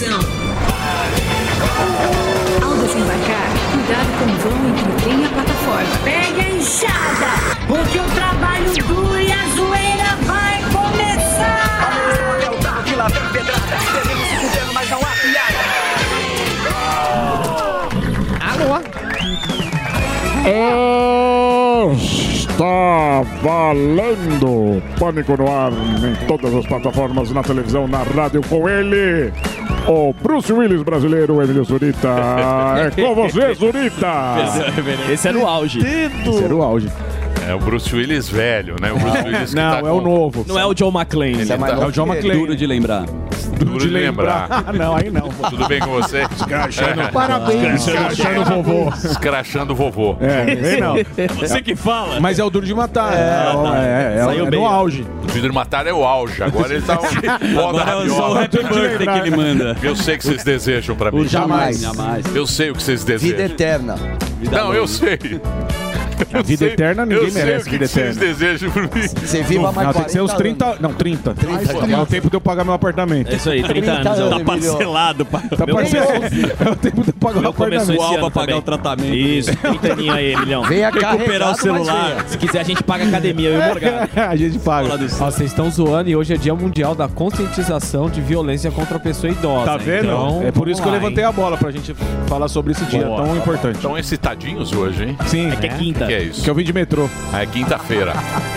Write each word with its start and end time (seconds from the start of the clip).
atenção. 0.00 0.20
Ao 2.62 2.74
desembarcar, 2.76 3.48
cuidado 3.72 4.10
com 4.18 4.24
o 4.24 4.34
vão 4.38 4.58
entre 4.68 4.84
o 4.84 4.94
trem 4.96 5.26
a 5.26 5.28
plataforma. 5.28 5.98
Pegue 6.04 6.40
a 6.40 6.50
enxada, 6.50 7.30
porque 7.68 7.98
o 7.98 8.04
trabalho 8.14 8.72
duro 8.88 9.20
e 9.20 9.30
a 9.30 9.46
zoeira 9.54 10.16
vai 10.22 10.62
começar. 10.72 11.90
É 12.42 12.50
o 12.50 12.58
carro 12.62 12.82
que 12.84 12.94
lá 12.94 13.08
vem 13.08 13.22
pedrada. 13.32 13.60
Mas 14.72 14.90
não. 14.90 15.00
Alô? 18.40 18.80
Está 21.92 23.22
valendo! 23.42 24.82
Pânico 24.98 25.36
no 25.36 25.50
ar 25.50 25.72
em 25.72 26.26
todas 26.26 26.54
as 26.54 26.66
plataformas, 26.66 27.30
na 27.30 27.42
televisão, 27.42 27.86
na 27.86 28.02
rádio, 28.02 28.42
com 28.48 28.68
ele, 28.68 29.32
o 29.90 30.12
Bruce 30.12 30.52
Willis 30.52 30.82
brasileiro, 30.82 31.42
Emílio 31.42 31.64
Zurita. 31.64 32.08
É 32.78 32.90
com 32.90 33.14
você, 33.14 33.54
Zurita! 33.54 34.36
Esse 35.10 35.28
era 35.28 35.38
o 35.38 35.46
auge. 35.46 35.80
Esse 35.80 36.44
era 36.44 36.54
o 36.54 36.62
auge. 36.62 36.88
É 37.50 37.54
o 37.54 37.58
Bruce 37.58 37.92
Willis 37.94 38.28
velho, 38.28 38.76
né? 38.80 38.92
O 38.92 38.96
Bruce 38.98 39.18
Willis 39.26 39.50
que 39.50 39.56
Não, 39.56 39.70
tá 39.72 39.78
é 39.78 39.90
o 39.90 39.96
com- 39.96 40.00
novo. 40.02 40.44
Não 40.46 40.56
é 40.56 40.64
o 40.64 40.72
John 40.72 40.90
McClane. 40.96 41.32
Ele 41.40 41.46
tá- 41.46 41.68
É 41.68 41.84
o 41.86 41.90
John 41.90 42.06
McClane. 42.06 42.38
Duro 42.38 42.54
de 42.56 42.64
lembrar. 42.64 43.04
Duro 43.58 43.78
de 43.80 43.88
lembrar. 43.88 44.46
Ah, 44.68 44.72
não, 44.72 44.94
aí 44.94 45.10
não. 45.10 45.22
pô. 45.28 45.50
Tudo 45.50 45.66
bem 45.66 45.80
com 45.80 45.90
você? 45.90 46.22
Escrachando. 46.36 47.08
Parabéns, 47.12 47.86
Escrachando 47.88 48.40
o 48.40 48.44
vovô. 48.44 48.92
Escrachando 49.04 49.72
o 49.72 49.76
vovô. 49.76 50.16
É, 50.20 50.54
vem 50.54 50.80
não. 50.80 50.94
Você 51.38 51.60
que 51.60 51.74
fala. 51.74 52.20
Mas 52.20 52.38
é 52.38 52.44
o 52.44 52.50
duro 52.50 52.64
de 52.64 52.72
matar. 52.74 53.12
É, 53.14 53.16
é, 53.16 54.20
é, 54.20 54.24
Saiu 54.24 54.46
é 54.46 54.50
bem. 54.50 54.60
no 54.60 54.66
auge. 54.66 55.04
O 55.24 55.32
Vidro 55.32 55.52
Matar 55.52 55.86
é 55.88 55.92
o 55.92 56.04
auge. 56.04 56.42
Agora 56.42 56.72
ele 56.72 56.82
tá 56.82 56.98
um 57.00 57.58
Agora 57.68 57.82
é 57.82 57.84
só 58.08 58.30
o 58.30 58.34
rabiola. 58.34 58.42
Happy 58.44 58.58
Birthday 58.62 59.06
que 59.06 59.18
ele 59.28 59.36
manda. 59.36 59.76
Eu 59.82 59.96
sei 59.96 60.16
que 60.18 60.24
vocês 60.24 60.44
desejam 60.44 60.94
pra 60.94 61.10
mim. 61.10 61.26
Jamais. 61.26 61.80
Jamais. 61.80 62.24
Eu 62.34 62.46
sei 62.46 62.70
o 62.70 62.74
que 62.74 62.82
vocês 62.82 63.02
Vida 63.04 63.18
desejam. 63.18 63.46
eterna. 63.46 63.94
Não, 64.50 64.72
eu 64.72 64.86
sei. 64.86 65.18
A 66.32 66.42
vida 66.42 66.66
eterna, 66.66 67.04
ninguém 67.06 67.24
eu 67.24 67.30
sei 67.30 67.42
merece 67.44 67.62
o 67.62 67.64
que 67.64 67.70
vida 67.78 67.84
eterna. 67.84 68.14
desejam 68.20 68.70
por 68.70 68.82
mim. 68.82 68.88
Você 69.24 69.42
viva 69.42 69.72
mais 69.72 69.86
Não, 69.86 69.94
tem 69.94 70.04
que 70.04 70.12
ser 70.12 70.20
uns 70.20 70.32
40 70.32 70.42
30. 70.42 70.64
anos. 70.66 70.80
Não, 70.80 70.92
30. 70.92 71.34
30 71.34 71.72
É 71.92 72.00
o 72.00 72.06
tempo 72.06 72.30
de 72.30 72.36
eu 72.36 72.40
pagar 72.40 72.64
meu 72.64 72.74
apartamento. 72.74 73.32
É 73.32 73.36
isso 73.36 73.50
aí, 73.50 73.62
30 73.62 73.90
anos. 73.92 74.02
30 74.06 74.14
Tá 74.16 74.24
anos, 74.24 74.42
parcelado. 74.42 75.24
pa- 75.26 75.40
Tá 75.56 75.66
Meu 75.66 75.74
parcelado. 75.76 76.10
É 76.66 76.70
o 76.70 76.76
tempo 76.76 77.02
de 77.02 77.08
eu 77.10 77.14
pagar 77.14 77.38
o 77.38 77.42
Meu 77.42 77.52
começou 77.52 77.94
apartamento. 77.94 78.12
esse 78.12 78.14
ano 78.20 78.30
pagar 78.30 78.56
o 78.56 78.62
tratamento. 78.62 79.14
Isso, 79.14 79.56
30 79.56 79.92
aninho 79.92 80.12
aí, 80.12 80.36
milhão. 80.36 80.62
Venha 80.64 80.90
Recuperar 80.90 81.52
o 81.52 81.54
celular. 81.54 82.24
Se 82.26 82.38
quiser, 82.38 82.60
a 82.60 82.64
gente 82.64 82.82
paga 82.82 83.04
academia, 83.04 83.48
eu 83.50 83.54
e 83.54 83.58
o 83.58 84.20
a 84.30 84.36
gente 84.36 84.58
paga. 84.58 84.96
Vocês 84.98 85.50
estão 85.50 85.70
zoando 85.70 86.08
e 86.10 86.16
hoje 86.16 86.34
é 86.34 86.36
dia 86.36 86.54
mundial 86.54 86.94
da 86.94 87.08
conscientização 87.08 88.08
de 88.10 88.20
violência 88.20 88.70
contra 88.70 88.96
a 88.96 89.00
pessoa 89.00 89.32
idosa. 89.32 89.64
Tá 89.66 89.76
vendo? 89.76 90.04
Então, 90.04 90.42
é 90.46 90.50
por 90.52 90.68
isso 90.68 90.80
que 90.82 90.88
eu 90.88 90.92
levantei 90.92 91.24
a 91.24 91.32
bola 91.32 91.56
pra 91.56 91.70
gente 91.70 91.94
falar 92.26 92.48
sobre 92.48 92.72
esse 92.72 92.84
dia 92.86 93.02
tão 93.02 93.36
importante. 93.36 93.76
Estão 93.76 93.96
excitadinhos 93.98 94.72
hoje, 94.72 95.04
hein? 95.04 95.16
Sim, 95.26 95.50
É 95.50 95.56
que 95.56 95.66
é 95.66 95.70
quinta. 95.70 96.09
Que 96.10 96.14
é 96.14 96.22
isso? 96.24 96.42
que 96.42 96.50
eu 96.50 96.54
vim 96.56 96.64
de 96.64 96.72
metrô. 96.72 97.08
É 97.32 97.46
quinta-feira. 97.46 98.14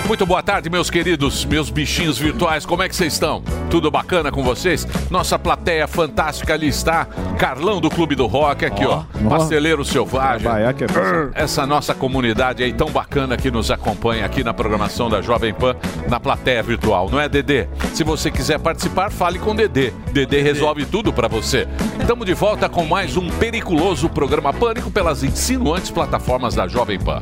Muito 0.07 0.25
boa 0.25 0.41
tarde, 0.41 0.71
meus 0.71 0.89
queridos, 0.89 1.45
meus 1.45 1.69
bichinhos 1.69 2.17
virtuais. 2.17 2.65
Como 2.65 2.81
é 2.81 2.89
que 2.89 2.95
vocês 2.95 3.13
estão? 3.13 3.43
Tudo 3.69 3.91
bacana 3.91 4.31
com 4.31 4.43
vocês? 4.43 4.87
Nossa 5.11 5.37
plateia 5.37 5.87
fantástica 5.87 6.55
ali 6.55 6.67
está. 6.67 7.05
Carlão 7.37 7.79
do 7.79 7.91
Clube 7.91 8.15
do 8.15 8.25
Rock, 8.25 8.65
aqui, 8.65 8.83
ó. 8.83 9.03
Pasteleiro 9.29 9.85
Selvagem. 9.85 10.47
Vai, 10.47 10.73
que 10.73 10.83
é 10.83 10.87
Essa 11.35 11.67
nossa 11.67 11.93
comunidade 11.93 12.63
aí 12.63 12.73
tão 12.73 12.89
bacana 12.89 13.37
que 13.37 13.51
nos 13.51 13.69
acompanha 13.69 14.25
aqui 14.25 14.43
na 14.43 14.51
programação 14.51 15.07
da 15.07 15.21
Jovem 15.21 15.53
Pan, 15.53 15.75
na 16.09 16.19
plateia 16.19 16.63
virtual, 16.63 17.07
não 17.07 17.19
é, 17.19 17.29
Dedê? 17.29 17.67
Se 17.93 18.03
você 18.03 18.31
quiser 18.31 18.57
participar, 18.57 19.11
fale 19.11 19.37
com 19.37 19.55
Dedê. 19.55 19.93
Dedê 20.11 20.41
resolve 20.41 20.85
tudo 20.85 21.13
pra 21.13 21.27
você. 21.27 21.67
Estamos 21.99 22.25
de 22.25 22.33
volta 22.33 22.67
com 22.67 22.83
mais 22.83 23.15
um 23.15 23.29
periculoso 23.29 24.09
programa 24.09 24.51
Pânico 24.51 24.89
pelas 24.89 25.23
insinuantes 25.23 25.91
plataformas 25.91 26.55
da 26.55 26.67
Jovem 26.67 26.97
Pan. 26.97 27.21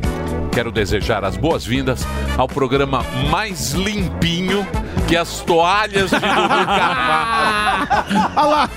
Quero 0.51 0.71
desejar 0.71 1.23
as 1.23 1.37
boas-vindas 1.37 2.05
ao 2.37 2.47
programa 2.47 3.03
mais 3.29 3.71
limpinho 3.71 4.67
que 5.07 5.15
as 5.17 5.39
toalhas 5.41 6.09
de 6.09 6.19
Dudu 6.19 6.65
Carvalho. 6.65 8.31
Olha 8.37 8.69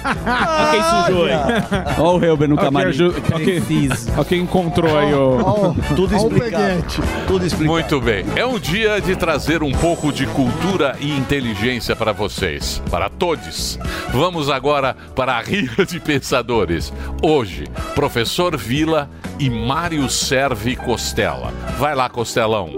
quem 0.70 0.82
sujou, 0.82 1.28
hein? 1.28 1.36
Olha 1.98 2.08
o 2.08 2.18
Reuben 2.18 2.48
no 2.48 2.56
camarim. 2.56 2.90
ó, 4.16 4.24
quem- 4.24 4.40
encontrou 4.40 4.98
aí 4.98 5.12
o. 5.14 5.74
Tudo 5.96 6.14
explicado. 6.16 6.40
peguete. 6.64 7.00
Tudo 7.26 7.46
explicado. 7.46 7.72
Muito 7.72 8.00
bem. 8.00 8.24
É 8.36 8.44
um 8.46 8.58
dia 8.58 9.00
de 9.00 9.16
trazer 9.16 9.62
um 9.62 9.72
pouco 9.72 10.12
de 10.12 10.26
cultura 10.26 10.96
e 11.00 11.10
inteligência 11.16 11.94
para 11.96 12.12
vocês, 12.12 12.82
para 12.90 13.08
todos. 13.08 13.78
Vamos 14.12 14.50
agora 14.50 14.96
para 15.14 15.36
a 15.36 15.40
Ria 15.40 15.84
de 15.86 15.98
Pensadores. 16.00 16.92
Hoje, 17.22 17.64
Professor 17.94 18.56
Vila 18.56 19.08
e 19.38 19.48
Mário 19.50 20.08
Serve 20.08 20.76
Costela. 20.76 21.52
Vai 21.78 21.94
lá, 21.94 22.08
Costelão. 22.08 22.70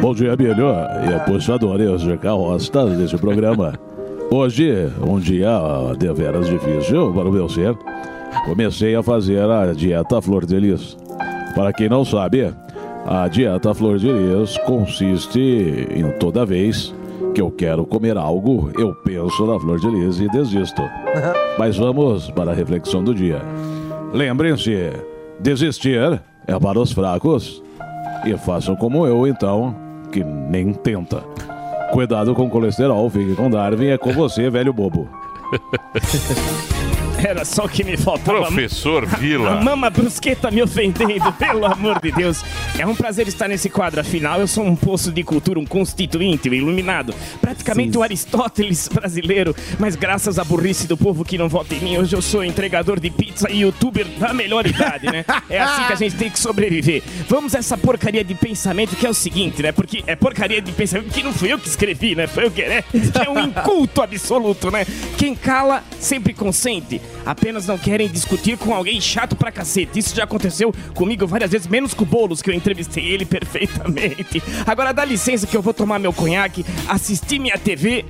Bom 0.00 0.14
dia, 0.14 0.32
Emílio, 0.32 0.66
e 1.08 1.14
apostadores 1.14 2.02
de 2.02 2.16
carroça 2.18 2.86
desse 2.86 3.16
programa. 3.16 3.74
Hoje, 4.30 4.90
um 5.06 5.18
dia 5.18 5.48
deveras 5.98 6.48
difícil 6.48 7.12
para 7.12 7.28
o 7.28 7.32
meu 7.32 7.48
ser. 7.48 7.76
Comecei 8.44 8.94
a 8.94 9.02
fazer 9.02 9.48
a 9.48 9.72
dieta 9.72 10.20
Flor 10.20 10.44
de 10.44 10.58
Lis. 10.58 10.96
Para 11.54 11.72
quem 11.72 11.88
não 11.88 12.04
sabe, 12.04 12.52
a 13.06 13.28
dieta 13.28 13.72
Flor 13.74 13.98
de 13.98 14.10
Lis 14.10 14.58
consiste 14.58 15.86
em 15.94 16.10
toda 16.18 16.44
vez 16.44 16.94
que 17.34 17.40
eu 17.40 17.50
quero 17.50 17.84
comer 17.84 18.16
algo, 18.16 18.70
eu 18.78 18.94
penso 18.94 19.46
na 19.46 19.58
Flor 19.58 19.78
de 19.80 19.88
Lis 19.88 20.20
e 20.20 20.28
desisto. 20.28 20.82
Mas 21.58 21.76
vamos 21.76 22.30
para 22.30 22.52
a 22.52 22.54
reflexão 22.54 23.02
do 23.02 23.14
dia. 23.14 23.40
Lembrem-se, 24.12 24.92
desistir 25.40 26.20
é 26.46 26.58
para 26.58 26.78
os 26.78 26.92
fracos. 26.92 27.62
E 28.24 28.36
façam 28.36 28.74
como 28.74 29.06
eu, 29.06 29.26
então, 29.26 29.74
que 30.10 30.22
nem 30.24 30.72
tenta. 30.72 31.22
Cuidado 31.92 32.34
com 32.34 32.46
o 32.46 32.50
colesterol, 32.50 33.08
fique 33.10 33.34
com 33.34 33.50
Darwin, 33.50 33.88
é 33.88 33.98
com 33.98 34.12
você, 34.12 34.50
velho 34.50 34.72
bobo. 34.72 35.08
Era 37.24 37.42
só 37.44 37.64
o 37.64 37.68
que 37.68 37.82
me 37.82 37.96
faltava. 37.96 38.42
Professor 38.42 39.04
A 39.04 39.16
Vila. 39.16 39.60
mama 39.62 39.88
brusqueta 39.88 40.50
me 40.50 40.62
ofendendo, 40.62 41.32
pelo 41.32 41.64
amor 41.64 41.98
de 41.98 42.12
Deus. 42.12 42.44
É 42.78 42.86
um 42.86 42.94
prazer 42.94 43.26
estar 43.26 43.48
nesse 43.48 43.70
quadro, 43.70 44.00
afinal 44.00 44.40
eu 44.40 44.46
sou 44.46 44.62
um 44.62 44.76
poço 44.76 45.10
de 45.10 45.24
cultura, 45.24 45.58
um 45.58 45.64
constituinte, 45.64 46.50
um 46.50 46.54
iluminado. 46.54 47.14
Praticamente 47.40 47.96
um 47.96 48.02
Aristóteles 48.02 48.88
brasileiro, 48.88 49.56
mas 49.78 49.96
graças 49.96 50.38
à 50.38 50.44
burrice 50.44 50.86
do 50.86 50.98
povo 50.98 51.24
que 51.24 51.38
não 51.38 51.48
vota 51.48 51.74
em 51.74 51.80
mim, 51.80 51.96
hoje 51.96 52.14
eu 52.14 52.20
sou 52.20 52.44
entregador 52.44 53.00
de 53.00 53.08
pizza 53.10 53.50
e 53.50 53.60
youtuber 53.60 54.06
da 54.18 54.34
melhor 54.34 54.66
idade, 54.66 55.06
né? 55.06 55.24
É 55.48 55.60
assim 55.60 55.86
que 55.86 55.92
a 55.94 55.96
gente 55.96 56.16
tem 56.16 56.28
que 56.28 56.38
sobreviver. 56.38 57.02
Vamos 57.26 57.54
a 57.54 57.58
essa 57.58 57.78
porcaria 57.78 58.22
de 58.22 58.34
pensamento 58.34 58.96
que 58.96 59.06
é 59.06 59.10
o 59.10 59.14
seguinte, 59.14 59.62
né? 59.62 59.72
Porque 59.72 60.04
é 60.06 60.14
porcaria 60.14 60.60
de 60.60 60.72
pensamento 60.72 61.10
que 61.10 61.22
não 61.22 61.32
fui 61.32 61.50
eu 61.50 61.58
que 61.58 61.68
escrevi, 61.68 62.14
né? 62.14 62.26
Foi 62.26 62.44
eu 62.44 62.50
que, 62.50 62.66
né? 62.66 62.84
Que 62.90 63.26
é 63.26 63.30
um 63.30 63.38
inculto 63.38 64.02
absoluto, 64.02 64.70
né? 64.70 64.86
Quem 65.16 65.34
cala 65.34 65.82
sempre 65.98 66.34
consente. 66.34 67.00
Apenas 67.24 67.66
não 67.66 67.78
querem 67.78 68.08
discutir 68.08 68.56
com 68.56 68.74
alguém 68.74 69.00
chato 69.00 69.36
pra 69.36 69.52
cacete. 69.52 69.98
Isso 69.98 70.14
já 70.14 70.24
aconteceu 70.24 70.74
comigo 70.94 71.26
várias 71.26 71.50
vezes, 71.50 71.66
menos 71.66 71.94
com 71.94 72.04
o 72.04 72.06
Boulos, 72.06 72.42
que 72.42 72.50
eu 72.50 72.54
entrevistei 72.54 73.04
ele 73.06 73.24
perfeitamente. 73.26 74.42
Agora 74.66 74.92
dá 74.92 75.04
licença 75.04 75.46
que 75.46 75.56
eu 75.56 75.62
vou 75.62 75.74
tomar 75.74 75.98
meu 75.98 76.12
conhaque, 76.12 76.64
assistir 76.88 77.38
minha 77.38 77.58
TV. 77.58 78.04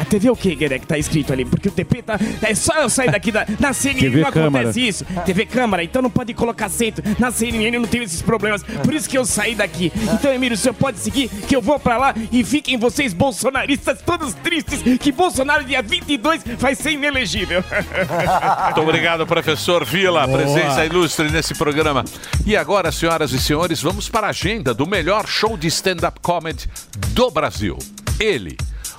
A 0.00 0.04
TV 0.04 0.28
é 0.28 0.32
o 0.32 0.36
que, 0.36 0.54
Gueré, 0.54 0.78
que 0.78 0.86
tá 0.86 0.98
escrito 0.98 1.32
ali? 1.32 1.44
Porque 1.44 1.68
o 1.68 1.72
TP 1.72 2.02
tá. 2.02 2.18
É 2.42 2.54
só 2.54 2.74
eu 2.74 2.88
sair 2.88 3.10
daqui 3.10 3.32
da. 3.32 3.46
Na 3.58 3.72
CNN 3.72 4.00
TV 4.00 4.20
não 4.20 4.28
acontece 4.28 4.50
Câmara. 4.50 4.70
isso. 4.78 5.04
TV 5.24 5.46
Câmara, 5.46 5.84
então 5.84 6.02
não 6.02 6.10
pode 6.10 6.34
colocar 6.34 6.66
acento. 6.66 7.02
Na 7.18 7.30
CNN 7.30 7.74
eu 7.76 7.80
não 7.80 7.88
tenho 7.88 8.04
esses 8.04 8.22
problemas. 8.22 8.62
Por 8.62 8.94
isso 8.94 9.08
que 9.08 9.16
eu 9.16 9.24
saí 9.24 9.54
daqui. 9.54 9.92
Então, 10.14 10.32
Emílio, 10.32 10.54
o 10.54 10.58
senhor 10.58 10.74
pode 10.74 10.98
seguir 10.98 11.28
que 11.28 11.54
eu 11.56 11.62
vou 11.62 11.78
pra 11.78 11.96
lá 11.96 12.14
e 12.30 12.44
fiquem 12.44 12.76
vocês 12.78 13.12
bolsonaristas 13.12 14.00
todos 14.02 14.34
tristes 14.34 14.82
que 14.98 15.12
Bolsonaro 15.12 15.64
dia 15.64 15.82
22 15.82 16.42
vai 16.58 16.74
ser 16.74 16.92
inelegível. 16.92 17.62
Muito 18.66 18.80
obrigado, 18.80 19.26
professor 19.26 19.84
Vila. 19.84 20.26
Presença 20.28 20.84
ilustre 20.84 21.30
nesse 21.30 21.54
programa. 21.54 22.04
E 22.44 22.56
agora, 22.56 22.92
senhoras 22.92 23.32
e 23.32 23.38
senhores, 23.38 23.82
vamos 23.82 24.08
para 24.08 24.28
a 24.28 24.30
agenda 24.30 24.74
do 24.74 24.86
melhor 24.86 25.26
show 25.26 25.56
de 25.56 25.66
stand-up 25.68 26.20
comedy 26.20 26.68
do 27.08 27.30
Brasil. 27.30 27.78
Ele, 28.18 28.56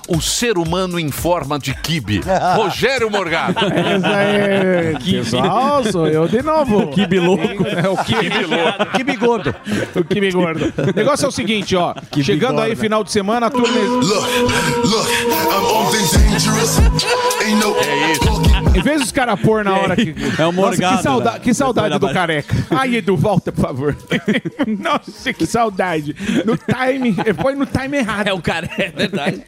o 0.08 0.20
ser 0.20 0.56
humano 0.56 0.98
em 0.98 1.10
forma 1.10 1.58
de 1.58 1.74
kibe, 1.74 2.22
Rogério 2.56 3.10
Morgado. 3.10 3.58
Essa 3.66 4.16
aí, 4.16 4.98
pessoal, 5.22 5.84
sou 5.84 6.06
eu 6.08 6.26
de 6.26 6.42
novo. 6.42 6.78
O 6.78 6.88
kibe 6.88 7.20
louco. 7.20 7.66
É 7.66 7.88
o 7.88 7.96
kibe 7.98 8.44
louco. 8.46 8.86
Que 8.96 9.18
gordo. 9.18 9.54
O 9.94 10.04
kibe 10.04 10.30
gordo. 10.30 10.72
O 10.88 10.96
negócio 10.96 11.26
é 11.26 11.28
o 11.28 11.32
seguinte, 11.32 11.76
ó. 11.76 11.94
Chegando 12.22 12.60
aí 12.60 12.74
final 12.74 13.04
de 13.04 13.12
semana, 13.12 13.46
a 13.46 13.50
turma... 13.50 13.68
É 13.68 13.82
isso. 14.00 14.14
Em 18.74 18.80
vez 18.80 19.00
dos 19.00 19.12
caras 19.12 19.38
pôr 19.40 19.64
na 19.64 19.74
hora 19.74 19.96
que... 19.96 20.14
É 20.38 20.46
o 20.46 20.52
Nossa, 20.52 20.52
Morgado. 20.52 20.96
que, 20.96 21.02
sauda... 21.02 21.32
né? 21.32 21.38
que 21.40 21.54
saudade 21.54 21.98
do 21.98 22.12
careca. 22.12 22.56
Ai, 22.70 22.96
Edu, 22.96 23.16
volta, 23.16 23.52
por 23.52 23.62
favor. 23.62 23.96
Nossa, 24.66 25.32
que 25.32 25.46
saudade. 25.46 26.16
No 26.44 26.56
time... 26.56 27.14
Põe 27.34 27.54
no 27.54 27.66
time 27.66 27.98
errado. 27.98 28.28
É 28.28 28.32
o 28.32 28.40
cara, 28.40 28.68
é 28.78 28.90
verdade. 28.90 29.44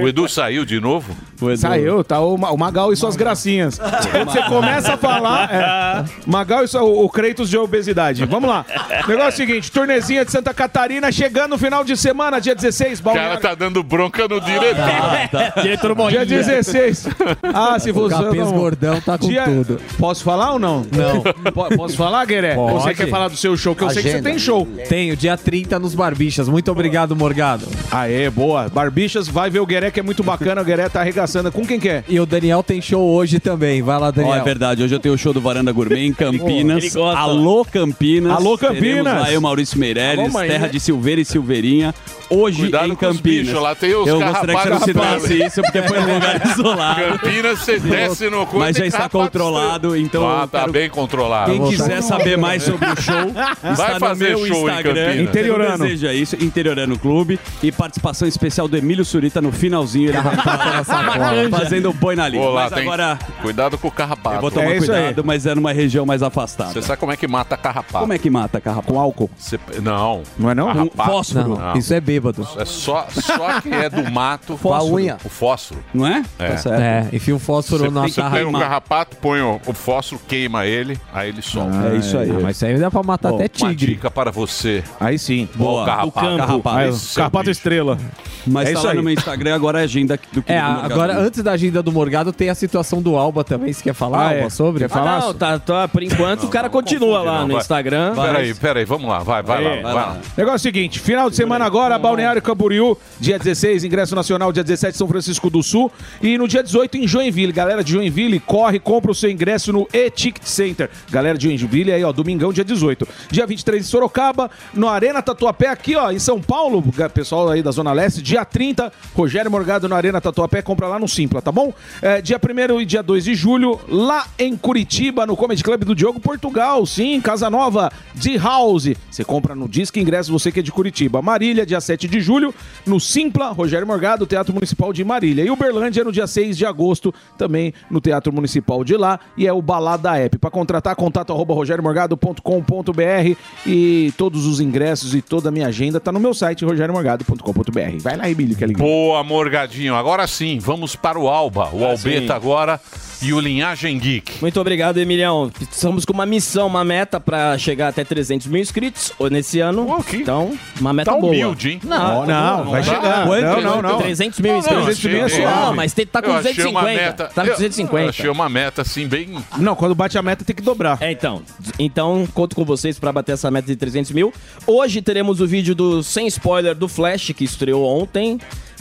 O 0.00 0.06
Edu 0.08 0.28
saiu 0.28 0.64
de 0.64 0.78
novo? 0.80 1.14
Saiu, 1.56 2.02
tá 2.04 2.20
o, 2.20 2.36
Ma- 2.36 2.50
o 2.50 2.56
Magal 2.56 2.92
e 2.92 2.96
suas 2.96 3.16
gracinhas. 3.16 3.78
Quando 4.10 4.30
você 4.30 4.42
começa 4.42 4.94
a 4.94 4.96
falar, 4.96 5.50
é, 5.52 6.04
Magal 6.26 6.64
e 6.64 6.68
sua- 6.68 6.82
o, 6.82 7.04
o 7.04 7.08
Kratos 7.08 7.48
de 7.50 7.58
obesidade. 7.58 8.24
Vamos 8.26 8.48
lá. 8.48 8.64
Negócio 9.08 9.22
é 9.24 9.28
o 9.28 9.32
seguinte, 9.32 9.70
turnezinha 9.72 10.24
de 10.24 10.30
Santa 10.30 10.52
Catarina 10.54 11.10
chegando 11.12 11.50
no 11.52 11.58
final 11.58 11.84
de 11.84 11.96
semana, 11.96 12.40
dia 12.40 12.54
16, 12.54 13.00
O 13.00 13.02
cara 13.04 13.38
tá 13.38 13.54
dando 13.54 13.82
bronca 13.82 14.26
no 14.28 14.40
diretor. 14.40 15.62
Diretor 15.62 16.10
Dia 16.10 16.26
16. 16.26 17.08
Ah, 17.54 17.78
se 17.78 17.92
você 17.92 18.14
Capês 18.14 18.44
não... 18.50 18.52
gordão 18.58 19.00
tá 19.00 19.18
com 19.18 19.28
Dia- 19.28 19.44
tudo. 19.44 19.80
Posso 19.98 20.22
falar 20.24 20.52
ou 20.52 20.58
não? 20.58 20.86
Não. 20.92 21.22
Po- 21.52 21.76
Posso 21.76 21.96
falar, 21.96 22.24
Gueré? 22.24 22.54
Você 22.54 22.94
quer 22.94 23.08
falar 23.08 23.28
do 23.28 23.36
seu 23.36 23.56
show? 23.56 23.74
Que 23.74 23.84
eu 23.84 23.90
sei 23.90 24.02
que 24.02 24.10
você 24.10 24.22
tem 24.22 24.38
show. 24.38 24.66
Tenho, 24.88 25.16
dia 25.16 25.36
30 25.36 25.78
nos 25.78 25.94
Barbixas. 25.94 26.48
Muito 26.48 26.70
obrigado, 26.70 27.14
Morgado. 27.16 27.66
Aê, 27.90 28.28
boa. 28.30 28.68
Barbichas, 28.68 29.28
vai 29.28 29.50
ver 29.56 29.60
o 29.60 29.66
Gueré 29.66 29.90
que 29.90 29.98
é 29.98 30.02
muito 30.02 30.22
bacana. 30.22 30.60
O 30.60 30.64
Gueré 30.64 30.88
tá 30.88 31.00
arregaçando. 31.00 31.50
Com 31.50 31.66
quem 31.66 31.80
que 31.80 31.88
é? 31.88 32.04
E 32.08 32.20
o 32.20 32.26
Daniel 32.26 32.62
tem 32.62 32.80
show 32.82 33.02
hoje 33.14 33.40
também. 33.40 33.80
Vai 33.80 33.98
lá, 33.98 34.10
Daniel. 34.10 34.34
é 34.34 34.42
verdade, 34.42 34.82
hoje 34.82 34.94
eu 34.94 34.98
tenho 35.00 35.14
o 35.14 35.18
show 35.18 35.32
do 35.32 35.40
Varanda 35.40 35.72
Gourmet 35.72 36.06
em 36.06 36.12
Campinas. 36.12 36.82
Ele 36.84 36.90
gosta. 36.92 37.18
Alô, 37.18 37.64
Campinas. 37.64 38.32
Alô, 38.32 38.58
Campinas. 38.58 39.14
Lá 39.22 39.32
eu, 39.32 39.40
Maurício 39.40 39.78
Meirelles, 39.78 40.34
Alô, 40.34 40.46
terra 40.46 40.66
de 40.68 40.78
Silveira 40.78 41.20
e 41.20 41.24
Silveirinha. 41.24 41.94
Hoje 42.28 42.58
Cuidado 42.62 42.86
em 42.86 42.96
com 42.96 43.06
os 43.06 43.16
Campinas. 43.18 43.46
bichos, 43.46 43.62
lá 43.62 43.74
tem 43.76 43.94
os 43.94 44.06
eu 44.08 44.18
gostaria 44.20 44.56
que 44.56 44.62
você 44.62 44.68
não 44.68 44.80
citasse 44.80 45.42
isso, 45.44 45.62
porque 45.62 45.82
foi 45.82 45.98
um 46.00 46.14
lugar 46.14 46.42
isolado. 46.50 47.00
Campinas, 47.18 47.58
você 47.60 47.78
desce 47.78 48.28
no 48.28 48.44
coisa, 48.46 48.58
Mas 48.66 48.76
já 48.76 48.84
está 48.84 49.08
controlado, 49.08 49.96
então 49.96 50.28
Ah, 50.28 50.48
tá 50.50 50.60
quero- 50.60 50.72
bem 50.72 50.90
controlado. 50.90 51.52
Quem 51.52 51.64
quiser 51.68 52.02
saber 52.02 52.36
mais 52.36 52.64
sobre 52.64 52.84
o 52.84 53.00
show, 53.00 53.28
está 53.70 53.94
no 53.94 54.00
fazer 54.00 54.28
meu 54.36 54.38
show 54.46 54.56
em 54.68 54.72
Instagram. 54.72 55.06
Campinas. 55.06 55.28
Interiorano. 55.28 55.84
Deseja 55.84 56.12
isso, 56.12 56.36
Interiorano 56.42 56.98
Clube. 56.98 57.38
E 57.62 57.70
participação 57.70 58.26
especial 58.26 58.66
do 58.66 58.76
Emílio 58.76 59.04
Surita 59.04 59.35
no 59.40 59.52
finalzinho. 59.52 60.10
Ele 60.10 60.20
vai 60.20 60.34
estar 60.34 60.84
fazendo 61.50 61.90
o 61.90 61.92
boi 61.92 62.14
na 62.16 62.28
linha. 62.28 62.42
Pô, 62.42 62.50
lá 62.50 62.62
Mas 62.64 62.72
tem... 62.72 62.82
agora 62.82 63.18
Cuidado 63.42 63.78
com 63.78 63.88
o 63.88 63.90
eu 63.90 63.92
carrapato. 63.92 64.40
vou 64.40 64.50
tomar 64.50 64.70
É 64.72 64.78
cuidado, 64.78 65.24
mas 65.24 65.46
é 65.46 65.54
numa 65.54 65.72
região 65.72 66.04
mais 66.06 66.22
afastada. 66.22 66.72
Você 66.72 66.82
sabe 66.82 66.98
como 67.00 67.12
é 67.12 67.16
que 67.16 67.26
mata 67.26 67.56
carrapato? 67.56 67.98
Como 68.00 68.12
é 68.12 68.18
que 68.18 68.28
mata 68.30 68.60
carrapato? 68.60 68.92
Com 68.92 69.00
álcool. 69.00 69.30
Você- 69.36 69.58
Não. 69.82 70.22
Não 70.38 70.50
é 70.50 70.54
não? 70.54 70.66
Com 70.68 70.72
Carrapato. 70.88 71.10
fósforo, 71.10 71.48
Não, 71.48 71.56
Não. 71.56 71.76
isso 71.76 71.92
é 71.94 72.00
bêbado. 72.00 72.46
É 72.58 72.64
só, 72.64 73.06
só 73.10 73.60
quem 73.60 73.72
é 73.72 73.88
do 73.90 74.10
mato. 74.10 74.58
Com 74.62 74.72
a 74.74 74.82
unha. 74.84 75.16
O 75.24 75.28
fósforo. 75.28 75.80
não 75.94 76.06
é? 76.06 76.22
É. 76.38 76.48
Tá 76.50 76.56
certo. 76.58 76.80
É, 76.80 77.06
enfia 77.12 77.34
um 77.34 77.38
fósforo 77.38 77.84
Você 77.84 77.90
na 77.90 78.04
que 78.06 78.12
sarra. 78.12 78.36
pega 78.36 78.48
um 78.48 78.52
carrapato, 78.52 79.16
põe 79.16 79.40
o, 79.40 79.60
o 79.66 79.72
fósforo, 79.72 80.20
queima 80.26 80.66
ele, 80.66 80.98
aí 81.12 81.28
ele 81.28 81.42
solta. 81.42 81.88
É 81.92 81.96
isso 81.96 82.16
aí. 82.18 82.30
Ah, 82.30 82.38
mas 82.42 82.56
isso 82.56 82.66
aí 82.66 82.78
dá 82.78 82.90
pra 82.90 83.02
matar 83.02 83.32
Ó, 83.32 83.36
até 83.36 83.44
Uma 83.58 83.70
tigre. 83.70 83.94
dica 83.94 84.10
para 84.10 84.30
você. 84.30 84.82
Aí 85.00 85.18
sim. 85.18 85.48
Boa. 85.54 85.82
O 85.82 85.86
carrapato. 85.86 86.36
Carrapato. 86.36 86.88
O 86.88 87.42
bicho. 87.42 87.50
Estrela. 87.50 87.98
Mas 88.46 88.68
É 88.68 88.72
tá 88.72 88.78
isso 88.78 88.86
lá 88.86 88.92
aí. 88.92 88.96
no 88.96 89.02
meu 89.02 89.12
Instagram 89.26 89.54
agora 89.54 89.80
a 89.80 89.82
agenda 89.82 90.18
do 90.32 90.42
que 90.42 90.52
É, 90.52 90.60
do 90.60 90.66
Morgado. 90.68 90.92
agora 90.94 91.18
antes 91.18 91.42
da 91.42 91.52
agenda 91.52 91.82
do 91.82 91.90
Morgado 91.92 92.32
tem 92.32 92.48
a 92.48 92.54
situação 92.54 93.02
do 93.02 93.16
Alba 93.16 93.42
também. 93.42 93.72
Você 93.72 93.82
quer 93.82 93.94
falar, 93.94 94.28
Ah, 94.28 94.32
é. 94.32 94.36
Alba, 94.38 94.50
sobre? 94.50 94.80
Quer 94.84 94.88
falar? 94.88 95.16
Ah, 95.16 95.20
não, 95.20 95.34
tá, 95.34 95.58
tá, 95.58 95.88
por 95.88 96.02
enquanto 96.02 96.44
o 96.44 96.48
cara 96.48 96.68
continua 96.70 97.22
lá 97.22 97.40
não, 97.40 97.48
no 97.48 97.52
vai. 97.54 97.62
Instagram. 97.62 98.14
Peraí, 98.14 98.54
peraí, 98.54 98.84
vamos 98.84 99.08
lá, 99.08 99.18
vai, 99.20 99.42
vai 99.42 99.64
É, 99.64 99.68
lá, 99.68 99.74
vai 99.74 99.82
vai 99.82 99.94
lá. 99.94 100.00
lá. 100.12 100.18
Negócio 100.36 100.54
é 100.54 100.56
o 100.56 100.58
seguinte, 100.74 101.00
final 101.00 101.28
de 101.28 101.36
semana 101.36 101.64
agora, 101.64 101.98
Balneário 101.98 102.40
Camboriú, 102.40 102.96
dia 103.18 103.38
16, 103.38 103.84
ingresso 103.84 104.14
nacional, 104.14 104.52
dia 104.52 104.62
17, 104.62 104.96
São 104.96 105.08
Francisco 105.08 105.50
do 105.50 105.62
Sul. 105.62 105.90
E 106.22 106.38
no 106.38 106.46
dia 106.46 106.62
18 106.62 106.96
em 106.96 107.06
Joinville. 107.08 107.52
Galera 107.52 107.82
de 107.82 107.92
Joinville, 107.92 108.38
corre, 108.40 108.78
compra 108.78 109.10
o 109.10 109.14
seu 109.14 109.30
ingresso 109.30 109.72
no 109.72 109.88
E-Ticket 109.92 110.44
Center. 110.44 110.90
Galera 111.10 111.36
de 111.36 111.44
Joinville, 111.56 111.92
aí 111.92 112.04
ó, 112.04 112.12
domingão, 112.12 112.52
dia 112.52 112.64
18. 112.64 113.06
Dia 113.30 113.46
23 113.46 113.82
em 113.82 113.88
Sorocaba, 113.88 114.50
no 114.74 114.88
Arena 114.88 115.22
Tatuapé, 115.22 115.68
aqui 115.68 115.96
ó, 115.96 116.10
em 116.10 116.18
São 116.18 116.40
Paulo, 116.40 116.82
pessoal 117.12 117.48
aí 117.50 117.62
da 117.62 117.70
Zona 117.70 117.92
Leste. 117.92 118.22
Dia 118.22 118.44
30, 118.44 118.92
Rogério 119.16 119.50
Morgado 119.50 119.88
no 119.88 119.94
Arena 119.94 120.20
Tatuapé, 120.20 120.60
compra 120.60 120.86
lá 120.88 120.98
no 120.98 121.08
Simpla, 121.08 121.40
tá 121.40 121.50
bom? 121.50 121.72
É, 122.02 122.20
dia 122.20 122.38
1 122.38 122.80
e 122.82 122.84
dia 122.84 123.02
2 123.02 123.24
de 123.24 123.34
julho, 123.34 123.80
lá 123.88 124.26
em 124.38 124.54
Curitiba, 124.54 125.24
no 125.24 125.34
Comedy 125.34 125.64
Club 125.64 125.84
do 125.84 125.94
Diogo 125.94 126.20
Portugal, 126.20 126.84
sim, 126.84 127.18
Casa 127.22 127.48
Nova, 127.48 127.90
de 128.14 128.36
House. 128.36 128.90
Você 129.10 129.24
compra 129.24 129.54
no 129.54 129.66
Disque 129.66 129.98
Ingresso, 129.98 130.30
você 130.30 130.52
que 130.52 130.60
é 130.60 130.62
de 130.62 130.70
Curitiba. 130.70 131.22
Marília, 131.22 131.64
dia 131.64 131.80
7 131.80 132.06
de 132.06 132.20
julho, 132.20 132.54
no 132.84 133.00
Simpla, 133.00 133.52
Rogério 133.52 133.86
Morgado, 133.86 134.26
Teatro 134.26 134.52
Municipal 134.52 134.92
de 134.92 135.02
Marília. 135.02 135.44
E 135.44 135.50
Uberlândia, 135.50 136.04
no 136.04 136.12
dia 136.12 136.26
6 136.26 136.58
de 136.58 136.66
agosto, 136.66 137.14
também 137.38 137.72
no 137.90 138.02
Teatro 138.02 138.30
Municipal 138.32 138.84
de 138.84 138.98
lá. 138.98 139.18
E 139.34 139.46
é 139.46 139.52
o 139.52 139.62
Balada 139.62 140.14
App. 140.18 140.36
Para 140.36 140.50
contratar, 140.50 140.94
contato 140.94 141.32
arroba 141.32 141.54
rogeriomorgado.com.br 141.54 143.36
e 143.66 144.12
todos 144.18 144.44
os 144.44 144.60
ingressos 144.60 145.14
e 145.14 145.22
toda 145.22 145.48
a 145.48 145.52
minha 145.52 145.68
agenda 145.68 145.98
tá 145.98 146.12
no 146.12 146.20
meu 146.20 146.34
site, 146.34 146.64
rogeriomorgado.com.br. 146.64 147.98
Vai 148.00 148.16
lá, 148.16 148.28
Emílio, 148.28 148.56
que 148.56 148.64
é 148.64 148.66
lindo. 148.66 148.78
Boa, 148.78 149.05
Morgadinho. 149.24 149.94
Agora 149.94 150.26
sim, 150.26 150.58
vamos 150.58 150.94
para 150.96 151.18
o 151.18 151.28
Alba. 151.28 151.68
O 151.72 151.84
Albeta 151.84 152.34
agora 152.34 152.80
e 153.22 153.32
o 153.32 153.40
Linhagem 153.40 153.98
Geek. 153.98 154.40
Muito 154.42 154.60
obrigado, 154.60 154.98
Emilião. 154.98 155.50
Estamos 155.60 156.04
com 156.04 156.12
uma 156.12 156.26
missão, 156.26 156.66
uma 156.66 156.84
meta 156.84 157.18
pra 157.18 157.56
chegar 157.56 157.88
até 157.88 158.04
300 158.04 158.46
mil 158.46 158.60
inscritos 158.60 159.12
nesse 159.30 159.58
ano. 159.60 160.02
Que- 160.04 160.16
Então, 160.18 160.52
uma 160.80 160.92
meta 160.92 161.12
Tá 161.12 161.16
boa. 161.18 161.32
humilde, 161.32 161.70
hein? 161.70 161.80
Não, 161.82 162.26
Não, 162.26 162.70
vai 162.70 162.82
dá. 162.82 162.94
chegar. 162.94 163.26
Quanto? 163.26 163.42
Não, 163.42 163.60
não, 163.62 163.82
não. 163.82 163.98
300 163.98 164.38
mil 164.40 164.52
Não, 164.52 164.58
inscritos. 164.58 164.84
300 164.84 165.04
mil 165.12 165.24
é 165.24 165.28
suave. 165.28 165.60
Não, 165.66 165.74
mas 165.74 165.92
tem- 165.94 166.06
tá 166.06 166.20
com 166.20 166.28
Eu 166.28 166.34
achei 166.36 166.52
250. 166.54 166.78
uma 166.78 166.82
meta- 167.02 167.24
Tá 167.34 167.42
com 167.42 167.48
eu- 167.48 167.54
250. 167.54 168.04
Eu 168.04 168.08
achei 168.10 168.28
uma 168.28 168.48
meta 168.48 168.82
assim, 168.82 169.06
bem. 169.08 169.30
Não, 169.56 169.74
quando 169.74 169.94
bate 169.94 170.18
a 170.18 170.22
meta 170.22 170.44
tem 170.44 170.54
que 170.54 170.62
dobrar. 170.62 170.98
É, 171.00 171.10
então. 171.10 171.42
Então, 171.78 172.28
conto 172.34 172.54
com 172.54 172.64
vocês 172.66 172.98
pra 172.98 173.12
bater 173.12 173.32
essa 173.32 173.50
meta 173.50 173.66
de 173.66 173.76
300 173.76 174.10
mil. 174.12 174.32
Hoje 174.66 175.00
teremos 175.00 175.40
o 175.40 175.46
vídeo 175.46 175.74
do 175.74 176.02
Sem 176.02 176.26
Spoiler 176.26 176.74
do 176.74 176.86
Flash, 176.86 177.32
que 177.34 177.44
estreou 177.44 177.84
ontem. 177.86 178.38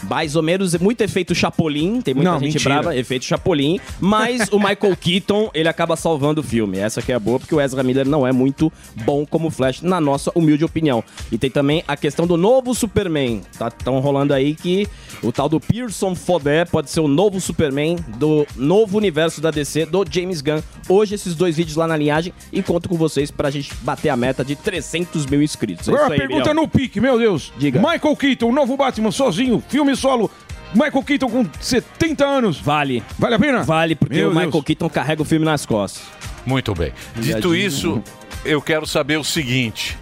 Mais 0.09 0.35
ou 0.35 0.43
menos, 0.43 0.75
muito 0.77 1.01
efeito 1.01 1.33
Chapolin, 1.33 2.01
tem 2.01 2.13
muita 2.13 2.31
Não, 2.31 2.39
gente 2.39 2.53
mentira. 2.53 2.75
brava, 2.75 2.95
efeito 2.95 3.25
Chapolin, 3.25 3.79
mas 3.99 4.47
o 4.51 4.57
Michael 4.59 4.95
Keaton, 4.99 5.49
ele 5.53 5.67
acaba 5.67 5.95
salvando 5.95 6.41
o 6.41 6.43
filme. 6.43 6.77
Essa 6.77 7.01
que 7.01 7.11
é 7.11 7.15
a 7.15 7.19
boa, 7.19 7.39
porque 7.39 7.53
o 7.55 7.61
Ezra 7.61 7.81
Miller 7.83 8.07
não 8.07 8.25
é 8.25 8.31
muito 8.31 8.71
bom 9.03 9.25
como 9.25 9.49
Flash, 9.49 9.81
na 9.81 9.99
nossa 9.99 10.31
humilde 10.35 10.63
opinião. 10.63 11.03
E 11.31 11.37
tem 11.37 11.49
também 11.49 11.83
a 11.87 11.97
questão 11.97 12.27
do 12.27 12.37
novo 12.37 12.73
Superman. 12.73 13.41
Tá 13.57 13.69
tão 13.71 13.99
rolando 13.99 14.33
aí 14.33 14.53
que 14.55 14.87
o 15.23 15.31
tal 15.31 15.49
do 15.49 15.59
Pearson 15.59 16.13
Fodé 16.15 16.65
pode 16.65 16.89
ser 16.91 16.99
o 16.99 17.07
novo 17.07 17.39
Superman 17.41 17.97
do 18.17 18.45
novo 18.55 18.97
universo 18.97 19.41
da 19.41 19.51
DC, 19.51 19.85
do 19.85 20.05
James 20.09 20.41
Gunn. 20.41 20.61
Hoje 20.87 21.15
esses 21.15 21.33
dois 21.35 21.57
vídeos 21.57 21.75
lá 21.77 21.87
na 21.87 21.97
linhagem 21.97 22.31
e 22.51 22.61
conto 22.61 22.87
com 22.87 22.95
vocês 22.95 23.31
pra 23.31 23.49
gente 23.49 23.73
bater 23.81 24.09
a 24.09 24.15
meta 24.17 24.43
de 24.45 24.55
300 24.55 25.25
mil 25.25 25.41
inscritos. 25.41 25.87
É 25.87 25.91
Agora 25.91 26.13
aí, 26.13 26.19
pergunta 26.19 26.49
Emilião. 26.49 26.63
no 26.63 26.67
pique, 26.67 26.99
meu 27.01 27.17
Deus. 27.17 27.51
Diga. 27.57 27.79
Michael 27.79 28.15
Keaton, 28.15 28.49
o 28.49 28.53
novo 28.53 28.77
Batman, 28.77 29.11
sozinho, 29.11 29.63
filme 29.67 29.94
solo. 29.95 30.29
Michael 30.73 31.03
Keaton 31.03 31.29
com 31.29 31.45
70 31.59 32.25
anos. 32.25 32.59
Vale. 32.59 33.01
Vale 33.17 33.35
a 33.35 33.39
pena? 33.39 33.63
Vale, 33.63 33.95
porque 33.95 34.15
Meu 34.17 34.27
o 34.29 34.31
Michael 34.31 34.51
Deus. 34.51 34.63
Keaton 34.65 34.89
carrega 34.89 35.21
o 35.21 35.25
filme 35.25 35.45
nas 35.45 35.65
costas. 35.65 36.03
Muito 36.45 36.73
bem. 36.73 36.91
Dito 37.15 37.55
isso, 37.55 38.01
eu 38.43 38.61
quero 38.61 38.85
saber 38.85 39.17
o 39.17 39.23
seguinte. 39.23 39.97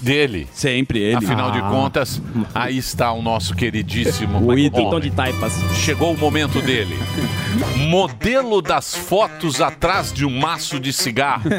Dele. 0.00 0.46
Sempre 0.52 1.00
ele. 1.00 1.16
Afinal 1.16 1.50
de 1.50 1.58
Ah. 1.58 1.62
contas, 1.62 2.22
aí 2.54 2.78
está 2.78 3.10
o 3.10 3.20
nosso 3.20 3.52
queridíssimo 3.52 4.38
O 4.38 4.40
Michael 4.52 4.58
ídolo. 4.58 5.00
De 5.00 5.10
taipas. 5.10 5.52
Chegou 5.84 6.12
o 6.14 6.16
momento 6.16 6.62
dele. 6.62 6.96
Modelo 7.88 8.62
das 8.62 8.94
fotos 8.94 9.60
atrás 9.60 10.12
de 10.12 10.24
um 10.24 10.30
maço 10.38 10.78
de 10.78 10.92
cigarro. 10.92 11.50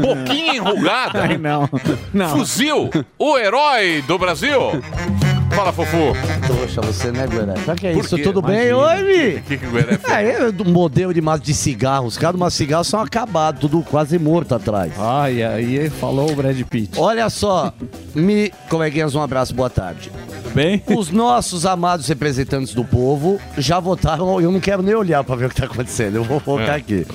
Boquinha 0.00 0.56
enrugada. 0.56 1.22
Ai, 1.22 1.38
não. 1.38 1.68
Não. 2.12 2.30
Fuzil, 2.30 2.90
o 3.16 3.38
herói 3.38 4.02
do 4.06 4.18
Brasil. 4.18 4.58
Fala, 5.54 5.72
Fufu. 5.72 6.14
Poxa, 6.46 6.80
você, 6.80 7.12
né, 7.12 7.26
Gueré? 7.26 7.52
Pra 7.64 7.74
que 7.74 7.86
é 7.86 7.92
Por 7.92 8.04
isso? 8.04 8.16
quê? 8.16 8.22
Tudo 8.22 8.40
bem? 8.40 8.68
Imagina. 8.68 8.78
Oi, 8.78 9.02
Mi? 9.02 9.34
O 9.38 9.42
que, 9.44 9.58
que 9.58 9.66
o 9.66 9.70
Gueré? 9.70 9.98
É, 10.08 10.30
é 10.48 10.52
do 10.52 10.64
modelo 10.64 11.12
de 11.12 11.20
de 11.42 11.54
cigarro. 11.54 12.06
Os 12.06 12.16
caras 12.16 12.38
de 12.40 12.46
de 12.46 12.52
cigarro 12.52 12.84
são 12.84 13.00
acabados, 13.00 13.60
tudo 13.60 13.82
quase 13.82 14.18
morto 14.18 14.54
atrás. 14.54 14.92
Ai, 14.98 15.42
aí 15.42 15.90
falou 15.90 16.30
o 16.30 16.34
Brad 16.34 16.58
Pitt. 16.62 16.98
Olha 16.98 17.28
só, 17.28 17.72
me. 18.14 18.50
Coleguinhas, 18.68 19.14
um 19.14 19.20
abraço, 19.22 19.54
boa 19.54 19.68
tarde. 19.70 20.10
Bem? 20.54 20.82
Os 20.86 21.10
nossos 21.10 21.64
amados 21.66 22.06
representantes 22.08 22.74
do 22.74 22.84
povo 22.84 23.38
já 23.56 23.78
votaram. 23.78 24.40
Eu 24.40 24.50
não 24.50 24.60
quero 24.60 24.82
nem 24.82 24.94
olhar 24.94 25.22
pra 25.24 25.36
ver 25.36 25.46
o 25.46 25.48
que 25.48 25.54
tá 25.56 25.66
acontecendo, 25.66 26.16
eu 26.16 26.24
vou 26.24 26.40
focar 26.40 26.70
É. 26.70 26.76
aqui. 26.76 27.06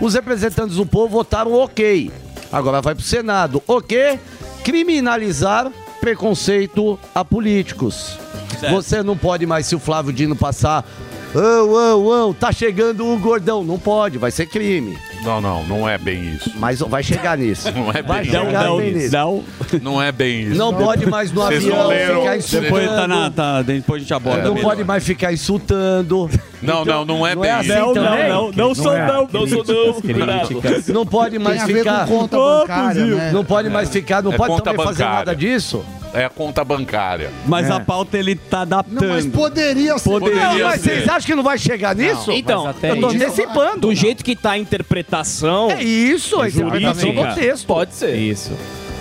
Os 0.00 0.14
representantes 0.14 0.76
do 0.76 0.86
povo 0.86 1.08
votaram 1.08 1.52
ok. 1.54 2.10
Agora 2.52 2.80
vai 2.82 2.94
pro 2.94 3.04
Senado. 3.04 3.62
O 3.66 3.80
quê? 3.80 4.18
Criminalizar 4.62 5.70
preconceito 6.04 6.98
a 7.14 7.24
políticos. 7.24 8.18
Certo. 8.60 8.74
Você 8.74 9.02
não 9.02 9.16
pode 9.16 9.46
mais, 9.46 9.64
se 9.64 9.74
o 9.74 9.78
Flávio 9.78 10.12
Dino 10.12 10.36
passar. 10.36 10.86
Ô, 11.34 11.96
ô, 11.96 12.28
ô, 12.28 12.34
tá 12.34 12.52
chegando 12.52 13.06
o 13.06 13.18
gordão. 13.18 13.64
Não 13.64 13.78
pode, 13.78 14.18
vai 14.18 14.30
ser 14.30 14.44
crime. 14.44 14.98
Não, 15.24 15.40
não, 15.40 15.64
não 15.64 15.88
é 15.88 15.96
bem 15.96 16.34
isso. 16.34 16.52
Mas 16.56 16.80
vai 16.80 17.02
chegar 17.02 17.38
nisso. 17.38 17.70
Não 17.74 17.88
é 17.90 18.02
Vai 18.02 18.22
bem 18.22 18.30
chegar 18.30 18.66
isso. 18.66 18.76
bem 18.76 18.92
nisso. 18.94 19.12
Não. 19.14 19.44
Não 19.82 20.02
é 20.02 20.12
bem 20.12 20.40
isso. 20.42 20.54
Não 20.58 20.74
pode 20.74 21.06
mais 21.06 21.32
no 21.32 21.40
Vocês 21.42 21.64
avião 21.64 21.78
não 21.78 21.88
leram- 21.88 22.20
ficar 22.20 22.36
insultando. 22.36 22.64
Depois, 22.64 22.86
tá 22.90 23.08
na, 23.08 23.30
tá, 23.30 23.62
depois 23.62 23.96
a 23.96 24.02
gente 24.02 24.14
aborda. 24.14 24.42
Não 24.42 24.54
mesmo. 24.54 24.68
pode 24.68 24.84
mais 24.84 25.04
ficar 25.04 25.32
insultando. 25.32 26.30
Não, 26.62 26.84
não, 26.84 27.04
não 27.04 27.26
é 27.26 27.34
Não 27.34 27.42
bem 27.42 27.50
é 27.50 27.54
assim 27.54 27.72
isso. 27.72 27.92
também. 27.94 28.28
não 28.56 28.74
sou 28.74 28.94
é. 28.96 29.06
não. 29.06 29.28
Não 29.32 29.46
sou 29.46 29.64
não. 29.66 29.94
Cuidado. 30.00 30.92
Não 30.92 31.06
pode 31.06 31.38
mais 31.38 31.64
ver 31.66 31.78
ficar. 31.78 32.06
né? 32.06 33.30
Não 33.32 33.44
pode 33.44 33.68
mais 33.70 33.88
ficar. 33.90 34.22
Não 34.22 34.32
É 34.32 34.36
pode 34.36 34.62
também 34.62 34.84
fazer 34.84 35.04
nada 35.04 35.34
disso. 35.34 35.84
É 36.14 36.24
a 36.24 36.30
conta 36.30 36.64
bancária. 36.64 37.30
Mas 37.46 37.68
É. 37.68 37.72
a 37.72 37.80
pauta 37.80 38.16
ele 38.16 38.34
tá 38.36 38.62
adaptando. 38.62 39.02
Não, 39.02 39.08
mas 39.14 39.26
poderia 39.26 39.98
ser. 39.98 40.08
Não, 40.10 40.58
mas 40.60 40.80
vocês 40.80 41.08
acham 41.08 41.26
que 41.26 41.34
não 41.34 41.42
vai 41.42 41.58
chegar 41.58 41.94
nisso? 41.94 42.30
Então, 42.32 42.72
eu 42.82 43.00
tô 43.00 43.08
antecipando. 43.08 43.80
Do 43.80 43.94
jeito 43.94 44.24
que 44.24 44.34
tá 44.36 44.52
a 44.52 44.58
interpretação. 44.58 45.70
É 45.70 45.82
isso, 45.82 46.40
a 46.40 46.48
interpretação 46.48 47.12
do 47.14 47.34
texto. 47.34 47.66
Pode 47.66 47.94
ser. 47.94 48.14
Isso. 48.16 48.52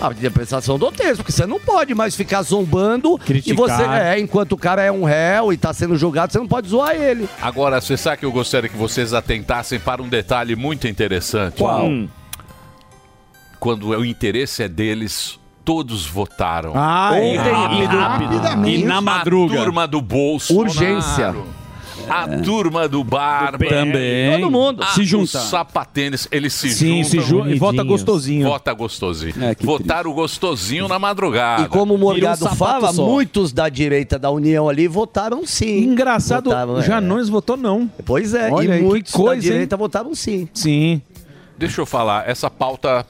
A 0.02 0.12
interpretação 0.12 0.78
do 0.78 0.92
texto, 0.92 1.18
porque 1.18 1.32
você 1.32 1.46
não 1.46 1.60
pode 1.62 1.96
mais 1.96 2.14
ficar 2.14 2.42
zombando 2.42 3.16
e 3.22 3.26
Criticar. 3.26 3.56
você, 3.56 3.84
é, 3.84 4.20
enquanto 4.20 4.52
o 4.52 4.58
cara 4.58 4.82
é 4.84 4.92
um 4.92 5.04
réu 5.06 5.54
e 5.54 5.56
tá 5.58 5.72
sendo 5.72 5.96
julgado, 5.96 6.34
você 6.34 6.40
não 6.40 6.48
pode 6.48 6.68
zoar 6.68 6.94
ele. 6.94 7.30
Agora, 7.42 7.80
você 7.80 7.96
sabe 7.96 8.18
que 8.18 8.26
eu 8.26 8.32
gostaria 8.32 8.68
que 8.70 8.76
vocês 8.76 9.14
atentassem 9.14 9.80
para 9.80 10.02
um 10.02 10.10
detalhe 10.10 10.58
muito 10.58 10.90
interessante. 10.90 11.56
Qual? 11.58 11.86
Hum. 11.86 12.10
Quando 13.60 13.90
o 13.90 14.04
interesse 14.04 14.62
é 14.64 14.68
deles, 14.68 15.40
todos 15.64 16.06
votaram. 16.06 16.74
Ah, 16.76 17.12
Ontem, 17.14 17.34
e 17.34 17.38
rápido. 17.38 17.98
Rapidamente. 17.98 18.82
E 18.82 18.86
na 18.86 19.02
madruga. 19.02 19.60
A 19.60 19.64
turma 19.64 19.88
do 19.88 20.02
bolso. 20.02 20.54
Urgência. 20.58 21.36
A 22.10 22.28
turma 22.40 22.86
do 22.88 23.02
bar. 23.02 23.58
Também. 23.58 24.34
Todo 24.42 24.52
mundo. 24.52 24.84
Ah, 24.84 24.88
Se 24.88 25.02
Os 25.02 25.08
junta. 25.08 25.40
sapatênis, 25.40 26.28
eles 26.32 26.52
se 26.54 26.70
Sim, 26.72 27.02
juntam. 27.04 27.10
se 27.10 27.20
junta 27.22 27.50
e 27.50 27.56
vota 27.58 27.82
gostosinho. 27.84 28.46
Vota 28.48 28.74
gostosinho. 28.74 29.34
É, 29.42 29.56
Votaram 29.64 30.12
gostosinho 30.12 30.88
na 30.90 31.00
madrugada. 31.00 31.64
E 31.64 31.68
como 31.68 31.94
o 31.94 31.98
Morgado 31.98 32.40
sapato 32.40 32.58
fala, 32.58 32.92
só. 32.94 33.06
muitos 33.06 33.54
da 33.54 33.70
direita 33.70 34.20
da 34.20 34.30
União 34.32 34.68
ali 34.68 34.86
votaram 34.88 35.46
sim. 35.46 35.80
Engraçado, 35.84 36.46
Votaram, 36.50 36.80
é. 36.80 36.82
Janones 36.82 37.30
votou 37.30 37.56
não. 37.56 37.90
Pois 38.04 38.34
é, 38.34 38.52
Olha 38.52 38.68
e 38.68 38.72
aí, 38.74 38.82
muitos 38.82 39.14
coisa, 39.14 39.36
da 39.42 39.48
direita 39.54 39.78
votaram 39.78 40.14
sim. 40.14 40.50
Sim. 40.54 41.02
Deixa 41.58 41.80
eu 41.80 41.86
falar, 41.86 42.28
essa 42.28 42.50
pauta. 42.50 43.06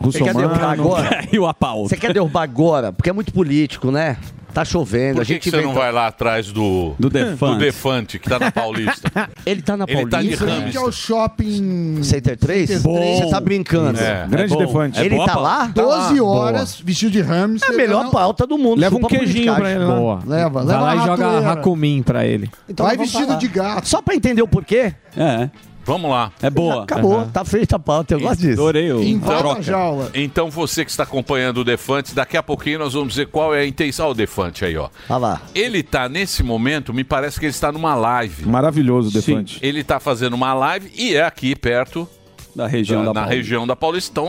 Você 0.00 0.22
quer 0.22 0.34
derrubar 0.34 0.70
agora? 0.72 1.08
Caiu 1.26 1.46
a 1.46 1.54
pauta. 1.54 1.88
Você 1.88 1.96
quer 1.96 2.12
derrubar 2.12 2.42
agora? 2.42 2.92
Porque 2.92 3.10
é 3.10 3.12
muito 3.12 3.32
político, 3.32 3.90
né? 3.90 4.16
Tá 4.52 4.64
chovendo, 4.64 5.14
Por 5.14 5.22
a 5.22 5.24
que, 5.24 5.34
gente 5.34 5.42
que 5.44 5.50
você 5.52 5.60
não 5.62 5.72
vai 5.72 5.92
lá 5.92 6.08
atrás 6.08 6.50
do. 6.50 6.92
Do 6.98 7.08
Defante. 7.08 7.52
Do 7.52 7.58
Defante, 7.60 8.18
que 8.18 8.28
tá 8.28 8.36
na 8.36 8.50
Paulista? 8.50 9.30
Ele 9.46 9.62
tá 9.62 9.76
na 9.76 9.84
Ele 9.86 10.06
tá 10.08 10.20
de 10.20 10.36
Paulista? 10.36 10.44
ramo. 10.44 10.60
Frente 10.62 10.76
ao 10.76 10.90
shopping. 10.90 12.02
Center 12.02 12.36
3? 12.36 12.68
Center 12.68 12.82
três. 12.92 13.18
Você 13.20 13.30
tá 13.30 13.40
brincando. 13.40 14.00
É. 14.00 14.26
Grande 14.28 14.52
É 14.52 14.56
defante. 14.56 14.98
É 14.98 15.04
Ele 15.04 15.14
boa 15.14 15.26
tá 15.28 15.34
pauta. 15.34 15.48
lá? 15.48 15.66
12 15.68 16.20
horas, 16.20 16.80
vestido 16.80 17.12
de 17.12 17.20
hamster. 17.20 17.70
É 17.70 17.72
a 17.72 17.76
melhor 17.76 18.02
Não, 18.06 18.10
pauta 18.10 18.44
do 18.44 18.58
mundo. 18.58 18.80
Leva 18.80 18.96
um 18.96 19.02
queijinho 19.02 19.54
pra 19.54 19.70
ele 19.70 19.84
lá. 19.84 19.94
Boa. 19.94 20.18
Leva, 20.26 20.64
Vai 20.64 20.64
leva 20.64 20.80
lá 20.82 20.96
e 20.96 21.06
joga. 21.06 21.50
Hakumin 21.52 22.02
pra 22.02 22.26
ele. 22.26 22.50
Então 22.68 22.84
Vai 22.86 22.96
vestido 22.96 23.26
falar. 23.26 23.38
de 23.38 23.46
gato. 23.46 23.88
Só 23.88 24.02
pra 24.02 24.16
entender 24.16 24.42
o 24.42 24.48
porquê, 24.48 24.92
É. 25.16 25.48
Vamos 25.90 26.10
lá. 26.10 26.30
É 26.40 26.48
boa. 26.48 26.84
acabou. 26.84 27.26
Tá 27.26 27.44
feita 27.44 27.76
a 27.76 27.78
pauta, 27.78 28.14
eu 28.14 28.20
gosto 28.20 28.40
disso. 28.40 28.60
Adorei 28.60 28.92
o 28.92 29.00
a 29.24 29.36
troca. 29.38 29.62
jaula. 29.62 30.10
Então 30.14 30.48
você 30.50 30.84
que 30.84 30.90
está 30.90 31.02
acompanhando 31.02 31.58
o 31.58 31.64
Defante, 31.64 32.14
daqui 32.14 32.36
a 32.36 32.42
pouquinho 32.42 32.78
nós 32.78 32.92
vamos 32.94 33.08
dizer 33.10 33.26
qual 33.26 33.54
é 33.54 33.60
a 33.62 33.66
intenção. 33.66 34.06
Olha 34.06 34.12
o 34.12 34.14
Defante 34.14 34.64
aí, 34.64 34.76
ó. 34.76 34.88
Olha 35.08 35.18
lá. 35.18 35.42
Ele 35.54 35.82
tá 35.82 36.08
nesse 36.08 36.42
momento, 36.42 36.94
me 36.94 37.02
parece 37.02 37.40
que 37.40 37.46
ele 37.46 37.50
está 37.50 37.72
numa 37.72 37.94
live. 37.94 38.46
Maravilhoso 38.46 39.08
o 39.08 39.12
defante. 39.12 39.58
Ele 39.62 39.82
tá 39.82 39.98
fazendo 39.98 40.34
uma 40.34 40.54
live 40.54 40.90
e 40.94 41.14
é 41.16 41.24
aqui 41.24 41.56
perto 41.56 42.08
Da 42.54 42.66
região 42.66 43.00
da, 43.04 43.06
da 43.06 43.14
na 43.14 43.20
Paulista. 43.22 43.36
região 43.36 43.66
da 43.66 43.74
Paulista. 43.76 44.22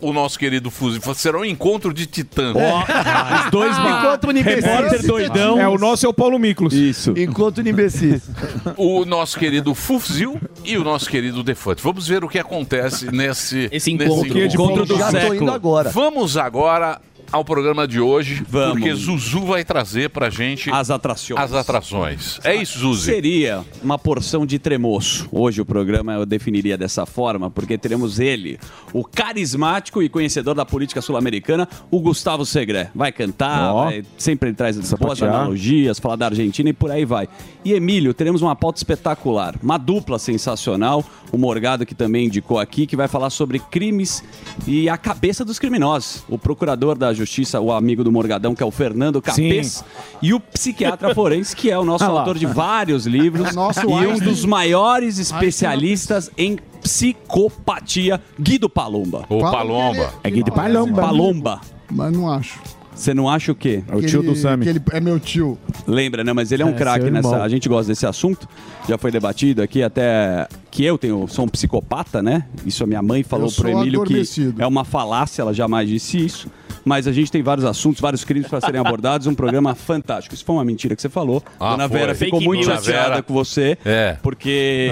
O 0.00 0.12
nosso 0.12 0.38
querido 0.38 0.70
Fuzil 0.70 1.00
será 1.14 1.38
um 1.38 1.44
encontro 1.44 1.92
de 1.92 2.04
titãs. 2.04 2.54
Os 2.54 3.50
dois 3.50 3.76
Enquanto 3.78 4.28
o 4.28 4.32
repórter 4.32 5.06
doidão. 5.06 5.60
É, 5.60 5.66
o 5.68 5.78
nosso 5.78 6.04
é 6.04 6.08
o 6.08 6.12
Paulo 6.12 6.38
Miklos. 6.38 6.74
Isso. 6.74 7.14
Enquanto 7.16 7.58
o 7.58 7.68
imbecis. 7.68 8.28
o 8.76 9.04
nosso 9.06 9.38
querido 9.38 9.74
Fuzil 9.74 10.38
e 10.64 10.76
o 10.76 10.84
nosso 10.84 11.08
querido 11.08 11.42
Defante. 11.42 11.82
Vamos 11.82 12.06
ver 12.06 12.22
o 12.24 12.28
que 12.28 12.38
acontece 12.38 13.10
nesse, 13.10 13.68
Esse 13.72 13.92
nesse 13.94 14.10
encontro. 14.10 14.38
Encontro 14.38 14.84
do 14.84 14.98
Já 14.98 15.06
tô 15.06 15.12
século. 15.12 15.42
indo 15.42 15.50
agora. 15.50 15.90
Vamos 15.90 16.36
agora 16.36 17.00
ao 17.32 17.44
programa 17.44 17.86
de 17.86 18.00
hoje, 18.00 18.42
Vamos. 18.48 18.72
porque 18.78 18.94
Zuzu 18.94 19.40
vai 19.46 19.64
trazer 19.64 20.10
pra 20.10 20.30
gente 20.30 20.70
As 20.70 20.90
atrações. 20.90 21.40
as 21.40 21.52
atrações. 21.52 22.40
É 22.44 22.54
isso, 22.54 22.78
Zuzi? 22.78 23.04
Seria 23.04 23.64
uma 23.82 23.98
porção 23.98 24.46
de 24.46 24.58
tremoço. 24.58 25.28
Hoje 25.30 25.60
o 25.60 25.64
programa 25.64 26.14
eu 26.14 26.26
definiria 26.26 26.76
dessa 26.78 27.04
forma, 27.06 27.50
porque 27.50 27.76
teremos 27.76 28.18
ele, 28.20 28.58
o 28.92 29.04
carismático 29.04 30.02
e 30.02 30.08
conhecedor 30.08 30.54
da 30.54 30.64
política 30.64 31.02
sul-americana, 31.02 31.68
o 31.90 32.00
Gustavo 32.00 32.46
Segré. 32.46 32.90
Vai 32.94 33.12
cantar, 33.12 33.74
Ó. 33.74 33.84
vai- 33.84 34.02
sempre 34.16 34.48
ele 34.50 34.56
traz 34.56 34.76
boas 34.94 35.22
analogias, 35.22 35.98
falar 35.98 36.16
da 36.16 36.26
Argentina 36.26 36.70
e 36.70 36.72
por 36.72 36.90
aí 36.90 37.04
vai. 37.04 37.28
E 37.64 37.72
Emílio, 37.72 38.14
teremos 38.14 38.40
uma 38.42 38.54
pauta 38.56 38.78
espetacular, 38.78 39.54
uma 39.62 39.76
dupla 39.78 40.18
sensacional, 40.18 41.04
o 41.32 41.36
Morgado 41.38 41.84
que 41.84 41.94
também 41.94 42.26
indicou 42.26 42.58
aqui, 42.58 42.86
que 42.86 42.96
vai 42.96 43.08
falar 43.08 43.30
sobre 43.30 43.58
crimes 43.58 44.22
e 44.66 44.88
a 44.88 44.96
cabeça 44.96 45.44
dos 45.44 45.58
criminosos. 45.58 46.24
O 46.28 46.38
procurador 46.38 46.96
da 46.96 47.12
Justiça, 47.12 47.25
o 47.60 47.72
amigo 47.72 48.02
do 48.04 48.10
Morgadão, 48.12 48.54
que 48.54 48.62
é 48.62 48.66
o 48.66 48.70
Fernando 48.70 49.20
Capês, 49.20 49.84
e 50.22 50.32
o 50.32 50.40
psiquiatra 50.40 51.14
forense, 51.14 51.54
que 51.54 51.70
é 51.70 51.78
o 51.78 51.84
nosso 51.84 52.04
Ah 52.04 52.08
lá. 52.08 52.20
autor 52.20 52.38
de 52.38 52.46
vários 52.46 53.06
livros 53.06 53.52
Nosso 53.54 53.80
e 53.80 54.06
um 54.06 54.18
dos 54.18 54.44
maiores 54.44 55.18
especialistas 55.18 56.30
em 56.38 56.58
psicopatia, 56.82 58.20
Guido 58.40 58.68
Palomba. 58.68 59.24
O 59.28 59.38
Palomba. 59.40 59.96
ele- 59.98 60.08
É 60.24 60.30
Guido 60.30 60.48
ele 60.50 60.56
parece 60.56 60.74
Palomba. 60.78 61.02
Palomba. 61.02 61.60
Mas 61.90 62.12
não 62.12 62.30
acho. 62.30 62.60
Você 62.94 63.12
não 63.12 63.28
acha 63.28 63.52
o 63.52 63.54
quê? 63.54 63.84
É 63.88 63.94
o 63.94 64.00
Que 64.00 64.06
tio 64.06 64.20
ele- 64.20 64.28
do 64.28 64.34
Sami. 64.36 64.62
Que 64.64 64.70
ele 64.70 64.80
é 64.90 65.00
meu 65.00 65.20
tio. 65.20 65.58
Lembra, 65.86 66.24
né? 66.24 66.32
Mas 66.32 66.50
ele 66.50 66.62
é 66.62 66.66
um 66.66 66.70
É, 66.70 66.72
craque 66.72 67.10
nessa. 67.10 67.28
irmão. 67.28 67.42
A 67.42 67.48
gente 67.48 67.68
gosta 67.68 67.92
desse 67.92 68.06
assunto. 68.06 68.48
Já 68.88 68.96
foi 68.96 69.10
debatido 69.10 69.60
aqui 69.62 69.82
até 69.82 70.48
que 70.70 70.82
eu 70.82 70.96
tenho, 70.96 71.28
sou 71.28 71.44
um 71.44 71.48
psicopata, 71.48 72.22
né? 72.22 72.46
Isso 72.64 72.82
a 72.82 72.86
minha 72.86 73.02
mãe 73.02 73.22
falou 73.22 73.52
pro 73.52 73.68
Emílio 73.68 74.02
que 74.04 74.22
é 74.58 74.66
uma 74.66 74.82
falácia, 74.84 75.42
ela 75.42 75.52
jamais 75.52 75.88
disse 75.88 76.24
isso. 76.24 76.48
Mas 76.86 77.08
a 77.08 77.12
gente 77.12 77.32
tem 77.32 77.42
vários 77.42 77.64
assuntos, 77.66 78.00
vários 78.00 78.22
crimes 78.22 78.46
para 78.46 78.60
serem 78.60 78.80
abordados, 78.80 79.26
um 79.26 79.34
programa 79.34 79.74
fantástico. 79.74 80.36
Isso 80.36 80.44
foi 80.44 80.54
uma 80.54 80.64
mentira 80.64 80.94
que 80.94 81.02
você 81.02 81.08
falou. 81.08 81.42
Ah, 81.58 81.72
Dona 81.72 81.88
foi. 81.88 81.98
Vera 81.98 82.14
ficou 82.14 82.38
Fake 82.38 82.46
muito 82.48 82.68
news. 82.68 82.84
chateada 82.84 83.22
com 83.24 83.34
você. 83.34 83.76
É. 83.84 84.16
Porque 84.22 84.88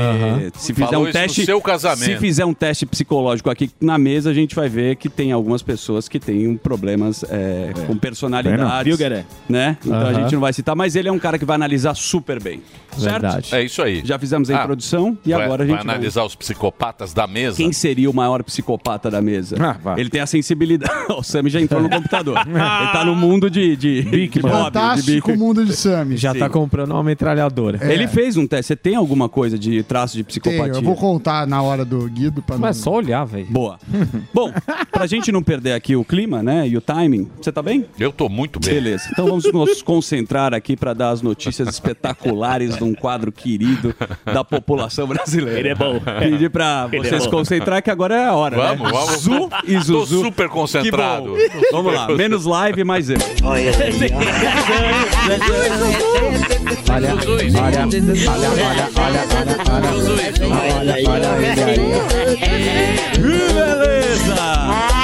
se 0.57 0.75
fizer 0.75 0.89
Falou 0.89 1.07
um 1.07 1.13
teste. 1.13 1.45
seu 1.45 1.61
casamento. 1.61 2.05
Se 2.05 2.17
fizer 2.19 2.45
um 2.45 2.53
teste 2.53 2.85
psicológico 2.85 3.49
aqui 3.49 3.71
na 3.81 3.97
mesa, 3.97 4.31
a 4.31 4.35
gente 4.35 4.57
vai 4.57 4.69
ver 4.69 4.97
que 4.97 5.09
tem 5.09 5.31
algumas 5.31 5.63
pessoas 5.63 6.09
que 6.09 6.19
têm 6.19 6.57
problemas 6.57 7.25
é, 7.31 7.73
com 7.87 7.97
personalidades. 7.97 8.99
Né? 9.49 9.77
Então 9.85 9.97
a 9.97 10.03
Aham. 10.03 10.15
gente 10.15 10.33
não 10.35 10.41
vai 10.41 10.53
citar, 10.53 10.75
mas 10.75 10.97
ele 10.97 11.09
é 11.09 11.13
um 11.13 11.19
cara 11.21 11.39
que 11.39 11.45
vai 11.45 11.55
analisar 11.55 11.95
super 11.95 12.43
bem. 12.43 12.61
Certo? 13.01 13.23
Verdade. 13.23 13.55
É 13.55 13.63
isso 13.63 13.83
aí. 13.83 14.03
Já 14.05 14.19
fizemos 14.19 14.51
a 14.51 14.55
Ah, 14.59 14.63
introdução 14.63 15.17
e 15.25 15.33
vai, 15.33 15.43
agora 15.45 15.63
a 15.63 15.67
vai 15.67 15.77
gente 15.77 15.87
vai... 15.87 15.95
analisar 15.95 16.25
os 16.25 16.35
psicopatas 16.35 17.13
da 17.13 17.27
mesa. 17.27 17.57
Quem 17.57 17.73
seria 17.73 18.11
o 18.11 18.15
maior 18.15 18.43
psicopata 18.43 19.11
da 19.11 19.21
mesa? 19.23 19.57
Ah, 19.61 19.77
vai. 19.83 20.01
ele 20.01 20.11
tem 20.11 20.21
a 20.21 20.27
sensibilidade. 20.27 20.93
o 21.13 21.23
Sammy 21.23 21.51
já 21.51 21.61
entrou 21.61 21.83
no 21.83 21.89
computador. 21.91 22.39
ele 22.47 22.93
tá 22.93 23.05
no 23.05 23.15
mundo 23.15 23.51
de, 23.51 23.77
de, 23.77 24.03
de 24.29 24.41
Bob, 24.41 24.51
de 24.53 24.59
Fantástico 24.65 25.29
Bic. 25.29 25.39
mundo 25.39 25.65
de 25.65 25.75
Sammy. 25.75 26.17
Já 26.17 26.33
Sim. 26.33 26.39
tá 26.39 26.49
comprando 26.49 26.93
uma 26.93 27.03
metralhadora. 27.03 27.79
É. 27.81 27.93
Ele 27.93 28.07
fez 28.09 28.37
um 28.37 28.47
teste. 28.47 28.69
Você 28.69 28.77
tem 28.77 28.95
alguma 28.95 29.29
coisa 29.29 29.59
de 29.59 29.83
traço 29.83 30.17
de 30.17 30.25
Tenho, 30.25 30.27
psicopatia? 30.43 30.75
eu 30.75 30.83
vou 30.83 30.97
contar 30.97 31.47
na 31.47 31.61
hora 31.63 31.85
do 31.85 32.09
Guido 32.09 32.43
pra 32.43 32.57
Mas 32.57 32.77
é 32.77 32.79
não... 32.79 32.85
só 32.85 32.93
olhar, 32.93 33.25
velho. 33.25 33.47
Boa. 33.51 33.79
Bom, 34.33 34.53
pra 34.91 35.07
gente 35.07 35.31
não 35.33 35.43
perder 35.43 35.73
aqui 35.73 35.95
o 35.97 36.05
clima, 36.05 36.43
né, 36.43 36.67
e 36.67 36.77
o 36.77 36.81
timing, 36.81 37.29
você 37.41 37.53
tá 37.53 37.63
bem? 37.63 37.85
Eu 37.99 38.13
tô 38.13 38.29
muito 38.29 38.59
bem. 38.61 38.75
Beleza. 38.75 39.09
Então 39.13 39.27
vamos 39.27 39.51
nos 39.53 39.83
concentrar 39.83 40.55
aqui 40.55 40.77
para 40.77 40.95
dar 40.95 41.11
as 41.11 41.21
notícias 41.23 41.69
espetaculares 41.69 42.77
um 42.85 42.95
quadro 42.95 43.33
querido 43.33 43.95
da 44.25 44.45
população 44.45 45.07
brasileira. 45.07 45.59
Ele 45.61 45.69
é 45.71 45.75
bom. 45.75 46.01
Pedir 46.19 46.51
pra 46.51 46.89
Ele 46.93 47.07
é 47.07 47.11
você 47.11 47.21
se 47.21 47.27
bom. 47.27 47.39
concentrar 47.39 47.83
que 47.83 47.91
agora 47.91 48.15
é 48.15 48.25
a 48.27 48.33
hora, 48.35 48.57
Vamos, 48.57 48.83
né? 48.83 48.99
vamos. 48.99 49.21
Zu 49.21 49.49
e 49.67 49.75
Tô 49.75 49.81
Zuzu. 49.81 50.23
super 50.25 50.49
concentrado. 50.49 51.35
Que 51.35 51.49
bom. 51.49 51.61
Vamos 51.73 51.95
lá, 51.95 52.09
menos 52.09 52.45
live, 52.45 52.85
mais 52.85 53.11
eu. 53.11 53.17
Olha, 53.43 53.71
olha, 56.91 57.05
olha, 57.05 57.15
olha, 57.15 57.15
olha, 58.55 59.25
olha, 60.55 60.95
olha, 61.09 61.31
olha, 61.31 61.45
Que 63.13 63.21
beleza! 63.21 65.04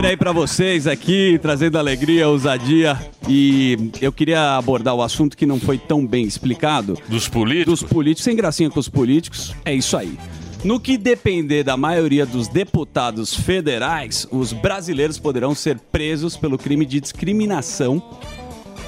Boa 0.00 0.08
quinta-feira 0.08 0.08
aí 0.08 0.16
pra 0.16 0.32
vocês 0.32 0.86
aqui, 0.86 1.38
trazendo 1.42 1.76
alegria, 1.76 2.26
ousadia. 2.26 2.98
E 3.28 3.90
eu 4.00 4.10
queria 4.10 4.56
abordar 4.56 4.94
o 4.94 5.02
assunto 5.02 5.36
que 5.36 5.44
não 5.44 5.60
foi 5.60 5.76
tão 5.76 6.06
bem 6.06 6.24
explicado. 6.24 6.96
Dos 7.06 7.28
políticos? 7.28 7.80
Dos 7.80 7.90
políticos, 7.90 8.24
sem 8.24 8.34
gracinha 8.34 8.70
com 8.70 8.80
os 8.80 8.88
políticos. 8.88 9.54
É 9.62 9.74
isso 9.74 9.98
aí. 9.98 10.18
No 10.64 10.80
que 10.80 10.96
depender 10.96 11.64
da 11.64 11.76
maioria 11.76 12.24
dos 12.24 12.48
deputados 12.48 13.34
federais, 13.34 14.26
os 14.30 14.54
brasileiros 14.54 15.18
poderão 15.18 15.54
ser 15.54 15.78
presos 15.78 16.34
pelo 16.34 16.56
crime 16.56 16.86
de 16.86 16.98
discriminação 16.98 18.02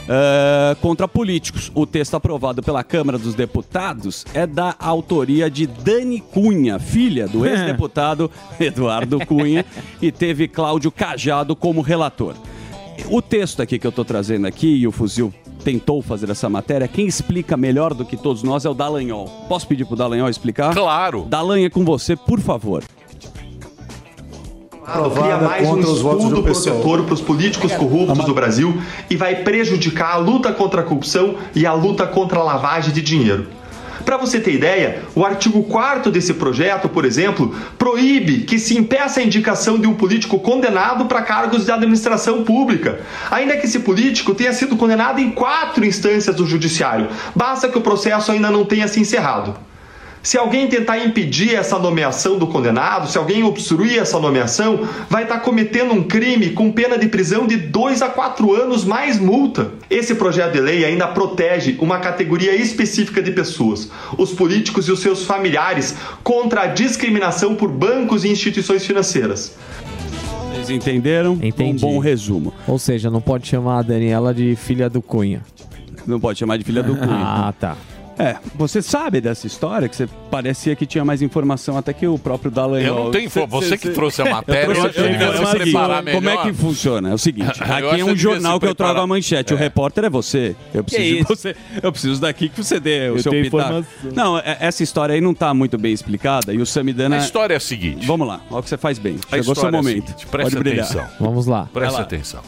ah, 0.08 0.76
contra 0.80 1.06
políticos. 1.06 1.70
O 1.74 1.86
texto 1.86 2.14
aprovado 2.14 2.62
pela 2.62 2.82
Câmara 2.82 3.18
dos 3.18 3.34
Deputados 3.34 4.24
é 4.34 4.46
da 4.46 4.74
autoria 4.78 5.50
de 5.50 5.66
Dani 5.66 6.20
Cunha, 6.20 6.78
filha 6.78 7.26
do 7.28 7.44
ex-deputado 7.46 8.30
Eduardo 8.58 9.24
Cunha, 9.26 9.64
e 10.00 10.10
teve 10.10 10.48
Cláudio 10.48 10.90
Cajado 10.90 11.54
como 11.54 11.80
relator. 11.80 12.34
O 13.08 13.22
texto 13.22 13.62
aqui 13.62 13.78
que 13.78 13.86
eu 13.86 13.90
estou 13.90 14.04
trazendo 14.04 14.46
aqui, 14.46 14.76
e 14.76 14.86
o 14.86 14.92
Fuzil 14.92 15.32
tentou 15.64 16.02
fazer 16.02 16.28
essa 16.28 16.48
matéria, 16.48 16.88
quem 16.88 17.06
explica 17.06 17.56
melhor 17.56 17.94
do 17.94 18.04
que 18.04 18.16
todos 18.16 18.42
nós 18.42 18.64
é 18.64 18.68
o 18.68 18.74
Dallagnol. 18.74 19.26
Posso 19.48 19.66
pedir 19.66 19.84
pro 19.84 19.96
Dallagnol 19.96 20.28
explicar? 20.28 20.74
Claro. 20.74 21.26
Dallagnol 21.28 21.66
é 21.66 21.70
com 21.70 21.84
você, 21.84 22.16
por 22.16 22.40
favor. 22.40 22.82
Cria 24.84 25.36
mais 25.38 25.68
um 25.68 25.78
escudo 25.78 26.42
protetor 26.42 27.04
para 27.04 27.14
os 27.14 27.20
políticos 27.20 27.72
corruptos 27.72 28.24
do 28.24 28.34
Brasil 28.34 28.76
e 29.08 29.16
vai 29.16 29.36
prejudicar 29.36 30.14
a 30.14 30.16
luta 30.16 30.52
contra 30.52 30.80
a 30.80 30.84
corrupção 30.84 31.36
e 31.54 31.64
a 31.64 31.72
luta 31.72 32.06
contra 32.06 32.40
a 32.40 32.42
lavagem 32.42 32.92
de 32.92 33.00
dinheiro. 33.00 33.46
Para 34.04 34.16
você 34.16 34.40
ter 34.40 34.54
ideia, 34.54 35.02
o 35.14 35.24
artigo 35.24 35.62
4 35.62 36.10
desse 36.10 36.34
projeto, 36.34 36.88
por 36.88 37.04
exemplo, 37.04 37.54
proíbe 37.78 38.40
que 38.40 38.58
se 38.58 38.76
impeça 38.76 39.20
a 39.20 39.22
indicação 39.22 39.78
de 39.78 39.86
um 39.86 39.94
político 39.94 40.40
condenado 40.40 41.04
para 41.04 41.22
cargos 41.22 41.64
de 41.64 41.70
administração 41.70 42.42
pública, 42.42 43.00
ainda 43.30 43.56
que 43.56 43.66
esse 43.66 43.78
político 43.78 44.34
tenha 44.34 44.52
sido 44.52 44.76
condenado 44.76 45.20
em 45.20 45.30
quatro 45.30 45.84
instâncias 45.84 46.34
do 46.34 46.44
judiciário, 46.44 47.08
basta 47.36 47.68
que 47.68 47.78
o 47.78 47.82
processo 47.82 48.32
ainda 48.32 48.50
não 48.50 48.64
tenha 48.64 48.88
se 48.88 48.98
encerrado. 48.98 49.54
Se 50.22 50.38
alguém 50.38 50.68
tentar 50.68 50.98
impedir 51.04 51.54
essa 51.56 51.78
nomeação 51.78 52.38
do 52.38 52.46
condenado, 52.46 53.10
se 53.10 53.18
alguém 53.18 53.42
obstruir 53.42 53.98
essa 53.98 54.20
nomeação, 54.20 54.86
vai 55.10 55.24
estar 55.24 55.40
cometendo 55.40 55.92
um 55.92 56.04
crime 56.04 56.50
com 56.50 56.70
pena 56.70 56.96
de 56.96 57.08
prisão 57.08 57.44
de 57.44 57.56
2 57.56 58.02
a 58.02 58.08
4 58.08 58.54
anos 58.54 58.84
mais 58.84 59.18
multa. 59.18 59.72
Esse 59.90 60.14
projeto 60.14 60.52
de 60.52 60.60
lei 60.60 60.84
ainda 60.84 61.08
protege 61.08 61.76
uma 61.80 61.98
categoria 61.98 62.54
específica 62.54 63.20
de 63.20 63.32
pessoas, 63.32 63.90
os 64.16 64.32
políticos 64.32 64.86
e 64.86 64.92
os 64.92 65.00
seus 65.00 65.24
familiares, 65.24 65.96
contra 66.22 66.62
a 66.62 66.66
discriminação 66.68 67.56
por 67.56 67.68
bancos 67.68 68.24
e 68.24 68.28
instituições 68.28 68.86
financeiras. 68.86 69.56
Vocês 70.52 70.70
entenderam? 70.70 71.36
Entendi. 71.42 71.84
Um 71.84 71.88
bom 71.88 71.98
resumo. 71.98 72.54
Ou 72.68 72.78
seja, 72.78 73.10
não 73.10 73.20
pode 73.20 73.48
chamar 73.48 73.80
a 73.80 73.82
Daniela 73.82 74.32
de 74.32 74.54
filha 74.54 74.88
do 74.88 75.02
Cunha. 75.02 75.42
Não 76.06 76.20
pode 76.20 76.38
chamar 76.38 76.58
de 76.58 76.64
filha 76.64 76.82
do 76.82 76.94
Cunha. 76.96 77.24
Ah, 77.24 77.52
tá. 77.58 77.76
É, 78.18 78.36
você 78.54 78.82
sabe 78.82 79.20
dessa 79.22 79.46
história 79.46 79.88
que 79.88 79.96
você 79.96 80.06
parecia 80.30 80.76
que 80.76 80.84
tinha 80.84 81.04
mais 81.04 81.22
informação 81.22 81.78
até 81.78 81.92
que 81.94 82.06
o 82.06 82.18
próprio 82.18 82.50
Dallagnol. 82.50 82.96
Eu 82.98 83.04
não 83.04 83.10
tenho 83.10 83.24
info- 83.24 83.46
você 83.46 83.76
que 83.78 83.88
trouxe 83.90 84.20
a 84.22 84.26
matéria, 84.26 84.64
Eu 84.66 84.70
eu 84.74 84.80
trouxe- 84.92 85.02
devia 85.02 85.26
é 85.26 85.36
se 85.36 85.42
o 85.42 85.46
seguinte, 85.46 85.62
preparar 85.64 86.04
Como 86.04 86.16
é 86.16 86.20
melhor. 86.20 86.42
que 86.46 86.52
funciona? 86.52 87.10
É 87.10 87.14
o 87.14 87.18
seguinte, 87.18 87.58
Eu 87.66 87.90
aqui 87.90 88.00
é 88.00 88.04
um 88.04 88.10
eu 88.10 88.16
jornal 88.16 88.60
que 88.60 88.66
eu 88.66 88.74
trago 88.74 88.92
preparar. 88.92 89.02
a 89.04 89.06
manchete, 89.06 89.54
o 89.54 89.56
É. 89.56 89.60
repórter 89.60 90.04
é 90.04 90.10
você. 90.10 90.54
Eu 90.74 90.84
preciso, 90.84 91.16
isso? 91.20 91.24
você, 91.28 91.56
eu 91.82 91.90
preciso 91.90 92.20
daqui 92.20 92.48
que 92.50 92.62
você 92.62 92.78
dê 92.78 93.08
o 93.10 93.16
Eu 93.16 93.18
seu 93.22 93.32
pitaco. 93.32 93.46
informação. 93.46 93.84
Não, 94.14 94.38
é- 94.38 94.58
essa 94.60 94.82
história 94.82 95.14
aí 95.14 95.20
não 95.20 95.32
tá 95.34 95.52
muito 95.54 95.78
bem 95.78 95.92
explicada 95.92 96.52
e 96.52 96.58
o 96.58 96.66
Samidana... 96.66 97.16
A 97.16 97.18
história 97.18 97.54
é 97.54 97.56
a 97.56 97.60
seguinte. 97.60 98.06
Vamos 98.06 98.28
lá, 98.28 98.40
olha 98.50 98.60
o 98.60 98.62
que 98.62 98.68
você 98.68 98.76
faz 98.76 98.98
bem. 98.98 99.16
A 99.32 99.36
Chegou 99.36 99.42
seu 99.44 99.52
história 99.54 99.76
é 99.76 99.78
a 99.78 99.82
momento. 99.82 100.06
seguinte, 100.08 100.26
preste 100.26 100.50
Pode 100.52 100.62
brilhar. 100.62 100.84
atenção. 100.84 101.06
Vamos 101.18 101.46
lá. 101.46 101.68
Lá. 101.74 102.00
atenção. 102.00 102.40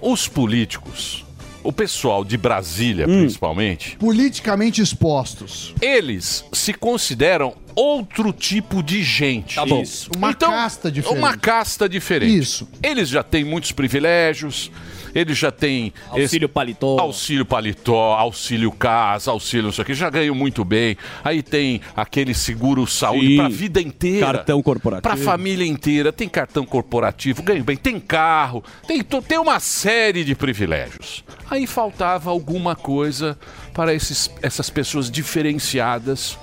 Os 0.00 0.26
políticos, 0.26 1.24
o 1.62 1.72
pessoal 1.72 2.24
de 2.24 2.36
Brasília 2.36 3.06
Hum. 3.08 3.20
principalmente, 3.20 3.96
Politicamente 3.98 4.80
expostos. 4.80 5.74
eles 5.80 6.44
se 6.52 6.72
consideram 6.72 7.54
outro 7.74 8.32
tipo 8.32 8.82
de 8.82 9.02
gente. 9.02 9.54
Tá 9.54 9.64
bom. 9.64 9.82
Isso. 9.82 10.10
Uma 10.16 10.34
casta 10.34 10.90
diferente. 10.90 11.18
Uma 11.18 11.36
casta 11.36 11.88
diferente. 11.88 12.36
Isso. 12.38 12.68
Eles 12.82 13.08
já 13.08 13.22
têm 13.22 13.44
muitos 13.44 13.72
privilégios, 13.72 14.70
eles 15.14 15.38
já 15.38 15.50
têm... 15.50 15.92
Auxílio 16.08 16.48
paletó. 16.48 16.98
Auxílio 16.98 17.46
paletó, 17.46 18.14
auxílio 18.14 18.72
casa, 18.72 19.30
auxílio 19.30 19.64
não 19.64 19.72
sei 19.72 19.82
o 19.82 19.86
que, 19.86 19.94
já 19.94 20.10
ganham 20.10 20.34
muito 20.34 20.64
bem. 20.64 20.96
Aí 21.24 21.42
tem 21.42 21.80
aquele 21.96 22.34
seguro 22.34 22.86
saúde 22.86 23.36
para 23.36 23.46
a 23.46 23.48
vida 23.48 23.80
inteira. 23.80 24.26
Cartão 24.26 24.62
corporativo. 24.62 25.02
Para 25.02 25.14
a 25.14 25.24
família 25.24 25.66
inteira, 25.66 26.12
tem 26.12 26.28
cartão 26.28 26.64
corporativo, 26.64 27.42
ganham 27.42 27.64
bem, 27.64 27.76
tem 27.76 27.98
carro, 27.98 28.62
tem, 28.86 29.02
tem 29.02 29.38
uma 29.38 29.60
série 29.60 30.24
de 30.24 30.34
privilégios. 30.34 31.24
Aí 31.50 31.66
faltava 31.66 32.30
alguma 32.30 32.76
coisa 32.76 33.38
para 33.72 33.94
esses, 33.94 34.30
essas 34.42 34.70
pessoas 34.70 35.10
diferenciadas 35.10 36.38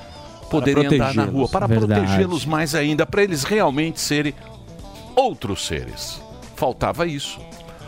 poderem 0.50 0.88
andar 0.88 1.14
na 1.14 1.26
rua, 1.26 1.48
para 1.48 1.68
protegê-los 1.68 2.46
mais 2.46 2.74
ainda, 2.74 3.06
para 3.06 3.24
eles 3.24 3.44
realmente 3.44 4.00
serem 4.00 4.34
outros 5.16 5.66
seres. 5.66 6.22
Faltava 6.56 7.06
isso. 7.06 7.40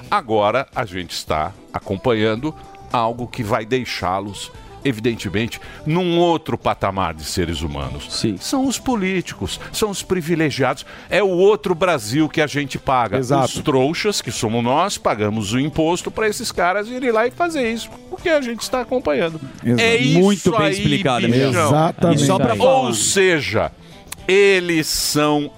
Agora 0.09 0.67
a 0.75 0.85
gente 0.85 1.11
está 1.11 1.53
acompanhando 1.71 2.53
algo 2.91 3.27
que 3.27 3.43
vai 3.43 3.65
deixá-los, 3.65 4.51
evidentemente, 4.83 5.59
num 5.85 6.17
outro 6.17 6.57
patamar 6.57 7.13
de 7.13 7.23
seres 7.23 7.62
humanos. 7.62 8.07
Sim. 8.10 8.38
São 8.38 8.65
os 8.65 8.79
políticos, 8.79 9.60
são 9.71 9.91
os 9.91 10.01
privilegiados. 10.01 10.86
É 11.10 11.21
o 11.21 11.27
outro 11.27 11.75
Brasil 11.75 12.27
que 12.27 12.41
a 12.41 12.47
gente 12.47 12.79
paga. 12.79 13.17
Exato. 13.17 13.45
Os 13.45 13.63
trouxas, 13.63 14.21
que 14.21 14.31
somos 14.31 14.63
nós, 14.63 14.97
pagamos 14.97 15.53
o 15.53 15.60
imposto 15.60 16.10
para 16.10 16.27
esses 16.27 16.51
caras 16.51 16.88
irem 16.88 17.12
lá 17.12 17.27
e 17.27 17.31
fazer 17.31 17.71
isso. 17.71 17.89
Porque 18.10 18.29
a 18.29 18.41
gente 18.41 18.62
está 18.62 18.81
acompanhando. 18.81 19.39
Exato. 19.63 19.81
É 19.81 19.95
isso 19.97 20.19
Muito 20.19 20.51
bem 20.51 20.62
aí, 20.62 20.71
explicado, 20.73 21.27
bichão. 21.27 21.67
Exatamente. 21.67 22.31
Ou 22.60 22.93
seja, 22.93 23.71
eles 24.27 24.88
são 24.88 25.51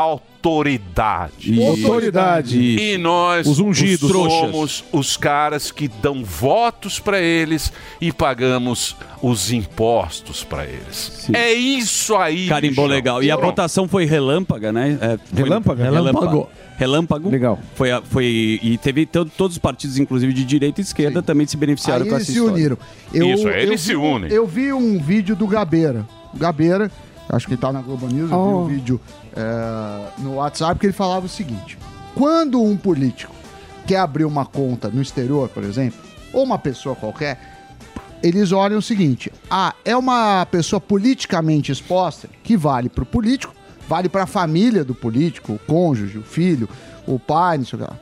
autoridade. 0.00 1.62
Autoridade. 1.62 2.58
E 2.58 2.96
nós 2.98 3.46
Os 3.46 3.58
ungidos. 3.58 4.10
somos 4.10 4.84
os 4.92 5.16
caras 5.16 5.70
que 5.70 5.88
dão 5.88 6.24
votos 6.24 6.98
para 6.98 7.20
eles 7.20 7.72
e 8.00 8.12
pagamos 8.12 8.96
os 9.22 9.52
impostos 9.52 10.42
para 10.42 10.64
eles. 10.64 11.28
É 11.32 11.52
isso 11.52 12.16
aí. 12.16 12.48
Carimbou 12.48 12.86
legal. 12.86 13.22
E 13.22 13.30
a 13.30 13.36
Pronto. 13.36 13.50
votação 13.50 13.86
foi 13.86 14.04
relâmpaga, 14.04 14.72
né? 14.72 14.98
É, 15.00 15.18
foi- 15.18 15.42
Relâmpaga? 15.44 15.84
Relâmpago. 15.84 16.48
Relâmpago. 16.78 17.28
Legal. 17.30 17.58
Foi, 17.74 17.90
a- 17.90 18.00
foi, 18.00 18.58
e 18.62 18.78
teve 18.78 19.04
to- 19.04 19.26
todos 19.26 19.56
os 19.56 19.58
partidos, 19.58 19.98
inclusive 19.98 20.32
de 20.32 20.44
direita 20.46 20.80
e 20.80 20.84
esquerda, 20.84 21.22
também 21.22 21.46
se 21.46 21.54
beneficiaram 21.56 22.04
Aí 22.04 22.08
com 22.08 22.16
eles 22.16 22.22
essa 22.22 22.32
se 22.32 22.38
história. 22.38 22.54
uniram. 22.54 22.78
Eu, 23.12 23.34
Isso, 23.34 23.48
eu 23.48 23.54
eles 23.54 23.82
vi- 23.82 23.86
se 23.88 23.96
unem. 23.96 24.32
Eu 24.32 24.46
vi 24.46 24.72
um 24.72 24.98
vídeo 24.98 25.36
do 25.36 25.46
Gabeira. 25.46 26.06
Gabeira, 26.34 26.90
acho 27.28 27.46
que 27.46 27.52
ele 27.52 27.60
tá 27.60 27.70
na 27.70 27.82
Globo 27.82 28.06
News, 28.06 28.30
eu 28.30 28.36
vi 28.46 28.52
Oh. 28.54 28.58
um 28.60 28.66
vídeo 28.66 29.00
é, 29.36 30.20
no 30.22 30.34
WhatsApp 30.34 30.78
que 30.78 30.86
ele 30.86 30.92
falava 30.92 31.26
o 31.26 31.28
seguinte: 31.28 31.78
quando 32.14 32.62
um 32.62 32.76
político 32.76 33.34
quer 33.86 33.98
abrir 33.98 34.24
uma 34.24 34.44
conta 34.44 34.88
no 34.88 35.00
exterior, 35.00 35.48
por 35.48 35.64
exemplo, 35.64 35.98
ou 36.32 36.44
uma 36.44 36.58
pessoa 36.58 36.94
qualquer, 36.94 37.38
eles 38.22 38.52
olham 38.52 38.78
o 38.78 38.82
seguinte: 38.82 39.32
ah, 39.50 39.74
é 39.84 39.96
uma 39.96 40.46
pessoa 40.46 40.80
politicamente 40.80 41.72
exposta 41.72 42.28
que 42.42 42.56
vale 42.56 42.88
para 42.88 43.02
o 43.02 43.06
político, 43.06 43.54
vale 43.88 44.08
para 44.08 44.24
a 44.24 44.26
família 44.26 44.84
do 44.84 44.94
político, 44.94 45.54
o 45.54 45.58
cônjuge, 45.58 46.18
o 46.18 46.22
filho, 46.22 46.68
o 47.06 47.18
pai, 47.18 47.58
não 47.58 47.64
sei 47.64 47.78
o 47.78 47.82
que 47.82 47.90
lá. 47.90 47.98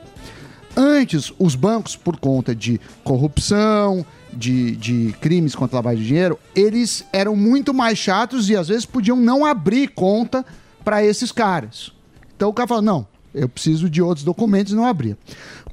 Antes, 0.75 1.33
os 1.37 1.55
bancos, 1.55 1.95
por 1.95 2.17
conta 2.17 2.55
de 2.55 2.79
corrupção, 3.03 4.05
de, 4.31 4.75
de 4.75 5.15
crimes 5.19 5.55
contra 5.55 5.77
lavagem 5.77 6.01
de 6.01 6.07
dinheiro, 6.07 6.39
eles 6.55 7.03
eram 7.11 7.35
muito 7.35 7.73
mais 7.73 7.97
chatos 7.97 8.49
e 8.49 8.55
às 8.55 8.67
vezes 8.67 8.85
podiam 8.85 9.17
não 9.17 9.45
abrir 9.45 9.89
conta 9.89 10.45
para 10.83 11.03
esses 11.03 11.31
caras. 11.31 11.91
Então 12.35 12.49
o 12.49 12.53
cara 12.53 12.67
fala: 12.67 12.81
não, 12.81 13.07
eu 13.33 13.47
preciso 13.49 13.89
de 13.89 14.01
outros 14.01 14.23
documentos 14.25 14.73
e 14.73 14.75
não 14.75 14.85
abria. 14.85 15.17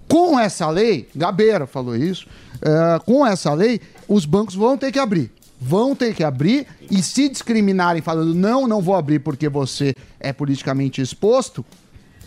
Com 0.09 0.39
essa 0.39 0.69
lei, 0.71 1.09
Gabeira 1.15 1.67
falou 1.67 1.97
isso, 1.97 2.27
eh, 2.63 2.99
com 3.05 3.27
essa 3.27 3.53
lei, 3.53 3.81
os 4.07 4.25
bancos 4.25 4.55
vão 4.55 4.77
ter 4.79 4.93
que 4.93 4.99
abrir. 4.99 5.33
Vão 5.61 5.97
ter 5.97 6.15
que 6.15 6.23
abrir 6.23 6.67
e 6.91 7.03
se 7.03 7.29
discriminarem 7.29 8.03
falando 8.03 8.35
não, 8.35 8.69
não 8.69 8.81
vou 8.83 8.95
abrir 8.95 9.21
porque 9.21 9.49
você 9.49 9.95
é 10.21 10.33
politicamente 10.33 11.01
exposto, 11.01 11.65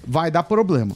vai 0.05 0.29
dar 0.31 0.43
problema. 0.43 0.95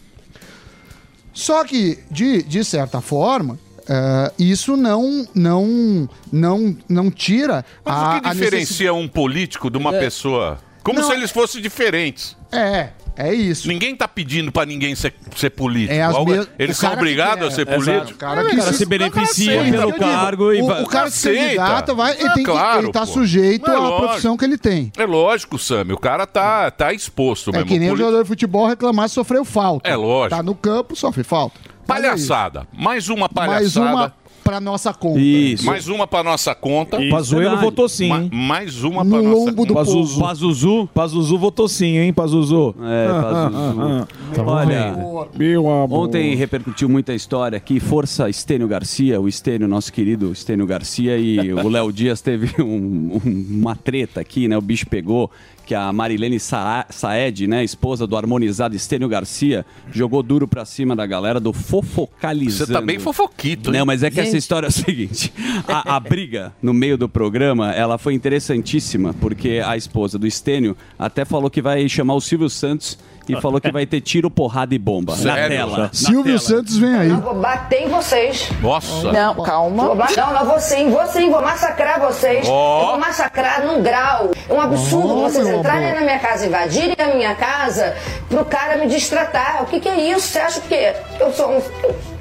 Só 1.34 1.64
que, 1.64 2.00
de, 2.12 2.44
de 2.44 2.64
certa 2.64 3.02
forma, 3.02 3.58
eh, 3.88 4.32
isso 4.38 4.76
não, 4.78 5.28
não, 5.34 6.10
não, 6.32 6.76
não 6.88 7.10
tira 7.12 7.66
Mas 7.84 7.96
a, 7.96 8.00
o 8.00 8.02
que 8.02 8.28
a 8.28 8.34
necessidade- 8.34 8.40
diferencia 8.40 8.94
um 8.94 9.08
político 9.08 9.70
de 9.70 9.78
uma 9.78 9.96
É. 9.96 10.00
pessoa? 10.00 10.60
Como 10.84 11.00
Não. 11.00 11.08
se 11.08 11.14
eles 11.14 11.32
fossem 11.32 11.62
diferentes. 11.62 12.36
É, 12.52 12.90
é 13.16 13.34
isso. 13.34 13.68
Ninguém 13.68 13.96
tá 13.96 14.08
pedindo 14.08 14.52
pra 14.52 14.66
ninguém 14.66 14.94
ser, 14.96 15.14
ser 15.36 15.50
político. 15.52 15.94
É 15.94 16.02
as 16.02 16.14
Algo- 16.14 16.32
mes- 16.32 16.50
Eles 16.60 16.78
são 16.78 16.90
cara 16.90 17.00
obrigados 17.02 17.48
a 17.48 17.52
ser 17.52 17.62
Exato. 17.68 17.84
político. 17.86 18.12
O 18.14 18.18
cara 18.18 18.44
que 18.46 18.62
se- 18.62 18.86
beneficia 18.86 19.62
aceita, 19.62 19.78
pelo 19.78 19.92
digo. 19.94 20.00
cargo 20.04 20.54
e 20.54 20.62
O- 20.62 20.66
o 20.84 20.88
cara 20.88 21.10
que 21.10 21.16
se 21.18 21.30
Aceita. 21.30 21.46
candidata, 21.46 21.94
vai, 21.94 22.12
ele, 22.14 22.24
É 22.28 22.34
tem 22.34 22.44
que, 22.44 22.52
claro, 22.52 22.84
ele 22.84 22.92
tá 22.92 23.00
pô. 23.02 23.06
sujeito 23.08 23.72
É 23.72 23.76
à 23.76 23.80
lógico. 23.80 24.02
profissão 24.08 24.38
que 24.38 24.44
ele 24.46 24.58
tem. 24.58 24.92
É 24.98 25.06
lógico, 25.06 25.58
Sammy. 25.58 25.94
O 25.94 25.98
cara 25.98 26.28
tá, 26.28 26.70
tá 26.70 26.92
exposto 26.94 27.50
É 27.52 27.54
mesmo. 27.54 27.68
que 27.68 27.80
nem 27.80 27.92
o 27.92 27.96
jogador 27.98 28.22
de 28.24 28.28
futebol 28.28 28.68
reclamar 28.68 29.08
se 29.08 29.16
sofreu 29.16 29.46
falta. 29.46 29.90
É 29.90 29.96
lógico. 29.96 30.36
Tá 30.36 30.44
no 30.44 30.54
campo, 30.54 30.96
sofre 30.96 31.24
falta. 31.24 31.60
É. 31.66 31.74
Palhaçada. 31.88 32.68
Mais 32.74 33.10
uma 33.10 33.28
palhaçada. 33.30 33.60
Mais 33.60 33.76
uma 33.76 34.14
pra 34.44 34.60
nossa 34.60 34.94
conta. 34.94 35.20
Isso. 35.20 35.66
Mais 35.66 35.88
uma 35.88 36.06
pra 36.06 36.24
nossa 36.24 36.54
conta. 36.54 37.02
Isso. 37.02 37.10
Pazuello 37.12 37.44
Verdade. 37.44 37.66
votou 37.66 37.88
sim, 37.90 38.08
Ma- 38.10 38.28
mais 38.32 38.84
uma 38.84 39.04
No 39.04 39.10
pra 39.12 39.22
nossa 39.22 39.36
lombo 39.52 39.66
do 39.66 39.74
conta. 39.74 39.86
Pazuzu. 39.86 40.20
Pazuzu. 40.20 40.90
Pazuzu 40.94 41.38
votou 41.38 41.68
sim, 41.68 41.98
hein, 41.98 42.14
Pazuzu? 42.14 42.76
É, 42.84 43.08
Pazuzu. 43.08 44.08
Olha, 44.46 44.96
Meu 45.38 45.70
amor. 45.70 46.06
Ontem 46.08 46.36
repercutiu 46.36 46.90
muita 46.90 47.14
história 47.14 47.58
aqui. 47.58 47.80
Força 47.80 48.30
Estênio 48.30 48.68
Garcia, 48.68 49.20
o 49.22 49.28
Estênio, 49.28 49.68
nosso 49.68 49.92
querido 49.92 50.32
Estênio 50.32 50.66
Garcia, 50.66 51.18
e 51.18 51.54
o 51.54 51.68
Léo 51.70 51.92
Dias 51.92 52.22
teve 52.22 52.54
um- 52.62 53.20
um- 53.24 53.46
uma 53.62 53.76
treta 53.76 54.20
aqui, 54.22 54.48
né? 54.48 54.58
O 54.58 54.62
bicho 54.62 54.86
pegou 54.88 55.30
que 55.66 55.74
a 55.74 55.92
Marilene 55.92 56.40
Sa 56.40 56.86
Saed, 56.90 57.48
né, 57.48 57.64
esposa 57.64 58.06
do 58.06 58.18
harmonizado 58.18 58.76
Estênio 58.76 59.08
Garcia, 59.08 59.66
jogou 59.92 60.22
duro 60.22 60.48
pra 60.48 60.66
cima 60.66 60.96
da 60.96 61.06
galera 61.06 61.40
do 61.40 61.54
fofocalizando. 61.54 62.68
Você 62.68 62.74
tá 62.74 62.82
bem 62.82 63.00
fofoquito, 63.00 63.70
hein? 63.70 63.80
Não, 63.80 63.86
mas 63.86 64.04
é 64.04 64.12
que 64.12 64.20
essa 64.20 64.32
Gente. 64.32 64.40
história 64.40 64.68
é 64.68 64.70
o 64.70 64.72
seguinte: 64.72 65.34
a, 65.68 65.96
a 65.96 66.00
briga 66.00 66.54
no 66.62 66.74
meio 66.74 66.98
do 66.98 67.08
programa 67.08 67.72
ela 67.72 67.98
foi 67.98 68.14
interessantíssima, 68.14 69.14
porque 69.14 69.62
a 69.66 69.78
esposa 69.78 70.20
do 70.20 70.28
Estênio 70.28 70.76
até 70.98 71.26
falou 71.26 71.50
que 71.50 71.62
vai 71.62 71.88
chamar 71.88 72.16
o 72.16 72.22
Silvio 72.22 72.50
Santos 72.50 72.98
e 73.28 73.40
falou 73.42 73.60
que 73.62 73.72
vai 73.72 73.86
ter 73.86 74.02
tiro, 74.02 74.30
porrada 74.30 74.74
e 74.76 74.78
bomba. 74.80 75.16
Na 75.18 75.34
Sério? 75.36 75.50
tela. 75.58 75.78
na 75.78 75.90
Silvio 75.94 76.24
tela. 76.24 76.40
Santos 76.40 76.78
vem 76.78 76.96
aí. 76.96 77.10
Eu 77.10 77.18
vou 77.22 77.34
bater 77.36 77.84
em 77.84 77.90
vocês. 77.90 78.50
Nossa. 78.62 79.12
Não, 79.12 79.36
calma. 79.36 79.86
Vou 79.86 79.96
ba- 79.96 80.08
Não, 80.16 80.34
não 80.34 80.46
vou 80.46 80.60
sim, 80.60 80.90
vou 80.90 81.06
sim, 81.08 81.30
vou 81.30 81.42
massacrar 81.42 82.00
vocês. 82.00 82.48
Ó. 82.50 82.82
Eu 82.82 82.88
vou 82.88 83.00
massacrar 83.00 83.66
num 83.66 83.82
grau. 83.82 84.32
É 84.50 84.54
um 84.54 84.60
absurdo 84.62 85.20
Ó, 85.20 85.30
vocês 85.30 85.48
meu 85.48 85.60
entrarem 85.60 85.88
amor. 85.90 86.00
na 86.00 86.06
minha 86.06 86.20
casa, 86.20 86.46
invadirem 86.46 86.96
a 87.00 87.16
minha 87.16 87.36
casa, 87.36 87.96
pro 88.30 88.44
cara 88.46 88.78
me 88.78 88.88
destratar. 88.88 89.64
O 89.64 89.66
que, 89.68 89.80
que 89.80 89.90
é 89.90 90.12
isso? 90.12 90.28
Você 90.28 90.40
acha 90.40 90.60
o 90.60 90.64
quê? 90.64 90.94
Eu 91.20 91.32
sou 91.34 91.50
um. 91.50 91.62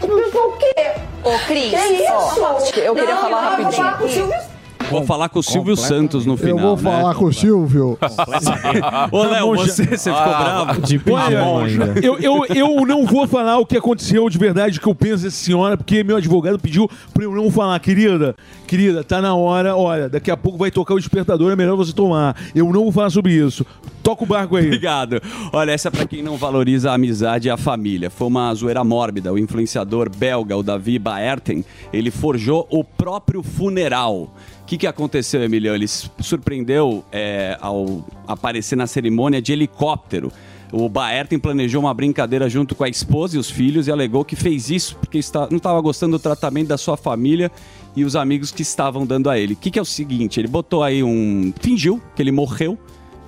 Eu 0.02 0.30
sou 0.32 0.48
o 0.48 0.52
quê? 0.56 0.90
Ô, 1.24 1.30
Cris, 1.46 1.70
que 1.70 1.76
é 1.76 1.92
isso? 2.02 2.12
ó, 2.12 2.58
eu 2.76 2.94
queria 2.94 3.14
Não, 3.14 3.20
falar 3.22 3.42
não, 3.42 3.58
Eu 3.58 3.62
vou 3.64 3.72
falar 3.72 3.92
com 3.98 4.04
o 4.04 4.06
rapidinho. 4.06 4.26
Silvio 4.28 4.51
Vou 4.92 5.04
falar 5.06 5.28
com 5.28 5.38
o 5.38 5.42
Silvio 5.42 5.76
Santos 5.76 6.24
no 6.26 6.34
Eu 6.34 6.38
final. 6.38 6.58
vou 6.58 6.76
né? 6.76 6.82
falar 6.82 7.14
com 7.14 7.24
o 7.26 7.32
Silvio. 7.32 7.98
Ô, 9.10 9.22
Léo, 9.24 9.56
você, 9.56 9.84
você 9.86 10.10
ficou 10.10 10.14
Ah, 10.14 10.64
bravo? 10.64 10.82
de 10.82 11.00
Olha, 11.10 11.94
eu, 12.02 12.18
eu, 12.18 12.44
eu 12.54 12.86
não 12.86 13.06
vou 13.06 13.26
falar 13.26 13.58
o 13.58 13.66
que 13.66 13.76
aconteceu 13.76 14.28
de 14.28 14.38
verdade, 14.38 14.80
que 14.80 14.86
eu 14.86 14.94
penso 14.94 15.24
dessa 15.24 15.36
senhora, 15.36 15.76
porque 15.76 16.02
meu 16.04 16.16
advogado 16.16 16.58
pediu 16.58 16.88
pra 17.12 17.24
eu 17.24 17.32
não 17.34 17.50
falar. 17.50 17.78
Querida, 17.80 18.34
querida, 18.66 19.02
tá 19.02 19.20
na 19.20 19.34
hora, 19.34 19.76
olha, 19.76 20.08
daqui 20.08 20.30
a 20.30 20.36
pouco 20.36 20.58
vai 20.58 20.70
tocar 20.70 20.94
o 20.94 20.98
despertador, 20.98 21.52
é 21.52 21.56
melhor 21.56 21.76
você 21.76 21.92
tomar. 21.92 22.36
Eu 22.54 22.66
não 22.72 22.82
vou 22.84 22.92
falar 22.92 23.10
sobre 23.10 23.32
isso. 23.32 23.64
Toca 24.02 24.24
o 24.24 24.26
barco 24.26 24.56
aí. 24.56 24.66
Obrigado. 24.66 25.22
Olha, 25.52 25.70
essa 25.70 25.86
é 25.88 25.90
pra 25.90 26.04
quem 26.06 26.22
não 26.22 26.36
valoriza 26.36 26.90
a 26.90 26.94
amizade 26.94 27.46
e 27.46 27.50
a 27.50 27.56
família. 27.56 28.10
Foi 28.10 28.26
uma 28.26 28.52
zoeira 28.52 28.82
mórbida. 28.82 29.32
O 29.32 29.38
influenciador 29.38 30.10
belga, 30.10 30.56
o 30.56 30.62
Davi 30.62 30.98
Baerten, 30.98 31.64
ele 31.92 32.10
forjou 32.10 32.66
o 32.68 32.82
próprio 32.82 33.42
funeral. 33.44 34.34
Que, 34.72 34.78
que 34.78 34.86
aconteceu, 34.86 35.42
Emiliano? 35.42 35.76
Ele 35.76 35.86
surpreendeu 35.86 37.04
é, 37.12 37.58
ao 37.60 38.02
aparecer 38.26 38.74
na 38.74 38.86
cerimônia 38.86 39.42
de 39.42 39.52
helicóptero. 39.52 40.32
O 40.72 40.88
Baerten 40.88 41.38
planejou 41.38 41.82
uma 41.82 41.92
brincadeira 41.92 42.48
junto 42.48 42.74
com 42.74 42.82
a 42.82 42.88
esposa 42.88 43.36
e 43.36 43.38
os 43.38 43.50
filhos 43.50 43.86
e 43.86 43.92
alegou 43.92 44.24
que 44.24 44.34
fez 44.34 44.70
isso 44.70 44.96
porque 44.96 45.18
está- 45.18 45.46
não 45.50 45.58
estava 45.58 45.78
gostando 45.82 46.16
do 46.16 46.22
tratamento 46.22 46.68
da 46.68 46.78
sua 46.78 46.96
família 46.96 47.52
e 47.94 48.02
os 48.02 48.16
amigos 48.16 48.50
que 48.50 48.62
estavam 48.62 49.04
dando 49.04 49.28
a 49.28 49.38
ele. 49.38 49.52
O 49.52 49.56
que, 49.56 49.70
que 49.70 49.78
é 49.78 49.82
o 49.82 49.84
seguinte? 49.84 50.40
Ele 50.40 50.48
botou 50.48 50.82
aí 50.82 51.02
um. 51.02 51.52
fingiu 51.60 52.00
que 52.16 52.22
ele 52.22 52.32
morreu. 52.32 52.78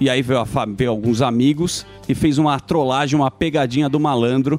E 0.00 0.08
aí 0.10 0.22
veio, 0.22 0.40
a 0.40 0.44
veio 0.66 0.90
alguns 0.90 1.22
amigos 1.22 1.86
e 2.08 2.14
fez 2.14 2.36
uma 2.38 2.58
trollagem, 2.58 3.16
uma 3.20 3.30
pegadinha 3.30 3.88
do 3.88 4.00
malandro 4.00 4.58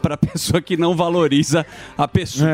pra 0.00 0.16
pessoa 0.16 0.60
que 0.60 0.76
não 0.76 0.96
valoriza 0.96 1.64
a 1.96 2.08
pessoa, 2.08 2.48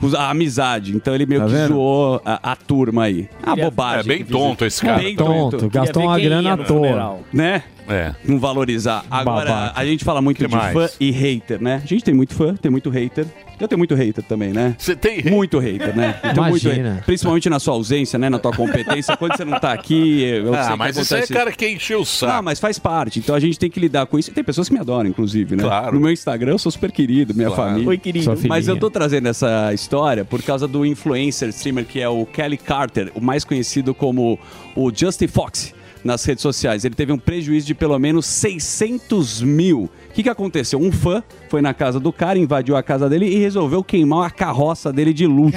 os- 0.00 0.14
a 0.14 0.30
amizade. 0.30 0.94
Então 0.94 1.14
ele 1.14 1.26
meio 1.26 1.40
Tá 1.40 1.46
que 1.46 1.52
vendo? 1.52 1.68
zoou 1.74 2.22
a, 2.24 2.52
a 2.52 2.56
turma 2.56 3.04
aí. 3.04 3.28
A 3.42 3.50
Queria- 3.50 3.64
bobagem. 3.64 4.00
É 4.12 4.16
bem 4.18 4.24
tonto 4.24 4.64
esse 4.64 4.80
cara 4.82 4.98
Bem 4.98 5.16
tonto. 5.16 5.56
Tonto, 5.58 5.70
gastou 5.70 6.02
uma 6.04 6.18
grana 6.20 6.52
à 6.52 6.56
toa. 6.56 7.18
Né? 7.32 7.62
É. 7.88 8.14
Não 8.24 8.38
valorizar. 8.38 9.04
Agora, 9.10 9.50
Babaca. 9.50 9.80
a 9.80 9.84
gente 9.84 10.04
fala 10.04 10.22
muito 10.22 10.36
Que 10.36 10.46
de 10.46 10.54
mais? 10.54 10.72
fã 10.72 10.88
e 11.00 11.10
hater, 11.10 11.60
né? 11.60 11.80
A 11.82 11.86
gente 11.86 12.04
tem 12.04 12.14
muito 12.14 12.34
fã, 12.34 12.54
tem 12.54 12.70
muito 12.70 12.88
hater. 12.88 13.26
Eu 13.60 13.68
tenho 13.68 13.78
muito 13.78 13.94
hater 13.94 14.24
também, 14.24 14.52
né? 14.52 14.74
Você 14.78 14.96
tem 14.96 15.22
Muito 15.24 15.58
hater, 15.58 15.94
né? 15.94 16.14
Eu 16.22 16.32
tenho 16.34 16.48
muito 16.48 16.64
Imagina. 16.66 16.90
hater. 16.92 17.04
Principalmente 17.04 17.50
na 17.50 17.58
sua 17.60 17.74
ausência, 17.74 18.18
né? 18.18 18.30
Na 18.30 18.38
tua 18.38 18.52
competência. 18.52 19.16
Quando 19.16 19.36
você 19.36 19.44
não 19.44 19.58
tá 19.60 19.72
aqui, 19.72 20.22
eu 20.22 20.52
sei 20.52 20.54
Ah, 20.62 20.70
que 20.72 20.76
mas 20.78 20.96
isso 20.96 21.14
aí 21.14 21.22
é 21.22 21.26
cara 21.26 21.52
que 21.52 21.68
encheu 21.68 22.00
o 22.00 22.06
saco. 22.06 22.32
não, 22.32 22.42
mas 22.42 22.58
faz 22.58 22.78
parte. 22.78 23.18
Então 23.18 23.34
a 23.34 23.40
gente 23.40 23.58
tem 23.58 23.70
que 23.70 23.78
lidar 23.78 24.06
com 24.06 24.18
isso. 24.18 24.30
E 24.30 24.32
tem 24.32 24.42
pessoas 24.42 24.68
que 24.68 24.74
me 24.74 24.80
adoram, 24.80 25.08
inclusive, 25.10 25.56
né? 25.56 25.62
Claro. 25.62 25.94
No 25.94 26.00
meu 26.00 26.10
Instagram 26.12 26.52
eu 26.52 26.58
sou 26.58 26.72
super 26.72 26.90
querido, 26.90 27.34
minha 27.34 27.48
Claro. 27.48 27.70
família. 27.72 27.88
Oi, 27.88 27.98
querido. 27.98 28.32
Mas 28.48 28.66
eu 28.68 28.76
tô 28.78 28.90
trazendo 28.90 29.28
essa 29.28 29.72
história 29.74 30.24
por 30.24 30.40
causa 30.42 30.66
do 30.66 30.86
influencer 30.86 31.48
streamer 31.50 31.84
que 31.84 32.00
é 32.00 32.08
o 32.08 32.24
Kelly 32.26 32.56
Carter, 32.56 33.10
o 33.14 33.20
mais 33.20 33.44
conhecido 33.44 33.92
como 33.94 34.38
o 34.74 34.90
Justin 34.94 35.26
Fox 35.26 35.74
nas 36.04 36.24
redes 36.24 36.42
sociais. 36.42 36.84
Ele 36.84 36.94
teve 36.94 37.12
um 37.12 37.18
prejuízo 37.18 37.66
de 37.66 37.74
pelo 37.74 37.98
menos 37.98 38.26
600 38.26 39.42
mil. 39.42 39.82
O 40.08 40.12
que, 40.12 40.22
que 40.22 40.28
aconteceu? 40.28 40.78
Um 40.80 40.90
fã 40.90 41.22
foi 41.48 41.60
na 41.62 41.72
casa 41.74 41.98
do 42.00 42.12
cara, 42.12 42.38
invadiu 42.38 42.76
a 42.76 42.82
casa 42.82 43.08
dele 43.08 43.26
e 43.26 43.38
resolveu 43.38 43.82
queimar 43.84 44.26
a 44.26 44.30
carroça 44.30 44.92
dele 44.92 45.12
de 45.12 45.26
luxo. 45.26 45.52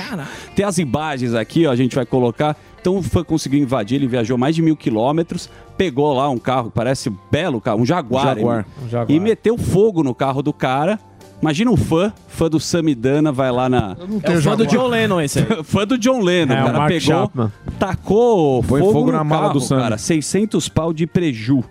Tem 0.56 0.66
as 0.66 0.78
imagens 0.78 1.34
aqui, 1.34 1.66
ó, 1.66 1.72
a 1.72 1.76
gente 1.76 1.96
vai 1.96 2.06
colocar. 2.06 2.56
Então 2.80 2.98
o 2.98 3.02
fã 3.02 3.24
conseguiu 3.24 3.60
invadir, 3.62 3.96
ele 3.96 4.08
viajou 4.08 4.38
mais 4.38 4.54
de 4.56 4.62
mil 4.62 4.76
quilômetros, 4.76 5.50
pegou 5.78 6.14
lá 6.14 6.30
um 6.30 6.38
carro, 6.38 6.70
parece 6.70 7.10
um 7.10 7.18
belo 7.32 7.62
carro, 7.62 7.80
um 7.82 7.86
Jaguar. 7.86 8.36
Jaguar. 8.36 8.60
ele- 8.60 8.86
Um 8.86 8.90
Jaguar. 8.90 9.12
E 9.12 9.20
meteu 9.20 9.58
fogo 9.58 10.04
no 10.04 10.14
carro 10.14 10.42
do 10.44 10.52
cara. 10.52 11.00
Imagina 11.44 11.72
um 11.72 11.76
fã, 11.78 12.14
fã 12.30 12.50
do 12.50 12.58
Samidana, 12.60 13.30
vai 13.32 13.52
lá 13.52 13.68
na. 13.68 13.98
Eu 14.00 14.08
não 14.08 14.18
É 14.18 14.22
tenho 14.22 14.40
o 14.40 14.42
fã 14.42 14.56
do. 14.56 14.66
John 14.66 14.88
Lennon 14.88 15.20
esse 15.22 15.40
aí. 15.40 15.46
fã 15.64 15.86
do 15.86 15.98
John 15.98 16.22
Lennon. 16.22 16.54
É, 16.54 16.58
o 16.60 16.62
o 16.62 16.66
cara 16.68 16.78
Mark 16.78 16.88
pegou, 16.90 17.02
Chapman. 17.02 17.52
tacou 17.78 18.64
Põe 18.64 18.80
fogo, 18.80 18.94
fogo 18.94 19.12
no 19.12 19.18
na 19.18 19.24
mala 19.26 19.42
carro, 19.48 19.54
do 19.56 19.60
Sam. 19.60 19.78
cara. 19.80 19.98
600 19.98 20.70
pau 20.70 20.94
de 20.94 21.06
preju. 21.06 21.62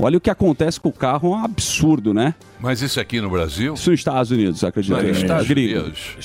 Olha 0.00 0.16
o 0.16 0.20
que 0.20 0.30
acontece 0.30 0.78
com 0.80 0.88
o 0.90 0.92
carro, 0.92 1.32
é 1.32 1.36
um 1.36 1.44
absurdo, 1.44 2.14
né? 2.14 2.34
Mas 2.60 2.82
isso 2.82 3.00
aqui 3.00 3.20
no 3.20 3.30
Brasil? 3.30 3.74
Isso 3.74 3.90
nos 3.90 4.00
Estados 4.00 4.30
Unidos, 4.30 4.64
acredito. 4.64 5.00
Nos 5.00 5.16
Estados 5.18 5.46
Gringo. 5.46 5.80
Unidos. 5.80 6.00
É, 6.16 6.18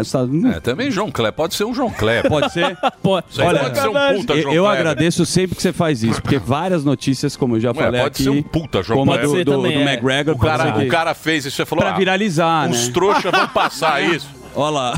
Estados 0.00 0.30
Unidos. 0.30 0.56
É, 0.56 0.60
também 0.60 0.90
João 0.90 1.10
Kleber. 1.10 1.32
Pode 1.34 1.54
ser 1.54 1.64
um 1.64 1.74
João 1.74 1.90
Kleber. 1.90 2.30
Pode 2.30 2.52
ser? 2.52 2.76
Pode. 3.02 3.26
Isso 3.30 3.42
Olha, 3.42 3.60
pode 3.60 3.78
ser 3.78 3.88
um 3.88 3.92
puta 3.92 4.32
Eu, 4.34 4.42
João 4.42 4.54
eu 4.54 4.62
Kleber. 4.64 4.80
agradeço 4.80 5.26
sempre 5.26 5.56
que 5.56 5.62
você 5.62 5.72
faz 5.72 6.02
isso, 6.02 6.22
porque 6.22 6.38
várias 6.38 6.84
notícias, 6.84 7.36
como 7.36 7.56
eu 7.56 7.60
já 7.60 7.68
Ué, 7.70 7.74
falei 7.74 8.00
pode 8.00 8.12
aqui, 8.14 8.22
ser 8.22 8.30
um 8.30 8.42
puta 8.42 8.82
João 8.82 8.98
como 9.00 9.12
a 9.12 9.18
Kleber. 9.18 9.28
do, 9.28 9.34
Pode 9.34 9.38
ser 9.38 9.44
do, 9.44 9.62
também, 9.62 9.72
do 9.84 9.88
é. 9.88 9.92
McGregor, 9.92 10.34
O 10.34 10.38
pode 10.38 10.56
cara, 10.56 10.78
o 10.78 10.88
cara 10.88 11.14
fez 11.14 11.44
isso. 11.44 11.56
Você 11.56 11.66
falou, 11.66 11.84
pra 11.84 11.94
ah, 11.94 11.98
viralizar, 11.98 12.68
uns 12.68 12.86
né? 12.88 12.92
trouxas 12.94 13.30
vão 13.30 13.48
passar 13.48 14.02
isso. 14.14 14.28
Olha 14.56 14.70
lá. 14.70 14.94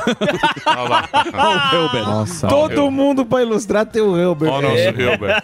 Olha 0.66 0.88
lá. 0.88 1.08
Olha 1.34 1.72
o 1.72 1.74
Helber. 1.84 2.02
Nossa. 2.04 2.46
Todo 2.48 2.90
mundo 2.90 3.24
pra 3.26 3.42
ilustrar 3.42 3.84
teu 3.86 4.16
Hilbert. 4.16 4.50
Olha 4.52 4.68
o 4.68 4.70
nosso 4.70 5.00
Hilbert. 5.00 5.42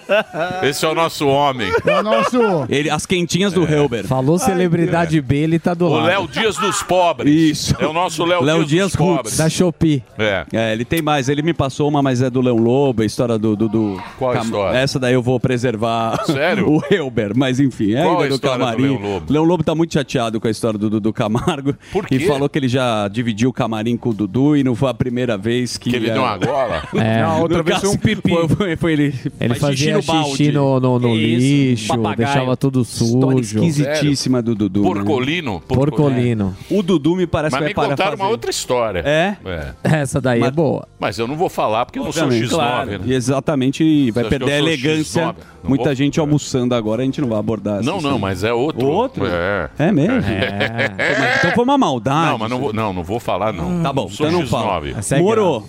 Esse 0.62 0.85
é 0.85 0.88
o 0.88 0.94
nosso 0.94 1.27
homem. 1.27 1.72
É 1.85 1.98
o 2.00 2.03
nosso. 2.03 2.38
Ele, 2.68 2.88
as 2.90 3.05
quentinhas 3.07 3.53
do 3.53 3.64
Helber. 3.64 4.07
Falou 4.07 4.38
celebridade 4.38 5.20
B, 5.20 5.37
ele 5.38 5.59
tá 5.59 5.74
do 5.74 5.87
O 5.87 5.94
lado. 5.96 6.07
Léo 6.07 6.29
Dias 6.29 6.57
dos 6.57 6.83
pobres. 6.83 7.33
Isso. 7.35 7.74
É 7.79 7.87
o 7.87 7.92
nosso 7.92 8.24
Léo, 8.24 8.42
Léo 8.42 8.59
Dias, 8.59 8.68
Dias 8.68 8.87
dos 8.92 8.96
pobres. 8.96 9.37
Da 9.37 9.48
Shopee. 9.48 10.03
É. 10.18 10.44
É, 10.53 10.72
ele 10.72 10.85
tem 10.85 11.03
mais. 11.03 11.29
Ele 11.29 11.42
me 11.42 11.53
passou 11.53 11.88
uma, 11.88 12.03
mas 12.03 12.22
é 12.22 12.31
do 12.31 12.40
Leão 12.40 12.57
Lobo, 12.57 13.03
a 13.03 13.05
história 13.05 13.38
do. 13.38 13.57
do, 13.57 13.68
do 13.68 14.03
Qual 14.18 14.31
a 14.31 14.35
Cam- 14.35 14.44
história? 14.44 14.79
Essa 14.79 14.98
daí 14.98 15.14
eu 15.14 15.22
vou 15.22 15.38
preservar. 15.40 16.24
Sério? 16.27 16.68
o 16.72 16.83
Helber, 16.90 17.33
mas 17.37 17.59
enfim, 17.61 17.94
é 17.94 18.03
Qual 18.03 18.12
ainda 18.12 18.24
a 18.24 18.29
do 18.29 18.35
história 18.35 18.59
do 18.59 18.61
camarim. 18.64 18.83
Leão 18.83 18.98
Lobo? 19.14 19.33
Leão 19.33 19.44
Lobo 19.44 19.64
tá 19.64 19.74
muito 19.74 19.92
chateado 19.94 20.40
com 20.40 20.46
a 20.48 20.50
história 20.50 20.79
do 20.79 20.88
Dudu 20.90 21.12
Camargo. 21.12 21.74
Por 21.92 22.05
E 22.11 22.18
quê? 22.18 22.27
falou 22.27 22.48
que 22.48 22.59
ele 22.59 22.68
já 22.68 23.09
dividiu 23.09 23.50
o 23.50 23.53
camarim 23.53 23.96
com 24.05 24.11
o 24.11 24.14
Dudu 24.14 24.57
e 24.57 24.62
não 24.62 24.75
foi 24.75 24.90
a 24.90 24.95
primeira 24.95 25.37
vez 25.38 25.79
que. 25.79 25.88
Que 25.90 25.97
ele 25.97 26.11
é, 26.11 26.12
deu 26.12 26.23
uma 26.23 26.37
gola. 26.37 26.83
É. 26.95 27.23
Não, 27.23 27.40
outra 27.43 27.59
no 27.59 27.64
vez 27.64 27.81
foi 27.81 27.88
um 27.88 27.93
caso, 27.93 28.03
pipi. 28.05 28.29
Foi, 28.31 28.49
foi- 28.49 28.77
foi 28.77 28.93
ele. 28.93 29.14
Ele 29.40 29.55
faz 29.55 29.61
fazia 29.79 30.01
xixi, 30.03 30.53
no, 30.53 30.79
no, 30.79 30.99
no 30.99 31.17
Isso, 31.17 31.40
lixo, 31.40 31.88
papagaio. 31.88 32.17
deixava 32.17 32.57
tudo 32.57 32.83
História 32.83 33.43
sujo. 33.43 33.64
esquisitíssima 33.64 34.43
do 34.43 34.55
Dudu. 34.55 34.83
né? 34.83 34.87
Porcolino. 34.87 35.61
Porcolino. 35.67 36.57
O 36.71 36.83
Dudu 36.83 37.17
me 37.17 37.27
parece 37.27 37.53
Mas 37.53 37.61
que 37.62 37.69
me 37.69 37.75
vai 37.75 37.85
parar 37.85 37.88
contaram 37.97 38.11
fazer. 38.12 38.23
uma 38.23 38.31
outra 38.31 38.51
história. 38.51 39.03
É? 39.05 39.37
É. 39.45 39.75
Essa 40.03 40.21
daí 40.21 40.43
é 40.43 40.51
boa. 40.51 40.87
Mas 40.99 41.19
eu 41.19 41.27
não 41.27 41.37
vou 41.37 41.49
falar 41.49 41.87
porque 41.87 41.99
eu 41.99 42.05
não 42.05 42.12
sou 42.12 42.25
Obviamente. 42.25 42.49
X9. 42.51 42.55
Claro. 42.55 42.90
né? 42.90 43.01
E 43.07 43.12
exatamente, 43.14 44.11
vai 44.11 44.25
perder 44.25 44.53
a 44.53 44.59
elegância. 44.59 45.23
X9? 45.23 45.35
Não 45.62 45.69
Muita 45.71 45.85
vou- 45.85 45.95
gente 45.95 46.21
almoçando 46.21 46.75
agora, 46.75 47.01
a 47.03 47.05
gente 47.07 47.21
não 47.23 47.29
vai 47.29 47.38
abordar. 47.38 47.77
Não, 47.83 47.93
não, 47.93 47.97
história. 47.97 48.19
mas 48.19 48.45
é 48.45 48.53
outro. 48.53 48.87
Outro? 48.87 49.25
É. 49.27 49.71
É 49.79 49.93
mesmo? 49.93 50.19
É. 50.21 51.35
Então 51.38 51.53
foi 51.53 51.64
uma 51.64 51.77
maldade. 51.79 52.31
Não, 52.33 52.38
mas 52.38 52.51
não 52.51 52.59
vou, 52.61 52.73
não, 52.73 52.93
não 52.93 53.03
vou 53.03 53.19
falar, 53.21 53.53
não. 53.53 53.83
Tá 53.83 53.93
bom, 53.94 54.09
sou 54.09 54.26
então 54.26 54.40
não 54.40 54.46
X9. 54.46 54.50
fala. 54.50 54.88
É 55.11 55.18
Moro, 55.20 55.64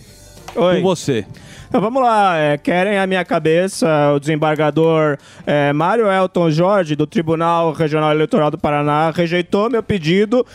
Oi. 0.56 0.76
com 0.78 0.82
você. 0.82 1.26
Então, 1.68 1.82
vamos 1.82 2.02
lá, 2.02 2.38
é, 2.38 2.58
querem 2.58 3.00
a 3.00 3.08
minha 3.08 3.26
cabeça, 3.26 4.14
o 4.16 4.20
desembargador 4.20 5.18
é, 5.46 5.74
Mário 5.74 6.06
Elton 6.08 6.52
Jorge, 6.52 6.96
do 6.96 7.08
Tribunal 7.08 7.72
Regional 7.72 8.12
Eleitoral 8.12 8.52
do 8.52 8.58
Paraná, 8.58 9.12
rejeitou 9.12 9.70
meu 9.70 9.82
pedido 9.82 10.46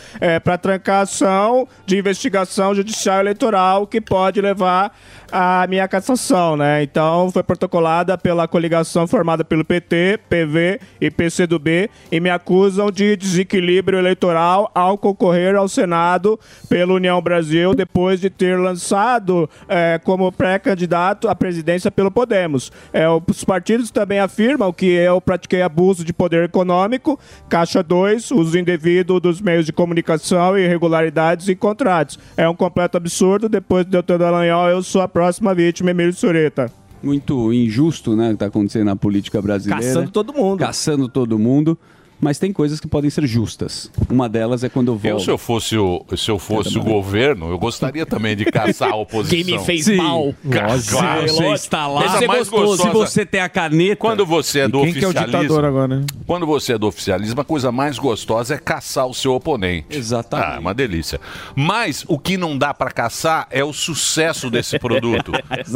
para 0.45 0.57
trancar 0.57 1.03
ação 1.03 1.67
de 1.85 1.99
investigação 1.99 2.75
judicial 2.75 3.21
eleitoral 3.21 3.87
que 3.87 4.01
pode 4.01 4.41
levar 4.41 4.95
à 5.33 5.67
minha 5.69 5.87
cassação, 5.89 6.57
né? 6.57 6.83
Então, 6.83 7.31
foi 7.33 7.43
protocolada 7.43 8.17
pela 8.17 8.47
coligação 8.49 9.07
formada 9.07 9.45
pelo 9.45 9.65
PT, 9.65 10.21
PV 10.29 10.81
e 11.01 11.11
PCdoB 11.11 11.91
e 12.11 12.21
me 12.21 12.31
acusam 12.31 12.91
de 12.91 13.17
desequilíbrio 13.17 13.99
eleitoral 13.99 14.71
ao 14.75 14.99
concorrer 14.99 15.57
ao 15.57 15.69
Senado 15.69 16.39
pela 16.69 16.93
União 16.93 17.21
Brasil 17.21 17.75
depois 17.75 18.21
de 18.21 18.31
ter 18.31 18.59
lançado 18.59 19.49
é, 19.69 20.01
como 20.03 20.31
pré-candidato 20.33 21.00
à 21.09 21.35
presidência 21.35 21.91
pelo 21.91 22.11
Podemos. 22.11 22.71
É, 22.93 23.07
os 23.09 23.45
partidos 23.45 23.91
também 23.91 24.19
afirmam 24.19 24.73
que 24.73 24.87
eu 24.87 25.21
pratiquei 25.21 25.63
abuso 25.63 26.05
de 26.05 26.13
poder 26.13 26.45
econômico, 26.45 27.19
caixa 27.49 27.83
2, 27.83 28.31
uso 28.31 28.59
indevido 28.59 29.19
dos 29.21 29.41
meios 29.41 29.67
de 29.67 29.73
comunicação 29.73 30.59
e 30.59 30.65
irregularidades 30.65 31.49
em 31.49 31.57
contratos. 31.57 32.19
É 32.37 32.49
um 32.49 32.55
completo 32.55 32.97
absurdo. 32.97 33.49
Depois 33.49 33.85
de 33.85 33.93
Doutor 33.93 34.19
Dallagnol, 34.19 34.69
eu 34.69 34.83
sou 34.83 35.01
a 35.01 35.09
próxima 35.09 35.55
vítima, 35.55 35.91
Emílio 35.91 36.13
Sureta. 36.13 36.71
Muito 37.03 37.53
injusto, 37.53 38.15
né, 38.15 38.33
que 38.33 38.37
tá 38.37 38.47
acontecendo 38.47 38.85
na 38.85 38.97
política 38.97 39.41
brasileira. 39.41 39.83
Caçando 39.83 40.11
todo 40.11 40.33
mundo. 40.35 40.59
Caçando 40.59 41.09
todo 41.09 41.39
mundo. 41.39 41.79
Mas 42.21 42.39
tem 42.39 42.53
coisas 42.53 42.79
que 42.81 42.87
podem 42.87 43.09
ser 43.11 43.27
justas. 43.27 43.91
Uma 44.09 44.29
delas 44.29 44.63
é 44.65 44.69
quando 44.69 44.89
eu 44.89 44.95
Eu, 45.03 45.11
volto. 45.13 45.25
se 45.25 45.31
eu 45.31 45.39
fosse 45.39 45.77
o, 45.77 46.05
se 46.17 46.31
eu 46.31 46.39
fosse 46.39 46.79
o 46.79 46.83
governo, 46.83 47.51
eu 47.51 47.59
gostaria 47.59 48.05
também 48.05 48.37
de 48.37 48.45
caçar 48.45 48.91
a 48.93 48.97
oposição. 48.97 49.31
Quem 49.45 49.45
me 49.59 49.65
fez 49.65 49.89
mal. 49.97 50.35
Ca- 50.51 50.67
Lógico. 50.69 50.99
Claro. 50.99 51.27
Você 51.29 51.47
está 51.53 51.87
lá. 51.87 52.03
Deve 52.03 52.19
ser 52.19 52.27
mais 52.27 52.49
gostoso. 52.49 52.83
gostosa. 52.85 53.07
Se 53.07 53.13
você 53.15 53.27
tem 53.27 53.41
a 53.41 53.49
caneta. 53.49 53.97
Quando 53.97 54.27
você 54.27 54.61
é 54.61 54.69
do 54.69 54.83
quem 54.83 54.93
que 54.93 54.99
é 55.05 55.07
o 55.07 55.11
oficialismo. 55.11 55.41
ditador 55.43 55.65
agora, 55.65 55.89
né? 56.01 56.07
Quando 56.27 56.47
você 56.47 56.75
é 56.75 56.79
do 56.79 56.87
oficialismo, 56.87 57.41
a 57.41 57.45
coisa 57.45 57.73
mais 57.73 57.99
gostosa 57.99 58.55
é 58.55 58.59
caçar 58.59 59.07
o 59.07 59.15
seu 59.15 59.33
oponente. 59.35 59.87
Exatamente. 59.97 60.51
Ah, 60.53 60.57
é 60.57 60.59
uma 60.59 60.75
delícia. 60.75 61.21
Mas 61.55 62.05
o 62.07 62.19
que 62.19 62.37
não 62.37 62.57
dá 62.59 62.73
pra 62.75 62.91
caçar 62.91 63.47
é 63.51 63.65
o 63.65 63.73
sucesso 63.73 64.51
desse 64.51 64.79
produto. 64.81 65.33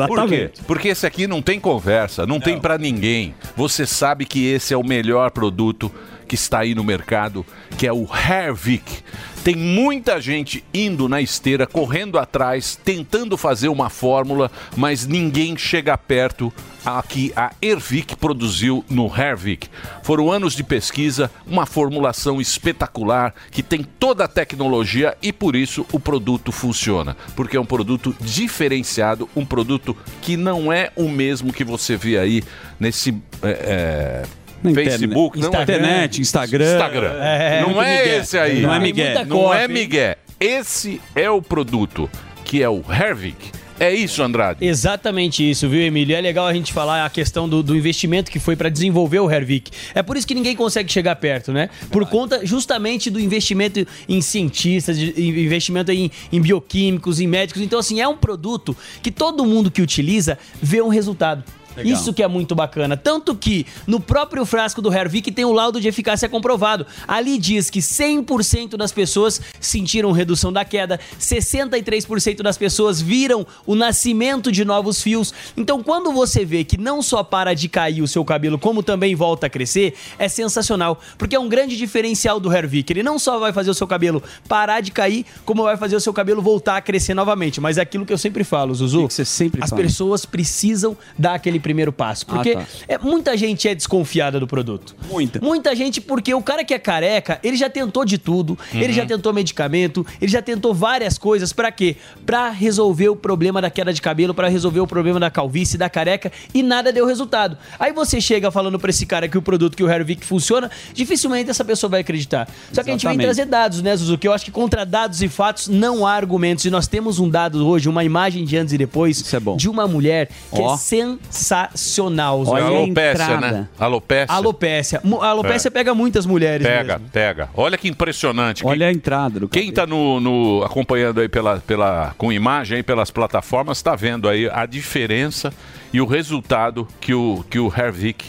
Por 0.07 0.28
quê? 0.28 0.50
Porque 0.66 0.88
esse 0.88 1.07
aqui 1.07 1.26
não 1.26 1.40
tem 1.40 1.59
conversa, 1.59 2.26
não, 2.26 2.38
tem 2.40 2.59
pra 2.59 2.76
ninguém. 2.78 3.35
Você 3.57 3.87
sabe 3.87 4.24
que 4.24 4.44
esse 4.46 4.74
é 4.74 4.76
o 4.76 4.85
melhor 4.85 5.30
produto 5.30 5.90
que 6.27 6.35
está 6.35 6.61
aí 6.61 6.75
no 6.75 6.85
mercado, 6.85 7.45
que 7.79 7.87
é 7.87 7.93
o 7.93 8.07
Hervik. 8.07 9.03
Tem 9.45 9.55
muita 9.55 10.19
gente 10.23 10.65
indo 10.73 11.07
na 11.07 11.21
esteira, 11.21 11.67
correndo 11.67 12.19
atrás, 12.19 12.81
tentando 12.83 13.37
fazer 13.37 13.69
uma 13.69 13.91
fórmula, 13.91 14.51
mas 14.75 15.07
ninguém 15.07 15.55
chega 15.55 15.99
perto 15.99 16.51
a 16.83 17.03
que 17.03 17.31
a 17.37 17.53
Ervik 17.61 18.17
produziu 18.17 18.83
no 18.89 19.07
Hervik. 19.07 19.69
Foram 20.03 20.33
anos 20.33 20.55
de 20.55 20.65
pesquisa, 20.65 21.31
uma 21.47 21.67
formulação 21.67 22.41
espetacular 22.41 23.35
que 23.51 23.63
tem 23.63 23.83
toda 23.83 24.25
a 24.25 24.29
tecnologia 24.29 25.15
e 25.23 25.31
por 25.31 25.55
isso 25.55 25.85
o 25.93 26.01
produto 26.01 26.51
funciona. 26.51 27.15
Porque 27.37 27.59
é 27.59 27.61
um 27.61 27.67
produto 27.67 28.17
diferenciado, 28.19 29.29
um 29.37 29.45
produto 29.45 29.95
que 30.23 30.39
não 30.39 30.73
é 30.73 30.91
o 30.97 31.07
mesmo 31.07 31.53
que 31.53 31.65
você 31.65 31.99
vê 31.99 32.19
aí 32.19 32.43
nesse. 32.81 33.11
é, 33.43 33.49
é, 33.51 34.43
Na 34.64 34.70
internet. 34.70 34.98
Facebook, 34.98 35.38
não 35.38 35.55
é? 35.55 35.62
Internet, 35.62 36.20
Instagram. 36.20 36.72
Instagram. 36.72 37.12
É, 37.20 37.61
não 37.61 37.83
é 37.83 37.98
migué. 37.98 38.16
esse 38.16 38.38
aí. 38.38 38.62
Não 38.62 38.74
é 38.74 38.79
migué. 38.81 39.14
Não 39.14 39.20
é 39.20 39.27
cópia, 39.27 39.62
hein? 39.62 39.68
migué. 39.68 40.16
Esse 40.40 41.00
é 41.14 41.31
o 41.31 41.42
produto, 41.42 42.11
que 42.44 42.62
é 42.62 42.68
o 42.68 42.83
Hervik. 42.90 43.53
É 43.79 43.92
isso, 43.92 44.22
Andrade. 44.22 44.64
Exatamente 44.64 45.48
isso, 45.48 45.68
viu, 45.68 45.81
Emílio? 45.81 46.14
É 46.14 46.20
legal 46.20 46.46
a 46.46 46.55
gente 46.55 46.72
falar 46.72 47.05
a 47.05 47.11
questão 47.11 47.48
do, 47.48 47.62
do 47.62 47.77
investimento 47.77 48.31
que 48.31 48.38
foi 48.38 48.55
para 48.55 48.68
desenvolver 48.68 49.18
o 49.18 49.31
Hervik. 49.31 49.70
É 49.94 50.03
por 50.03 50.16
isso 50.16 50.27
que 50.27 50.35
ninguém 50.35 50.55
consegue 50.55 50.90
chegar 50.90 51.16
perto, 51.16 51.53
né? 51.53 51.68
Por 51.90 52.07
conta 52.07 52.46
justamente 52.46 53.11
do 53.11 53.18
investimento 53.18 53.85
em 54.09 54.20
cientistas, 54.20 54.96
investimento 54.98 55.90
em, 55.90 56.11
em 56.33 56.40
bioquímicos, 56.40 57.18
em 57.18 57.27
médicos. 57.27 57.62
Então, 57.62 57.81
assim, 57.81 58.00
é 58.00 58.07
um 58.07 58.16
produto 58.16 58.77
que 59.03 59.11
todo 59.11 59.44
mundo 59.44 59.70
que 59.70 59.83
utiliza 59.83 60.38
vê 60.62 60.81
um 60.81 60.88
resultado. 60.88 61.42
Legal. 61.77 61.93
Isso 61.93 62.13
que 62.13 62.23
é 62.23 62.29
muito 62.29 62.55
bacana. 62.55 62.97
Tanto 62.97 63.35
que 63.35 63.67
no 63.87 64.01
próprio 64.01 64.45
frasco 64.45 64.81
do 64.81 64.93
Hervik 64.93 65.31
tem 65.33 65.45
o 65.45 65.53
laudo 65.53 65.81
de 65.81 65.89
eficácia 65.89 66.29
comprovado. 66.29 66.87
Ali 67.07 67.39
diz 67.39 67.71
que 67.71 67.81
100% 67.81 68.77
das 68.77 68.93
pessoas 68.93 69.41
sentiram 69.61 70.13
redução 70.13 70.53
da 70.53 70.65
queda, 70.65 70.99
63% 71.19 72.43
das 72.43 72.57
pessoas 72.57 73.01
viram 73.01 73.47
o 73.67 73.75
nascimento 73.75 74.51
de 74.53 74.65
novos 74.65 75.03
fios. 75.03 75.33
Então, 75.57 75.83
quando 75.83 76.13
você 76.13 76.45
vê 76.45 76.65
que 76.65 76.77
não 76.77 77.03
só 77.03 77.23
para 77.23 77.55
de 77.55 77.69
cair 77.69 78.03
o 78.03 78.09
seu 78.09 78.25
cabelo, 78.25 78.59
como 78.59 78.83
também 78.83 79.15
volta 79.15 79.47
a 79.47 79.51
crescer, 79.51 79.95
é 80.19 80.29
sensacional. 80.29 81.01
Porque 81.19 81.35
é 81.37 81.41
um 81.41 81.49
grande 81.49 81.77
diferencial 81.77 82.39
do 82.41 82.53
Hervik. 82.53 82.93
Ele 82.93 83.03
não 83.03 83.19
só 83.19 83.39
vai 83.39 83.53
fazer 83.53 83.71
o 83.71 83.75
seu 83.75 83.87
cabelo 83.87 84.23
parar 84.49 84.81
de 84.81 84.91
cair, 84.91 85.25
como 85.45 85.63
vai 85.63 85.77
fazer 85.77 85.97
o 85.97 86.01
seu 86.01 86.13
cabelo 86.13 86.43
voltar 86.43 86.77
a 86.77 86.81
crescer 86.81 87.15
novamente. 87.15 87.61
Mas 87.61 87.79
é 87.79 87.83
aquilo 87.83 88.07
que 88.07 88.13
eu 88.13 88.19
sempre 88.19 88.45
falo, 88.45 88.75
Zuzu. 88.75 89.03
você 89.09 89.25
sempre 89.25 89.63
As 89.63 89.71
fala? 89.71 89.83
pessoas 89.83 90.25
precisam 90.25 90.97
dar 91.19 91.35
aquele 91.35 91.59
primeiro 91.64 91.92
passo. 91.92 92.27
Porque 92.27 92.50
Ah, 92.50 92.61
tá. 92.61 92.66
é, 92.87 92.98
muita 92.98 93.37
gente 93.37 93.66
é 93.66 93.74
desconfiada 93.74 94.38
do 94.38 94.46
produto. 94.46 94.94
Muita. 95.11 95.40
Muita 95.40 95.74
gente, 95.74 95.98
porque 96.00 96.33
o 96.35 96.42
cara 96.42 96.62
que 96.62 96.74
é 96.74 96.79
careca, 96.79 97.40
ele 97.42 97.57
já 97.57 97.70
tentou 97.70 98.05
de 98.05 98.18
tudo. 98.18 98.57
Ele 98.72 98.92
já 98.92 99.07
tentou 99.07 99.33
medicamento, 99.33 100.07
ele 100.20 100.31
já 100.31 100.42
tentou 100.42 100.74
várias 100.74 101.16
coisas. 101.16 101.53
Pra 101.53 101.72
quê? 101.72 101.96
Pra 102.27 102.50
resolver 102.50 103.09
o 103.09 103.16
problema 103.16 103.62
da 103.62 103.70
queda 103.70 103.92
de 103.92 104.03
cabelo, 104.03 104.35
pra 104.35 104.48
resolver 104.48 104.81
o 104.81 104.87
problema 104.87 105.18
da 105.18 105.31
calvície, 105.31 105.79
da 105.79 105.88
careca, 105.88 106.31
e 106.53 106.62
nada 106.62 106.92
deu 106.92 107.07
resultado. 107.07 107.57
Aí 107.79 107.92
você 107.92 108.20
chega 108.20 108.50
falando 108.50 108.79
pra 108.79 108.90
esse 108.90 109.07
cara 109.07 109.27
que 109.27 109.38
o 109.38 109.42
produto, 109.42 109.74
que 109.77 109.83
o 109.83 109.90
Hervik 109.90 110.24
funciona, 110.24 110.70
dificilmente 110.92 111.48
essa 111.50 111.64
pessoa 111.64 111.90
vai 111.90 112.00
acreditar. 112.03 112.46
Só 112.72 112.83
que 112.83 112.90
a 112.90 112.92
gente 112.92 113.03
vem 113.07 113.14
Exatamente. 113.14 113.24
trazer 113.24 113.46
dados, 113.46 113.81
né, 113.81 113.96
Zuzu? 113.96 114.18
Que 114.18 114.29
eu 114.29 114.33
acho 114.35 114.44
que 114.44 114.50
contra 114.50 114.85
dados 114.85 115.22
e 115.22 115.29
fatos 115.29 115.66
não 115.68 116.07
há 116.07 116.12
argumentos. 116.12 116.64
E 116.66 116.70
nós 116.70 116.87
temos 116.87 117.18
um 117.18 117.29
dado 117.29 117.66
hoje, 117.66 117.88
uma 117.88 118.05
imagem 118.05 118.44
de 118.44 118.55
antes 118.57 118.74
e 118.74 118.79
depois, 118.79 119.24
de 119.57 119.68
uma 119.68 119.87
mulher 119.88 120.29
que 120.55 120.61
Ó. 120.61 120.74
é 120.74 120.77
sensacional. 120.77 121.54
Zuzu. 121.77 122.57
É 122.57 122.61
alopécia, 122.62 123.40
né? 123.40 123.69
Alopécia. 123.79 124.35
Alopécia. 124.35 125.01
Mu- 125.05 125.23
A 125.23 125.29
alopécia 125.29 125.69
É. 125.69 125.71
pega 125.71 125.95
muitas 125.95 126.27
mulheres 126.27 126.67
Pega, 126.67 126.95
mesmo. 126.99 127.11
pega. 127.12 127.49
Olha 127.55 127.79
que 127.79 127.88
impressionante. 127.88 128.67
Olha 128.67 128.88
a 128.88 128.93
entrada 128.93 129.40
do 129.40 129.49
Quem 129.49 129.69
está 129.69 129.87
no, 129.87 130.21
no- 130.21 130.62
acompanhando 130.64 131.21
aí 131.21 131.29
pela, 131.29 131.59
pela, 131.61 132.14
com 132.19 132.33
imagem 132.33 132.77
aí 132.77 132.83
pelas 132.83 133.11
plataformas 133.11 133.79
está 133.79 133.95
vendo 133.95 134.29
aí 134.29 134.49
a 134.53 134.67
diferença 134.67 135.53
e 135.93 136.01
o 136.01 136.07
resultado 136.07 136.87
que 137.01 137.14
o, 137.14 137.45
que 137.49 137.59
o 137.59 137.73
Hervik 137.77 138.25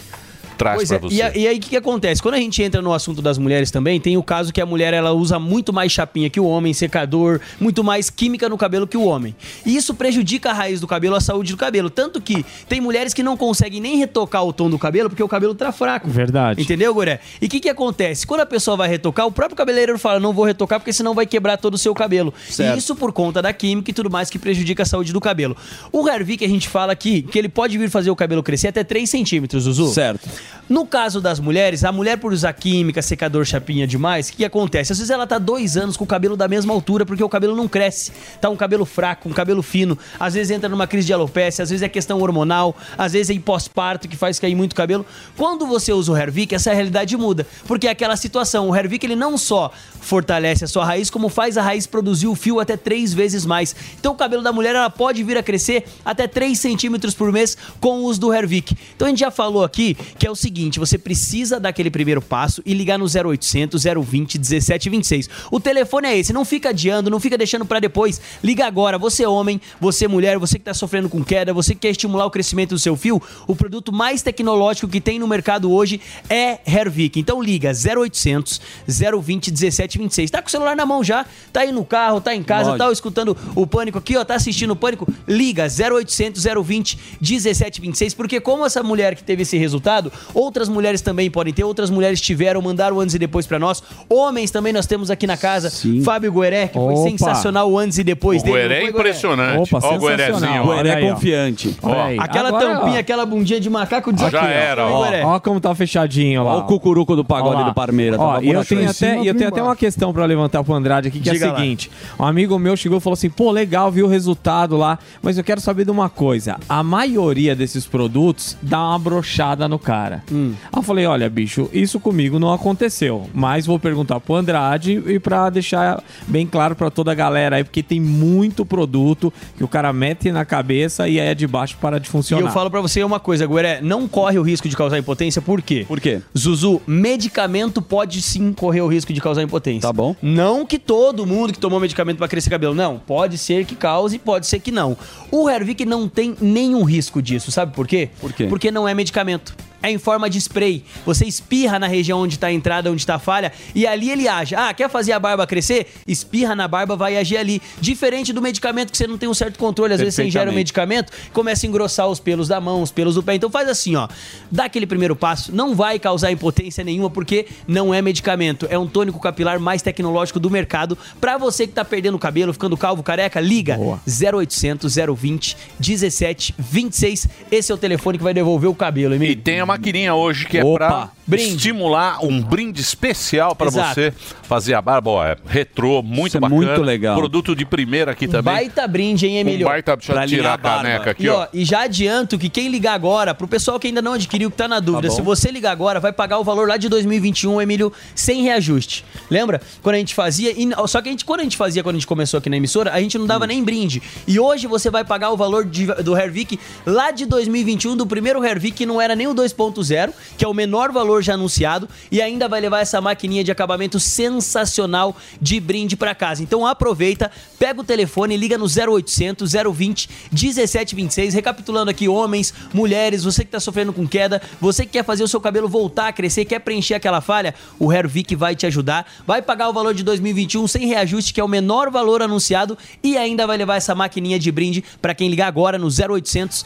traz 0.58 0.88
para 0.88 0.98
é, 0.98 1.00
você. 1.00 1.16
e, 1.16 1.22
a- 1.22 1.38
e 1.38 1.48
aí 1.48 1.58
o 1.58 1.60
que, 1.62 1.70
que 1.70 1.78
acontece? 1.78 2.22
Quando 2.22 2.36
a 2.36 2.40
gente 2.40 2.62
entra 2.62 2.82
no 2.82 2.94
assunto 2.94 3.22
das 3.22 3.38
mulheres 3.38 3.72
também, 3.72 4.00
tem 4.00 4.18
o 4.18 4.24
caso 4.24 4.52
que 4.54 4.62
a 4.62 4.66
mulher 4.66 4.94
ela 4.94 5.12
usa 5.12 5.38
muito 5.40 5.72
mais 5.72 5.92
chapinha 5.92 6.30
que 6.30 6.40
o 6.40 6.46
homem, 6.46 6.74
secador, 6.74 7.40
muito 7.60 7.84
mais 7.84 8.10
química 8.10 8.48
no 8.50 8.58
cabelo 8.58 8.88
que 8.88 8.98
o 8.98 9.04
homem. 9.04 9.36
E 9.66 9.76
isso 9.76 9.94
prejudica 9.94 10.50
a 10.50 10.54
raiz 10.54 10.80
do 10.80 10.88
cabelo, 10.88 11.16
a 11.16 11.22
saúde 11.22 11.52
do 11.52 11.58
cabelo. 11.58 11.90
Tanto 11.90 12.20
que 12.22 12.46
tem 12.68 12.80
mulheres 12.82 13.14
que 13.14 13.24
não 13.24 13.36
conseguem 13.38 13.80
nem 13.82 13.98
retocar 13.98 14.44
o 14.44 14.54
tom 14.54 14.70
do 14.70 14.78
cabelo 14.80 15.10
porque 15.10 15.24
o 15.24 15.28
cabelo 15.28 15.54
tá 15.56 15.72
fraco. 15.72 16.10
Verdade. 16.10 16.62
Entendeu, 16.62 16.94
Goré? 16.94 17.20
E 17.42 17.46
o 17.46 17.50
que, 17.50 17.60
que 17.60 17.70
acontece? 17.70 18.26
Quando 18.26 18.42
a 18.42 18.46
pessoa 18.46 18.78
vai 18.78 18.88
retocar, 18.88 19.26
o 19.28 19.32
próprio 19.32 19.56
cabeleireiro 19.58 20.00
fala: 20.00 20.20
não 20.20 20.34
vou 20.34 20.46
retocar 20.46 20.80
porque 20.80 20.94
senão 20.94 21.14
vai 21.14 21.26
quebrar 21.26 21.58
todo 21.58 21.74
o 21.76 21.78
seu 21.78 21.94
cabelo. 21.94 22.34
Certo. 22.50 22.76
E 22.76 22.80
isso 22.80 22.96
por 22.96 23.12
conta 23.12 23.42
da 23.42 23.52
química 23.54 23.92
e 23.92 23.94
tudo 23.94 24.10
mais 24.10 24.30
que 24.30 24.38
prejudica 24.40 24.84
a 24.84 24.86
saúde 24.86 25.12
do 25.14 25.20
cabelo. 25.20 25.56
O 25.92 26.08
Hervik, 26.08 26.44
a 26.44 26.48
gente 26.48 26.68
fala 26.70 26.94
aqui 26.94 27.22
que 27.22 27.38
ele 27.38 27.50
pode 27.50 27.78
vir 27.78 27.90
fazer 27.90 28.10
o 28.12 28.16
cabelo 28.16 28.42
crescer 28.44 28.70
até 28.70 28.84
3 28.84 29.10
centímetros, 29.10 29.64
Zuzu. 29.64 29.88
Certo. 29.94 30.28
No 30.68 30.86
caso 30.86 31.22
das 31.22 31.40
mulheres, 31.40 31.84
a 31.84 31.92
mulher 31.92 32.18
por 32.18 32.34
usar 32.34 32.52
química, 32.54 33.02
secador, 33.02 33.46
chapinha 33.46 33.86
demais, 33.86 34.30
o 34.30 34.34
que, 34.34 34.44
acontece? 34.44 34.92
Às 34.92 34.98
vezes 34.98 35.12
ela 35.12 35.28
tá 35.28 35.38
dois 35.38 35.78
anos 35.78 35.96
com 35.96 36.04
o 36.04 36.08
cabelo 36.08 36.36
da 36.36 36.48
mesma 36.48 36.74
altura 36.74 37.06
porque 37.06 37.24
o 37.24 37.30
cabelo 37.30 37.56
não 37.56 37.68
cresce. 37.68 38.12
Tá 38.42 38.50
um 38.50 38.56
cabelo 38.56 38.86
fraco, 38.86 39.30
um 39.30 39.34
cabelo 39.34 39.62
fino. 39.62 39.98
Às 40.20 40.34
vezes 40.34 40.52
entra 40.52 40.68
numa 40.68 40.88
crise 40.88 41.08
de 41.08 41.14
alopecia, 41.14 41.64
às 41.64 41.70
vezes 41.70 41.84
é 41.84 41.90
questão 41.90 42.20
hormonal, 42.20 42.76
às 42.98 43.14
vezes 43.14 43.30
é 43.30 43.34
em 43.34 43.40
pós-parto 43.40 44.08
que 44.08 44.18
faz 44.18 44.40
cair 44.40 44.56
muito 44.56 44.76
cabelo. 44.76 45.06
Quando 45.38 45.68
você 45.68 45.94
usa 45.94 46.12
o 46.12 46.18
Hervik, 46.18 46.56
essa 46.56 46.74
realidade 46.74 47.16
muda. 47.16 47.46
Porque 47.68 47.88
é 47.88 47.92
aquela 47.92 48.16
situação. 48.16 48.70
O 48.70 48.76
Hervik, 48.76 49.06
ele 49.06 49.16
não 49.16 49.38
só 49.38 49.72
fortalece 50.02 50.64
a 50.64 50.68
sua 50.68 50.86
raiz, 50.86 51.10
como 51.10 51.30
faz 51.30 51.58
a 51.58 51.62
raiz 51.62 51.88
produzir 51.88 52.28
o 52.28 52.36
fio 52.36 52.60
até 52.60 52.78
três 52.78 53.14
vezes 53.14 53.46
mais. 53.46 53.76
Então 54.00 54.14
o 54.14 54.16
cabelo 54.16 54.44
da 54.44 54.54
mulher, 54.54 54.76
ela 54.76 54.90
pode 54.90 55.24
vir 55.24 55.38
a 55.38 55.44
crescer 55.44 55.86
até 56.04 56.28
3 56.28 56.58
centímetros 56.58 57.14
por 57.14 57.32
mês 57.32 57.58
com 57.80 58.00
o 58.00 58.04
uso 58.04 58.20
do 58.20 58.34
Hervik. 58.34 58.76
Então 58.96 59.08
a 59.08 59.10
gente 59.10 59.20
já 59.20 59.32
falou 59.32 59.64
aqui 59.64 59.96
que 60.18 60.28
é 60.28 60.32
o 60.32 60.35
seguinte, 60.36 60.80
você 60.80 60.98
precisa 60.98 61.60
dar 61.60 61.70
aquele 61.70 61.90
primeiro 61.90 62.22
passo 62.22 62.62
e 62.66 62.74
ligar 62.74 62.98
no 62.98 63.06
0800 63.06 63.84
020 63.84 64.38
1726. 64.38 65.30
O 65.52 65.60
telefone 65.60 66.08
é 66.08 66.18
esse, 66.18 66.34
não 66.34 66.46
fica 66.46 66.70
adiando, 66.70 67.10
não 67.10 67.20
fica 67.20 67.38
deixando 67.38 67.66
pra 67.66 67.80
depois. 67.80 68.20
Liga 68.44 68.66
agora, 68.66 68.98
você 68.98 69.24
é 69.24 69.28
homem, 69.30 69.60
você 69.80 70.06
é 70.06 70.08
mulher, 70.08 70.38
você 70.38 70.58
que 70.58 70.66
tá 70.66 70.74
sofrendo 70.74 71.10
com 71.10 71.24
queda, 71.24 71.54
você 71.54 71.74
que 71.74 71.82
quer 71.82 71.90
estimular 71.92 72.26
o 72.26 72.32
crescimento 72.32 72.70
do 72.70 72.80
seu 72.80 72.96
fio, 72.96 73.22
o 73.48 73.56
produto 73.56 73.92
mais 73.94 74.22
tecnológico 74.22 74.88
que 74.88 75.02
tem 75.02 75.20
no 75.20 75.28
mercado 75.28 75.72
hoje 75.72 76.00
é 76.30 76.60
Hervik. 76.66 77.20
Então 77.20 77.42
liga 77.42 77.72
0800 77.72 78.62
020 78.88 79.52
1726. 79.52 80.32
Tá 80.32 80.42
com 80.42 80.48
o 80.48 80.52
celular 80.52 80.76
na 80.76 80.86
mão 80.86 81.04
já, 81.04 81.26
tá 81.52 81.62
aí 81.62 81.72
no 81.72 81.86
carro, 81.86 82.22
tá 82.22 82.36
em 82.36 82.44
casa, 82.44 82.72
Lógico. 82.72 82.86
tá 82.86 82.92
escutando 82.92 83.38
o 83.56 83.66
Pânico 83.68 83.98
aqui, 83.98 84.18
ó, 84.18 84.24
tá 84.24 84.36
assistindo 84.36 84.72
o 84.72 84.76
Pânico, 84.76 85.08
liga 85.28 85.66
0800 85.68 86.44
020 86.44 86.98
1726, 87.22 88.14
porque 88.14 88.40
como 88.40 88.66
essa 88.66 88.82
mulher 88.84 89.16
que 89.16 89.24
teve 89.24 89.44
esse 89.44 89.58
resultado, 89.58 90.12
outras 90.34 90.68
mulheres 90.70 91.02
também 91.02 91.30
podem 91.30 91.54
ter, 91.54 91.64
outras 91.64 91.90
mulheres 91.90 92.20
tiveram, 92.22 92.62
mandaram 92.62 93.00
antes 93.00 93.16
e 93.16 93.20
depois 93.20 93.46
pra 93.48 93.60
nós, 93.60 93.82
homens 94.10 94.52
também 94.52 94.72
nós 94.74 94.86
temos 94.86 95.10
aqui 95.12 95.26
na 95.28 95.38
casa, 95.38 95.72
Fábio 96.04 96.32
Gueré, 96.32 96.68
que 96.68 96.74
foi 96.74 96.94
Opa. 96.94 97.10
sensacional 97.10 97.70
o 97.72 97.78
antes 97.78 97.98
e 97.98 98.04
depois 98.04 98.42
O 98.42 98.46
dele. 98.46 98.58
Gueré 98.58 98.76
é 98.76 98.82
foi, 98.82 98.92
Gueré? 98.92 99.00
impressionante. 99.00 99.76
Opa, 99.76 99.88
Ó 99.88 99.98
o 99.98 100.00
sensacional. 100.10 100.66
ó. 100.68 100.76
Gueré 100.76 100.80
Olha 100.96 101.00
é 101.00 101.04
ó. 101.12 101.14
confiante. 101.14 101.78
Olha 101.82 102.04
aí. 102.06 102.18
Aquela 102.20 102.48
Agora, 102.50 102.66
tampinha, 102.76 102.98
ó. 102.98 103.00
aquela 103.00 103.26
bundinha 103.26 103.60
de 103.60 103.70
macaco 103.70 104.12
desafio. 104.14 104.40
Já 104.40 104.48
era, 104.48 104.88
ó. 104.88 105.36
Ó 105.36 105.40
como 105.40 105.60
tá 105.60 105.74
fechadinho 105.76 106.44
lá. 106.44 106.56
Ó 106.56 106.60
o 106.60 106.64
cucuruco 106.64 107.16
do 107.16 107.24
pagode 107.26 107.56
Ó 107.56 107.60
lá. 107.62 107.70
do 107.70 107.74
Parmeira. 107.74 108.20
Ó, 108.20 108.40
e 108.42 108.50
eu 108.52 108.64
tenho 108.66 108.90
até, 108.90 109.20
eu 109.20 109.34
tenho 109.36 109.50
até 109.50 109.62
uma 109.62 109.76
questão 109.76 110.14
pra 110.14 110.26
levantar 110.26 110.64
pro 110.64 110.74
Andrade 110.74 111.08
aqui, 111.08 111.20
que 111.20 111.30
Diga 111.30 111.46
é 111.46 111.48
lá. 111.50 111.54
a 111.54 111.58
seguinte. 111.60 111.92
Um 112.20 112.26
amigo 112.26 112.58
meu 112.60 112.76
chegou 112.78 112.98
e 112.98 113.02
falou 113.02 113.14
assim, 113.16 113.30
pô, 113.30 113.52
legal, 113.52 113.92
viu 113.92 114.06
o 114.06 114.10
resultado 114.10 114.78
lá, 114.78 114.98
mas 115.22 115.38
eu 115.38 115.44
quero 115.44 115.60
saber 115.62 115.86
de 115.86 115.92
uma 115.92 116.10
coisa. 116.10 116.58
A 116.70 116.82
maioria 116.84 117.56
desses 117.56 117.86
produtos 117.86 118.58
dá 118.62 118.80
uma 118.80 119.00
brochada 119.00 119.68
no 119.68 119.78
cara. 119.80 120.15
Cara. 120.18 120.24
Aí 120.32 120.56
eu 120.76 120.82
falei, 120.82 121.06
olha, 121.06 121.30
bicho, 121.30 121.70
isso 121.74 122.00
comigo 122.00 122.40
não 122.40 122.52
aconteceu. 122.54 123.30
Mas 123.34 123.66
vou 123.66 123.80
perguntar 123.80 124.20
pro 124.20 124.36
Andrade 124.36 125.02
e 125.06 125.20
pra 125.20 125.50
deixar 125.50 126.04
bem 126.28 126.46
claro 126.46 126.76
pra 126.76 126.90
toda 126.90 127.12
a 127.12 127.16
galera 127.16 127.58
aí, 127.58 127.64
porque 127.64 127.82
tem 127.84 128.00
muito 128.00 128.66
produto 128.66 129.32
que 129.58 129.64
o 129.64 129.68
cara 129.68 129.92
mete 129.94 130.32
na 130.32 130.46
cabeça 130.46 131.08
e 131.08 131.20
aí 131.20 131.28
é 131.28 131.36
de 131.36 131.48
baixo 131.48 131.78
para 131.80 132.00
de 132.00 132.08
E 132.08 132.12
funcionar. 132.12 132.42
eu 132.48 132.52
falo 132.52 132.70
pra 132.70 132.82
você 132.82 133.04
uma 133.04 133.20
coisa, 133.20 133.46
Gueré, 133.46 133.80
não 133.82 134.08
corre 134.08 134.38
o 134.38 134.42
risco 134.42 134.68
de 134.70 134.76
causar 134.76 134.98
impotência, 134.98 135.42
por 135.42 135.62
quê? 135.62 135.86
Por 135.88 136.00
quê? 136.00 136.22
Zuzu, 136.38 136.82
medicamento 136.88 137.82
pode 137.82 138.22
sim 138.22 138.54
correr 138.54 138.82
o 138.82 138.88
risco 138.88 139.14
de 139.14 139.22
causar 139.22 139.42
impotência. 139.44 139.82
Tá 139.82 139.94
bom. 139.94 140.16
Não 140.22 140.66
que 140.66 140.78
todo 140.80 141.26
mundo 141.26 141.54
que 141.54 141.60
tomou 141.60 141.80
medicamento 141.80 142.18
pra 142.18 142.28
crescer 142.28 142.50
cabelo, 142.50 142.76
não. 142.76 143.00
Pode 143.00 143.38
ser 143.38 143.66
que 143.66 143.76
cause, 143.76 144.18
pode 144.20 144.48
ser 144.48 144.60
que 144.60 144.72
não. 144.72 144.98
O 145.32 145.50
Hervik 145.50 145.86
não 145.86 146.08
tem 146.08 146.36
nenhum 146.42 146.84
risco 146.84 147.22
disso, 147.22 147.52
sabe 147.52 147.74
por 147.74 147.88
quê? 147.88 148.10
Por 148.20 148.34
quê? 148.34 148.46
Porque 148.48 148.72
não 148.72 148.88
é 148.88 148.94
medicamento. 148.94 149.56
É 149.86 149.92
em 149.92 150.00
forma 150.00 150.28
de 150.28 150.40
spray. 150.40 150.84
Você 151.06 151.26
espirra 151.26 151.78
na 151.78 151.86
região 151.86 152.20
onde 152.20 152.40
tá 152.40 152.48
a 152.48 152.52
entrada, 152.52 152.92
onde 152.92 153.06
tá 153.06 153.16
a 153.16 153.20
falha, 153.20 153.52
e 153.76 153.86
ali 153.86 154.10
ele 154.10 154.28
age. 154.28 154.56
Ah, 154.56 154.74
quer 154.74 154.90
fazer 154.90 155.12
a 155.12 155.20
barba 155.20 155.46
crescer? 155.46 155.86
Espirra 156.08 156.56
na 156.56 156.68
barba, 156.68 156.96
vai 156.96 157.18
agir 157.18 157.38
ali. 157.38 157.62
Diferente 157.80 158.34
do 158.34 158.42
medicamento 158.42 158.92
que 158.92 158.98
você 158.98 159.06
não 159.06 159.16
tem 159.18 159.30
um 159.30 159.34
certo 159.34 159.60
controle. 159.60 159.94
Às 159.94 160.00
vezes 160.00 160.16
você 160.16 160.24
ingere 160.24 160.50
o 160.50 160.54
Perfeitamente. 160.54 161.06
medicamento, 161.06 161.14
começa 161.32 161.66
a 161.66 161.70
engrossar 161.70 162.08
os 162.08 162.20
pelos 162.20 162.48
da 162.48 162.60
mão, 162.60 162.82
os 162.82 162.92
pelos 162.92 163.14
do 163.14 163.22
pé. 163.22 163.36
Então 163.36 163.50
faz 163.50 163.70
assim, 163.70 163.96
ó. 163.96 164.08
Dá 164.52 164.66
aquele 164.66 164.88
primeiro 164.88 165.16
passo, 165.16 165.56
não 165.56 165.76
vai 165.76 166.00
causar 166.00 166.32
impotência 166.32 166.84
nenhuma 166.84 167.12
porque 167.12 167.46
não 167.68 167.94
é 167.94 168.02
medicamento, 168.02 168.66
é 168.70 168.80
um 168.80 168.88
tônico 168.88 169.20
capilar 169.20 169.60
mais 169.60 169.84
tecnológico 169.84 170.40
do 170.40 170.50
mercado. 170.50 170.98
Pra 171.22 171.38
você 171.38 171.68
que 171.68 171.74
tá 171.74 171.86
perdendo 171.86 172.16
o 172.16 172.20
cabelo, 172.20 172.52
ficando 172.54 172.76
calvo, 172.76 173.04
careca, 173.04 173.40
liga 173.40 173.78
0800 174.08 174.96
020 175.16 175.58
17 175.80 176.56
26. 176.58 177.28
Esse 177.52 177.72
é 177.72 177.76
o 177.76 177.78
telefone 177.78 178.18
que 178.18 178.24
vai 178.24 178.34
devolver 178.34 178.70
o 178.70 178.76
cabelo, 178.76 179.14
Emílio. 179.14 179.34
E 179.34 179.36
tem 179.36 179.60
a 179.60 179.66
maquininha 179.78 180.14
hoje 180.16 180.46
que 180.46 180.58
é 180.58 180.62
pra 180.74 181.10
brinde. 181.28 181.56
estimular 181.56 182.24
um 182.24 182.42
brinde 182.42 182.82
especial 182.82 183.56
pra 183.56 183.68
Exato. 183.68 183.94
você 183.96 184.14
fazer 184.44 184.74
a 184.74 184.82
barba. 184.82 185.10
Ó, 185.12 185.24
é 185.26 185.36
retrô, 185.46 186.02
muito 186.02 186.28
Isso 186.30 186.38
é 186.38 186.40
bacana. 186.40 186.62
muito 186.66 186.82
legal. 186.82 187.18
Produto 187.18 187.56
de 187.56 187.66
primeira 187.66 188.12
aqui 188.12 188.28
também. 188.28 188.54
Baita 188.54 188.88
brinde, 188.88 189.26
hein, 189.28 189.38
Emílio? 189.38 189.66
Um 189.68 189.70
baita, 189.70 189.96
deixa 189.96 190.14
eu 190.14 190.28
tirar 190.28 190.54
a 190.54 190.58
caneca 190.58 191.12
aqui, 191.12 191.24
e, 191.26 191.30
ó. 191.30 191.42
ó. 191.44 191.48
E 191.54 191.66
já 191.66 191.82
adianto 191.82 192.38
que 192.38 192.50
quem 192.50 192.70
ligar 192.70 192.94
agora, 192.94 193.34
pro 193.34 193.48
pessoal 193.48 193.80
que 193.80 193.88
ainda 193.88 194.02
não 194.02 194.14
adquiriu, 194.14 194.50
que 194.52 194.58
tá 194.58 194.68
na 194.68 194.80
dúvida, 194.80 195.08
Tá 195.10 195.14
se 195.16 195.22
você 195.22 195.52
ligar 195.52 195.72
agora, 195.72 196.00
vai 196.00 196.12
pagar 196.14 196.40
o 196.40 196.44
valor 196.44 196.68
lá 196.68 196.78
de 196.78 196.88
2021, 196.90 197.62
Emílio, 197.62 197.92
sem 198.14 198.44
reajuste. 198.44 199.04
Lembra? 199.30 199.62
Quando 199.82 199.96
a 199.96 200.00
gente 200.00 200.14
fazia. 200.16 200.52
e- 200.52 200.70
só 200.88 201.02
que 201.02 201.10
a 201.10 201.12
gente, 201.12 201.26
quando 201.26 201.40
a 201.42 201.44
gente 201.44 201.58
fazia, 201.58 201.82
quando 201.84 201.96
a 201.96 202.00
gente 202.00 202.08
começou 202.08 202.38
aqui 202.38 202.50
na 202.50 202.58
emissora, 202.58 202.92
a 202.94 203.00
gente 203.02 203.18
não 203.18 203.26
Hum. 203.26 203.28
dava 203.28 203.48
nem 203.48 203.64
brinde. 203.64 204.02
E 204.28 204.40
hoje 204.40 204.68
você 204.68 204.90
vai 204.90 205.04
pagar 205.04 205.32
o 205.32 205.38
valor 205.38 205.66
de- 205.66 205.86
do 206.04 206.16
Hervik 206.18 206.60
lá 206.86 207.12
de 207.12 207.26
2021, 207.26 207.96
do 207.96 208.06
primeiro 208.06 208.44
Hervik, 208.44 208.76
que 208.78 208.86
não 208.86 209.02
era 209.02 209.16
nem 209.16 209.28
o 209.28 209.34
2.0, 209.34 210.14
que 210.38 210.44
é 210.46 210.48
o 210.48 210.54
menor 210.54 210.92
valor 210.92 211.15
já 211.22 211.34
anunciado, 211.34 211.88
e 212.12 212.22
ainda 212.22 212.48
vai 212.48 212.62
levar 212.62 212.80
essa 212.80 213.00
maquininha 213.02 213.44
de 213.44 213.52
acabamento 213.52 214.00
sensacional 214.00 215.16
de 215.42 215.60
brinde 215.60 215.96
pra 215.96 216.16
casa. 216.16 216.44
Então 216.44 216.66
aproveita, 216.66 217.32
pega 217.58 217.82
o 217.82 217.84
telefone, 217.84 218.38
liga 218.38 218.58
no 218.58 218.66
0800 218.66 219.52
020 219.52 220.10
1726, 220.32 221.34
recapitulando 221.34 221.92
aqui 221.92 222.08
homens, 222.08 222.54
mulheres, 222.74 223.24
você 223.24 223.44
que 223.44 223.52
tá 223.52 223.60
sofrendo 223.60 223.94
com 223.94 224.08
queda, 224.08 224.42
você 224.60 224.86
que 224.86 224.94
quer 224.94 225.04
fazer 225.04 225.24
o 225.24 225.28
seu 225.28 225.42
cabelo 225.42 225.68
voltar 225.68 226.08
a 226.08 226.14
crescer, 226.14 226.46
quer 226.46 226.60
preencher 226.60 226.96
aquela 226.96 227.22
falha, 227.22 227.54
o 227.80 227.92
Hervik 227.92 228.36
vai 228.36 228.56
te 228.56 228.66
ajudar, 228.66 229.06
vai 229.26 229.42
pagar 229.42 229.70
o 229.70 229.74
valor 229.74 229.94
de 229.94 230.04
2021 230.04 230.68
sem 230.68 230.88
reajuste, 230.88 231.34
que 231.34 231.40
é 231.40 231.44
o 231.44 231.48
menor 231.48 231.90
valor 231.90 232.22
anunciado 232.22 232.78
e 233.04 233.18
ainda 233.18 233.46
vai 233.46 233.58
levar 233.58 233.76
essa 233.76 233.94
maquininha 233.94 234.40
de 234.40 234.52
brinde 234.52 234.84
pra 235.02 235.14
quem 235.14 235.30
ligar 235.30 235.48
agora 235.48 235.78
no 235.78 235.88
0800 235.88 236.66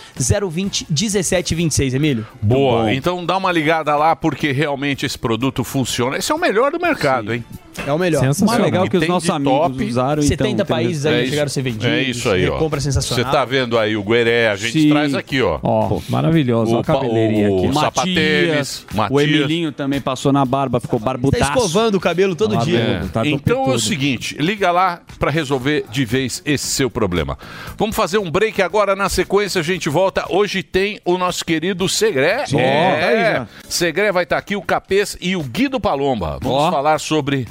020 0.50 0.88
1726, 0.90 1.94
Emílio. 1.94 2.28
Boa, 2.42 2.94
então 2.94 3.26
dá 3.26 3.38
uma 3.38 3.52
ligada 3.52 3.96
lá 3.96 4.16
porque 4.16 4.39
realmente 4.52 5.06
esse 5.06 5.18
produto 5.18 5.64
funciona. 5.64 6.18
Esse 6.18 6.32
é 6.32 6.36
o 6.36 6.40
melhor 6.40 6.72
do 6.72 6.80
mercado, 6.80 7.34
hein? 7.34 7.44
É 7.90 7.94
o 7.94 7.98
melhor. 7.98 8.20
Sensacional. 8.22 8.66
Legal 8.66 8.88
que 8.90 8.98
os 8.98 9.08
nossos 9.08 9.30
de 9.30 9.32
amigos 9.36 9.60
top. 9.60 9.84
usaram, 9.86 10.22
70 10.22 10.50
então, 10.50 10.66
países 10.66 11.06
aí 11.06 11.24
é 11.24 11.26
chegaram 11.26 11.44
a 11.44 11.46
isso- 11.48 11.54
ser 11.56 11.62
vendidos. 11.62 11.86
É 11.88 12.02
isso 12.04 12.30
aí, 12.30 12.48
ó. 12.48 12.54
Recompra 12.54 12.80
sensacional. 12.80 13.26
Você 13.26 13.32
tá 13.32 13.46
vendo 13.46 13.78
aí 13.78 13.96
o 13.98 14.04
Gueré, 14.04 14.50
a 14.50 14.56
gente 14.56 14.82
Sim. 14.82 14.90
traz 14.90 15.14
aqui, 15.16 15.42
ó. 15.42 15.60
Ó, 15.64 16.00
maravilhoso. 16.10 16.76
Ó 16.76 16.80
a 16.80 16.84
cabeleirinha 16.84 17.48
aqui. 17.48 17.68
o 17.68 17.74
sapatênis, 17.74 18.86
o 18.94 18.98
Matias. 18.98 19.22
Emilinho 19.24 19.72
também 19.72 20.00
passou 20.02 20.32
na 20.32 20.46
barba, 20.46 20.80
ficou 20.80 21.00
Tá 21.00 21.06
barbudaço. 21.06 21.44
escovando 21.44 21.96
o 21.96 22.00
cabelo 22.00 22.36
todo 22.36 22.56
Tá 22.56 22.64
dia. 22.64 23.02
Tá 23.12 23.26
Então 23.26 23.72
é 23.72 23.76
o 23.76 23.80
seguinte, 23.80 24.36
liga 24.40 24.72
lá 24.72 25.02
pra 25.18 25.32
resolver 25.32 25.86
de 25.92 26.06
vez 26.06 26.42
esse 26.46 26.68
seu 26.68 26.90
problema. 26.90 27.38
Vamos 27.78 27.96
fazer 27.96 28.18
um 28.18 28.30
break 28.30 28.62
agora, 28.62 28.96
na 28.96 29.10
sequência 29.10 29.60
a 29.62 29.64
gente 29.64 29.90
volta. 29.90 30.26
Hoje 30.30 30.62
tem 30.64 31.00
o 31.04 31.18
nosso 31.18 31.44
querido 31.44 31.88
Segré. 31.90 32.44
Ó, 32.54 32.58
tá 32.58 33.08
aí 33.08 33.22
já. 33.34 33.48
Segré 33.68 34.12
vai 34.12 34.24
estar 34.24 34.38
aqui, 34.38 34.56
o 34.56 34.62
Capês 34.62 35.18
e 35.22 35.36
o 35.36 35.44
Guido 35.44 35.80
Palomba. 35.80 36.38
Vamos 36.42 36.60
Ó. 36.64 36.72
falar 36.72 37.00
sobre 37.00 37.48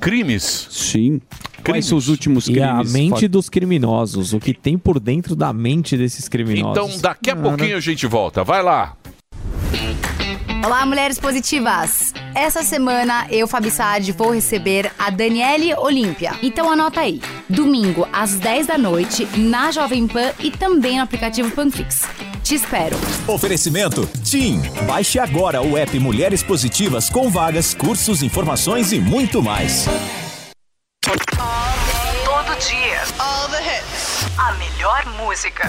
crimes. 0.00 0.68
Sim. 0.70 1.20
Quais 1.64 1.86
são 1.86 1.98
os 1.98 2.08
últimos 2.08 2.48
E 2.48 2.62
a 2.62 2.76
crimes? 2.76 2.92
mente 2.92 3.28
dos 3.28 3.48
criminosos, 3.48 4.32
o 4.32 4.40
que 4.40 4.54
tem 4.54 4.78
por 4.78 4.98
dentro 4.98 5.34
da 5.36 5.52
mente 5.52 5.96
desses 5.96 6.28
criminosos. 6.28 6.70
Então 6.94 7.00
daqui 7.00 7.30
a 7.30 7.36
pouquinho 7.36 7.76
a 7.76 7.80
gente 7.80 8.06
volta. 8.06 8.42
Vai 8.44 8.62
lá. 8.62 8.96
Olá, 10.64 10.84
mulheres 10.84 11.18
positivas! 11.20 12.12
Essa 12.34 12.64
semana 12.64 13.26
eu, 13.30 13.46
Fabi 13.46 13.70
Saad, 13.70 14.10
vou 14.12 14.32
receber 14.32 14.90
a 14.98 15.08
Daniele 15.08 15.72
Olímpia. 15.74 16.32
Então 16.42 16.70
anota 16.70 17.00
aí. 17.00 17.22
Domingo, 17.48 18.08
às 18.12 18.34
10 18.34 18.66
da 18.66 18.76
noite, 18.76 19.24
na 19.38 19.70
Jovem 19.70 20.08
Pan 20.08 20.32
e 20.40 20.50
também 20.50 20.96
no 20.96 21.04
aplicativo 21.04 21.50
Panflix. 21.52 22.02
Te 22.42 22.56
espero. 22.56 22.96
Oferecimento 23.28 24.04
TIM. 24.24 24.60
Baixe 24.86 25.18
agora 25.18 25.62
o 25.62 25.76
app 25.76 25.96
Mulheres 26.00 26.42
Positivas 26.42 27.08
com 27.08 27.30
vagas, 27.30 27.72
cursos, 27.72 28.22
informações 28.22 28.92
e 28.92 28.98
muito 28.98 29.40
mais. 29.40 29.86
Todo 32.24 32.58
dia. 32.58 33.00
All 33.18 33.48
the 33.48 33.60
hits. 33.60 34.26
A 34.36 34.52
melhor 34.54 35.06
música. 35.24 35.68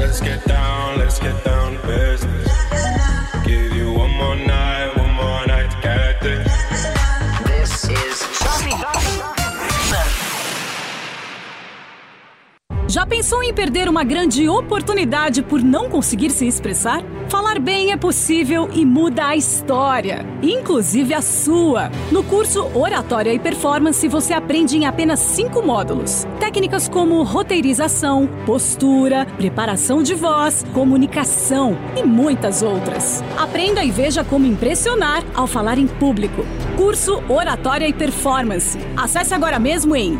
Já 12.91 13.05
pensou 13.05 13.41
em 13.41 13.53
perder 13.53 13.87
uma 13.87 14.03
grande 14.03 14.49
oportunidade 14.49 15.41
por 15.41 15.63
não 15.63 15.89
conseguir 15.89 16.29
se 16.29 16.45
expressar? 16.45 17.01
Falar 17.29 17.57
bem 17.57 17.93
é 17.93 17.95
possível 17.95 18.69
e 18.73 18.83
muda 18.83 19.27
a 19.27 19.35
história, 19.37 20.25
inclusive 20.43 21.13
a 21.13 21.21
sua. 21.21 21.89
No 22.11 22.21
curso 22.21 22.69
Oratória 22.77 23.33
e 23.33 23.39
Performance, 23.39 24.05
você 24.09 24.33
aprende 24.33 24.75
em 24.75 24.85
apenas 24.85 25.21
cinco 25.21 25.61
módulos. 25.61 26.27
Técnicas 26.37 26.89
como 26.89 27.23
roteirização, 27.23 28.27
postura, 28.45 29.25
preparação 29.37 30.03
de 30.03 30.13
voz, 30.13 30.65
comunicação 30.73 31.77
e 31.95 32.03
muitas 32.03 32.61
outras. 32.61 33.23
Aprenda 33.37 33.81
e 33.85 33.89
veja 33.89 34.25
como 34.25 34.45
impressionar 34.45 35.23
ao 35.33 35.47
falar 35.47 35.77
em 35.77 35.87
público. 35.87 36.45
Curso 36.75 37.23
Oratória 37.29 37.87
e 37.87 37.93
Performance. 37.93 38.77
Acesse 38.97 39.33
agora 39.33 39.59
mesmo 39.59 39.95
em 39.95 40.19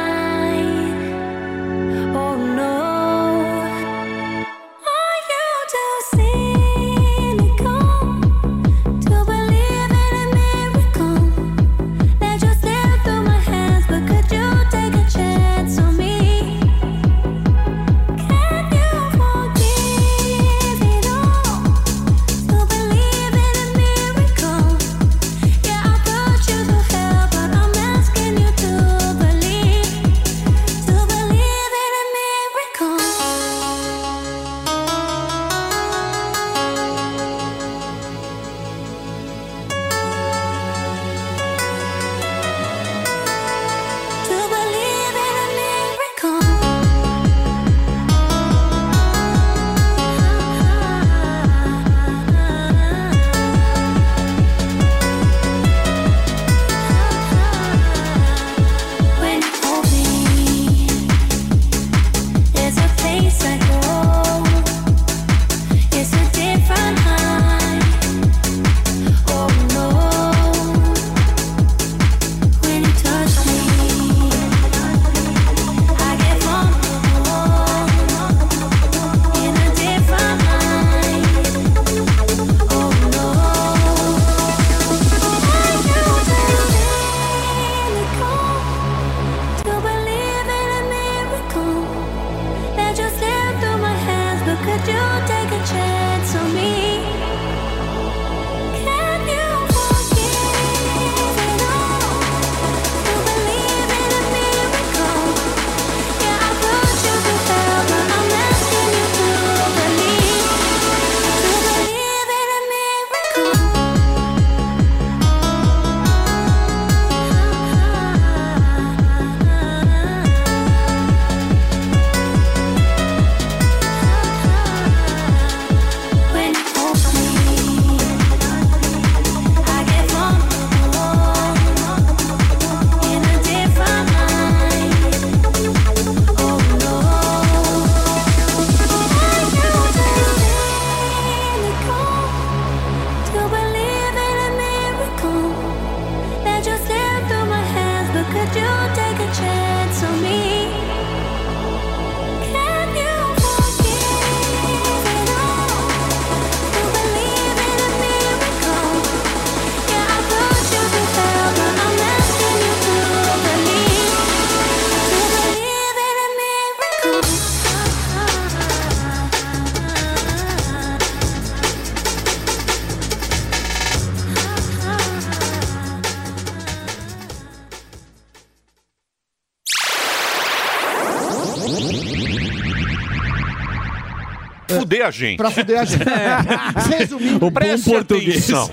A 185.11 185.13
gente. 185.13 185.37
Pra 185.37 185.51
fuder 185.51 185.79
a 185.81 185.85
gente. 185.85 186.03
Resumindo, 186.97 187.51
Preste 187.51 187.93
atenção. 187.95 188.69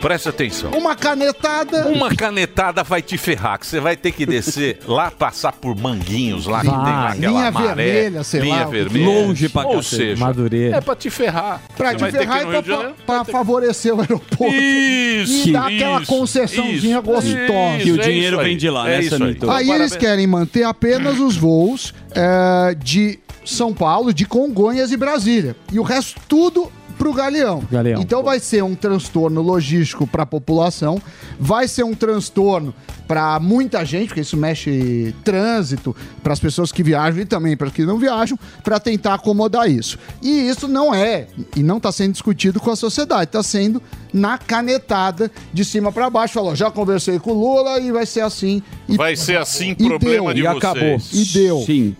Presta 0.00 0.30
atenção. 0.30 0.70
uma 0.72 0.96
canetada. 0.96 1.86
Uma 1.88 2.14
canetada 2.14 2.82
vai 2.82 3.02
te 3.02 3.16
ferrar, 3.18 3.58
que 3.58 3.66
você 3.66 3.78
vai 3.78 3.96
ter 3.96 4.12
que 4.12 4.24
descer 4.24 4.78
lá, 4.88 5.10
passar 5.10 5.52
por 5.52 5.76
manguinhos 5.76 6.46
lá, 6.46 6.60
que 6.60 6.66
tem 6.68 6.76
lá 6.76 6.84
Vai. 7.08 7.18
aquela 7.18 7.32
Linha 7.32 7.50
maré, 7.50 7.74
vermelha, 7.74 8.24
sei 8.24 8.40
linha 8.40 8.56
lá. 8.56 8.64
vermelha. 8.64 9.06
Longe 9.06 9.48
pra 9.48 9.66
Ou 9.66 9.76
cacete. 9.76 9.96
seja, 9.96 10.24
Madureira. 10.24 10.76
é 10.76 10.80
pra 10.80 10.96
te 10.96 11.10
ferrar. 11.10 11.60
Pra 11.76 11.90
Você 11.90 11.96
te 11.96 12.00
vai 12.00 12.10
ferrar 12.12 12.44
no 12.46 12.48
e 12.58 12.62
pra, 12.62 12.74
Janeiro. 12.74 12.94
pra 13.06 13.24
favorecer 13.24 13.94
o 13.94 14.00
aeroporto. 14.00 14.54
Isso, 14.54 15.48
E 15.48 15.52
dar 15.52 15.66
aquela 15.66 16.06
concessãozinha 16.06 16.98
isso, 16.98 17.02
gostosa. 17.02 17.28
isso, 17.28 17.84
Que 17.84 17.92
o 17.92 18.00
é 18.00 18.04
dinheiro 18.04 18.38
aí. 18.40 18.44
vem 18.46 18.56
de 18.56 18.70
lá, 18.70 18.88
É 18.90 18.98
né, 18.98 19.04
isso 19.04 19.22
aí. 19.22 19.36
Aí 19.50 19.70
eles 19.70 19.96
querem 19.96 20.26
manter 20.26 20.62
apenas 20.64 21.18
os 21.18 21.36
voos 21.36 21.92
é, 22.14 22.74
de 22.74 23.18
São 23.44 23.72
Paulo, 23.72 24.12
de 24.12 24.24
Congonhas 24.26 24.92
e 24.92 24.96
Brasília. 24.96 25.56
E 25.72 25.78
o 25.78 25.82
resto 25.82 26.20
tudo 26.28 26.70
pro 26.98 27.14
Galeão. 27.14 27.62
Galeão. 27.70 28.02
Então 28.02 28.22
vai 28.22 28.38
ser 28.38 28.62
um 28.62 28.74
transtorno 28.74 29.40
logístico 29.40 30.06
para 30.06 30.24
a 30.24 30.26
população, 30.26 31.00
vai 31.38 31.66
ser 31.66 31.82
um 31.82 31.94
transtorno 31.94 32.74
para 33.08 33.40
muita 33.40 33.82
gente, 33.86 34.08
porque 34.08 34.20
isso 34.20 34.36
mexe 34.36 35.14
trânsito, 35.24 35.96
para 36.22 36.34
as 36.34 36.38
pessoas 36.38 36.70
que 36.70 36.82
viajam 36.82 37.22
e 37.22 37.24
também 37.24 37.56
para 37.56 37.68
os 37.68 37.72
que 37.72 37.86
não 37.86 37.98
viajam, 37.98 38.38
para 38.62 38.78
tentar 38.78 39.14
acomodar 39.14 39.68
isso. 39.68 39.98
E 40.22 40.28
isso 40.46 40.68
não 40.68 40.94
é, 40.94 41.26
e 41.56 41.62
não 41.62 41.78
está 41.78 41.90
sendo 41.90 42.12
discutido 42.12 42.60
com 42.60 42.70
a 42.70 42.76
sociedade, 42.76 43.24
está 43.24 43.42
sendo 43.42 43.82
na 44.12 44.36
canetada 44.36 45.30
de 45.54 45.64
cima 45.64 45.90
para 45.90 46.10
baixo. 46.10 46.34
Falou, 46.34 46.54
já 46.54 46.70
conversei 46.70 47.18
com 47.18 47.30
o 47.32 47.34
Lula 47.40 47.80
e 47.80 47.90
vai 47.90 48.04
ser 48.04 48.20
assim. 48.20 48.62
E 48.86 48.96
Vai 48.98 49.16
ser 49.16 49.38
assim, 49.38 49.70
e 49.78 49.88
problema 49.88 50.34
deu. 50.34 50.34
de 50.34 50.40
E 50.40 50.42
vocês. 50.42 50.56
acabou. 50.58 50.98
E 51.12 51.24
deu. 51.24 51.62
Sim. 51.64 51.96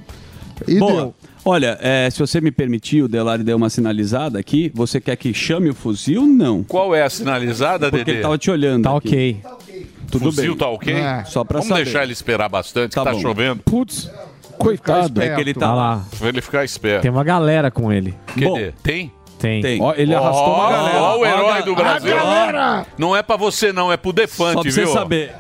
E 0.69 0.79
Boa. 0.79 0.93
deu. 0.93 1.15
Olha, 1.45 1.79
é, 1.81 2.09
se 2.11 2.19
você 2.19 2.41
me 2.41 2.51
permitir, 2.51 3.03
o 3.03 3.09
Delari 3.09 3.43
deu 3.43 3.57
uma 3.57 3.71
sinalizada 3.71 4.39
aqui. 4.39 4.71
Você 4.75 5.01
quer 5.01 5.17
que 5.17 5.33
chame 5.33 5.71
o 5.71 5.75
fuzil? 5.75 6.27
Não. 6.27 6.63
Qual 6.63 6.95
é 6.95 7.03
a 7.03 7.09
sinalizada, 7.11 7.89
Porque 7.91 8.05
Dedê? 8.05 8.13
ele 8.19 8.23
tava 8.23 8.37
te 8.39 8.51
olhando. 8.51 8.83
Tá 8.85 8.97
aqui. 8.97 9.39
ok. 9.45 9.87
Tudo 10.11 10.25
Fuzil 10.27 10.51
bem. 10.53 10.59
tá 10.59 10.69
ok? 10.69 10.95
É. 10.95 11.25
Só 11.25 11.45
pra 11.45 11.59
Vamos 11.59 11.69
saber. 11.69 11.85
deixar 11.85 12.03
ele 12.03 12.13
esperar 12.13 12.49
bastante, 12.49 12.95
Tá 12.95 13.01
que 13.03 13.07
tá 13.07 13.13
bom. 13.13 13.21
chovendo. 13.21 13.63
Putz, 13.63 14.11
coitado. 14.59 15.23
É 15.23 15.35
que 15.35 15.41
ele 15.41 15.55
tá 15.55 15.73
lá. 15.73 16.05
Pra 16.19 16.29
ele 16.29 16.41
ficar 16.43 16.65
esperto. 16.65 17.03
Tem 17.03 17.11
uma 17.11 17.25
galera 17.25 17.71
com 17.71 17.93
ele. 17.93 18.15
Cadê? 18.27 18.73
Tem? 18.83 19.13
Tem. 19.39 19.63
Tem. 19.63 19.81
Ó, 19.81 19.95
ele 19.97 20.15
arrastou 20.15 20.53
uma 20.55 20.65
Ó, 20.67 20.71
galera. 20.71 20.99
ó 21.01 21.19
o 21.19 21.25
herói 21.25 21.63
do 21.63 21.73
a 21.73 21.75
Brasil. 21.77 22.15
galera! 22.15 22.87
Não 22.99 23.17
é 23.17 23.23
pra 23.23 23.37
você, 23.37 23.73
não, 23.73 23.91
é 23.91 23.97
pro 23.97 24.13
Defante, 24.13 24.53
Só 24.55 24.63
pra 24.63 24.71
você 24.73 24.85
viu? 24.85 24.93
saber. 24.93 25.33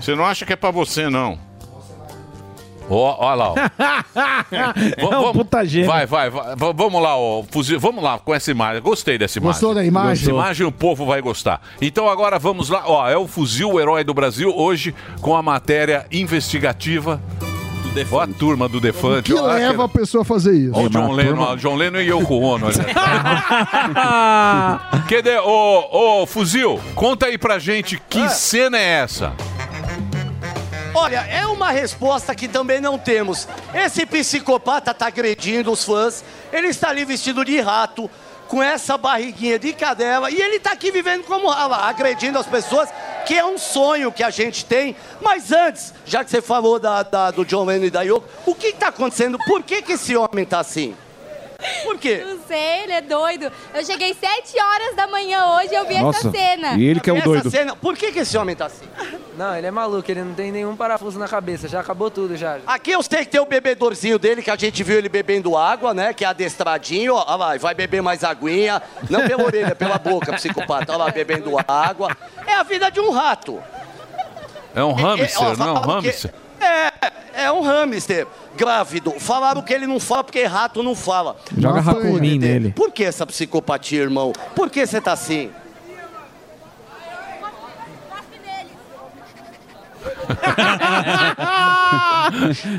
Você 0.00 0.14
não 0.14 0.24
acha 0.24 0.46
que 0.46 0.52
é 0.54 0.56
pra 0.56 0.70
você, 0.70 1.10
não. 1.10 1.38
Ó, 2.90 3.16
ó 3.18 3.34
lá, 3.34 3.50
ó. 3.50 3.54
É 4.96 5.04
um 5.28 5.32
puta 5.32 5.64
gênio. 5.64 5.88
Vai, 5.88 6.04
vai, 6.06 6.28
vai. 6.30 6.54
V- 6.56 6.72
Vamos 6.74 7.02
lá, 7.02 7.16
ó. 7.16 7.42
Fuzil. 7.50 7.78
Vamos 7.80 8.02
lá 8.02 8.18
com 8.18 8.34
essa 8.34 8.50
imagem. 8.50 8.82
Gostei 8.82 9.16
dessa 9.18 9.38
imagem. 9.38 9.52
Gostou 9.60 9.74
da 9.74 9.84
imagem? 9.84 10.22
Essa 10.24 10.30
imagem 10.30 10.66
o 10.66 10.72
povo 10.72 11.06
vai 11.06 11.20
gostar. 11.22 11.60
Então 11.80 12.08
agora 12.08 12.38
vamos 12.38 12.68
lá. 12.68 12.82
Ó, 12.86 13.08
é 13.08 13.16
o 13.16 13.26
Fuzil, 13.26 13.70
o 13.72 13.80
herói 13.80 14.04
do 14.04 14.12
Brasil, 14.14 14.52
hoje 14.54 14.94
com 15.20 15.34
a 15.36 15.42
matéria 15.42 16.06
investigativa. 16.12 17.20
Ó 18.10 18.20
a 18.20 18.26
turma 18.26 18.70
do 18.70 18.80
Defante. 18.80 19.30
que 19.32 19.38
ó, 19.38 19.46
leva 19.46 19.84
a 19.84 19.88
pessoa 19.88 20.22
a 20.22 20.24
fazer 20.24 20.54
isso? 20.54 20.72
Ó, 20.74 20.84
o 20.84 20.88
John 20.88 21.12
Lennon, 21.12 21.42
ó, 21.42 21.56
John 21.56 21.74
Lennon 21.74 22.00
e 22.00 22.08
Yoko 22.08 22.36
Ono. 22.40 22.66
Cadê? 25.08 25.38
Ô, 25.38 26.22
ô, 26.22 26.26
Fuzil, 26.26 26.80
conta 26.94 27.26
aí 27.26 27.36
pra 27.36 27.58
gente 27.58 28.00
que 28.08 28.28
cena 28.30 28.78
é 28.78 29.00
essa? 29.02 29.32
Olha, 30.94 31.20
é 31.30 31.46
uma 31.46 31.70
resposta 31.70 32.34
que 32.34 32.46
também 32.46 32.80
não 32.80 32.98
temos. 32.98 33.48
Esse 33.74 34.04
psicopata 34.04 34.92
tá 34.92 35.06
agredindo 35.06 35.72
os 35.72 35.84
fãs, 35.84 36.22
ele 36.52 36.68
está 36.68 36.90
ali 36.90 37.04
vestido 37.04 37.44
de 37.44 37.58
rato, 37.60 38.10
com 38.46 38.62
essa 38.62 38.98
barriguinha 38.98 39.58
de 39.58 39.72
cadela, 39.72 40.30
e 40.30 40.38
ele 40.38 40.60
tá 40.60 40.72
aqui 40.72 40.90
vivendo 40.90 41.24
como 41.24 41.48
lá, 41.48 41.88
agredindo 41.88 42.38
as 42.38 42.46
pessoas, 42.46 42.90
que 43.24 43.32
é 43.34 43.42
um 43.42 43.56
sonho 43.56 44.12
que 44.12 44.22
a 44.22 44.28
gente 44.28 44.66
tem. 44.66 44.94
Mas 45.22 45.50
antes, 45.50 45.94
já 46.04 46.22
que 46.22 46.30
você 46.30 46.42
falou 46.42 46.78
da, 46.78 47.02
da- 47.02 47.30
do 47.30 47.46
John 47.46 47.64
Lennon 47.64 47.86
e 47.86 47.90
da 47.90 48.02
Yoko, 48.02 48.28
o 48.44 48.54
que, 48.54 48.72
que 48.72 48.78
tá 48.78 48.88
acontecendo? 48.88 49.38
Por 49.46 49.62
que, 49.62 49.80
que 49.80 49.92
esse 49.92 50.14
homem 50.14 50.44
tá 50.44 50.60
assim? 50.60 50.94
Por 51.84 51.98
quê? 51.98 52.24
Não 52.26 52.38
sei, 52.46 52.82
ele 52.84 52.92
é 52.92 53.00
doido. 53.00 53.50
Eu 53.74 53.84
cheguei 53.84 54.14
7 54.14 54.60
horas 54.60 54.96
da 54.96 55.06
manhã 55.06 55.46
hoje 55.56 55.68
e 55.72 55.74
eu 55.74 55.86
vi 55.86 55.94
essa 55.96 56.30
cena. 56.30 56.74
e 56.74 56.84
ele 56.84 57.00
que 57.00 57.08
é 57.08 57.12
o 57.12 57.16
Essa 57.16 57.24
doido. 57.26 57.50
cena, 57.50 57.76
por 57.76 57.96
que, 57.96 58.10
que 58.12 58.18
esse 58.20 58.36
homem 58.36 58.54
tá 58.56 58.66
assim? 58.66 58.84
Não, 59.36 59.56
ele 59.56 59.66
é 59.66 59.70
maluco, 59.70 60.10
ele 60.10 60.22
não 60.22 60.34
tem 60.34 60.50
nenhum 60.52 60.74
parafuso 60.76 61.18
na 61.18 61.26
cabeça, 61.28 61.68
já 61.68 61.80
acabou 61.80 62.10
tudo 62.10 62.36
já. 62.36 62.58
Aqui 62.66 62.90
eu 62.90 63.02
sei 63.02 63.20
que 63.24 63.30
tem 63.30 63.40
o 63.40 63.46
bebedorzinho 63.46 64.18
dele, 64.18 64.42
que 64.42 64.50
a 64.50 64.56
gente 64.56 64.82
viu 64.82 64.98
ele 64.98 65.08
bebendo 65.08 65.56
água, 65.56 65.94
né? 65.94 66.12
Que 66.12 66.24
é 66.24 66.28
adestradinho, 66.28 67.14
ó, 67.14 67.24
olha 67.26 67.36
lá, 67.36 67.56
vai 67.58 67.74
beber 67.74 68.02
mais 68.02 68.22
aguinha. 68.24 68.82
Não 69.08 69.26
pela 69.26 69.44
orelha, 69.44 69.74
pela 69.74 69.98
boca, 69.98 70.32
psicopata. 70.34 70.92
Olha 70.92 71.04
lá, 71.04 71.10
bebendo 71.10 71.52
água. 71.66 72.16
É 72.46 72.54
a 72.54 72.62
vida 72.62 72.90
de 72.90 73.00
um 73.00 73.10
rato. 73.10 73.62
É 74.74 74.82
um 74.82 74.92
hamster, 74.92 75.42
ó, 75.42 75.56
não 75.56 75.66
é 75.68 75.72
um 75.72 75.74
falaram 75.82 76.00
que- 76.02 76.08
hamster? 76.08 76.34
É, 76.62 77.44
é 77.44 77.52
um 77.52 77.62
hamster 77.62 78.26
grávido. 78.56 79.12
Falaram 79.18 79.62
que 79.62 79.72
ele 79.72 79.86
não 79.86 79.98
fala 79.98 80.24
porque 80.24 80.44
rato 80.44 80.82
não 80.82 80.94
fala. 80.94 81.36
Joga 81.56 81.80
Rakunin 81.80 82.38
nele. 82.38 82.72
Por 82.72 82.92
que 82.92 83.04
essa 83.04 83.26
psicopatia, 83.26 84.02
irmão? 84.02 84.32
Por 84.54 84.70
que 84.70 84.86
você 84.86 85.00
tá 85.00 85.12
assim? 85.12 85.50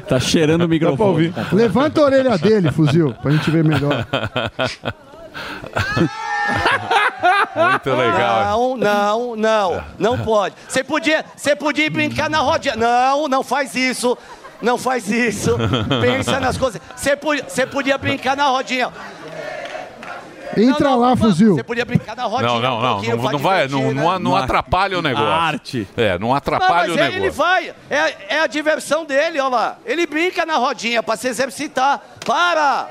Tá 0.07 0.19
cheirando 0.19 0.63
o 0.63 0.67
microfone. 0.67 1.33
Levanta 1.51 2.01
a 2.01 2.05
orelha 2.05 2.37
dele, 2.37 2.71
fuzil, 2.71 3.13
pra 3.21 3.31
gente 3.31 3.49
ver 3.51 3.63
melhor. 3.63 4.05
Muito 7.55 7.89
legal. 7.89 8.77
Não, 8.77 8.77
não, 8.77 9.35
não. 9.35 9.83
Não 9.97 10.17
pode. 10.23 10.55
Você 10.67 10.83
podia, 10.83 11.25
você 11.35 11.55
podia 11.55 11.89
brincar 11.89 12.29
na 12.29 12.39
rodinha. 12.39 12.75
Não, 12.75 13.27
não 13.27 13.43
faz 13.43 13.75
isso. 13.75 14.17
Não 14.61 14.77
faz 14.77 15.09
isso. 15.09 15.57
Pensa 16.01 16.39
nas 16.39 16.57
coisas. 16.57 16.81
Você 16.95 17.15
podia, 17.15 17.43
você 17.47 17.65
podia 17.65 17.97
brincar 17.97 18.35
na 18.35 18.45
rodinha. 18.45 18.91
Entra 20.57 20.95
lá, 20.95 21.15
fuzil. 21.15 21.55
Você 21.55 21.63
podia 21.63 21.85
brincar 21.85 22.15
na 22.15 22.23
rodinha. 22.23 22.51
Não, 22.51 22.61
não, 22.61 22.77
um 22.77 22.81
não, 22.81 22.91
pouquinho 22.93 23.17
não, 23.17 23.31
não 23.31 23.39
vai, 23.39 23.67
não, 23.67 23.81
né? 23.93 23.93
não, 23.93 24.19
não 24.19 24.35
atrapalha 24.35 24.97
o 24.99 25.01
negócio. 25.01 25.27
arte. 25.27 25.87
É, 25.95 26.17
não 26.19 26.29
Não, 26.29 26.35
atrapalha 26.35 26.87
mas 26.87 26.95
o 26.95 26.99
é- 26.99 27.03
negócio. 27.03 27.23
ele 27.23 27.29
vai. 27.31 27.73
É, 27.89 28.35
é 28.35 28.39
a 28.39 28.47
diversão 28.47 29.05
dele, 29.05 29.39
olha 29.39 29.49
lá. 29.49 29.77
Ele 29.85 30.05
brinca 30.05 30.45
na 30.45 30.55
rodinha 30.57 31.01
pra 31.03 31.15
se 31.15 31.27
exercitar. 31.27 32.01
Para! 32.25 32.87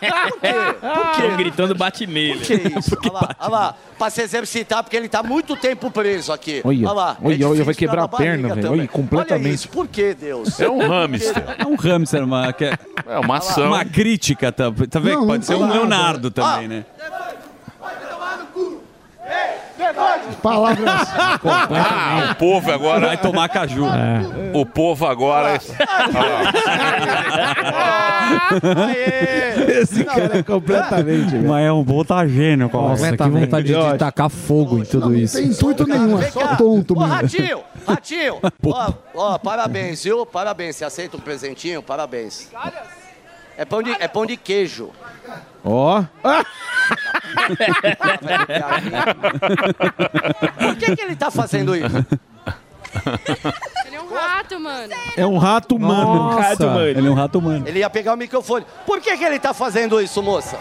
Por 0.00 0.40
quê? 0.40 0.54
Por 0.80 1.12
quê? 1.16 1.22
Ele 1.22 1.36
gritando 1.36 1.74
bate 1.74 2.06
nele. 2.06 2.40
Que 2.40 2.54
isso? 2.54 2.96
Olha 3.06 3.12
lá, 3.12 3.36
olha 3.40 3.48
lá. 3.50 3.74
Pra 3.98 4.10
se 4.10 4.20
exercitar, 4.20 4.82
porque 4.82 4.94
ele 4.96 5.08
tá 5.08 5.22
muito 5.22 5.56
tempo 5.56 5.90
preso 5.90 6.30
aqui. 6.30 6.60
Olha, 6.64 6.92
lá. 6.92 7.16
olha, 7.22 7.26
olha, 7.28 7.36
difícil 7.36 7.64
vai 7.64 7.74
quebrar 7.74 8.02
a 8.04 8.08
perna, 8.08 8.54
velho. 8.54 8.72
Olha, 8.72 8.88
completamente. 8.88 9.46
Olha 9.46 9.54
isso, 9.54 9.68
por 9.70 9.88
que, 9.88 10.12
Deus? 10.12 10.60
É 10.60 10.68
um 10.68 10.86
hamster. 10.86 11.44
É 11.58 11.64
um 11.66 11.74
hamster, 11.76 12.22
que 12.58 12.64
É, 12.66 12.78
É 13.06 13.18
uma 13.18 13.38
ação. 13.38 13.68
Uma 13.68 13.86
crítica, 13.86 14.52
tá, 14.52 14.64
tá 14.90 14.98
vendo? 15.00 15.20
Não, 15.20 15.26
Pode 15.26 15.46
ser 15.46 15.54
não 15.54 15.62
um. 15.62 15.72
Leonardo 15.72 16.30
também, 16.30 16.55
né? 16.62 16.84
Palavras. 20.42 20.88
Ah, 20.88 22.30
o 22.32 22.34
povo 22.36 22.72
agora. 22.72 23.06
Vai 23.06 23.16
tomar 23.16 23.48
caju. 23.48 23.84
O 24.54 24.64
povo 24.64 25.06
agora. 25.06 25.58
Esse 29.82 30.04
cara 30.04 30.38
é 30.38 30.42
completamente, 30.42 31.30
velho. 31.30 31.48
Mas 31.48 31.66
é 31.66 31.72
um 31.72 31.82
botagênio, 31.82 32.70
Nossa, 32.72 33.16
que 33.16 33.22
vontade 33.28 33.66
de 33.66 33.98
tacar 33.98 34.30
fogo 34.30 34.78
em 34.78 34.84
tudo 34.84 35.10
Não 35.10 35.16
isso. 35.16 35.36
tem 35.36 35.46
intuito 35.46 35.86
nenhum, 35.86 36.20
é 36.20 36.30
só 36.30 36.56
tonto 36.56 36.94
Ô, 36.94 37.00
mesmo. 37.00 37.14
Ratinho, 37.14 37.60
Ratinho, 37.86 38.38
ó, 38.64 38.92
ó, 39.14 39.38
parabéns, 39.38 40.02
viu? 40.04 40.24
Parabéns. 40.26 40.76
Você 40.76 40.84
aceita 40.84 41.16
um 41.16 41.20
presentinho? 41.20 41.82
Parabéns. 41.82 42.50
É 43.56 43.64
pão 43.64 43.82
de, 43.82 43.90
é 43.92 44.06
pão 44.08 44.26
de 44.26 44.36
queijo. 44.36 44.90
Ó. 45.64 46.04
Por 50.58 50.76
que, 50.76 50.94
que 50.94 51.02
ele 51.02 51.16
tá 51.16 51.30
fazendo 51.30 51.74
isso? 51.74 51.86
Ele 53.86 53.96
é 53.96 54.00
um 54.00 54.14
rato, 54.14 54.60
mano. 54.60 54.94
É 55.16 55.26
um 55.26 55.38
rato 55.38 55.76
humano. 55.76 56.32
Nossa, 56.32 56.64
ele 56.82 57.06
é 57.06 57.10
um 57.10 57.14
rato 57.14 57.38
humano. 57.38 57.66
Ele 57.66 57.78
ia 57.80 57.90
pegar 57.90 58.14
o 58.14 58.16
microfone. 58.16 58.64
Por 58.84 59.00
que, 59.00 59.16
que 59.16 59.24
ele 59.24 59.38
tá 59.38 59.52
fazendo 59.52 60.00
isso, 60.00 60.22
moça? 60.22 60.58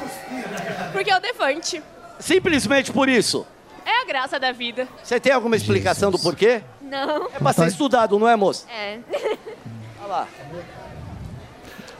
Porque 0.92 1.12
é 1.12 1.18
o 1.18 1.20
Defante. 1.20 1.84
Simplesmente 2.20 2.92
por 2.92 3.10
isso. 3.10 3.46
É 3.86 4.02
a 4.02 4.06
graça 4.06 4.40
da 4.40 4.52
vida. 4.52 4.88
Você 5.04 5.20
tem 5.20 5.32
alguma 5.32 5.56
explicação 5.56 6.10
do 6.10 6.18
porquê? 6.18 6.62
Não. 6.82 7.28
É 7.28 7.40
pra 7.40 7.54
ser 7.54 7.68
estudado, 7.68 8.18
não 8.18 8.28
é, 8.28 8.36
moça? 8.36 8.66
É. 8.72 9.00
Olha 10.00 10.08
lá. 10.08 10.28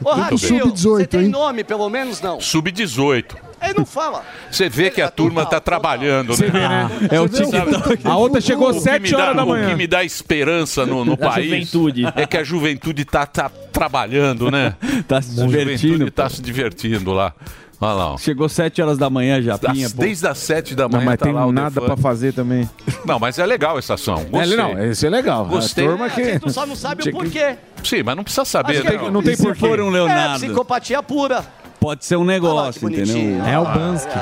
Ô, 0.04 0.14
Muito 0.14 0.30
Ratinho, 0.34 0.66
bem. 0.66 0.76
você 0.76 1.06
tem 1.06 1.28
nome, 1.28 1.64
pelo 1.64 1.88
menos, 1.88 2.20
não? 2.20 2.40
Sub-18. 2.40 3.36
Ele 3.62 3.74
não 3.78 3.86
fala. 3.86 4.22
Você 4.50 4.68
vê 4.68 4.90
que 4.90 5.00
a 5.00 5.10
turma 5.10 5.46
tá 5.46 5.58
trabalhando, 5.58 6.30
né? 6.32 6.36
Vê, 6.36 6.50
né? 6.52 6.90
É 7.10 7.20
o 7.20 7.26
Você 7.26 7.44
vê 7.46 7.60
TikTok. 7.62 8.06
A 8.06 8.16
outra 8.16 8.40
chegou 8.40 8.72
que 8.72 8.80
7 8.80 9.02
me 9.02 9.10
dá- 9.10 9.18
horas 9.18 9.36
da 9.36 9.42
O 9.42 9.46
que 9.46 9.52
manhã. 9.52 9.76
me 9.76 9.86
dá 9.86 10.04
esperança 10.04 10.84
no, 10.84 11.04
no 11.04 11.16
país 11.16 11.46
juventude. 11.70 12.04
é 12.14 12.26
que 12.26 12.36
a 12.36 12.44
juventude 12.44 13.04
tá, 13.06 13.24
tá 13.24 13.48
trabalhando, 13.72 14.50
né? 14.50 14.74
Tá 15.08 15.22
se 15.22 15.40
A 15.40 15.46
divertindo. 15.46 15.92
juventude 15.94 16.10
tá 16.10 16.28
se 16.28 16.42
divertindo 16.42 17.12
lá. 17.12 17.32
Olha 17.80 17.92
lá. 17.92 18.12
ó. 18.14 18.18
Chegou 18.18 18.48
7 18.48 18.80
horas 18.80 18.96
da 18.98 19.10
manhã 19.10 19.40
já, 19.42 19.58
Pinha. 19.58 19.88
Desde 19.90 20.26
as 20.26 20.38
7 20.38 20.74
da 20.74 20.88
manhã 20.88 20.98
Não, 21.00 21.04
mas 21.04 21.18
tá 21.18 21.26
tem 21.26 21.34
lá 21.34 21.44
o 21.46 21.52
nada 21.52 21.70
Defante. 21.70 21.86
pra 21.86 21.96
fazer 21.96 22.32
também. 22.32 22.68
Não, 23.04 23.18
mas 23.18 23.38
é 23.38 23.44
legal 23.46 23.78
essa 23.78 23.94
ação. 23.94 24.24
Gostei. 24.30 24.54
É, 24.54 24.56
não, 24.56 24.84
esse 24.84 25.06
é 25.06 25.10
legal. 25.10 25.44
Gostei. 25.46 25.84
A 25.84 25.88
turma 25.90 26.08
que- 26.10 26.20
A 26.22 26.24
gente 26.32 26.52
só 26.52 26.64
não 26.66 26.74
sabe 26.74 27.08
o 27.08 27.12
porquê. 27.12 27.56
Sim, 27.84 28.02
mas 28.02 28.16
não 28.16 28.24
precisa 28.24 28.44
saber, 28.44 28.78
Acho 28.78 28.82
que 28.82 28.96
né? 29.04 29.10
não 29.10 29.22
tem 29.22 29.34
E 29.34 29.36
se 29.36 29.42
porquê. 29.42 29.60
for 29.60 29.78
um 29.80 29.90
Leonardo? 29.90 30.44
É, 30.44 30.46
psicopatia 30.46 31.02
pura. 31.02 31.44
Pode 31.78 32.04
ser 32.04 32.16
um 32.16 32.24
negócio, 32.24 32.88
entendeu? 32.88 33.44
É 33.46 33.58
o 33.58 33.64
Bansky. 33.64 34.12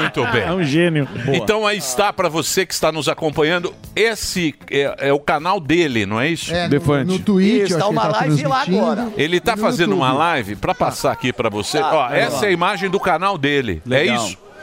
Muito 0.00 0.24
bem. 0.32 0.42
É 0.42 0.52
um 0.52 0.62
gênio. 0.62 1.08
Então 1.32 1.66
aí 1.66 1.78
está 1.78 2.12
para 2.12 2.28
você 2.28 2.64
que 2.66 2.72
está 2.74 2.90
nos 2.90 3.08
acompanhando. 3.08 3.72
Esse 3.94 4.54
é, 4.70 5.08
é 5.08 5.12
o 5.12 5.20
canal 5.20 5.60
dele, 5.60 6.06
não 6.06 6.20
é 6.20 6.28
isso? 6.28 6.52
É, 6.52 6.64
no- 6.64 6.70
Defante. 6.70 7.06
no 7.12 7.18
Twitch, 7.18 7.68
Isso, 7.70 7.78
tá 7.78 7.86
uma 7.88 8.02
ele 8.04 8.12
tá 8.12 8.18
live 8.20 8.42
lá 8.46 8.62
agora. 8.62 9.08
Ele 9.16 9.40
tá 9.40 9.56
No 9.56 9.62
fazendo 9.62 9.94
uma 9.94 10.06
YouTube. 10.06 10.18
live 10.20 10.56
para 10.56 10.74
passar 10.74 11.12
aqui 11.12 11.32
para 11.32 11.48
você. 11.48 11.78
Tá, 11.78 11.94
Ó, 11.94 12.10
essa 12.12 12.36
lá. 12.38 12.44
é 12.44 12.48
a 12.48 12.52
imagem 12.52 12.90
do 12.90 12.98
canal 12.98 13.36
dele. 13.38 13.82
Legal. 13.86 14.16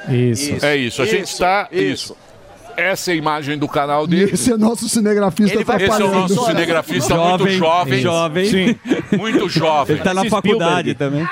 É 0.07 0.15
isso? 0.15 0.51
Isso. 0.53 0.65
É 0.65 0.75
isso. 0.75 1.01
A 1.01 1.05
gente 1.05 1.25
está 1.27 1.67
isso. 1.71 1.83
isso. 2.13 2.17
Essa 2.77 3.11
é 3.11 3.13
a 3.13 3.15
imagem 3.17 3.57
do 3.57 3.69
canal 3.69 4.03
E 4.03 4.07
dele. 4.09 4.31
esse 4.33 4.51
é 4.51 4.57
nosso 4.57 4.89
cinegrafista 4.89 5.55
Ele 5.55 5.63
vai- 5.63 5.77
Esse 5.81 6.01
é 6.01 6.03
o 6.05 6.11
nosso 6.11 6.45
cinegrafista 6.45 7.15
Jovem, 7.15 7.37
muito 7.47 7.57
jovem. 7.57 8.01
jovem. 8.01 8.45
Sim. 8.49 8.75
Muito 9.17 9.47
jovem. 9.47 9.95
Ele 9.95 10.03
tá 10.03 10.13
na 10.13 10.25
faculdade 10.25 10.91
Spielberg. 10.91 10.95
também. 10.95 11.25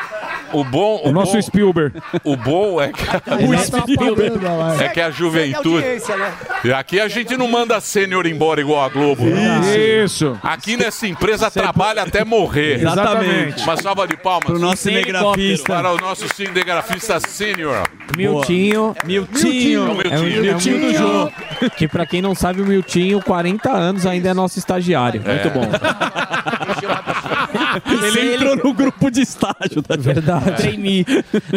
O 0.53 0.63
bom, 0.63 1.01
o, 1.03 1.09
O 1.09 1.11
nosso 1.11 1.33
bom, 1.33 1.41
Spielberg. 1.41 1.99
o 2.23 2.35
bom 2.37 2.81
é 2.81 2.89
que, 2.91 3.03
a 3.09 4.53
live. 4.55 4.83
é 4.83 4.89
que 4.89 5.01
a 5.01 5.09
juventude. 5.11 5.75
audiência, 5.83 6.15
né? 6.15 6.31
E 6.63 6.71
aqui 6.71 6.99
a 6.99 7.07
gente 7.07 7.35
não 7.35 7.47
manda 7.47 7.79
sênior 7.81 8.25
embora 8.25 8.61
igual 8.61 8.83
a 8.83 8.89
Globo. 8.89 9.23
né? 9.25 9.61
Isso. 10.03 10.37
Aqui 10.43 10.77
nessa 10.77 11.07
empresa 11.07 11.49
trabalha 11.49 12.03
até 12.03 12.23
morrer. 12.23 12.79
Exatamente. 12.79 13.63
Uma 13.63 13.77
salva 13.77 14.07
de 14.07 14.15
palmas. 14.15 14.45
Pro 14.45 14.59
nosso 14.59 14.83
cinegrafista. 14.83 15.73
Para 15.73 15.91
o 15.91 15.97
nosso 15.97 16.27
cinegrafista 16.33 17.19
sênior. 17.19 17.83
Miltinho. 18.15 18.95
Miltinho. 19.05 19.81
É 19.81 19.89
o 19.89 20.13
É 20.13 20.19
o 20.19 20.23
Miltinho. 20.23 20.43
Miltinho 20.43 20.79
do 20.79 20.93
Jô. 20.93 21.31
Que 21.75 21.87
pra 21.87 22.05
quem 22.05 22.21
não 22.21 22.35
sabe, 22.35 22.61
o 22.61 22.65
Miltinho, 22.65 23.21
40 23.21 23.71
anos, 23.71 24.05
ainda 24.05 24.29
é 24.29 24.33
nosso 24.33 24.59
estagiário. 24.59 25.21
Muito 25.25 25.49
bom. 25.49 25.63
Ele 28.07 28.35
entrou 28.35 28.55
no 28.57 28.73
grupo 28.73 29.09
de 29.09 29.21
estágio. 29.21 29.81
Tá 29.87 29.95
Verdade. 29.97 30.57
Trainee. 30.57 31.05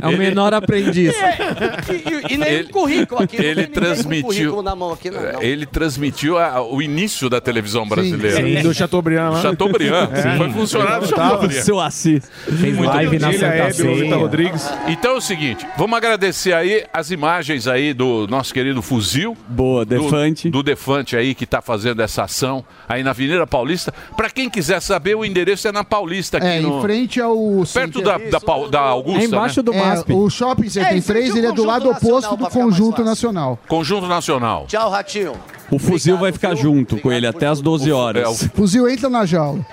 É 0.01 0.07
o 0.09 0.17
menor 0.17 0.55
aprendiz. 0.55 1.15
E, 1.17 2.31
e, 2.31 2.35
e 2.35 2.37
nem 2.37 2.49
Ele- 2.49 2.69
currículo 2.69 3.23
aqui. 3.23 3.37
ele 3.37 3.67
transmitiu- 3.67 4.27
currículo 4.27 4.63
na 4.63 4.75
mão 4.75 4.93
aqui, 4.93 5.11
não, 5.11 5.21
não. 5.21 5.43
Ele 5.43 5.67
transmitiu 5.67 6.39
a- 6.39 6.63
o 6.63 6.81
início 6.81 7.29
da 7.29 7.41
televisão 7.41 7.87
brasileira. 7.89 8.37
Sim, 8.37 8.63
do 8.63 8.75
Chateaubriand 8.75 9.31
lá. 9.31 9.43
Chateaubriand. 9.43 10.07
É. 10.17 10.37
Foi 10.37 10.51
funcionário 10.53 11.03
do. 11.03 11.09
Chateaubriand. 11.09 11.63
Seu 11.63 11.81
Assis. 11.81 12.25
Fez 12.45 12.77
Muito 12.77 12.89
live 12.89 13.19
na 13.19 13.33
Ilha 13.33 13.39
Santa 13.39 13.73
Ceia. 13.73 14.17
Rodrigues. 14.17 14.69
Então 14.89 15.13
é 15.13 15.15
o 15.17 15.21
seguinte, 15.21 15.67
vamos 15.77 15.97
agradecer 15.97 16.53
aí 16.53 16.85
as 16.93 17.11
imagens 17.11 17.67
aí 17.67 17.93
do 17.93 18.27
nosso 18.29 18.53
querido 18.55 18.81
fuzil. 18.83 19.37
Boa, 19.49 19.85
Defante. 19.85 20.49
Do, 20.51 20.59
do 20.59 20.63
Defante 20.63 21.17
aí 21.17 21.35
que 21.35 21.45
está 21.45 21.61
fazendo 21.61 22.01
essa 22.03 22.25
ação 22.25 22.65
aí 22.89 23.03
na 23.03 23.11
Avenida 23.11 23.47
Paulista. 23.47 23.93
Para 24.17 24.31
quem 24.31 24.49
quiser 24.49 24.81
saber, 24.81 25.15
o 25.17 25.25
endereço 25.25 25.67
é 25.69 25.73
na 25.73 25.85
Paulista 25.85 26.06
aqui 26.37 26.47
É, 26.47 26.61
no 26.61 26.79
em 26.79 26.83
frente 26.83 27.21
ao. 27.21 27.37
perto 27.73 28.01
da, 28.03 28.19
da, 28.19 28.39
da 28.71 28.81
Augusta, 28.81 29.21
É 29.21 29.25
embaixo 29.25 29.61
né? 29.61 29.63
do 29.65 29.73
É, 29.75 29.79
MASP. 29.79 30.13
o 30.13 30.31
Shopping 30.31 30.69
Center 30.69 30.87
É, 30.87 30.89
tem 30.91 30.99
em 30.99 31.03
frente 31.03 31.19
três, 31.19 31.31
ao 31.33 31.37
ele 31.39 31.47
é 31.47 31.51
do 31.51 31.57
Conjunto 31.57 31.69
lado 31.69 31.91
oposto 31.91 32.11
Nacional, 32.13 32.31
do 32.37 32.39
pra 32.39 32.51
ficar 32.51 32.65
mais 32.65 32.77
Conjunto. 32.79 33.05
Nacional. 33.05 33.59
Conjunto 33.69 34.07
Nacional. 34.07 34.65
Tchau, 34.69 34.91
Ratinho. 34.91 35.33
O 35.71 35.79
fuzil 35.79 36.17
vai 36.17 36.33
ficar 36.33 36.55
junto 36.55 36.97
com 36.99 37.11
ele 37.13 37.27
até 37.27 37.47
as 37.47 37.59
tudo. 37.59 37.71
12 37.71 37.91
É, 37.91 37.95
horas. 37.95 38.43
o 38.43 38.49
Fuzil 38.51 38.89
entra 38.89 39.09
na 39.09 39.27
jaula. 39.27 39.65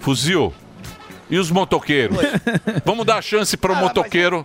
fuzil. 0.00 0.52
E 1.28 1.38
os 1.38 1.50
motoqueiros? 1.50 2.18
Vamos 2.84 3.06
dar 3.06 3.22
chance 3.22 3.56
para 3.56 3.70
o 3.70 3.74
Cara, 3.74 3.86
motoqueiro. 3.86 4.44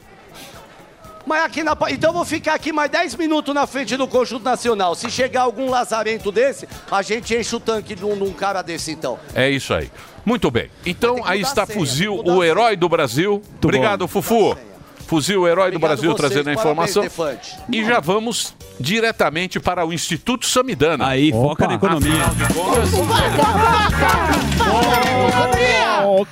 Mas 1.25 1.43
aqui 1.43 1.63
na. 1.63 1.75
Então 1.89 2.09
eu 2.09 2.13
vou 2.13 2.25
ficar 2.25 2.53
aqui 2.53 2.71
mais 2.71 2.89
10 2.91 3.15
minutos 3.15 3.53
na 3.53 3.65
frente 3.65 3.97
do 3.97 4.07
Conjunto 4.07 4.43
Nacional. 4.43 4.95
Se 4.95 5.09
chegar 5.09 5.41
algum 5.41 5.69
lazarento 5.69 6.31
desse, 6.31 6.67
a 6.89 7.01
gente 7.01 7.35
enche 7.35 7.55
o 7.55 7.59
tanque 7.59 7.95
de 7.95 8.05
um, 8.05 8.15
de 8.15 8.23
um 8.23 8.33
cara 8.33 8.61
desse, 8.61 8.91
então. 8.91 9.19
É 9.33 9.49
isso 9.49 9.73
aí. 9.73 9.91
Muito 10.23 10.49
bem. 10.49 10.69
Então 10.85 11.21
aí 11.23 11.41
está 11.41 11.65
senha, 11.65 11.77
Fuzil, 11.77 12.21
o 12.23 12.43
herói 12.43 12.75
do 12.75 12.89
Brasil. 12.89 13.41
Obrigado, 13.61 14.07
Fufu. 14.07 14.55
Fuzil, 15.05 15.47
herói 15.47 15.71
do 15.71 15.77
Obrigado 15.77 15.89
Brasil, 15.89 16.11
vocês, 16.11 16.17
trazendo 16.17 16.49
a 16.49 16.53
informação. 16.53 17.03
E 17.71 17.85
já 17.85 17.99
vamos 17.99 18.55
diretamente 18.79 19.59
para 19.59 19.85
o 19.85 19.93
Instituto 19.93 20.45
Samidana. 20.45 21.07
Aí, 21.07 21.31
foca 21.31 21.67
na 21.67 21.75
economia. 21.75 22.23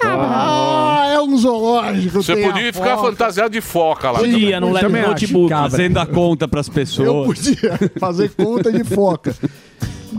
Ah, 0.03 1.11
é 1.13 1.19
um 1.21 1.37
zoológico. 1.37 2.23
você 2.23 2.35
podia 2.35 2.73
ficar 2.73 2.97
foca. 2.97 3.09
fantasiado 3.09 3.49
de 3.49 3.61
foca 3.61 4.11
lá. 4.11 4.19
Podia, 4.19 4.59
não 4.59 4.71
leva 4.71 4.89
notebook. 4.89 5.49
Fazendo 5.49 5.97
a 5.97 6.05
conta 6.05 6.47
pras 6.47 6.67
Eu 6.67 6.73
pessoas. 6.73 7.27
podia 7.27 7.91
fazer 7.99 8.31
conta 8.31 8.71
de 8.71 8.83
foca. 8.83 9.35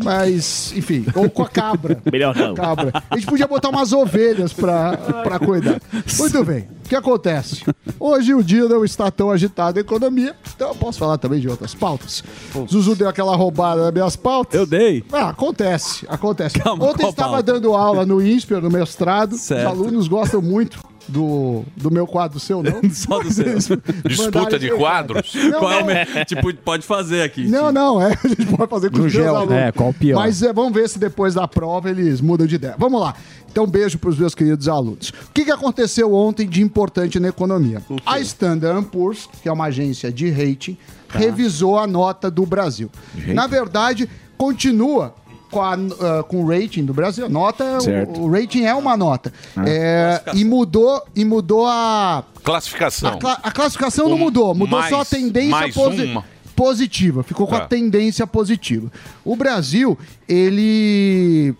Mas, 0.04 0.72
enfim, 0.76 1.06
ou 1.14 1.30
com 1.30 1.42
a 1.42 1.48
cabra. 1.48 2.00
Melhor 2.12 2.36
não. 2.36 2.54
Cabra. 2.54 2.92
A 3.10 3.16
gente 3.16 3.26
podia 3.26 3.46
botar 3.46 3.70
umas 3.70 3.92
ovelhas 3.92 4.52
pra, 4.52 4.96
pra 4.96 5.38
cuidar. 5.38 5.80
Muito 6.18 6.44
bem. 6.44 6.68
O 6.84 6.88
que 6.88 6.94
acontece? 6.94 7.64
Hoje 7.98 8.34
o 8.34 8.42
dia 8.44 8.68
não 8.68 8.84
está 8.84 9.10
tão 9.10 9.30
agitado 9.30 9.76
na 9.76 9.80
economia, 9.80 10.36
então 10.54 10.68
eu 10.68 10.74
posso 10.74 10.98
falar 10.98 11.16
também 11.16 11.40
de 11.40 11.48
outras 11.48 11.74
pautas. 11.74 12.22
Zuzu 12.70 12.94
deu 12.94 13.08
aquela 13.08 13.34
roubada 13.34 13.84
nas 13.84 13.92
minhas 13.92 14.16
pautas. 14.16 14.60
Eu 14.60 14.66
dei. 14.66 15.02
Ah, 15.10 15.30
acontece, 15.30 16.04
acontece. 16.08 16.58
Calma, 16.58 16.84
Ontem 16.84 17.08
estava 17.08 17.30
pauta? 17.34 17.52
dando 17.54 17.72
aula 17.74 18.04
no 18.04 18.20
INSPER, 18.20 18.60
no 18.60 18.70
mestrado. 18.70 19.36
Certo. 19.38 19.60
Os 19.62 19.66
alunos 19.66 20.08
gostam 20.08 20.42
muito 20.42 20.78
do, 21.08 21.62
do 21.76 21.90
meu 21.90 22.06
quadro, 22.06 22.38
seu 22.40 22.62
não. 22.62 22.80
Só 22.92 23.18
do 23.22 23.30
seu. 23.30 23.44
Disputa 24.06 24.58
de 24.58 24.70
quadros? 24.70 25.34
Não, 25.34 25.58
Qual 25.58 25.70
é 25.72 25.76
o 25.76 25.80
não. 25.80 25.86
me- 25.86 26.24
Tipo, 26.24 26.54
pode 26.54 26.86
fazer 26.86 27.22
aqui. 27.22 27.46
Não, 27.46 27.70
não, 27.72 28.00
é. 28.00 28.12
A 28.24 28.28
gente 28.28 28.46
pode 28.46 28.70
fazer 28.70 28.90
com 28.90 28.98
No 28.98 29.04
os 29.06 29.12
meus 29.12 29.24
gel, 29.24 29.36
alunos. 29.36 29.54
é, 29.54 29.72
qual 29.72 29.90
o 29.90 29.94
pior? 29.94 30.16
Mas 30.18 30.42
é, 30.42 30.52
vamos 30.52 30.72
ver 30.72 30.88
se 30.88 30.98
depois 30.98 31.34
da 31.34 31.46
prova 31.48 31.90
eles 31.90 32.20
mudam 32.20 32.46
de 32.46 32.54
ideia. 32.56 32.74
Vamos 32.78 33.00
lá. 33.00 33.14
Então, 33.50 33.66
beijo 33.66 33.98
para 33.98 34.10
os 34.10 34.18
meus 34.18 34.34
queridos 34.34 34.68
alunos. 34.68 35.10
O 35.10 35.32
que, 35.32 35.44
que 35.44 35.50
aconteceu 35.50 36.12
ontem 36.12 36.48
de 36.48 36.60
importante 36.62 37.20
na 37.20 37.28
economia? 37.28 37.80
A 38.04 38.18
Standard 38.20 38.84
Poor's, 38.86 39.28
que 39.42 39.48
é 39.48 39.52
uma 39.52 39.66
agência 39.66 40.10
de 40.12 40.28
rating, 40.30 40.76
Tá. 41.12 41.20
revisou 41.20 41.78
a 41.78 41.86
nota 41.86 42.28
do 42.28 42.44
Brasil. 42.44 42.90
Na 43.28 43.46
verdade, 43.46 44.08
continua 44.36 45.14
com, 45.54 45.62
a, 45.62 45.74
ah, 45.74 46.22
com 46.24 46.44
o 46.44 46.48
rating 46.48 46.84
do 46.84 46.92
Brasil. 46.92 47.28
Nota, 47.28 47.80
Certo. 47.80 48.20
o, 48.20 48.24
o 48.24 48.30
rating 48.30 48.64
é 48.64 48.74
uma 48.74 48.96
nota. 48.96 49.32
É, 49.66 50.20
e 50.34 50.44
mudou 50.44 51.02
e 51.14 51.24
mudou 51.24 51.66
a, 51.66 52.24
Classificação. 52.42 53.10
a, 53.14 53.16
cla- 53.18 53.40
a 53.42 53.50
classificação 53.52 54.08
não 54.08 54.16
Um- 54.16 54.20
mudou, 54.20 54.54
mudou 54.54 54.78
mais- 54.80 54.90
só 54.90 55.00
a 55.00 55.04
tendência 55.04 55.50
mais 55.50 55.74
posi- 55.74 56.04
uma. 56.04 56.24
positiva. 56.56 57.22
Ficou 57.22 57.46
com 57.46 57.56
Tá. 57.56 57.64
a 57.64 57.66
tendência 57.66 58.26
positiva. 58.26 58.90
O 59.24 59.34
Brasil, 59.36 59.96
ele 60.28 61.54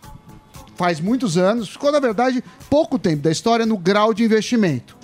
faz 0.76 1.00
muitos 1.00 1.38
anos, 1.38 1.68
ficou 1.68 1.92
na 1.92 2.00
verdade 2.00 2.42
pouco 2.68 2.98
tempo 2.98 3.22
da 3.22 3.30
história 3.30 3.64
no 3.64 3.78
grau 3.78 4.12
de 4.12 4.24
investimento. 4.24 4.96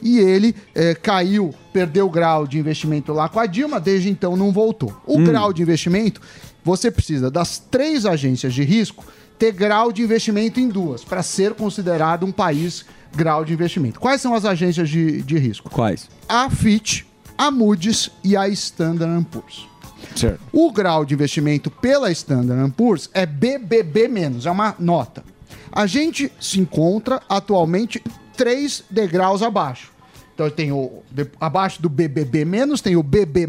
E 0.00 0.18
ele 0.20 0.54
eh, 0.76 0.94
caiu, 0.94 1.52
perdeu 1.72 2.06
o 2.06 2.10
grau 2.10 2.46
de 2.46 2.56
investimento 2.56 3.12
lá 3.12 3.28
com 3.28 3.40
a 3.40 3.46
Dilma, 3.46 3.80
desde 3.80 4.08
então 4.08 4.36
não 4.36 4.52
voltou. 4.52 4.96
O 5.04 5.18
grau 5.18 5.52
de 5.52 5.60
investimento, 5.60 6.20
você 6.64 6.90
precisa 6.90 7.30
das 7.30 7.58
três 7.58 8.04
agências 8.04 8.54
de 8.54 8.62
risco 8.62 9.04
ter 9.38 9.52
grau 9.52 9.92
de 9.92 10.02
investimento 10.02 10.58
em 10.58 10.68
duas, 10.68 11.04
para 11.04 11.22
ser 11.22 11.54
considerado 11.54 12.26
um 12.26 12.32
país 12.32 12.84
grau 13.14 13.44
de 13.44 13.52
investimento. 13.52 14.00
Quais 14.00 14.20
são 14.20 14.34
as 14.34 14.44
agências 14.44 14.88
de, 14.88 15.22
de 15.22 15.38
risco? 15.38 15.70
Quais? 15.70 16.08
A 16.28 16.50
Fitch, 16.50 17.04
a 17.36 17.50
Moody's 17.50 18.10
e 18.24 18.36
a 18.36 18.48
Standard 18.48 19.24
Poor's. 19.30 19.66
Certo. 20.16 20.40
O 20.52 20.72
grau 20.72 21.04
de 21.04 21.14
investimento 21.14 21.70
pela 21.70 22.10
Standard 22.10 22.72
Poor's 22.72 23.08
é 23.14 23.24
BBB-, 23.24 24.10
é 24.44 24.50
uma 24.50 24.74
nota. 24.78 25.24
A 25.70 25.86
gente 25.86 26.32
se 26.40 26.58
encontra 26.60 27.22
atualmente 27.28 28.02
três 28.36 28.82
degraus 28.90 29.42
abaixo. 29.42 29.92
Então 30.34 30.48
tem 30.50 30.72
o 30.72 31.02
abaixo 31.40 31.82
do 31.82 31.88
BBB-, 31.88 32.46
tem 32.82 32.96
o 32.96 33.02
BB+, 33.02 33.46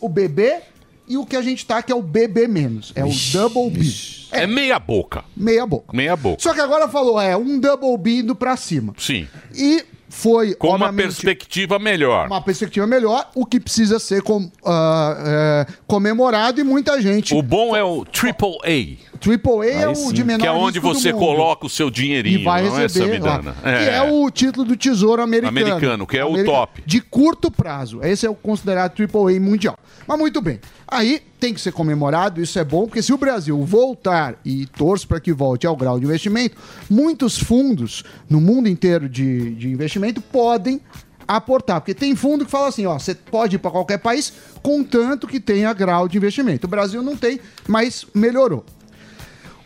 o 0.00 0.08
BB 0.08 0.62
e 1.08 1.16
o 1.16 1.26
que 1.26 1.36
a 1.36 1.42
gente 1.42 1.64
tá 1.66 1.82
que 1.82 1.92
é 1.92 1.94
o 1.94 2.02
BB-, 2.02 2.80
é 2.94 3.04
o 3.04 3.10
Double 3.32 3.70
B. 3.70 3.86
É 4.32 4.46
meia 4.46 4.78
boca. 4.78 5.24
Meia 5.36 5.64
boca. 5.66 5.96
Meia 5.96 6.16
boca. 6.16 6.42
Só 6.42 6.52
que 6.54 6.60
agora 6.60 6.88
falou, 6.88 7.20
é 7.20 7.36
um 7.36 7.58
Double 7.60 7.96
B 7.98 8.18
indo 8.20 8.34
pra 8.34 8.56
cima. 8.56 8.92
Sim. 8.98 9.28
E 9.54 9.84
foi, 10.08 10.54
Com 10.54 10.68
uma 10.74 10.92
perspectiva 10.92 11.78
melhor. 11.78 12.26
uma 12.26 12.40
perspectiva 12.40 12.86
melhor, 12.86 13.30
o 13.34 13.44
que 13.44 13.58
precisa 13.60 13.98
ser 13.98 14.22
com- 14.22 14.48
é, 14.66 15.66
comemorado 15.86 16.60
e 16.60 16.64
muita 16.64 17.00
gente. 17.02 17.34
O 17.34 17.42
bom 17.42 17.74
é 17.76 17.82
o 17.82 18.04
Triple 18.04 18.58
A. 18.64 19.13
Triple 19.18 19.60
A 19.62 19.64
é 19.64 19.88
o 19.88 20.12
de 20.12 20.24
menor 20.24 20.40
Que 20.40 20.46
é 20.46 20.52
onde 20.52 20.78
você 20.78 21.12
coloca 21.12 21.66
o 21.66 21.70
seu 21.70 21.90
dinheirinho, 21.90 22.40
e 22.40 22.44
vai 22.44 22.62
não 22.62 22.78
é, 22.78 22.82
receber 22.82 23.22
lá. 23.22 23.36
Samidana? 23.36 23.56
Que 23.62 23.90
é 23.90 24.02
o 24.02 24.30
título 24.30 24.66
do 24.66 24.76
Tesouro 24.76 25.22
Americano. 25.22 25.58
Americano, 25.58 26.06
que 26.06 26.18
é 26.18 26.24
o 26.24 26.44
top. 26.44 26.82
De 26.84 27.00
curto 27.00 27.50
prazo. 27.50 28.00
Esse 28.02 28.26
é 28.26 28.30
o 28.30 28.34
considerado 28.34 28.94
AAA 29.00 29.40
mundial. 29.40 29.78
Mas 30.06 30.18
muito 30.18 30.40
bem. 30.40 30.60
Aí 30.86 31.22
tem 31.40 31.54
que 31.54 31.60
ser 31.60 31.72
comemorado, 31.72 32.40
isso 32.40 32.58
é 32.58 32.64
bom, 32.64 32.86
porque 32.86 33.02
se 33.02 33.12
o 33.12 33.18
Brasil 33.18 33.62
voltar 33.64 34.36
e 34.44 34.66
torce 34.66 35.06
para 35.06 35.20
que 35.20 35.32
volte 35.32 35.66
ao 35.66 35.76
grau 35.76 35.98
de 35.98 36.04
investimento, 36.04 36.56
muitos 36.88 37.38
fundos 37.38 38.04
no 38.28 38.40
mundo 38.40 38.68
inteiro 38.68 39.08
de, 39.08 39.54
de 39.54 39.68
investimento 39.68 40.20
podem 40.20 40.80
aportar. 41.26 41.80
Porque 41.80 41.94
tem 41.94 42.14
fundo 42.14 42.44
que 42.44 42.50
fala 42.50 42.68
assim, 42.68 42.86
ó, 42.86 42.98
você 42.98 43.14
pode 43.14 43.56
ir 43.56 43.58
para 43.58 43.70
qualquer 43.70 43.98
país, 43.98 44.32
contanto 44.62 45.26
que 45.26 45.40
tenha 45.40 45.72
grau 45.72 46.08
de 46.08 46.16
investimento. 46.16 46.66
O 46.66 46.70
Brasil 46.70 47.02
não 47.02 47.16
tem, 47.16 47.40
mas 47.66 48.06
melhorou. 48.14 48.64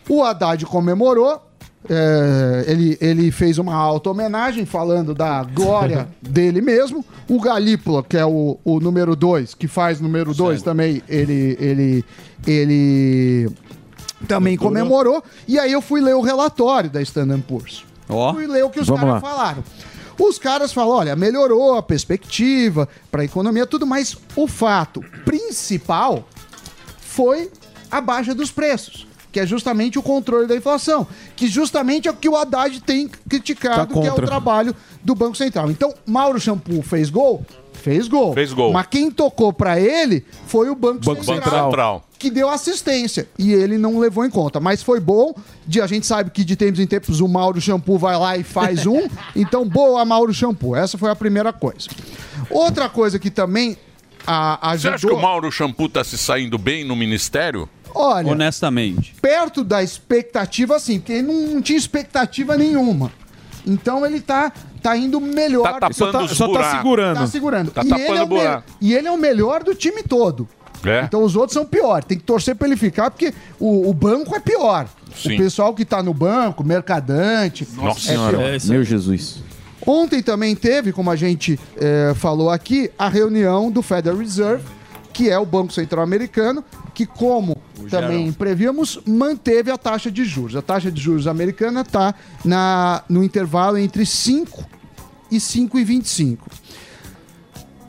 O 0.09 0.23
Haddad 0.23 0.65
comemorou, 0.65 1.41
é, 1.87 2.65
ele, 2.67 2.97
ele 2.99 3.31
fez 3.31 3.57
uma 3.57 3.73
auto-homenagem 3.73 4.65
falando 4.65 5.13
da 5.13 5.43
glória 5.43 6.09
dele 6.21 6.61
mesmo. 6.61 7.05
O 7.29 7.39
Galípola, 7.39 8.03
que 8.03 8.17
é 8.17 8.25
o, 8.25 8.57
o 8.65 8.79
número 8.79 9.15
2, 9.15 9.53
que 9.53 9.67
faz 9.67 10.01
número 10.01 10.33
2 10.33 10.61
também, 10.61 11.01
ele, 11.07 11.55
ele, 11.59 12.05
ele 12.45 13.49
também 14.27 14.57
comemorou. 14.57 15.23
E 15.47 15.57
aí 15.57 15.71
eu 15.71 15.81
fui 15.81 16.01
ler 16.01 16.15
o 16.15 16.21
relatório 16.21 16.89
da 16.89 17.01
Standard 17.01 17.43
Poor's. 17.43 17.85
Fui 18.33 18.47
ler 18.47 18.65
o 18.65 18.69
que 18.69 18.79
os 18.79 18.89
caras 18.89 19.05
lá. 19.05 19.21
falaram. 19.21 19.63
Os 20.19 20.37
caras 20.37 20.73
falam, 20.73 20.97
olha, 20.97 21.15
melhorou 21.15 21.75
a 21.75 21.83
perspectiva 21.83 22.89
para 23.09 23.21
a 23.21 23.25
economia, 23.25 23.65
tudo, 23.65 23.87
mas 23.87 24.17
o 24.35 24.47
fato 24.47 25.01
principal 25.23 26.27
foi 26.99 27.49
a 27.89 28.01
baixa 28.01 28.35
dos 28.35 28.51
preços, 28.51 29.07
que 29.31 29.39
é 29.39 29.45
justamente 29.45 29.97
o 29.99 30.03
controle 30.03 30.47
da 30.47 30.55
inflação, 30.55 31.07
que 31.35 31.47
justamente 31.47 32.07
é 32.07 32.11
o 32.11 32.15
que 32.15 32.27
o 32.27 32.35
Haddad 32.35 32.81
tem 32.81 33.07
criticado, 33.29 33.93
Tá 33.93 34.01
que 34.01 34.07
é 34.07 34.11
o 34.11 34.15
trabalho 34.15 34.75
do 35.03 35.13
Banco 35.15 35.37
Central. 35.37 35.69
Então, 35.69 35.93
Mauro 36.05 36.39
Shampoo 36.39 36.81
fez 36.81 37.09
gol? 37.09 37.45
Fez 37.73 38.07
gol. 38.07 38.33
Fez 38.33 38.51
gol. 38.51 38.73
Mas 38.73 38.87
quem 38.87 39.09
tocou 39.09 39.53
para 39.53 39.79
ele 39.79 40.25
foi 40.47 40.69
o 40.69 40.75
Banco, 40.75 41.05
Banco 41.05 41.23
Central. 41.23 42.03
que 42.17 42.29
deu 42.29 42.49
assistência 42.49 43.29
e 43.37 43.53
ele 43.53 43.77
não 43.77 43.99
levou 43.99 44.25
em 44.25 44.29
conta. 44.29 44.59
Mas 44.59 44.83
foi 44.83 44.99
bom. 44.99 45.33
De, 45.65 45.79
a 45.79 45.87
gente 45.87 46.05
sabe 46.05 46.29
que 46.29 46.43
de 46.43 46.55
tempos 46.57 46.79
em 46.79 46.85
tempos 46.87 47.21
o 47.21 47.27
Mauro 47.27 47.61
Shampoo 47.61 47.97
vai 47.97 48.17
lá 48.17 48.35
e 48.35 48.43
faz 48.43 48.85
um. 48.85 49.07
então, 49.33 49.65
boa, 49.65 50.03
Mauro 50.03 50.33
Shampoo. 50.33 50.75
Essa 50.75 50.97
foi 50.97 51.09
a 51.09 51.15
primeira 51.15 51.53
coisa. 51.53 51.87
Outra 52.49 52.89
coisa 52.89 53.17
que 53.17 53.29
também 53.31 53.77
a, 54.27 54.57
Você 54.77 54.87
ajudou. 54.89 54.93
acha 54.93 55.07
que 55.07 55.13
o 55.13 55.21
Mauro 55.21 55.51
Shampoo 55.51 55.87
tá 55.87 56.03
se 56.03 56.17
saindo 56.17 56.57
bem 56.57 56.83
no 56.83 56.95
ministério? 56.95 57.69
Olha, 57.93 58.31
Honestamente. 58.31 59.15
perto 59.21 59.63
da 59.63 59.81
expectativa, 59.83 60.79
sim, 60.79 60.99
porque 60.99 61.13
ele 61.13 61.23
não, 61.23 61.61
tinha 61.61 61.77
expectativa 61.77 62.55
nenhuma. 62.57 63.11
Então 63.65 64.05
ele 64.05 64.21
tá, 64.21 64.51
tá 64.81 64.95
indo 64.95 65.19
melhor. 65.19 65.63
Tá 65.63 65.73
tapando 65.73 65.93
Só 65.95 66.11
tá- 66.11 66.23
os 66.23 66.31
só 66.31 66.47
tá 66.53 66.71
segurando. 66.77 67.17
Tá 67.17 67.27
segurando. 67.27 67.71
Tá 67.71 67.81
e, 67.83 67.89
tapando 67.89 68.07
ele 68.09 68.17
é 68.17 68.23
o 68.23 68.27
me- 68.27 68.63
e 68.81 68.93
ele 68.93 69.07
é 69.07 69.11
o 69.11 69.17
melhor 69.17 69.63
do 69.63 69.75
time 69.75 70.01
todo. 70.03 70.47
É? 70.85 71.01
Então 71.03 71.23
os 71.23 71.35
outros 71.35 71.53
são 71.53 71.65
piores. 71.65 72.05
Tem 72.05 72.17
que 72.17 72.23
torcer 72.23 72.55
pra 72.55 72.65
ele 72.65 72.77
ficar, 72.77 73.11
porque 73.11 73.33
o, 73.59 73.89
o 73.89 73.93
banco 73.93 74.33
é 74.35 74.39
pior. 74.39 74.87
Sim. 75.13 75.35
O 75.35 75.37
pessoal 75.37 75.73
que 75.73 75.83
tá 75.83 76.01
no 76.01 76.13
banco, 76.13 76.63
mercadante. 76.63 77.67
Nossa 77.73 77.99
é 77.99 78.13
senhora. 78.13 78.37
pior. 78.37 78.59
Meu 78.65 78.83
Jesus. 78.83 79.43
Ontem 79.85 80.21
também 80.21 80.55
teve, 80.55 80.91
como 80.91 81.09
a 81.09 81.15
gente 81.15 81.59
eh, 81.77 82.13
falou 82.15 82.49
aqui, 82.49 82.91
a 82.97 83.07
reunião 83.09 83.71
do 83.71 83.81
Federal 83.81 84.17
Reserve, 84.17 84.63
que 85.19 85.29
é 85.29 85.37
o 85.37 85.45
Banco 85.45 85.73
Central 85.73 86.01
Americano, 86.01 86.63
que, 86.93 87.05
como 87.05 87.57
também 87.89 88.31
prevíamos, 88.31 88.97
manteve 89.05 89.69
a 89.69 89.77
taxa 89.77 90.09
de 90.09 90.23
juros. 90.23 90.55
A 90.55 90.61
taxa 90.61 90.89
de 90.89 91.01
juros 91.01 91.27
americana 91.27 91.81
está 91.81 92.15
no 93.09 93.21
intervalo 93.21 93.77
entre 93.77 94.05
5 94.05 94.63
e 95.29 95.35
5,25. 95.35 96.37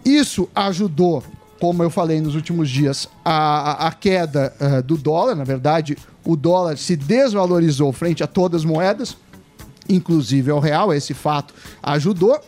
Isso 0.04 0.48
ajudou, 0.52 1.22
como 1.60 1.84
eu 1.84 1.88
falei 1.90 2.20
nos 2.20 2.34
últimos 2.34 2.68
dias, 2.68 3.08
a, 3.24 3.86
a- 3.86 3.92
queda 3.92 4.52
eh, 4.58 4.82
do 4.82 4.96
dólar. 4.96 5.36
Na 5.36 5.44
verdade, 5.44 5.96
o 6.24 6.34
dólar 6.34 6.76
se 6.78 6.96
desvalorizou 6.96 7.92
frente 7.92 8.24
a 8.24 8.26
todas 8.26 8.62
as 8.62 8.64
moedas, 8.64 9.16
inclusive 9.88 10.50
ao 10.50 10.58
real. 10.58 10.92
Esse 10.92 11.14
fato 11.14 11.54
ajudou. 11.80 12.40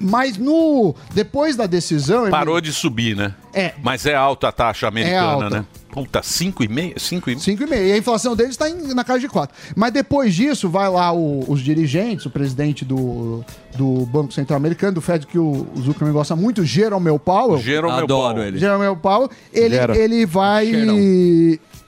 Mas 0.00 0.36
no 0.36 0.94
depois 1.14 1.56
da 1.56 1.66
decisão. 1.66 2.30
Parou 2.30 2.60
de 2.60 2.72
subir, 2.72 3.16
né? 3.16 3.34
É. 3.52 3.72
Mas 3.82 4.06
é 4.06 4.14
alta 4.14 4.48
a 4.48 4.52
taxa 4.52 4.86
americana, 4.88 5.44
alta. 5.44 5.50
né? 5.50 5.66
Puta, 5.90 6.20
5,5? 6.20 6.94
5,5? 6.96 7.38
5,5. 7.38 7.72
E 7.72 7.92
a 7.92 7.96
inflação 7.96 8.36
deles 8.36 8.52
está 8.52 8.68
na 8.94 9.02
casa 9.02 9.20
de 9.20 9.26
4. 9.28 9.56
Mas 9.74 9.90
depois 9.92 10.34
disso, 10.34 10.68
vai 10.68 10.88
lá 10.88 11.10
o- 11.12 11.44
os 11.50 11.60
dirigentes, 11.60 12.26
o 12.26 12.30
presidente 12.30 12.84
do, 12.84 13.42
do 13.76 14.06
Banco 14.06 14.32
Central 14.32 14.58
Americano, 14.58 14.92
do 14.92 15.00
Fed, 15.00 15.26
que 15.26 15.38
o, 15.38 15.66
o 15.74 15.80
Zuckerman 15.80 16.12
gosta 16.12 16.36
muito, 16.36 16.62
Jerome 16.62 17.18
Powell. 17.18 17.58
Jerome 17.58 17.94
Adoro 18.02 18.34
Powell. 18.34 18.46
ele. 18.48 18.58
Jerome 18.58 18.96
Powell. 18.96 19.30
Ele, 19.52 19.74
Gera. 19.74 19.96
ele 19.98 20.26
vai. 20.26 20.66
Cheirão. 20.66 20.94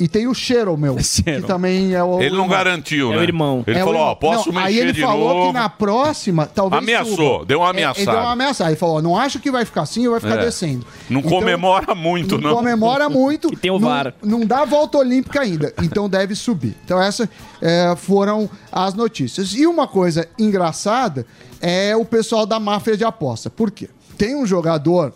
E 0.01 0.09
tem 0.09 0.27
o 0.27 0.33
Jerome, 0.33 0.89
que 0.97 1.43
também 1.43 1.93
é 1.95 2.03
o. 2.03 2.21
Ele 2.23 2.35
não 2.35 2.49
garantiu, 2.49 3.11
né? 3.11 3.23
Ele 3.23 3.33
É 3.79 3.83
o 3.83 3.87
falou, 3.87 4.01
ó, 4.01 4.13
irmão. 4.13 4.17
posso 4.17 4.51
Não, 4.51 4.59
Aí 4.63 4.73
mexer 4.73 4.81
ele 4.85 4.93
de 4.95 5.01
falou 5.03 5.35
novo. 5.35 5.47
que 5.49 5.53
na 5.53 5.69
próxima, 5.69 6.47
talvez. 6.47 6.83
Ameaçou, 6.83 7.17
suba. 7.41 7.45
deu 7.45 7.59
uma 7.61 7.67
É, 7.67 7.71
Ele 7.71 7.79
ameaçada. 7.85 8.11
deu 8.13 8.21
uma 8.21 8.33
ameaçada. 8.33 8.71
Ele 8.71 8.79
falou: 8.79 8.97
ó, 8.97 9.03
não 9.03 9.17
acho 9.19 9.39
que 9.39 9.51
vai 9.51 9.65
ficar 9.67 9.83
assim 9.83 10.07
ou 10.07 10.13
vai 10.13 10.21
ficar 10.21 10.41
É. 10.41 10.45
descendo. 10.47 10.87
Não 11.11 11.21
Então, 11.21 11.31
comemora 11.31 11.95
muito, 11.95 12.41
não. 12.41 12.55
comemora 12.57 13.09
muito. 13.11 13.53
E 13.53 13.57
tem 13.57 13.71
o 13.71 13.79
não, 13.79 13.89
VAR. 13.89 14.15
Não 14.23 14.41
dá 14.47 14.65
volta 14.65 14.97
olímpica 14.97 15.43
ainda, 15.43 15.73
então 15.83 16.09
deve 16.09 16.35
subir. 16.35 16.75
Então 16.85 17.01
essas 17.01 17.29
é, 17.61 17.95
foram 17.97 18.49
as 18.73 18.95
notícias. 18.95 19.53
E 19.55 19.67
uma 19.67 19.87
coisa 19.87 20.27
engraçada 20.39 21.27
é 21.61 21.95
o 21.95 22.05
pessoal 22.07 22.47
da 22.47 22.59
máfia 22.59 22.97
de 22.97 23.05
aposta. 23.05 23.51
Por 23.51 23.71
quê? 23.71 23.91
Tem 24.17 24.35
um 24.35 24.47
jogador 24.47 25.13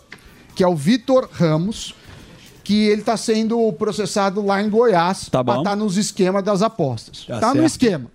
que 0.55 0.63
é 0.63 0.67
o 0.67 0.75
Vitor 0.75 1.27
Ramos, 1.33 1.93
que 2.65 2.87
ele 2.87 2.99
está 3.01 3.15
sendo 3.15 3.71
processado 3.73 4.43
lá 4.45 4.61
em 4.61 4.69
Goiás 4.69 5.29
Tá 5.29 5.41
para 5.43 5.59
estar 5.59 5.75
nos 5.77 5.95
esquemas 5.97 6.43
das 6.43 6.61
apostas. 6.61 7.23
Tá 7.25 7.39
Tá, 7.39 7.53
no 7.53 7.63
esquema. 7.63 8.11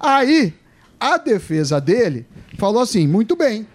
Aí, 0.00 0.54
a 0.98 1.18
defesa 1.18 1.78
dele 1.80 2.24
falou 2.58 2.80
assim: 2.80 3.06
muito 3.06 3.36
bem, 3.36 3.66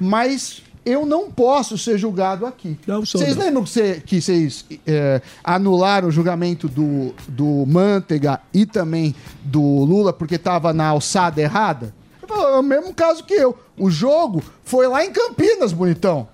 mas 0.00 0.62
eu 0.84 1.06
não 1.06 1.30
posso 1.30 1.78
ser 1.78 1.96
julgado 1.96 2.44
aqui. 2.44 2.78
Vocês 3.00 3.36
lembram 3.36 3.64
que 3.64 3.70
cê- 3.70 4.02
que 4.04 4.20
vocês 4.20 4.64
é, 4.86 5.22
anularam 5.42 6.08
o 6.08 6.10
julgamento 6.10 6.68
do, 6.68 7.14
do 7.26 7.64
Manteiga 7.66 8.40
e 8.52 8.66
também 8.66 9.14
do 9.42 9.60
Lula 9.62 10.12
porque 10.12 10.34
estava 10.34 10.72
na 10.74 10.88
alçada 10.88 11.40
errada? 11.40 11.94
Ele 12.22 12.28
falou, 12.30 12.48
é 12.56 12.58
o 12.58 12.62
mesmo 12.62 12.92
caso 12.92 13.24
que 13.24 13.32
eu. 13.34 13.58
O 13.78 13.90
jogo 13.90 14.42
foi 14.62 14.86
lá 14.86 15.04
em 15.04 15.10
Campinas, 15.10 15.72
bonitão. 15.72 16.28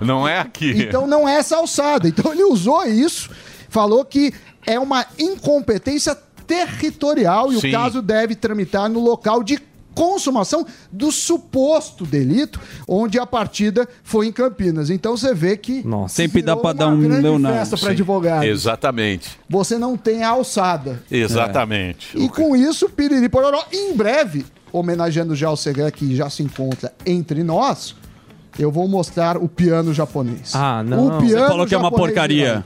Não 0.00 0.26
é 0.26 0.38
aqui. 0.38 0.70
Então 0.82 1.06
não 1.06 1.28
é 1.28 1.36
essa 1.36 1.56
alçada. 1.56 2.08
Então 2.08 2.32
ele 2.32 2.44
usou 2.44 2.84
isso, 2.84 3.30
falou 3.68 4.04
que 4.04 4.32
é 4.66 4.78
uma 4.78 5.06
incompetência 5.18 6.16
territorial 6.46 7.52
e 7.52 7.60
Sim. 7.60 7.68
o 7.68 7.72
caso 7.72 8.02
deve 8.02 8.34
tramitar 8.34 8.88
no 8.88 9.00
local 9.00 9.42
de 9.42 9.58
consumação 9.94 10.66
do 10.90 11.12
suposto 11.12 12.04
delito, 12.04 12.60
onde 12.86 13.18
a 13.18 13.24
partida 13.24 13.88
foi 14.02 14.26
em 14.26 14.32
Campinas. 14.32 14.90
Então 14.90 15.16
você 15.16 15.32
vê 15.32 15.56
que 15.56 15.84
Sempre 16.08 16.42
dá 16.42 16.56
pra 16.56 16.72
dar 16.72 16.88
um 16.88 17.00
grande 17.00 17.22
Leonardo. 17.22 17.58
festa 17.58 17.76
para 17.76 17.90
advogado. 17.92 18.42
Exatamente. 18.44 19.38
Você 19.48 19.78
não 19.78 19.96
tem 19.96 20.24
a 20.24 20.30
alçada. 20.30 21.00
Exatamente. 21.10 22.08
E 22.18 22.28
com 22.28 22.56
isso, 22.56 22.88
Piriri 22.88 23.28
Pororó, 23.28 23.64
em 23.72 23.94
breve, 23.94 24.44
homenageando 24.72 25.36
já 25.36 25.48
o 25.50 25.56
Segre, 25.56 25.90
que 25.92 26.16
já 26.16 26.28
se 26.28 26.42
encontra 26.42 26.92
entre 27.06 27.44
nós, 27.44 27.94
eu 28.58 28.70
vou 28.70 28.86
mostrar 28.88 29.36
o 29.36 29.48
piano 29.48 29.92
japonês. 29.94 30.52
Ah, 30.54 30.82
O 30.82 31.18
piano 31.18 31.42
Você 31.42 31.48
falou 31.48 31.66
que 31.66 31.74
é 31.74 31.78
uma 31.78 31.84
japonês 31.90 32.06
porcaria. 32.14 32.64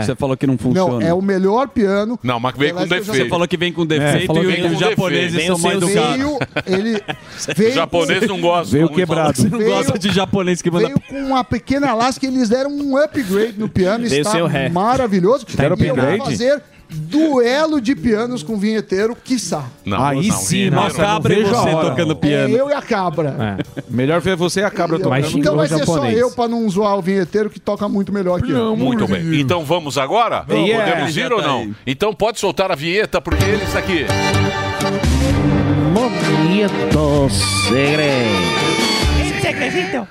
Você 0.00 0.14
falou 0.14 0.36
que 0.36 0.46
não 0.46 0.56
funciona. 0.56 1.00
Não, 1.00 1.02
é 1.02 1.12
o 1.12 1.20
melhor 1.20 1.66
piano. 1.66 2.16
Não, 2.22 2.38
mas 2.38 2.56
vem 2.56 2.72
com 2.72 2.82
defeito. 2.86 3.06
Você 3.06 3.28
falou 3.28 3.48
que 3.48 3.56
vem 3.56 3.72
com 3.72 3.84
defeito 3.84 4.26
falou 4.28 4.42
que 4.44 4.48
e 4.48 4.52
vem 4.52 4.66
os 4.66 4.72
com 4.74 4.78
japoneses 4.78 5.32
defeito. 5.32 5.46
são 5.46 5.58
mal 5.58 5.72
educados. 5.72 6.16
Veio, 6.16 6.38
ele 6.66 6.96
O 7.50 7.54
veio 7.56 7.72
japonês 7.74 8.20
com- 8.20 8.26
não 8.28 8.40
gosta. 8.40 8.72
Veio 8.72 8.88
quebrado. 8.88 9.36
Você 9.36 9.48
não 9.48 9.58
Veio- 9.58 9.70
gosta 9.74 9.98
de 9.98 10.12
japonês 10.12 10.62
que 10.62 10.70
manda... 10.70 10.86
Veio 10.86 11.00
com 11.00 11.16
uma 11.26 11.42
pequena 11.42 11.92
lasca, 11.92 12.24
eles 12.24 12.48
deram 12.48 12.70
um 12.70 12.96
upgrade 12.96 13.54
no 13.58 13.68
piano, 13.68 14.06
Veio 14.06 14.20
está 14.22 14.30
maravilhoso. 14.70 15.44
Deram 15.56 15.76
e 15.76 15.86
eu 15.88 15.94
vou 15.96 16.04
upgrade? 16.04 16.30
fazer 16.30 16.62
duelo 16.90 17.80
de 17.80 17.94
pianos 17.94 18.42
com 18.42 18.56
vinheteiro, 18.56 19.16
quiçá. 19.16 19.64
Não, 19.84 20.02
Aí 20.02 20.28
não, 20.28 20.36
sim. 20.36 20.68
Uma 20.68 20.82
nossa, 20.84 20.96
cabra 20.96 21.32
e 21.32 21.36
vejo 21.36 21.54
a 21.54 21.58
você 21.60 21.68
hora. 21.70 21.90
tocando 21.90 22.12
É 22.12 22.14
piano. 22.14 22.56
eu 22.56 22.70
e 22.70 22.72
a 22.72 22.82
cabra. 22.82 23.56
Melhor 23.88 24.20
ver 24.20 24.36
você 24.36 24.60
e 24.60 24.64
a 24.64 24.70
cabra 24.70 24.98
tocando. 24.98 25.38
Então 25.38 25.56
vai 25.56 25.68
ser 25.68 25.84
só 25.84 26.06
eu 26.06 26.30
pra 26.30 26.46
não 26.48 26.68
zoar 26.68 26.96
o 26.98 27.02
vinheteiro 27.02 27.50
que 27.50 27.58
toca 27.60 27.88
muito 27.88 28.12
melhor 28.12 28.40
que 28.42 28.50
eu. 28.52 28.76
Muito 28.76 29.06
bem. 29.06 29.40
Então 29.40 29.64
vamos 29.64 29.98
agora? 29.98 30.44
Yeah. 30.48 30.90
Podemos 30.92 31.16
ir 31.16 31.32
ou 31.32 31.42
não? 31.42 31.60
aí. 31.60 31.74
Então 31.86 32.12
pode 32.14 32.38
soltar 32.38 32.70
a 32.70 32.74
vinheta, 32.74 33.20
porque 33.20 33.44
eles 33.44 33.74
aqui. 33.74 34.06
Momento 35.92 37.28
segredo. 37.68 38.83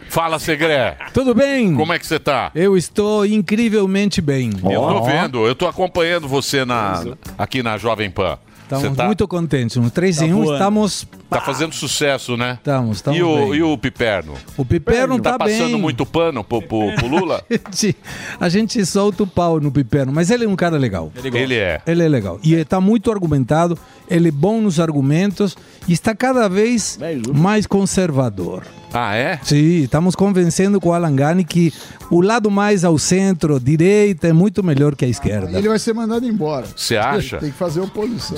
Fala, 0.09 0.39
Segré. 0.39 0.97
Tudo 1.13 1.33
bem? 1.33 1.75
Como 1.75 1.93
é 1.93 1.99
que 1.99 2.05
você 2.05 2.19
tá? 2.19 2.51
Eu 2.55 2.77
estou 2.77 3.25
incrivelmente 3.25 4.21
bem. 4.21 4.51
Eu 4.63 4.81
tô 4.81 5.03
vendo, 5.03 5.47
eu 5.47 5.55
tô 5.55 5.67
acompanhando 5.67 6.27
você 6.27 6.65
na, 6.65 7.03
aqui 7.37 7.61
na 7.63 7.77
Jovem 7.77 8.09
Pan. 8.09 8.37
Estamos 8.63 8.97
tá, 8.97 9.05
muito 9.05 9.27
contentes. 9.27 9.77
Um 9.77 9.89
3 9.89 10.17
Tá 10.17 10.25
em 10.25 10.33
1, 10.33 10.35
voando. 10.35 10.53
estamos. 10.53 11.07
Tá 11.33 11.41
fazendo 11.41 11.73
sucesso, 11.73 12.35
né? 12.37 12.53
Estamos, 12.59 12.97
estamos 12.97 13.19
E 13.19 13.23
o, 13.23 13.35
bem. 13.49 13.53
e 13.55 13.63
o 13.63 13.77
Piperno? 13.77 14.33
O 14.57 14.63
Piperno 14.65 15.19
Tá 15.21 15.31
tá, 15.33 15.37
passando 15.39 15.71
bem. 15.73 15.81
muito 15.81 16.05
pano 16.05 16.43
pro, 16.43 16.61
pro, 16.61 16.93
pro 16.95 17.07
Lula? 17.07 17.43
A 17.49 17.71
gente- 17.71 17.95
A 18.39 18.49
gente 18.49 18.85
solta 18.85 19.23
o 19.23 19.27
pau 19.27 19.59
no 19.59 19.71
Piperno, 19.71 20.11
mas 20.13 20.29
ele 20.31 20.45
é 20.45 20.47
um 20.47 20.55
cara 20.55 20.77
legal. 20.77 21.11
Ele 21.23 21.55
é. 21.55 21.81
Ele 21.85 22.03
é 22.03 22.07
legal. 22.07 22.39
E 22.43 22.53
está 22.53 22.79
muito 22.81 23.11
argumentado, 23.11 23.77
ele 24.09 24.29
é 24.29 24.31
bom 24.31 24.61
nos 24.61 24.79
argumentos 24.79 25.55
e 25.87 25.93
está 25.93 26.15
cada 26.15 26.47
vez 26.47 26.97
mais 27.33 27.65
conservador. 27.65 28.63
Ah, 28.95 29.15
é? 29.15 29.39
Sim, 29.41 29.81
estamos 29.83 30.15
convencendo 30.15 30.79
com 30.79 30.89
o 30.89 30.93
Alan 30.93 31.15
Gani 31.15 31.43
que 31.43 31.73
o 32.11 32.21
lado 32.21 32.51
mais 32.51 32.85
ao 32.85 32.99
centro, 32.99 33.59
direita, 33.59 34.27
é 34.27 34.33
muito 34.33 34.63
melhor 34.63 34.95
que 34.95 35.03
a 35.03 35.07
esquerda. 35.07 35.57
Ele 35.57 35.67
vai 35.67 35.79
ser 35.79 35.93
mandado 35.95 36.27
embora. 36.27 36.67
Você 36.75 36.95
acha? 36.95 37.37
Tem 37.39 37.49
que 37.49 37.57
fazer 37.57 37.79
oposição. 37.79 38.37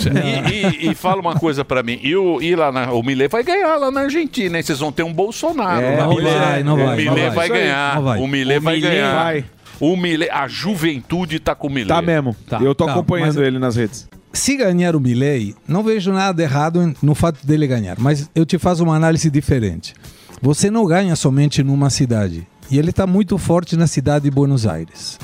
E, 0.49 0.85
e- 0.87 0.91
e 0.91 0.95
fala 0.95 1.19
uma 1.19 1.35
coisa 1.35 1.65
pra 1.65 1.83
mim. 1.83 1.99
E 2.01 2.15
o, 2.15 2.41
e 2.41 2.55
lá 2.55 2.71
na- 2.71 2.84
o 2.91 3.03
Milei 3.03 3.27
vai 3.27 3.43
ganhar 3.43 3.75
lá 3.77 3.91
na 3.91 4.01
Argentina, 4.01 4.57
hein? 4.57 4.63
Vocês 4.63 4.79
vão 4.79 4.91
ter 4.91 5.03
um 5.03 5.13
Bolsonaro. 5.13 5.85
É, 5.85 5.97
não 5.97 6.15
vai, 6.15 6.63
não 6.63 6.77
vai, 6.77 7.01
O 7.01 7.05
não 7.05 7.15
vai, 7.15 7.29
vai. 7.31 7.49
Ganhar. 7.49 8.01
Vai. 8.01 8.19
O 8.19 8.27
Milei 8.27 8.57
O 8.57 8.61
vai 8.61 8.79
ganhar. 8.79 9.15
vai. 9.23 9.45
O 9.79 9.95
Milei, 9.97 10.29
a 10.29 10.47
juventude 10.47 11.39
tá 11.39 11.53
com 11.53 11.67
o 11.67 11.69
Milei. 11.69 11.87
Tá 11.87 12.01
mesmo. 12.01 12.35
Eu 12.61 12.73
tô 12.73 12.85
acompanhando 12.87 13.35
mas- 13.35 13.47
ele 13.47 13.59
nas 13.59 13.75
redes. 13.75 14.07
Se 14.31 14.57
ganhar 14.57 14.95
o 14.95 14.99
Milley, 14.99 15.55
não 15.67 15.81
vejo 15.81 16.11
nada 16.11 16.41
errado 16.43 16.93
no 17.01 17.15
fato 17.15 17.45
dele 17.47 17.65
ganhar, 17.67 17.95
mas 17.99 18.29
eu 18.35 18.45
te 18.45 18.57
faço 18.57 18.83
uma 18.83 18.95
análise 18.95 19.29
diferente. 19.29 19.93
Você 20.41 20.69
não 20.69 20.85
ganha 20.85 21.15
somente 21.15 21.63
numa 21.63 21.89
cidade, 21.89 22.45
e 22.69 22.77
ele 22.77 22.89
está 22.89 23.07
muito 23.07 23.37
forte 23.37 23.77
na 23.77 23.87
cidade 23.87 24.25
de 24.25 24.31
Buenos 24.31 24.67
Aires. 24.67 25.17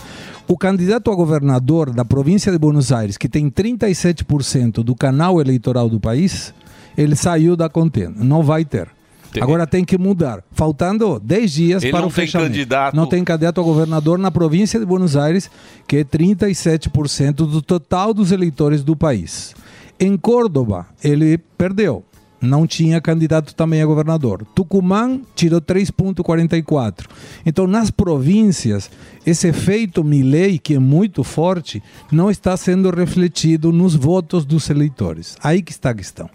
O 0.48 0.58
candidato 0.58 1.12
a 1.12 1.16
governador 1.16 1.92
da 1.92 2.04
província 2.06 2.52
de 2.52 2.58
Buenos 2.58 2.92
Aires, 2.92 3.18
que 3.18 3.28
tem 3.30 3.50
37% 3.50 4.84
do 4.84 4.96
canal 4.96 5.40
eleitoral 5.42 5.90
do 5.90 6.00
país, 6.00 6.54
ele 6.98 7.16
saiu 7.16 7.56
da 7.56 7.68
contenda, 7.70 8.24
não 8.24 8.44
vai 8.44 8.64
ter. 8.66 8.88
Tem- 9.32 9.42
Agora 9.42 9.66
tem 9.66 9.86
que 9.86 9.98
mudar. 9.98 10.44
Faltando 10.52 11.18
10 11.18 11.54
dias 11.54 11.84
Ele 11.84 11.92
para 11.94 12.02
não 12.02 12.10
o 12.10 12.12
tem 12.12 12.26
fechamento. 12.26 12.52
candidato- 12.52 12.96
Não 12.96 13.06
tem 13.08 13.24
candidato 13.24 13.62
a 13.62 13.64
governador 13.64 14.20
na 14.20 14.30
província 14.30 14.78
de 14.78 14.86
Buenos 14.86 15.16
Aires, 15.16 15.50
que 15.88 15.98
é 15.98 16.04
37% 16.04 17.46
do 17.48 17.62
total 17.62 18.14
dos 18.14 18.34
eleitores 18.34 18.84
do 18.84 18.94
país. 18.94 19.56
Em 19.98 20.18
Córdoba, 20.18 20.86
ele 21.02 21.38
perdeu. 21.58 22.04
Não 22.42 22.66
tinha 22.68 23.00
candidato 23.00 23.54
também 23.56 23.82
a 23.82 23.86
governador. 23.86 24.44
Tucumã 24.56 25.22
tirou 25.36 25.62
3,44. 25.62 27.08
Então, 27.46 27.68
nas 27.68 27.92
províncias, 27.92 28.90
esse 29.26 29.48
efeito 29.48 30.04
Milley, 30.04 30.58
que 30.58 30.74
é 30.76 30.80
muito 30.80 31.24
forte, 31.24 31.82
não 32.12 32.32
está 32.32 32.58
sendo 32.58 32.90
refletido 32.90 33.72
nos 33.72 33.94
votos 33.96 34.44
dos 34.44 34.70
eleitores. 34.70 35.38
Aí 35.44 35.62
que 35.62 35.72
está 35.72 35.92
a 35.92 35.94
questão. 35.94 36.30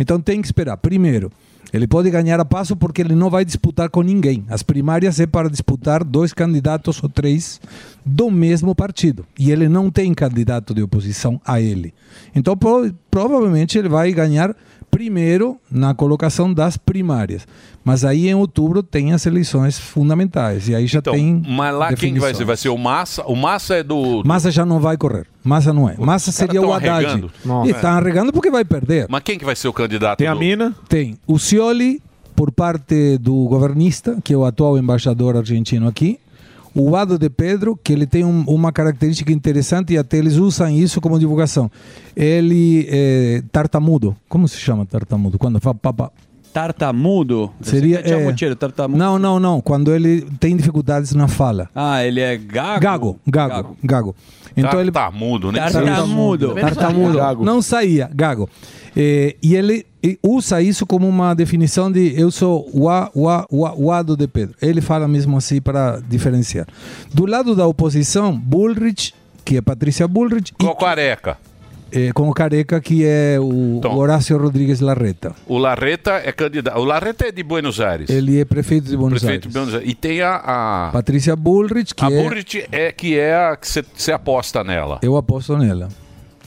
Então, 0.00 0.20
tem 0.20 0.40
que 0.40 0.48
esperar. 0.48 0.76
Primeiro, 0.78 1.30
ele 1.72 1.86
pode 1.86 2.10
ganhar 2.10 2.40
a 2.40 2.44
passo 2.44 2.74
porque 2.74 3.00
ele 3.00 3.14
não 3.14 3.30
vai 3.30 3.44
disputar 3.44 3.88
com 3.88 4.02
ninguém. 4.02 4.44
As 4.48 4.62
primárias 4.62 5.20
é 5.20 5.26
para 5.26 5.48
disputar 5.48 6.02
dois 6.02 6.32
candidatos 6.32 7.00
ou 7.00 7.08
três 7.08 7.60
do 8.04 8.28
mesmo 8.30 8.74
partido. 8.74 9.24
E 9.38 9.52
ele 9.52 9.68
não 9.68 9.88
tem 9.90 10.12
candidato 10.12 10.74
de 10.74 10.82
oposição 10.82 11.40
a 11.44 11.60
ele. 11.60 11.94
Então, 12.34 12.56
pro- 12.56 12.92
provavelmente, 13.08 13.78
ele 13.78 13.88
vai 13.88 14.10
ganhar 14.12 14.56
primeiro 15.00 15.56
na 15.70 15.94
colocação 15.94 16.52
das 16.52 16.76
primárias. 16.76 17.46
Mas 17.82 18.04
aí 18.04 18.28
em 18.28 18.34
outubro 18.34 18.82
tem 18.82 19.14
as 19.14 19.24
eleições 19.24 19.78
fundamentais. 19.78 20.68
E 20.68 20.74
aí 20.74 20.86
já 20.86 20.98
Então, 20.98 21.14
tem. 21.14 21.42
mas 21.48 21.74
lá 21.74 21.94
quem 21.94 22.12
que 22.12 22.20
vai 22.20 22.34
ser? 22.34 22.44
Vai 22.44 22.56
ser 22.58 22.68
o 22.68 22.76
Massa? 22.76 23.22
O 23.24 23.34
Massa 23.34 23.76
é 23.76 23.82
do. 23.82 24.22
Massa 24.26 24.50
já 24.50 24.66
não 24.66 24.78
vai 24.78 24.98
correr. 24.98 25.26
Massa 25.42 25.72
não 25.72 25.88
é. 25.88 25.96
Massa 25.96 26.30
seria 26.30 26.60
o 26.60 26.70
Haddad. 26.70 27.06
arregando. 27.06 27.30
E 27.66 27.70
está 27.70 27.92
arregando 27.92 28.30
porque 28.30 28.50
vai 28.50 28.62
perder. 28.62 29.06
Mas 29.08 29.22
quem 29.22 29.38
que 29.38 29.44
vai 29.44 29.56
ser 29.56 29.68
o 29.68 29.72
candidato? 29.72 30.18
Tem 30.18 30.34
mina? 30.38 30.74
Tem 30.86 31.16
o 31.26 31.38
Scioli, 31.38 32.02
por 32.36 32.52
parte 32.52 33.16
do 33.16 33.46
governista, 33.48 34.18
que 34.22 34.34
é 34.34 34.36
o 34.36 34.44
atual 34.44 34.76
embaixador 34.76 35.34
argentino 35.34 35.88
aqui. 35.88 36.18
O 36.74 36.94
Ado 36.94 37.18
de 37.18 37.28
Pedro, 37.28 37.78
que 37.82 37.92
ele 37.92 38.06
tem 38.06 38.24
um- 38.24 38.44
uma 38.46 38.70
característica 38.72 39.32
interessante 39.32 39.92
e 39.94 39.98
até 39.98 40.16
eles 40.18 40.36
usam 40.36 40.68
isso 40.70 41.00
como 41.00 41.18
divulgação. 41.18 41.70
Ele 42.16 42.86
é 42.88 43.42
tartamudo. 43.50 44.16
Como 44.28 44.46
se 44.46 44.56
chama 44.56 44.86
tartamudo? 44.86 45.38
Quando 45.38 45.60
fala 45.60 45.74
papa. 45.74 46.12
Tartamudo? 46.52 47.50
Seria. 47.60 48.00
É, 48.00 48.54
tartamudo. 48.56 48.98
Não, 48.98 49.18
não, 49.18 49.38
não. 49.40 49.60
Quando 49.60 49.94
ele 49.94 50.22
tem 50.38 50.56
dificuldades 50.56 51.14
na 51.14 51.26
fala. 51.28 51.68
Ah, 51.74 52.04
ele 52.04 52.20
é 52.20 52.36
gago? 52.36 52.80
Gago, 52.80 53.20
gago, 53.26 53.76
gago. 53.82 54.16
Então 54.56 54.80
ele 54.80 54.90
Tartamudo, 54.90 55.52
né? 56.54 56.60
Tartamudo. 56.62 57.18
Tartamudo. 57.18 57.44
Não 57.44 57.62
saía, 57.62 58.10
gago. 58.12 58.48
Eh, 58.96 59.36
e 59.42 59.54
ele 59.54 59.86
usa 60.22 60.62
isso 60.62 60.86
como 60.86 61.08
uma 61.08 61.34
definição 61.34 61.90
de 61.92 62.14
eu 62.18 62.30
sou 62.30 62.68
o, 62.72 62.88
a, 62.88 63.10
o, 63.14 63.28
a, 63.28 63.46
o, 63.50 63.66
a- 63.66 63.74
o 63.74 63.92
Ado 63.92 64.16
de 64.16 64.26
Pedro. 64.26 64.54
Ele 64.62 64.80
fala 64.80 65.06
mesmo 65.06 65.36
assim 65.36 65.60
para 65.60 66.00
diferenciar. 66.08 66.66
Do 67.12 67.26
lado 67.26 67.54
da 67.54 67.66
oposição, 67.66 68.36
Bullrich, 68.36 69.12
que 69.44 69.56
é 69.56 69.60
Patrícia 69.60 70.06
Bullrich, 70.08 70.52
Com 70.54 70.66
o 70.66 70.74
Careca. 70.74 71.36
e, 71.92 72.06
eh, 72.08 72.12
com 72.12 72.28
o 72.28 72.32
Careca, 72.32 72.80
que 72.80 73.04
é 73.04 73.36
o 73.40 73.76
Então. 73.78 73.96
Horácio 73.96 74.38
Rodrigues 74.38 74.80
Larreta. 74.80 75.34
O 75.46 75.58
Larreta 75.58 76.12
é 76.24 76.30
candidato. 76.32 76.78
O 76.78 76.84
Larreta 76.84 77.26
é 77.26 77.32
de 77.32 77.42
Buenos 77.42 77.80
Aires. 77.80 78.08
Ele 78.08 78.40
é 78.40 78.44
prefeito 78.44 78.88
de 78.88 78.96
Buenos 78.96 79.20
Prefeito 79.20 79.44
Aires. 79.48 79.52
de 79.52 79.58
Buenos 79.58 79.74
Aires. 79.74 79.90
E 79.90 79.94
tem 79.94 80.22
a. 80.22 80.36
a... 80.36 80.90
Patrícia 80.92 81.34
Bullrich, 81.36 81.94
que 81.94 82.04
A 82.04 82.10
é... 82.10 82.22
Burrit 82.22 82.66
é 82.70 82.92
que 82.92 83.18
é 83.18 83.34
a 83.34 83.56
que 83.56 83.66
você 83.66 84.12
aposta 84.12 84.62
nela. 84.64 84.98
Eu 85.02 85.16
aposto 85.16 85.56
nela. 85.58 85.88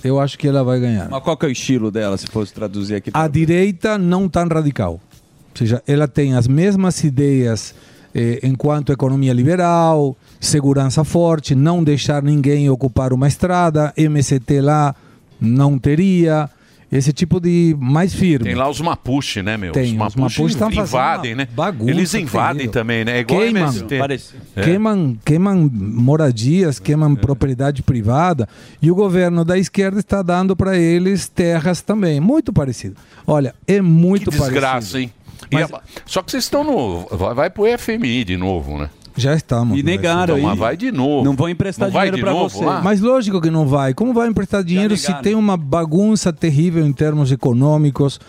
Eu 0.03 0.19
acho 0.19 0.37
que 0.37 0.47
ela 0.47 0.63
vai 0.63 0.79
ganhar. 0.79 1.09
Mas 1.09 1.23
qual 1.23 1.37
que 1.37 1.45
é 1.45 1.49
o 1.49 1.51
estilo 1.51 1.89
dela, 1.89 2.17
se 2.17 2.27
fosse 2.27 2.53
traduzir 2.53 2.95
aqui? 2.95 3.11
A 3.13 3.27
direita 3.27 3.97
não 3.97 4.27
tão 4.27 4.47
radical. 4.47 4.93
Ou 4.93 5.57
seja, 5.57 5.81
ela 5.87 6.07
tem 6.07 6.35
as 6.35 6.47
mesmas 6.47 7.03
ideias 7.03 7.73
eh, 8.13 8.39
enquanto 8.43 8.91
economia 8.91 9.33
liberal, 9.33 10.15
segurança 10.39 11.03
forte, 11.03 11.55
não 11.55 11.83
deixar 11.83 12.21
ninguém 12.21 12.69
ocupar 12.69 13.13
uma 13.13 13.27
estrada, 13.27 13.93
MST 13.97 14.61
lá 14.61 14.95
não 15.39 15.79
teria, 15.79 16.49
esse 16.97 17.11
tipo 17.11 17.39
de 17.39 17.75
mais 17.79 18.13
firme. 18.13 18.45
Tem 18.45 18.55
lá 18.55 18.69
os 18.69 18.79
Mapuche, 18.79 19.41
né, 19.41 19.57
meu? 19.57 19.71
Tem, 19.71 19.83
os 19.83 20.07
os 20.07 20.15
Mapuche 20.15 20.57
fazendo 20.57 20.73
invadem, 20.81 21.35
né? 21.35 21.47
bagunça 21.55 21.89
Eles 21.91 22.13
invadem 22.13 22.53
terrível. 22.57 22.71
também, 22.71 23.03
né? 23.05 23.17
É 23.17 23.19
igual 23.21 23.41
Queimam. 23.41 23.63
MST. 23.63 23.95
É. 24.55 24.61
Queimam, 24.61 25.17
queimam 25.25 25.69
moradias, 25.73 26.79
queimam 26.79 27.15
propriedade 27.15 27.81
privada 27.81 28.47
e 28.81 28.91
o 28.91 28.95
governo 28.95 29.43
da 29.43 29.57
esquerda 29.57 29.99
está 29.99 30.21
dando 30.21 30.55
para 30.55 30.77
eles 30.77 31.27
terras 31.27 31.81
também. 31.81 32.19
Muito 32.19 32.53
parecido. 32.53 32.95
Olha, 33.25 33.55
é 33.67 33.81
muito 33.81 34.29
Que 34.31 34.37
desgraça, 34.37 34.93
parecido. 34.93 34.97
hein? 34.99 35.13
E 35.51 35.57
a- 35.61 35.81
Só 36.05 36.21
que 36.21 36.31
vocês 36.31 36.43
estão 36.43 36.63
no. 36.63 37.05
Vai, 37.17 37.33
vai 37.33 37.49
pro 37.49 37.65
FMI 37.77 38.23
de 38.23 38.37
novo, 38.37 38.77
né? 38.77 38.89
Já 39.15 39.35
estamos. 39.35 39.77
E 39.77 39.83
negaram 39.83 40.37
Então, 40.37 40.49
mas 40.49 40.57
vai 40.59 40.75
de 40.75 40.91
novo. 40.91 41.23
Não 41.23 41.35
vão 41.35 41.47
emprestar 41.49 41.91
Não 41.91 41.99
dinheiro 41.99 42.25
novo 42.25 42.49
você. 42.49 42.65
lá? 42.65 42.81
Mas 42.81 42.99
lógico 42.99 43.39
que 43.39 43.51
não 43.51 43.67
vai. 43.67 43.93
Como 43.93 44.11
vai 44.13 44.27
emprestar 44.27 44.63
dinheiro 44.63 44.97
se 44.97 45.13
tem 45.21 45.35
uma 45.35 45.55
bagunça 45.55 46.33
terrível 46.33 46.83
em 46.85 46.91
termos 46.93 47.31
econômicos? 47.31 48.19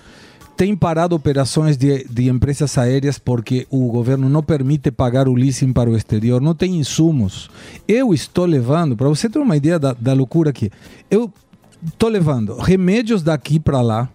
Tem 0.58 0.76
parado 0.76 1.16
operações 1.16 1.76
de, 1.76 2.06
de 2.10 2.30
empresas 2.30 2.78
aéreas 2.78 3.20
porque 3.20 3.68
o 3.70 3.88
governo 3.92 4.30
não 4.30 4.42
permite 4.42 4.90
pagar 4.90 5.28
o 5.28 5.34
leasing 5.34 5.74
para 5.74 5.90
o 5.90 5.98
exterior, 5.98 6.42
não 6.42 6.56
tem 6.56 6.78
insumos. 6.78 7.50
Eu 7.88 8.14
estou 8.14 8.46
levando, 8.46 8.96
para 8.96 9.10
você 9.10 9.30
ter 9.30 9.40
uma 9.40 9.58
ideia 9.58 9.78
da, 9.78 9.94
da 9.94 10.14
loucura 10.14 10.52
aqui, 10.52 10.72
eu 11.12 11.32
estou 11.86 12.10
levando 12.10 12.56
remédios 12.58 13.22
daqui 13.22 13.60
para 13.60 13.82
lá, 13.82 14.10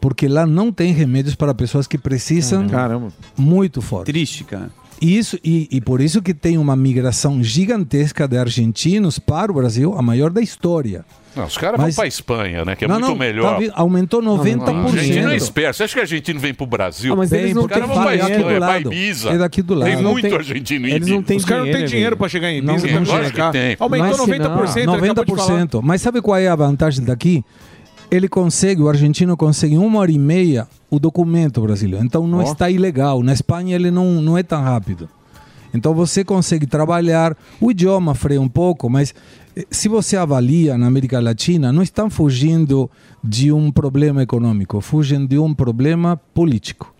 porque 0.00 0.26
lá 0.26 0.44
não 0.44 0.72
tem 0.72 0.92
remédios 0.92 1.34
para 1.34 1.54
pessoas 1.54 1.86
que 1.86 1.96
precisam 1.96 2.68
Caramba. 2.68 3.12
muito 3.36 3.80
forte. 3.80 4.06
Triste, 4.06 4.44
cara. 4.44 4.70
Isso, 5.00 5.38
e, 5.44 5.68
e 5.70 5.80
por 5.80 6.00
isso 6.00 6.22
que 6.22 6.32
tem 6.32 6.56
uma 6.58 6.74
migração 6.74 7.42
gigantesca 7.42 8.26
de 8.26 8.36
argentinos 8.36 9.18
para 9.18 9.52
o 9.52 9.54
Brasil, 9.54 9.94
a 9.96 10.02
maior 10.02 10.30
da 10.30 10.40
história. 10.40 11.04
Não, 11.36 11.44
os 11.44 11.58
caras 11.58 11.78
Mas- 11.78 11.94
vão 11.94 12.02
pra 12.02 12.08
Espanha, 12.08 12.64
né? 12.64 12.74
Que 12.74 12.86
é 12.86 12.88
Não, 12.88 12.94
muito 12.96 13.08
não, 13.10 13.16
melhor. 13.16 13.52
tá 13.52 13.58
vi- 13.58 13.70
aumentou 13.74 14.22
90%. 14.22 14.70
A 14.70 14.84
argentino 14.98 15.30
é 15.30 15.36
esperto. 15.36 15.76
Você 15.76 15.82
acha 15.84 15.92
que 15.92 15.98
o 16.00 16.02
argentino 16.02 16.40
vem 16.40 16.54
pro 16.54 16.66
Brasil? 16.66 17.12
Ah, 17.12 17.16
mas 17.16 17.30
eles 17.30 17.54
não 17.54 17.62
os 17.62 17.68
caras 17.68 17.86
vão 17.88 18.02
dinheiro. 18.02 18.22
Espanha, 18.32 18.56
É 18.56 18.58
lado. 18.58 18.92
Ibiza. 18.92 19.28
É 19.30 19.38
daqui 19.38 19.60
do 19.62 19.74
lado. 19.74 19.90
Tem 19.92 20.02
não 20.02 20.12
muito 20.12 20.26
têm- 20.28 20.34
argentino 20.36 20.88
em 20.88 20.92
eles 20.92 21.08
não 21.08 21.22
têm 21.22 21.36
Os 21.36 21.44
caras 21.44 21.66
não 21.66 21.72
têm 21.72 21.84
dinheiro, 21.84 22.16
pra 22.16 22.28
chegar 22.28 22.50
em 22.50 22.62
Não, 22.62 22.76
Ibiza. 22.78 22.94
não 23.00 23.04
pra 23.04 23.24
chega. 23.24 23.50
tem. 23.50 23.76
Aumentou 23.78 24.06
Mas 24.08 24.16
se 24.16 24.22
90%. 24.22 24.78
ele 24.78 25.12
acabou 25.12 25.36
de 25.36 25.42
falar. 25.42 25.58
90%. 25.60 25.82
Mas 25.82 26.00
sabe 26.00 26.22
qual 26.22 26.36
é 26.38 26.48
a 26.48 26.56
vantagem 26.56 27.04
daqui? 27.04 27.44
Ele 28.10 28.28
consegue, 28.28 28.80
o 28.82 28.88
argentino 28.88 29.36
consegue 29.36 29.74
em 29.74 29.78
uma 29.78 29.98
hora 29.98 30.12
e 30.12 30.18
meia 30.18 30.66
o 30.88 30.98
documento 30.98 31.60
brasileiro. 31.60 32.04
Então 32.04 32.26
não 32.26 32.38
Ó. 32.38 32.42
está 32.42 32.70
ilegal. 32.70 33.22
Na 33.22 33.32
Espanha 33.32 33.74
ele 33.74 33.90
não, 33.90 34.22
não 34.22 34.38
é 34.38 34.42
tão 34.42 34.62
rápido. 34.62 35.08
Então 35.74 35.92
você 35.92 36.24
consegue 36.24 36.66
trabalhar. 36.66 37.36
O 37.60 37.70
idioma 37.70 38.14
freia 38.14 38.40
um 38.40 38.48
pouco, 38.48 38.88
mas 38.88 39.12
se 39.70 39.88
você 39.88 40.16
avalia 40.16 40.76
na 40.76 40.86
América 40.86 41.18
Latina, 41.18 41.72
não 41.72 41.82
estão 41.82 42.10
fugindo 42.10 42.90
de 43.22 43.50
um 43.50 43.70
problema 43.70 44.22
econômico, 44.22 44.80
fugem 44.80 45.26
de 45.26 45.38
um 45.38 45.54
problema 45.54 46.16
político. 46.34 46.94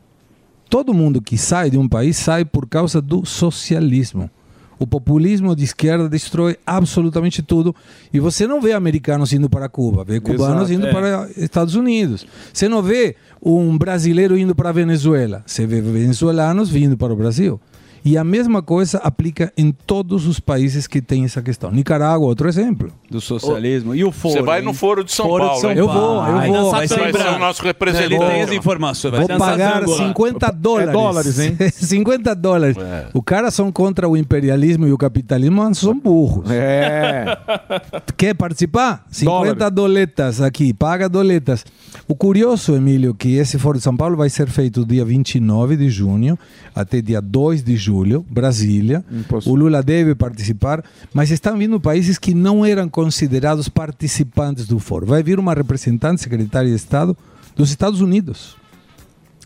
Todo 0.68 0.94
mundo 0.94 1.20
que 1.20 1.36
sai 1.36 1.70
de 1.70 1.78
um 1.78 1.88
país 1.88 2.16
sai 2.16 2.44
por 2.44 2.66
causa 2.66 3.00
do 3.00 3.24
socialismo. 3.24 4.30
O 4.78 4.86
populismo 4.86 5.56
de 5.56 5.64
esquerda 5.64 6.08
destrói 6.08 6.56
absolutamente 6.66 7.42
tudo. 7.42 7.74
E 8.12 8.20
você 8.20 8.46
não 8.46 8.60
vê 8.60 8.72
americanos 8.72 9.32
indo 9.32 9.48
para 9.48 9.68
Cuba, 9.68 10.04
vê 10.04 10.20
cubanos 10.20 10.70
Exato, 10.70 10.72
indo 10.72 10.86
é. 10.86 10.92
para 10.92 11.30
Estados 11.36 11.74
Unidos. 11.74 12.26
Você 12.52 12.68
não 12.68 12.82
vê 12.82 13.16
um 13.42 13.76
brasileiro 13.78 14.36
indo 14.36 14.54
para 14.54 14.68
a 14.68 14.72
Venezuela, 14.72 15.42
você 15.46 15.66
vê 15.66 15.80
venezuelanos 15.80 16.68
vindo 16.68 16.96
para 16.96 17.12
o 17.12 17.16
Brasil. 17.16 17.60
E 18.06 18.16
a 18.16 18.22
mesma 18.22 18.62
coisa 18.62 18.98
aplica 18.98 19.52
em 19.58 19.72
todos 19.72 20.28
os 20.28 20.38
países 20.38 20.86
que 20.86 21.02
têm 21.02 21.24
essa 21.24 21.42
questão. 21.42 21.72
Nicarágua, 21.72 22.28
outro 22.28 22.48
exemplo. 22.48 22.92
Do 23.10 23.20
socialismo. 23.20 23.96
E 23.96 24.04
o 24.04 24.12
foro? 24.12 24.34
Você 24.34 24.42
vai 24.42 24.60
hein? 24.60 24.64
no 24.64 24.72
Foro 24.72 25.02
de 25.02 25.10
São 25.10 25.26
Foro 25.26 25.42
de 25.42 25.48
Paulo. 25.48 25.60
São 25.60 25.70
hein? 25.72 25.76
Eu 25.78 25.88
vou, 25.88 26.24
eu 26.24 26.32
Vai 26.32 26.48
vou. 26.48 26.70
vai 26.70 26.86
samba. 26.86 27.18
ser 27.18 27.28
o 27.30 27.38
nosso 27.40 27.62
representante. 27.64 28.14
Ele 28.14 28.24
tem 28.24 28.42
as 28.42 28.52
informações. 28.52 29.10
vai 29.10 29.26
Vou 29.26 29.36
pagar 29.36 29.80
tango 29.80 29.90
lá. 29.90 29.96
50 30.06 30.50
dólares. 30.52 30.88
É 30.88 30.92
dólares, 30.92 31.38
hein? 31.40 31.56
50 31.72 32.34
dólares. 32.36 32.76
O 33.12 33.20
cara 33.20 33.50
são 33.50 33.72
contra 33.72 34.08
o 34.08 34.16
imperialismo 34.16 34.86
e 34.86 34.92
o 34.92 34.98
capitalismo, 34.98 35.56
mas 35.64 35.78
são 35.78 35.98
burros. 35.98 36.48
É. 36.48 37.36
Quer 38.16 38.34
participar? 38.34 39.04
50 39.10 39.68
doletas 39.68 40.40
aqui, 40.40 40.72
paga 40.72 41.08
doletas. 41.08 41.64
O 42.06 42.14
curioso, 42.14 42.76
Emílio, 42.76 43.14
que 43.14 43.34
esse 43.34 43.58
Foro 43.58 43.78
de 43.78 43.82
São 43.84 43.96
Paulo 43.96 44.16
vai 44.16 44.30
ser 44.30 44.48
feito 44.48 44.86
dia 44.86 45.04
29 45.04 45.76
de 45.76 45.90
junho 45.90 46.38
até 46.72 47.00
dia 47.00 47.20
2 47.20 47.64
de 47.64 47.74
julho, 47.74 47.95
Brasília. 48.28 49.04
O 49.50 49.54
Lula 49.54 49.82
deve 49.82 50.14
participar, 50.14 50.84
mas 51.14 51.30
estão 51.30 51.56
vindo 51.56 51.80
países 51.80 52.18
que 52.18 52.34
não 52.34 52.64
eram 52.64 52.88
considerados 52.88 53.68
participantes 53.68 54.66
do 54.66 54.78
foro. 54.78 55.06
Vai 55.06 55.22
vir 55.22 55.38
uma 55.38 55.54
representante, 55.54 56.22
secretária 56.22 56.68
de 56.68 56.76
Estado 56.76 57.16
dos 57.54 57.70
Estados 57.70 58.00
Unidos. 58.00 58.56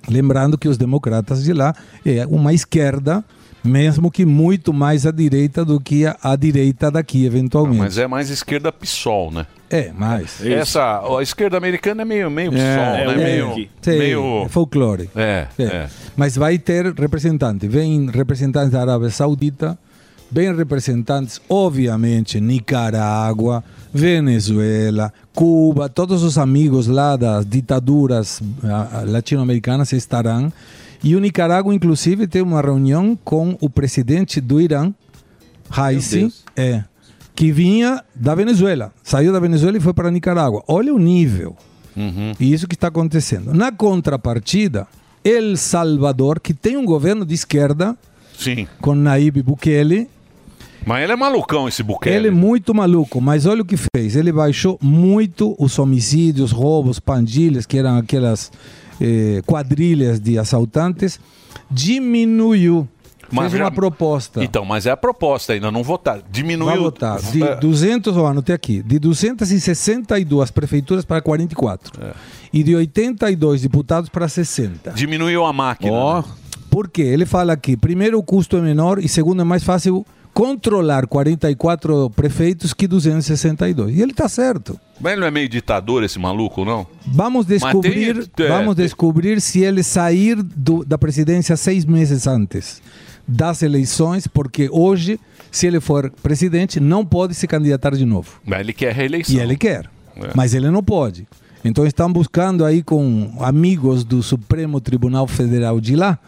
Lembrando 0.09 0.57
que 0.59 0.69
os 0.69 0.79
democratas 0.79 1.45
de 1.45 1.53
lá 1.53 1.75
é 2.05 2.27
uma 2.27 2.53
esquerda, 2.53 3.25
mesmo 3.63 4.11
que 4.11 4.25
muito 4.25 4.73
mais 4.73 5.07
à 5.07 5.11
direita 5.11 5.65
do 5.65 5.81
que 5.81 6.07
a, 6.07 6.17
a 6.23 6.37
direita 6.37 6.91
daqui, 6.91 7.25
eventualmente. 7.25 7.79
Mas 7.79 7.99
é 7.99 8.07
mais 8.07 8.31
esquerda 8.31 8.73
PSOL, 8.73 9.31
né? 9.31 9.47
É, 9.69 9.93
mais. 9.93 10.45
Essa, 10.45 11.01
a 11.01 11.23
esquerda 11.23 11.57
americana 11.57 12.03
é 12.03 12.05
meio, 12.05 12.31
meio 12.31 12.51
PSOL, 12.51 12.65
é, 12.65 13.07
né? 13.07 13.17
meio, 13.17 13.55
Sim, 13.81 13.99
meio... 13.99 14.43
é 14.45 14.49
folclore. 14.49 15.09
É, 15.15 15.47
É. 15.59 15.63
é. 15.63 15.89
Mas 16.17 16.37
vai 16.37 16.59
ter 16.59 16.93
representante. 16.93 17.69
Vem 17.69 18.11
representantes 18.11 18.71
da 18.73 18.81
Arábia 18.81 19.11
Saudita, 19.11 19.79
vem 20.31 20.55
representantes, 20.55 21.41
obviamente, 21.49 22.41
Nicarágua, 22.41 23.63
Venezuela, 23.93 25.13
Cuba, 25.35 25.89
todos 25.89 26.23
os 26.23 26.39
amigos 26.39 26.87
lá 26.87 27.17
das 27.17 27.45
ditaduras 27.47 28.43
ah, 28.65 28.89
ah, 28.93 29.05
latino-americanas 29.07 29.93
estarão. 29.93 30.53
E 31.03 31.17
o 31.17 31.21
Nicarágua, 31.21 31.75
inclusive, 31.75 32.27
tem 32.27 32.43
uma 32.43 32.61
reunião 32.61 33.19
com 33.25 33.57
o 33.61 33.71
presidente 33.71 34.41
do 34.41 34.61
Irã, 34.61 34.93
Raisi, 35.69 36.33
é, 36.57 36.85
que 37.35 37.51
vinha 37.53 38.03
da 38.15 38.35
Venezuela. 38.35 38.93
Saiu 39.03 39.33
da 39.33 39.41
Venezuela 39.41 39.77
e 39.77 39.81
foi 39.81 39.95
para 39.95 40.11
Nicarágua. 40.11 40.63
Olha 40.69 40.93
o 40.95 40.99
nível. 40.99 41.57
Uhum. 41.97 42.33
E 42.39 42.53
isso 42.53 42.69
que 42.69 42.75
está 42.75 42.89
acontecendo. 42.89 43.55
Na 43.55 43.73
contrapartida, 43.73 44.87
El 45.25 45.57
Salvador, 45.57 46.39
que 46.41 46.53
tem 46.53 46.77
um 46.77 46.85
governo 46.85 47.25
de 47.25 47.35
esquerda, 47.35 47.97
Sim. 48.39 48.67
com 48.81 48.95
Naíb 48.95 49.43
Bukele, 49.43 50.09
Mas 50.85 51.03
ele 51.05 51.13
é 51.13 51.17
malucão, 51.17 51.69
esse 51.69 51.83
Bukele. 51.83 52.15
ele 52.17 52.29
é 52.29 52.31
muito 52.31 52.75
maluco, 52.75 53.21
mas 53.21 53.47
olha 53.47 53.63
o 53.63 53.65
que 53.65 53.77
fez. 53.77 54.17
Ele 54.17 54.33
baixou 54.33 54.79
muito 54.83 55.55
os 55.59 55.79
homicídios, 55.79 56.53
roubos, 56.53 56.99
pandilhas, 56.99 57.65
que 57.67 57.77
eram 57.79 57.97
aquelas 57.99 58.51
eh, 59.01 59.43
quadrilhas 59.47 60.21
de 60.21 60.39
assaltantes, 60.39 61.19
diminuiu. 61.71 62.87
fez 63.33 63.53
já- 63.53 63.65
uma 63.65 63.71
proposta. 63.71 64.43
Então, 64.43 64.65
mas 64.65 64.87
é 64.87 64.91
a 64.91 64.97
proposta 64.97 65.53
ainda, 65.53 65.71
não 65.71 65.83
votar. 65.85 66.21
Diminuiu. 66.31 66.71
Vai 66.71 66.79
votar. 66.79 67.21
De 67.31 67.43
É, 67.43 67.55
200, 67.57 68.17
ó, 68.17 68.27
anotei 68.27 68.55
aqui, 68.55 68.83
de 68.83 68.99
262 68.99 70.51
prefeituras 70.51 71.05
para 71.05 71.21
44. 71.21 71.93
E 72.53 72.63
de 72.65 72.75
82 72.75 73.63
deputados 73.63 74.09
para 74.11 74.29
60. 74.29 74.91
Diminuiu 74.93 75.45
a 75.45 75.53
máquina. 75.53 75.93
né? 76.17 76.25
Por 76.69 76.89
quê? 76.89 77.03
Ele 77.03 77.25
fala 77.27 77.57
que, 77.57 77.77
primeiro, 77.77 78.19
o 78.19 78.23
custo 78.23 78.57
é 78.57 78.61
menor 78.61 78.99
e, 78.99 79.09
segundo, 79.09 79.41
é 79.43 79.45
mais 79.45 79.63
fácil 79.63 80.05
controlar 80.33 81.07
44 81.07 82.11
prefeitos 82.11 82.73
que 82.73 82.87
262. 82.87 83.97
E 83.97 84.01
ele 84.03 84.13
está 84.13 84.29
certo. 84.29 84.79
Mas 85.01 85.13
ele 85.13 85.21
não 85.23 85.29
é 85.29 85.31
meio 85.31 85.49
ditador, 85.49 86.03
esse 86.05 86.19
maluco, 86.19 86.65
não? 86.65 86.87
Vamos 87.07 87.47
descobrir, 87.47 88.27
tem- 88.29 88.47
é, 88.47 88.49
vamos 88.49 88.75
tem- 88.77 88.85
descobrir 88.85 89.41
se 89.41 89.61
ele 89.61 89.83
sair 89.83 90.37
do- 90.43 90.85
da 90.85 90.99
presidência 90.99 91.57
seis 91.57 91.85
meses 91.85 92.27
antes 92.27 92.83
das 93.27 93.63
eleições, 93.63 94.27
porque 94.27 94.69
hoje, 94.71 95.19
se 95.51 95.67
ele 95.67 95.81
for 95.81 96.11
presidente, 96.23 96.81
não 96.81 97.05
pode 97.05 97.35
se 97.35 97.47
candidatar 97.47 97.91
de 97.97 98.05
novo. 98.05 98.41
Mas 98.45 98.61
ele 98.61 98.73
quer 98.73 98.93
reeleição. 98.93 99.35
E 99.35 99.39
ele 99.41 99.57
quer, 99.57 99.87
É. 100.17 100.31
mas 100.35 100.53
ele 100.55 100.71
não 100.71 100.83
pode. 100.83 101.27
Então 101.65 101.87
estão 101.87 102.11
buscando 102.13 102.65
aí 102.65 102.83
com 102.83 103.33
amigos 103.41 104.03
do 104.05 104.23
Supremo 104.23 104.81
Tribunal 104.81 105.27
Federal 105.27 105.79
de 105.81 105.95
lá 105.95 106.19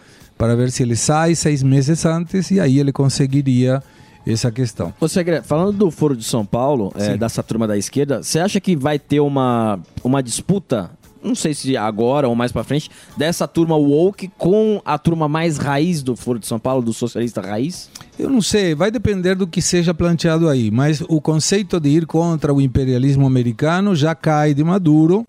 para 0.42 0.56
ver 0.56 0.72
se 0.72 0.82
ele 0.82 0.96
sai 0.96 1.36
seis 1.36 1.62
meses 1.62 2.04
antes 2.04 2.50
e 2.50 2.58
aí 2.58 2.80
ele 2.80 2.90
conseguiria 2.90 3.80
essa 4.26 4.50
questão. 4.50 4.92
Ô, 5.00 5.06
Segre, 5.06 5.40
falando 5.40 5.70
do 5.78 5.88
Foro 5.88 6.16
de 6.16 6.24
São 6.24 6.44
Paulo, 6.44 6.92
é, 6.96 7.16
dessa 7.16 7.44
turma 7.44 7.64
da 7.64 7.78
esquerda, 7.78 8.24
você 8.24 8.40
acha 8.40 8.60
que 8.60 8.74
vai 8.74 8.98
ter 8.98 9.20
uma, 9.20 9.78
uma 10.02 10.20
disputa, 10.20 10.90
não 11.22 11.36
sei 11.36 11.54
se 11.54 11.76
agora 11.76 12.28
ou 12.28 12.34
mais 12.34 12.50
pra 12.50 12.64
frente, 12.64 12.90
dessa 13.16 13.46
turma 13.46 13.76
woke 13.76 14.32
com 14.36 14.82
a 14.84 14.98
turma 14.98 15.28
mais 15.28 15.58
raiz 15.58 16.02
do 16.02 16.16
Foro 16.16 16.40
de 16.40 16.46
São 16.48 16.58
Paulo, 16.58 16.82
do 16.82 16.92
socialista 16.92 17.40
raiz? 17.40 17.88
Eu 18.18 18.28
não 18.28 18.42
sei, 18.42 18.74
vai 18.74 18.90
depender 18.90 19.36
do 19.36 19.46
que 19.46 19.62
seja 19.62 19.94
planteado 19.94 20.48
aí, 20.48 20.72
mas 20.72 21.02
o 21.02 21.20
conceito 21.20 21.78
de 21.78 21.88
ir 21.88 22.04
contra 22.04 22.52
o 22.52 22.60
imperialismo 22.60 23.28
americano 23.28 23.94
já 23.94 24.12
cai 24.12 24.54
de 24.54 24.64
Maduro 24.64 25.24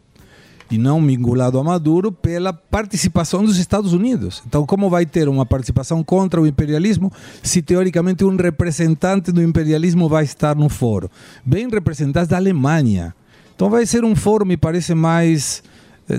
não 0.77 1.05
vinculado 1.05 1.59
a 1.59 1.63
Maduro 1.63 2.11
pela 2.11 2.53
participação 2.53 3.43
dos 3.43 3.57
Estados 3.57 3.93
Unidos. 3.93 4.43
Então, 4.47 4.65
como 4.65 4.89
vai 4.89 5.05
ter 5.05 5.27
uma 5.27 5.45
participação 5.45 6.03
contra 6.03 6.41
o 6.41 6.47
imperialismo 6.47 7.11
se 7.41 7.61
teoricamente 7.61 8.23
um 8.23 8.35
representante 8.35 9.31
do 9.31 9.41
imperialismo 9.41 10.09
vai 10.09 10.23
estar 10.23 10.55
no 10.55 10.69
foro? 10.69 11.09
Bem 11.45 11.69
representantes 11.69 12.29
da 12.29 12.37
Alemanha. 12.37 13.13
Então 13.55 13.69
vai 13.69 13.85
ser 13.85 14.03
um 14.03 14.15
foro, 14.15 14.45
me 14.45 14.57
parece, 14.57 14.93
mais 14.95 15.63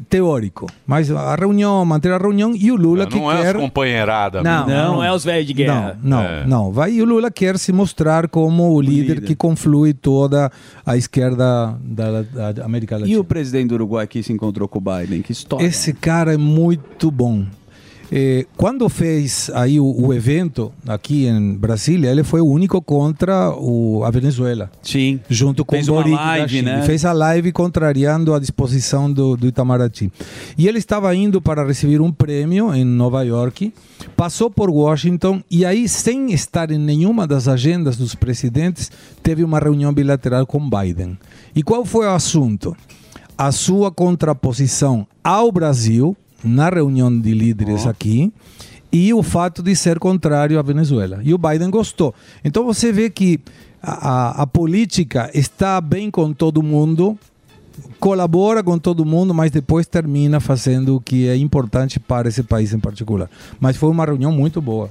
teórico. 0.08 0.66
Mas 0.86 1.10
a 1.10 1.34
reunião, 1.34 1.84
manter 1.84 2.12
a 2.12 2.18
reunião 2.18 2.54
e 2.54 2.70
o 2.72 2.76
Lula 2.76 3.06
que 3.06 3.16
não 3.16 3.30
é 3.30 3.42
quer... 3.42 3.56
as 3.56 3.62
companheiradas. 3.62 4.42
Não, 4.42 4.66
Não, 4.66 4.92
não 4.94 5.04
é 5.04 5.12
os 5.12 5.24
velhos 5.24 5.46
de 5.46 5.52
guerra. 5.52 5.98
Não, 6.02 6.18
não, 6.18 6.24
É. 6.24 6.46
não. 6.46 6.72
Vai, 6.72 6.92
e 6.92 7.02
o 7.02 7.04
Lula 7.04 7.30
quer 7.30 7.58
se 7.58 7.72
mostrar 7.72 8.28
como 8.28 8.72
o, 8.72 8.80
líder, 8.80 9.20
que 9.22 9.34
conflui 9.34 9.92
toda 9.92 10.50
a 10.86 10.96
esquerda 10.96 11.76
da, 11.82 12.22
da- 12.22 12.52
da 12.52 12.64
América 12.64 12.96
Latina. 12.96 13.12
E 13.14 13.18
o 13.18 13.24
presidente 13.24 13.68
do 13.68 13.74
Uruguai 13.74 14.06
que 14.06 14.22
se 14.22 14.32
encontrou 14.32 14.66
com 14.68 14.78
o 14.78 14.82
Biden? 14.82 15.22
Que 15.22 15.32
história. 15.32 15.64
Esse 15.66 15.92
cara 15.92 16.34
é 16.34 16.36
muito 16.38 17.10
bom. 17.10 17.44
Eh, 18.12 18.46
quando 18.56 18.88
fez 18.88 19.50
aí 19.54 19.80
o, 19.80 19.86
o 19.86 20.12
evento 20.12 20.72
aqui 20.86 21.26
em 21.26 21.54
Brasília, 21.54 22.10
ele 22.10 22.22
foi 22.22 22.40
o 22.40 22.46
único 22.46 22.80
contra 22.80 23.50
o, 23.50 24.04
a 24.04 24.10
Venezuela. 24.10 24.70
Sim. 24.82 25.20
Junto 25.28 25.64
com 25.64 25.74
Fez 25.74 25.88
o 25.88 25.92
Boric 25.92 26.14
live, 26.14 26.62
né? 26.62 26.82
Fez 26.82 27.04
a 27.04 27.12
live 27.12 27.52
contrariando 27.52 28.34
a 28.34 28.38
disposição 28.38 29.12
do, 29.12 29.36
do 29.36 29.46
Itamaraty. 29.46 30.12
E 30.56 30.68
ele 30.68 30.78
estava 30.78 31.14
indo 31.14 31.40
para 31.40 31.66
receber 31.66 32.00
um 32.00 32.12
prêmio 32.12 32.74
em 32.74 32.84
Nova 32.84 33.22
York, 33.22 33.72
passou 34.16 34.50
por 34.50 34.70
Washington 34.70 35.42
e 35.50 35.64
aí, 35.64 35.88
sem 35.88 36.32
estar 36.32 36.70
em 36.70 36.78
nenhuma 36.78 37.26
das 37.26 37.48
agendas 37.48 37.96
dos 37.96 38.14
presidentes, 38.14 38.90
teve 39.22 39.42
uma 39.42 39.58
reunião 39.58 39.92
bilateral 39.92 40.46
com 40.46 40.68
Biden. 40.68 41.18
E 41.54 41.62
qual 41.62 41.84
foi 41.84 42.06
o 42.06 42.10
assunto? 42.10 42.76
A 43.36 43.50
sua 43.50 43.90
contraposição 43.90 45.06
ao 45.22 45.50
Brasil, 45.50 46.16
na 46.44 46.68
reunião 46.68 47.16
de 47.18 47.32
líderes 47.32 47.86
aqui, 47.86 48.32
e 48.92 49.12
o 49.12 49.22
fato 49.22 49.62
de 49.62 49.74
ser 49.74 49.98
contrário 49.98 50.58
à 50.58 50.62
Venezuela. 50.62 51.20
E 51.24 51.34
o 51.34 51.38
Biden 51.38 51.70
gostou. 51.70 52.14
Então 52.44 52.64
você 52.64 52.92
vê 52.92 53.10
que 53.10 53.40
a- 53.82 54.42
a 54.42 54.46
política 54.46 55.30
está 55.34 55.80
bem 55.80 56.10
com 56.10 56.32
todo 56.32 56.62
mundo, 56.62 57.18
colabora 57.98 58.62
com 58.62 58.78
todo 58.78 59.04
mundo, 59.04 59.34
mas 59.34 59.50
depois 59.50 59.86
termina 59.86 60.38
fazendo 60.38 60.96
o 60.96 61.00
que 61.00 61.26
é 61.26 61.36
importante 61.36 61.98
para 61.98 62.28
esse 62.28 62.42
país 62.42 62.72
em 62.72 62.78
particular. 62.78 63.28
Mas 63.58 63.76
foi 63.76 63.90
uma 63.90 64.04
reunião 64.04 64.30
muito 64.30 64.60
boa. 64.62 64.90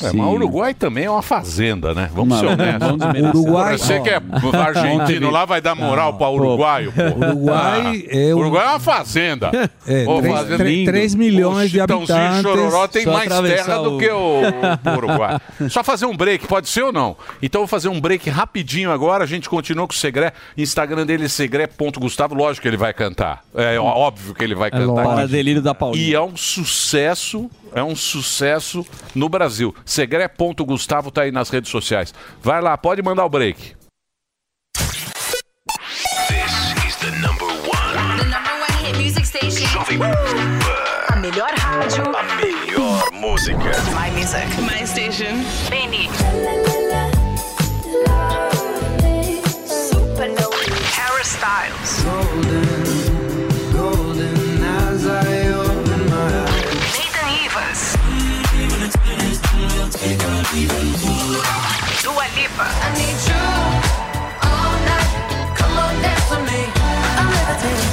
É, 0.00 0.12
mas 0.12 0.26
o 0.26 0.30
Uruguai 0.30 0.74
também 0.74 1.04
é 1.04 1.10
uma 1.10 1.22
fazenda, 1.22 1.92
né? 1.94 2.08
Vamos 2.14 2.30
Não, 2.30 2.38
ser 2.38 2.46
honestos. 2.46 3.40
Uruguai- 3.40 3.78
Você 3.78 4.00
que 4.00 4.10
é 4.10 4.20
argentino 4.58 5.30
lá 5.30 5.44
vai 5.44 5.60
dar 5.60 5.74
moral 5.74 6.14
para 6.14 6.28
uruguaio, 6.30 6.92
pô. 6.92 7.02
Uruguai 7.26 8.04
Ah, 8.10 8.16
é 8.16 8.34
um- 8.34 8.38
Uruguai 8.38 8.64
é 8.66 8.70
uma 8.70 8.80
fazenda. 8.80 9.50
É, 9.88 10.04
Ô, 10.06 10.18
três- 10.20 10.34
fazenda 10.36 10.56
três- 10.58 10.70
lindo. 10.76 10.90
três 10.90 11.14
milhões 11.14 11.70
de 11.70 11.80
Chitãozinho 11.80 12.18
e 12.18 12.20
habitantes. 12.20 12.42
Chororó 12.42 12.86
tem 12.88 13.06
mais 13.06 13.28
terra 13.40 13.78
do 13.78 13.96
o- 13.96 13.98
que 13.98 14.10
o, 14.10 14.40
o 14.84 14.96
Uruguai. 14.96 15.38
Só 15.70 15.82
fazer 15.82 16.04
um 16.04 16.14
break, 16.14 16.46
pode 16.46 16.68
ser 16.68 16.82
ou 16.82 16.92
não? 16.92 17.16
Então 17.42 17.60
eu 17.62 17.66
vou 17.66 17.68
fazer 17.68 17.88
um 17.88 17.98
break 17.98 18.28
rapidinho 18.28 18.90
agora. 18.92 19.24
A 19.24 19.26
gente 19.26 19.48
continua 19.48 19.86
com 19.86 19.92
o 19.94 19.96
Segré. 19.96 20.32
Instagram 20.58 21.06
dele 21.06 21.24
é 21.24 21.28
segré.gustavo. 21.28 22.34
Lógico 22.34 22.62
que 22.62 22.68
ele 22.68 22.76
vai 22.76 22.92
cantar. 22.92 23.42
É 23.54 23.78
óbvio 23.80 24.34
que 24.34 24.44
ele 24.44 24.54
vai 24.54 24.70
cantar. 24.70 24.84
lógico. 24.86 25.14
Para 25.14 25.26
delírio 25.26 25.62
da 25.62 25.74
Paulina. 25.74 26.04
E 26.04 26.14
é 26.14 26.20
um 26.20 26.36
sucesso 26.36 27.50
É 27.74 27.82
um 27.82 27.94
sucesso 27.94 28.84
no 29.14 29.28
Brasil. 29.28 29.74
Segre.gustavo 29.84 31.10
tá 31.10 31.22
aí 31.22 31.32
nas 31.32 31.50
redes 31.50 31.70
sociais. 31.70 32.14
Vai 32.42 32.60
lá, 32.60 32.76
pode 32.76 33.02
mandar 33.02 33.24
o 33.24 33.28
break. 33.28 33.76
This 36.28 36.86
is 36.86 36.96
the 36.96 37.10
number 37.20 37.46
one. 37.46 38.18
The 38.18 38.24
number 38.24 38.52
one 38.52 38.84
hit 38.84 38.96
music 38.98 39.26
station. 39.26 39.66
Jovem 39.68 39.98
Pan. 39.98 40.14
A 41.12 41.16
melhor 41.16 41.50
rádio. 41.56 42.04
A 42.16 42.22
melhor 42.36 43.10
música. 43.12 43.72
My 43.94 44.10
music. 44.10 44.46
My 44.60 44.84
station. 44.86 45.44
Benny. 45.70 46.67
I'm 67.18 67.30
levitating. 67.30 67.92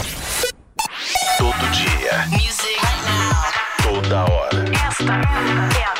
Todo 1.39 1.66
dia. 1.72 2.28
Music. 2.30 2.78
Toda 3.82 4.26
hora. 4.26 4.64
Esta 4.88 5.14
é 5.80 5.84
a 5.86 5.95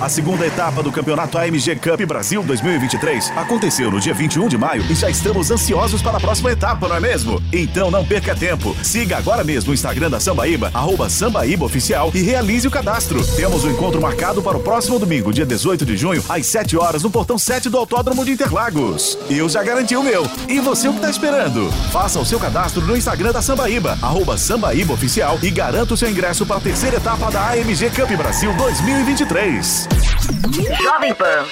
A 0.00 0.08
segunda 0.08 0.46
etapa 0.46 0.80
do 0.80 0.92
Campeonato 0.92 1.36
AMG 1.36 1.74
Cup 1.74 2.00
Brasil 2.06 2.40
2023 2.44 3.32
aconteceu 3.36 3.90
no 3.90 3.98
dia 3.98 4.14
21 4.14 4.48
de 4.48 4.56
maio 4.56 4.84
e 4.88 4.94
já 4.94 5.10
estamos 5.10 5.50
ansiosos 5.50 6.00
para 6.00 6.18
a 6.18 6.20
próxima 6.20 6.52
etapa, 6.52 6.86
não 6.86 6.94
é 6.94 7.00
mesmo? 7.00 7.42
Então 7.52 7.90
não 7.90 8.04
perca 8.04 8.32
tempo. 8.32 8.76
Siga 8.80 9.16
agora 9.16 9.42
mesmo 9.42 9.72
o 9.72 9.74
Instagram 9.74 10.08
da 10.08 10.20
Sambaíba, 10.20 10.70
arroba 10.72 11.10
Sambaíba 11.10 11.64
Oficial 11.64 12.12
e 12.14 12.22
realize 12.22 12.66
o 12.66 12.70
cadastro. 12.70 13.26
Temos 13.34 13.64
um 13.64 13.70
encontro 13.72 14.00
marcado 14.00 14.40
para 14.40 14.56
o 14.56 14.60
próximo 14.60 15.00
domingo, 15.00 15.32
dia 15.32 15.44
18 15.44 15.84
de 15.84 15.96
junho, 15.96 16.24
às 16.28 16.46
7 16.46 16.76
horas, 16.76 17.02
no 17.02 17.10
portão 17.10 17.36
7 17.36 17.68
do 17.68 17.76
Autódromo 17.76 18.24
de 18.24 18.30
Interlagos. 18.30 19.18
Eu 19.28 19.48
já 19.48 19.64
garanti 19.64 19.96
o 19.96 20.02
meu. 20.02 20.30
E 20.48 20.60
você 20.60 20.86
o 20.86 20.92
que 20.92 20.98
está 20.98 21.10
esperando? 21.10 21.72
Faça 21.90 22.20
o 22.20 22.24
seu 22.24 22.38
cadastro 22.38 22.82
no 22.82 22.96
Instagram 22.96 23.32
da 23.32 23.42
Sambaíba, 23.42 23.98
arroba 24.00 24.38
Sambaíba 24.38 24.94
Oficial 24.94 25.40
e 25.42 25.50
garanta 25.50 25.94
o 25.94 25.96
seu 25.96 26.08
ingresso 26.08 26.46
para 26.46 26.58
a 26.58 26.60
terceira 26.60 26.98
etapa 26.98 27.32
da 27.32 27.48
AMG 27.48 27.90
Cup 27.90 28.16
Brasil 28.16 28.54
2023. 28.54 29.87
Jovem 29.88 31.14
Pan. 31.16 31.44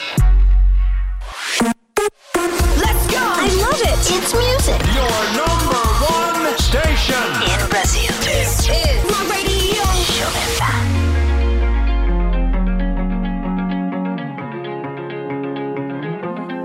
Let's 2.83 3.05
go. 3.11 3.21
I 3.21 3.49
love 3.63 3.81
it. 3.81 3.99
It's 4.17 4.33
music. 4.35 4.81
Your 4.95 5.19
number 5.41 5.83
one 6.11 6.59
station. 6.59 7.25
In 7.51 7.61
Brazil. 7.69 8.15
This 8.23 8.69
is 8.69 8.99
my 9.11 9.21
radio. 9.33 9.85
Jovem 10.15 10.51
Pan. 10.59 10.85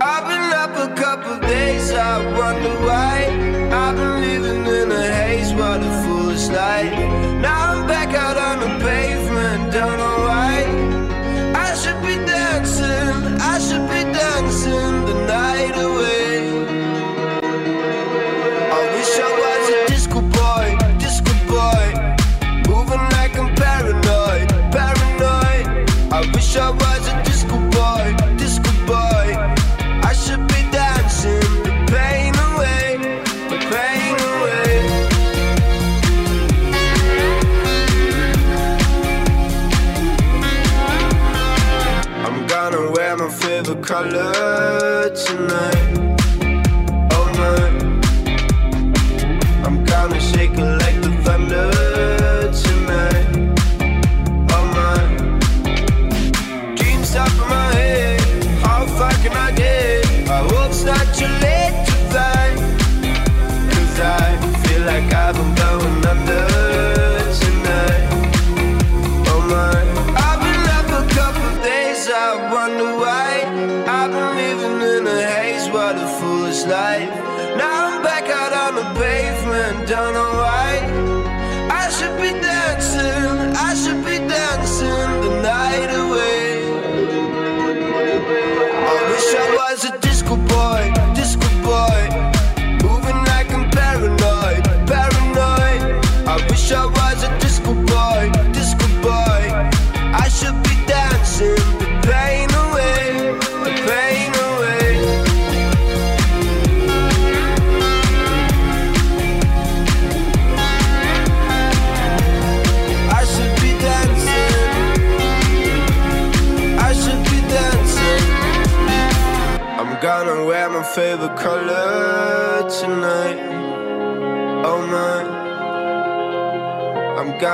I've 0.03 0.25
been 0.27 0.51
up 0.63 0.73
a 0.75 0.93
couple 0.95 1.39
days, 1.47 1.91
I 1.91 2.17
wonder 2.37 2.75
why. 2.85 3.30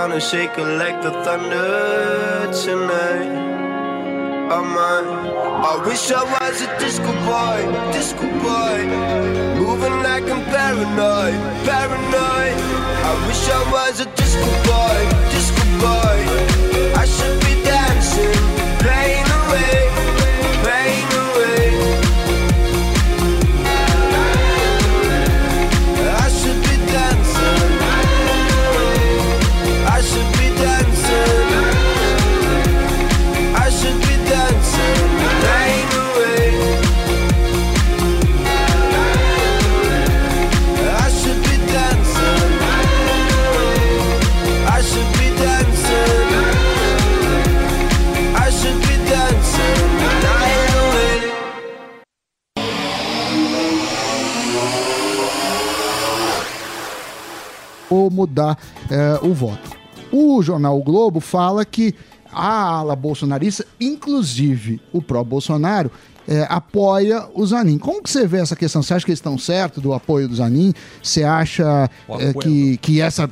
Gonna 0.07 0.21
shake 0.21 0.57
it 0.57 0.63
like 0.79 1.01
the 1.01 1.11
thunder 1.11 2.49
tonight. 2.63 3.27
Oh 4.49 4.63
my. 4.63 5.03
I 5.67 5.85
wish 5.85 6.09
I 6.11 6.23
was 6.23 6.61
a 6.61 6.79
disco 6.79 7.11
boy, 7.27 7.59
disco 7.91 8.23
boy. 8.39 8.87
Moving 9.59 9.97
like 10.07 10.23
I'm 10.31 10.45
paranoid, 10.45 11.35
paranoid. 11.67 12.55
I 13.03 13.13
wish 13.27 13.49
I 13.49 13.61
was 13.69 13.99
a 13.99 14.05
disco 14.15 14.47
boy, 14.63 14.66
o 59.27 59.33
voto. 59.33 59.77
O 60.11 60.41
jornal 60.41 60.77
o 60.77 60.83
Globo 60.83 61.19
fala 61.19 61.65
que 61.65 61.93
a 62.31 62.61
ala 62.61 62.95
bolsonarista, 62.95 63.65
inclusive 63.79 64.81
o 64.91 65.01
pró-Bolsonaro, 65.01 65.91
é, 66.27 66.45
apoia 66.49 67.25
o 67.33 67.45
Zanin. 67.45 67.77
Como 67.77 68.03
que 68.03 68.09
você 68.09 68.27
vê 68.27 68.39
essa 68.39 68.55
questão? 68.55 68.83
Você 68.83 68.93
acha 68.93 69.05
que 69.05 69.11
eles 69.11 69.19
estão 69.19 69.37
certos 69.37 69.81
do 69.81 69.93
apoio 69.93 70.27
do 70.27 70.35
Zanin? 70.35 70.73
Você 71.01 71.23
acha 71.23 71.89
é, 72.09 72.33
que, 72.33 72.77
que 72.77 72.99
essa, 72.99 73.29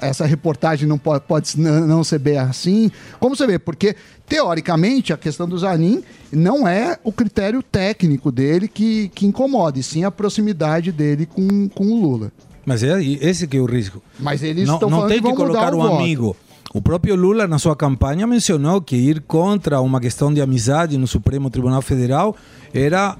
essa 0.00 0.26
reportagem 0.26 0.86
não 0.86 0.98
pode, 0.98 1.24
pode 1.24 1.58
não 1.58 2.04
ser 2.04 2.18
bem 2.18 2.36
assim? 2.36 2.90
Como 3.18 3.34
você 3.34 3.46
vê? 3.46 3.58
Porque, 3.58 3.96
teoricamente, 4.28 5.12
a 5.12 5.16
questão 5.16 5.48
do 5.48 5.58
Zanin 5.58 6.02
não 6.30 6.68
é 6.68 6.98
o 7.02 7.10
critério 7.10 7.62
técnico 7.62 8.30
dele 8.30 8.68
que, 8.68 9.08
que 9.14 9.26
incomoda, 9.26 9.78
e 9.78 9.82
sim 9.82 10.04
a 10.04 10.10
proximidade 10.10 10.92
dele 10.92 11.24
com, 11.24 11.68
com 11.70 11.86
o 11.86 12.00
Lula. 12.00 12.30
Mas 12.64 12.82
é 12.82 13.02
esse 13.02 13.46
que 13.46 13.56
é 13.56 13.60
o 13.60 13.66
risco. 13.66 14.02
Mas 14.18 14.42
eles 14.42 14.66
não, 14.66 14.74
estão 14.74 14.90
não 14.90 15.06
tem 15.08 15.20
que 15.20 15.28
que 15.30 15.34
colocar 15.36 15.74
o 15.74 15.78
um 15.78 15.82
amigo. 15.96 16.36
O 16.74 16.80
próprio 16.80 17.14
Lula, 17.14 17.46
na 17.46 17.58
sua 17.58 17.76
campanha, 17.76 18.26
mencionou 18.26 18.80
que 18.80 18.96
ir 18.96 19.20
contra 19.26 19.78
uma 19.82 20.00
questão 20.00 20.32
de 20.32 20.40
amizade 20.40 20.96
no 20.96 21.06
Supremo 21.06 21.50
Tribunal 21.50 21.82
Federal 21.82 22.34
era, 22.72 23.14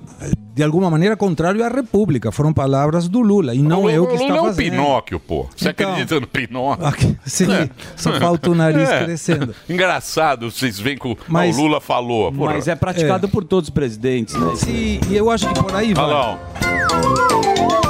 de 0.54 0.62
alguma 0.62 0.88
maneira, 0.88 1.14
contrário 1.18 1.62
à 1.62 1.68
República. 1.68 2.32
Foram 2.32 2.50
palavras 2.54 3.08
do 3.08 3.20
Lula, 3.20 3.54
e 3.54 3.58
não 3.60 3.82
o 3.82 3.90
é 3.90 4.00
o 4.00 4.06
que 4.06 4.12
Lula 4.14 4.22
está 4.24 4.36
é 4.36 4.40
um 4.40 4.44
fazendo. 4.46 4.70
Pinóquio, 4.70 5.20
pô. 5.20 5.46
Você 5.54 5.68
Então. 5.68 5.90
acredita 5.90 6.18
no 6.20 6.26
Pinóquio? 6.26 7.18
Sim, 7.26 7.68
só 7.94 8.18
falta 8.18 8.50
o 8.50 8.54
nariz 8.54 8.88
É. 8.88 9.04
crescendo. 9.04 9.54
Engraçado, 9.68 10.50
vocês 10.50 10.80
veem 10.80 10.96
que 10.96 11.06
o, 11.08 11.18
Mas- 11.28 11.54
o 11.54 11.60
Lula 11.60 11.78
falou. 11.78 12.32
porra. 12.32 12.54
Mas 12.54 12.68
é 12.68 12.74
praticado 12.74 13.26
É. 13.26 13.30
por 13.30 13.44
todos 13.44 13.68
os 13.68 13.74
presidentes, 13.74 14.34
né? 14.34 14.54
Sim, 14.56 14.98
e 15.10 15.14
eu 15.14 15.28
acho 15.30 15.46
que 15.52 15.62
por 15.62 15.74
aí 15.74 15.92
vai. 15.92 16.04
Olha 16.06 17.81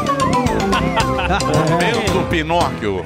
do 1.38 2.28
Pinóquio. 2.28 3.04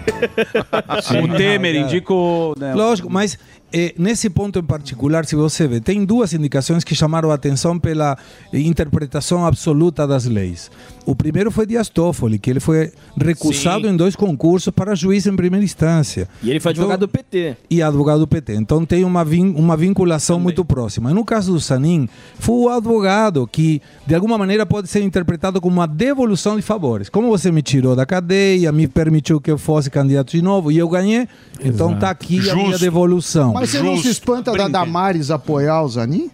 O 1.22 1.36
Temer 1.36 1.76
indica 1.76 2.12
o. 2.12 2.54
né, 2.58 2.74
Lógico, 2.74 3.10
mas 3.10 3.38
eh, 3.72 3.94
nesse 3.98 4.30
ponto 4.30 4.58
em 4.58 4.62
particular, 4.62 5.24
se 5.24 5.36
você 5.36 5.66
vê, 5.66 5.80
tem 5.80 6.04
duas 6.04 6.32
indicações 6.32 6.84
que 6.84 6.94
chamaram 6.94 7.30
a 7.30 7.34
atenção 7.34 7.78
pela 7.78 8.16
interpretação 8.52 9.44
absoluta 9.46 10.06
das 10.06 10.24
leis. 10.24 10.70
O 11.06 11.14
primeiro 11.14 11.52
foi 11.52 11.64
Dias 11.66 11.88
Toffoli, 11.88 12.36
que 12.36 12.50
ele 12.50 12.58
foi 12.58 12.90
recusado 13.16 13.86
Sim. 13.86 13.94
em 13.94 13.96
dois 13.96 14.16
concursos 14.16 14.72
para 14.74 14.92
juiz 14.96 15.24
em 15.26 15.36
primeira 15.36 15.64
instância. 15.64 16.28
E 16.42 16.50
ele 16.50 16.58
foi 16.58 16.72
advogado 16.72 17.00
do 17.00 17.08
PT. 17.08 17.56
E 17.70 17.80
advogado 17.80 18.18
do 18.18 18.26
PT. 18.26 18.54
Então 18.56 18.84
tem 18.84 19.04
uma, 19.04 19.24
vin- 19.24 19.54
uma 19.56 19.76
vinculação 19.76 20.40
muito 20.40 20.64
próxima. 20.64 21.12
E 21.12 21.14
no 21.14 21.24
caso 21.24 21.52
do 21.52 21.60
Sanin, 21.60 22.08
foi 22.40 22.56
o 22.56 22.68
advogado 22.68 23.46
que, 23.46 23.80
de 24.04 24.14
alguma 24.16 24.36
maneira, 24.36 24.66
pode 24.66 24.88
ser 24.88 25.00
interpretado 25.02 25.60
como 25.60 25.76
uma 25.76 25.86
devolução 25.86 26.56
de 26.56 26.62
favores. 26.62 27.08
Como 27.08 27.28
você 27.28 27.52
me 27.52 27.62
tirou 27.62 27.94
da 27.94 28.04
cadeia, 28.04 28.72
me 28.72 28.88
permitiu 28.88 29.40
que 29.40 29.50
eu 29.50 29.58
fosse 29.58 29.88
candidato 29.88 30.32
de 30.32 30.42
novo 30.42 30.72
e 30.72 30.78
eu 30.78 30.88
ganhei, 30.88 31.28
então 31.64 31.96
tá 31.96 32.10
aqui 32.10 32.38
a 32.50 32.54
minha 32.56 32.66
Justo. 32.70 32.80
devolução. 32.80 33.52
Mas 33.52 33.70
você 33.70 33.80
não 33.80 33.96
se 33.96 34.08
espanta 34.08 34.50
da 34.52 34.66
Damares 34.66 35.30
apoiar 35.30 35.82
o 35.82 35.88
Zanin? 35.88 36.30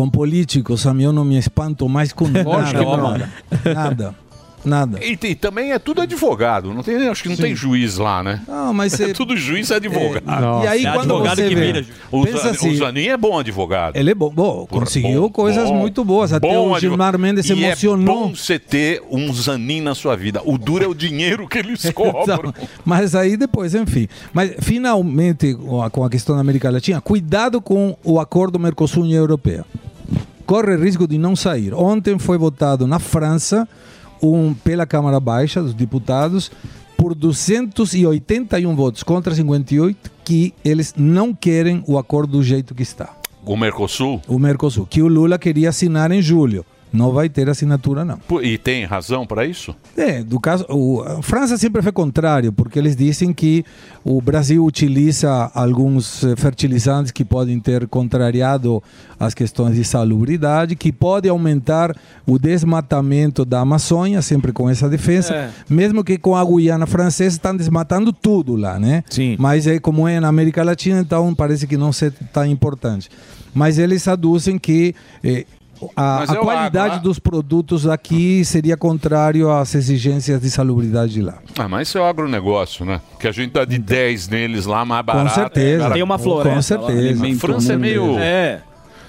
Com 0.00 0.08
políticos, 0.08 0.86
a 0.86 0.94
mim 0.94 1.04
eu 1.04 1.12
não 1.12 1.24
me 1.26 1.36
espanto 1.36 1.86
mais 1.88 2.10
com 2.10 2.24
Lógico 2.24 2.96
nada. 2.96 3.30
não. 3.66 3.74
Nada. 3.74 4.14
Nada. 4.62 4.98
E, 5.02 5.12
e 5.26 5.34
também 5.34 5.72
é 5.72 5.78
tudo 5.78 6.02
advogado. 6.02 6.74
Não 6.74 6.82
tem, 6.82 7.08
acho 7.08 7.22
que 7.22 7.30
não 7.30 7.36
Sim. 7.36 7.42
tem 7.44 7.56
juiz 7.56 7.96
lá, 7.96 8.22
né? 8.22 8.42
Não, 8.46 8.74
mas 8.74 9.00
é 9.00 9.08
é- 9.08 9.12
tudo 9.14 9.34
juiz 9.34 9.70
e 9.70 9.74
advogado. 9.74 10.60
É, 10.60 10.64
e 10.64 10.68
aí, 10.68 10.84
É 10.86 10.92
quando 10.92 11.12
advogado 11.14 11.36
você 11.36 11.48
que 11.48 11.54
vê- 11.54 11.72
vira 11.72 11.86
o, 12.12 12.22
pensa 12.24 12.50
assim- 12.50 12.70
o 12.70 12.76
Zanin 12.76 13.06
é 13.06 13.16
bom 13.16 13.38
advogado. 13.38 13.96
Ele 13.96 14.10
é 14.10 14.14
bom, 14.14 14.28
bom 14.28 14.66
conseguiu 14.68 15.22
bom, 15.22 15.30
coisas 15.30 15.64
bom, 15.66 15.76
muito 15.78 16.04
boas. 16.04 16.34
Até 16.34 16.46
bom 16.46 16.72
o 16.72 16.78
Gilmar. 16.78 17.16
Mendes 17.18 17.46
se 17.46 17.54
E 17.54 17.64
emocionou. 17.64 18.02
É 18.14 18.18
bom 18.20 18.34
você 18.34 18.58
ter 18.58 19.02
um 19.10 19.32
Zanin 19.32 19.80
na 19.80 19.94
sua 19.94 20.14
vida. 20.14 20.42
O 20.44 20.58
duro 20.58 20.84
é 20.84 20.86
o 20.86 20.92
dinheiro 20.94 21.48
que 21.48 21.56
eles 21.56 21.82
cobram. 21.92 22.52
Mas 22.84 23.14
aí 23.14 23.38
depois, 23.38 23.74
enfim. 23.74 24.08
Mas 24.30 24.52
finalmente, 24.60 25.54
com 25.54 25.82
a- 25.82 25.88
com 25.88 26.04
a 26.04 26.10
questão 26.10 26.34
da 26.34 26.42
América 26.42 26.68
Latina, 26.68 27.00
cuidado 27.00 27.62
com 27.62 27.96
o 28.04 28.20
acordo 28.20 28.58
Mercosul-União 28.58 29.20
Europeia. 29.20 29.64
Corre 30.50 30.74
risco 30.74 31.06
de 31.06 31.16
não 31.16 31.36
sair. 31.36 31.72
Ontem 31.72 32.18
foi 32.18 32.36
votado 32.36 32.84
na 32.84 32.98
França, 32.98 33.68
um, 34.20 34.52
pela 34.52 34.84
Câmara 34.84 35.20
Baixa 35.20 35.62
dos 35.62 35.72
Deputados, 35.72 36.50
por 36.96 37.14
281 37.14 38.74
votos 38.74 39.04
contra 39.04 39.32
58, 39.32 40.10
que 40.24 40.52
eles 40.64 40.92
não 40.96 41.32
querem 41.32 41.84
o 41.86 41.96
acordo 41.96 42.32
do 42.32 42.42
jeito 42.42 42.74
que 42.74 42.82
está. 42.82 43.14
O 43.46 43.56
Mercosul. 43.56 44.20
O 44.26 44.40
Mercosul, 44.40 44.86
que 44.86 45.00
o 45.00 45.06
Lula 45.06 45.38
queria 45.38 45.68
assinar 45.68 46.10
em 46.10 46.20
julho. 46.20 46.66
Não 46.92 47.12
vai 47.12 47.28
ter 47.28 47.48
assinatura, 47.48 48.04
não. 48.04 48.18
E 48.42 48.58
tem 48.58 48.84
razão 48.84 49.26
para 49.26 49.44
isso? 49.46 49.74
É, 49.96 50.22
do 50.22 50.40
caso, 50.40 50.64
o, 50.68 51.02
a 51.02 51.22
França 51.22 51.56
sempre 51.56 51.80
foi 51.82 51.92
contrário, 51.92 52.52
porque 52.52 52.78
eles 52.78 52.96
dizem 52.96 53.32
que 53.32 53.64
o 54.04 54.20
Brasil 54.20 54.64
utiliza 54.64 55.50
alguns 55.54 56.24
eh, 56.24 56.34
fertilizantes 56.36 57.12
que 57.12 57.24
podem 57.24 57.60
ter 57.60 57.86
contrariado 57.86 58.82
as 59.18 59.34
questões 59.34 59.76
de 59.76 59.84
salubridade, 59.84 60.74
que 60.74 60.90
pode 60.90 61.28
aumentar 61.28 61.94
o 62.26 62.38
desmatamento 62.38 63.44
da 63.44 63.60
Amazônia, 63.60 64.22
sempre 64.22 64.52
com 64.52 64.68
essa 64.68 64.88
defesa, 64.88 65.34
É. 65.34 65.50
mesmo 65.68 66.02
que 66.02 66.16
com 66.18 66.34
a 66.34 66.44
Guiana 66.44 66.86
Francesa 66.86 67.36
estão 67.36 67.56
desmatando 67.56 68.12
tudo 68.12 68.56
lá, 68.56 68.78
né? 68.78 69.04
Sim. 69.10 69.36
Mas 69.38 69.66
é 69.66 69.78
como 69.78 70.08
é 70.08 70.18
na 70.20 70.28
América 70.28 70.62
Latina, 70.64 71.00
então 71.00 71.34
parece 71.34 71.66
que 71.66 71.76
não 71.76 71.90
é 71.90 72.10
tão 72.32 72.46
importante. 72.46 73.08
Mas 73.52 73.78
eles 73.78 74.06
aduzem 74.08 74.58
que 74.58 74.94
eh, 75.22 75.44
a, 75.96 76.20
a 76.20 76.34
é 76.34 76.36
qualidade 76.36 76.94
agro- 76.96 77.02
dos 77.04 77.18
produtos 77.18 77.86
aqui 77.86 78.44
seria 78.44 78.76
contrário 78.76 79.50
às 79.50 79.74
exigências 79.74 80.40
de 80.40 80.50
salubridade 80.50 81.12
de 81.12 81.22
lá. 81.22 81.38
Ah, 81.58 81.68
mas 81.68 81.88
isso 81.88 81.98
é 81.98 82.00
o 82.00 82.04
agronegócio, 82.04 82.84
né? 82.84 83.00
Que 83.18 83.28
a 83.28 83.32
gente 83.32 83.52
dá 83.52 83.64
de 83.64 83.78
10 83.78 84.28
neles 84.28 84.66
lá, 84.66 84.84
mais 84.84 85.04
barato. 85.04 85.34
certeza. 85.34 85.82
Cara, 85.82 85.94
Tem 85.94 86.02
uma 86.02 86.18
floresta 86.18 86.78
Com 86.78 86.86
certeza. 86.86 87.22
lá, 87.26 87.32
A 87.32 87.36
França 87.36 87.72
é 87.72 87.76
meio... 87.76 88.04
inteiro. 88.04 88.22
É. 88.22 88.60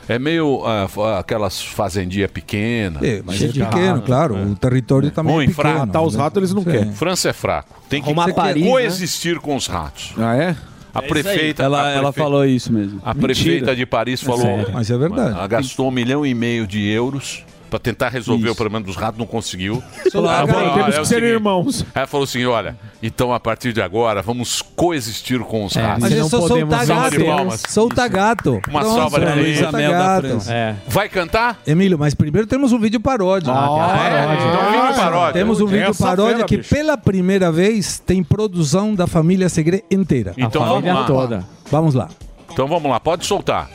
É 0.10 0.20
meio 0.20 0.66
ah, 0.66 0.88
fa- 0.90 1.20
aquelas 1.20 1.62
fazendinhas 1.62 2.30
pequenas. 2.32 3.02
É, 3.02 3.22
mas 3.24 3.42
é 3.42 3.48
pequeno, 3.48 4.02
claro. 4.02 4.36
O 4.36 4.56
território 4.56 5.10
também 5.12 5.34
Ruim, 5.36 5.46
é 5.46 5.48
pequeno. 5.48 5.70
fraco. 5.70 5.88
Matar 5.88 6.02
os 6.02 6.16
ratos 6.16 6.38
eles 6.38 6.54
não 6.54 6.64
querem. 6.64 6.92
França 6.92 7.30
é 7.30 7.34
fraco. 7.34 7.70
Tem 7.88 8.02
que 8.02 8.08
Arrumar 8.10 8.34
Paris, 8.34 8.56
quer 8.56 8.60
né? 8.68 8.72
coexistir 8.72 9.40
com 9.40 9.56
os 9.56 9.68
ratos. 9.68 10.14
Ah, 10.18 10.36
é? 10.36 10.56
A 10.94 11.00
É 11.00 11.08
prefeita. 11.08 11.64
Ela- 11.64 11.84
a 11.86 11.90
ela 11.92 12.12
prefeita- 12.12 12.14
falou 12.30 12.46
isso 12.46 12.72
mesmo. 12.74 13.00
A 13.04 13.14
Mentira. 13.14 13.28
prefeita 13.34 13.76
de 13.76 13.86
Paris 13.86 14.22
É 14.22 14.26
falou. 14.26 14.42
sério. 14.42 14.68
Mas 14.74 14.92
é 14.92 14.98
verdade. 14.98 15.32
Ela 15.38 15.48
gastou 15.48 15.88
um 15.88 15.92
milhão 15.92 16.26
e 16.26 16.34
meio 16.34 16.68
de 16.68 16.86
euros 16.90 17.44
para 17.72 17.80
tentar 17.80 18.10
resolver 18.10 18.44
Isso. 18.44 18.52
o 18.52 18.56
problema 18.56 18.86
dos 18.86 18.98
ratos, 18.98 19.18
não 19.18 19.26
conseguiu. 19.26 19.82
Claro, 20.12 20.28
Ela 20.28 20.48
falou, 20.48 20.62
temos 20.62 20.74
"Olha, 20.84 20.92
que 20.92 20.98
é 20.98 21.02
o 21.02 21.06
ser 21.06 21.16
seguinte." 21.16 21.32
irmãos. 21.32 21.86
Ela 21.96 22.06
falou 22.08 22.24
assim: 22.26 22.46
olha, 22.46 22.76
então 23.02 23.34
a 23.34 23.40
partir 23.40 23.72
de 23.72 23.82
agora 23.82 24.22
vamos 24.22 24.62
coexistir 24.62 25.40
com 25.40 25.64
os 25.66 25.76
É, 25.76 25.82
ratos. 25.82 26.02
mas 26.02 26.12
é 26.12 26.24
só 26.24 26.48
soltar 26.48 26.86
Salva 26.86 27.04
gato. 27.04 27.18
de 27.18 27.24
palmas. 27.24 27.64
Solta 27.70 28.08
gato. 28.10 28.62
Uma 28.70 28.84
salva 28.84 29.20
de 29.22 29.62
palmas. 29.64 30.50
É. 30.50 30.76
Vai 30.88 31.08
cantar? 31.08 31.60
Emílio, 31.66 31.98
mas 31.98 32.14
primeiro 32.14 32.46
temos 32.46 32.74
um 32.74 32.80
vídeo 32.80 33.00
paródia. 33.00 33.54
Ah, 33.54 33.68
tem 33.68 33.80
a 33.80 33.88
paródia. 33.88 34.34
Então, 34.36 34.72
vídeo 34.72 34.96
paródia. 35.02 35.34
Temos 35.34 35.62
um 35.62 35.66
vídeo 35.66 35.90
essa 35.90 36.04
paródia 36.06 36.44
que 36.46 36.58
bicho. 36.58 36.76
pela 36.76 36.98
primeira 36.98 37.52
vez 37.52 38.00
tem 38.00 38.22
produção 38.22 38.94
da 38.94 39.08
família 39.08 39.48
Segre 39.48 39.86
inteira. 39.90 40.34
Então 40.38 40.66
vamos 40.66 40.84
lá. 40.86 41.44
Vamos 41.72 41.94
lá. 41.94 42.10
Então 42.52 42.68
vamos 42.68 42.92
lá, 42.92 43.00
pode 43.00 43.26
soltar. 43.26 43.70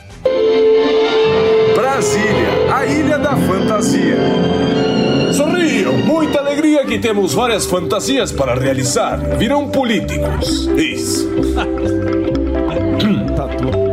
Brasília, 1.87 2.75
a 2.75 2.85
ilha 2.85 3.17
da 3.17 3.37
fantasia. 3.37 4.17
Sorriam, 5.31 5.93
muita 5.93 6.39
alegria 6.39 6.85
que 6.85 6.99
temos 6.99 7.33
várias 7.33 7.65
fantasias 7.65 8.29
para 8.29 8.53
realizar. 8.55 9.17
Virão 9.37 9.69
políticos. 9.69 10.67
Isso. 10.75 11.29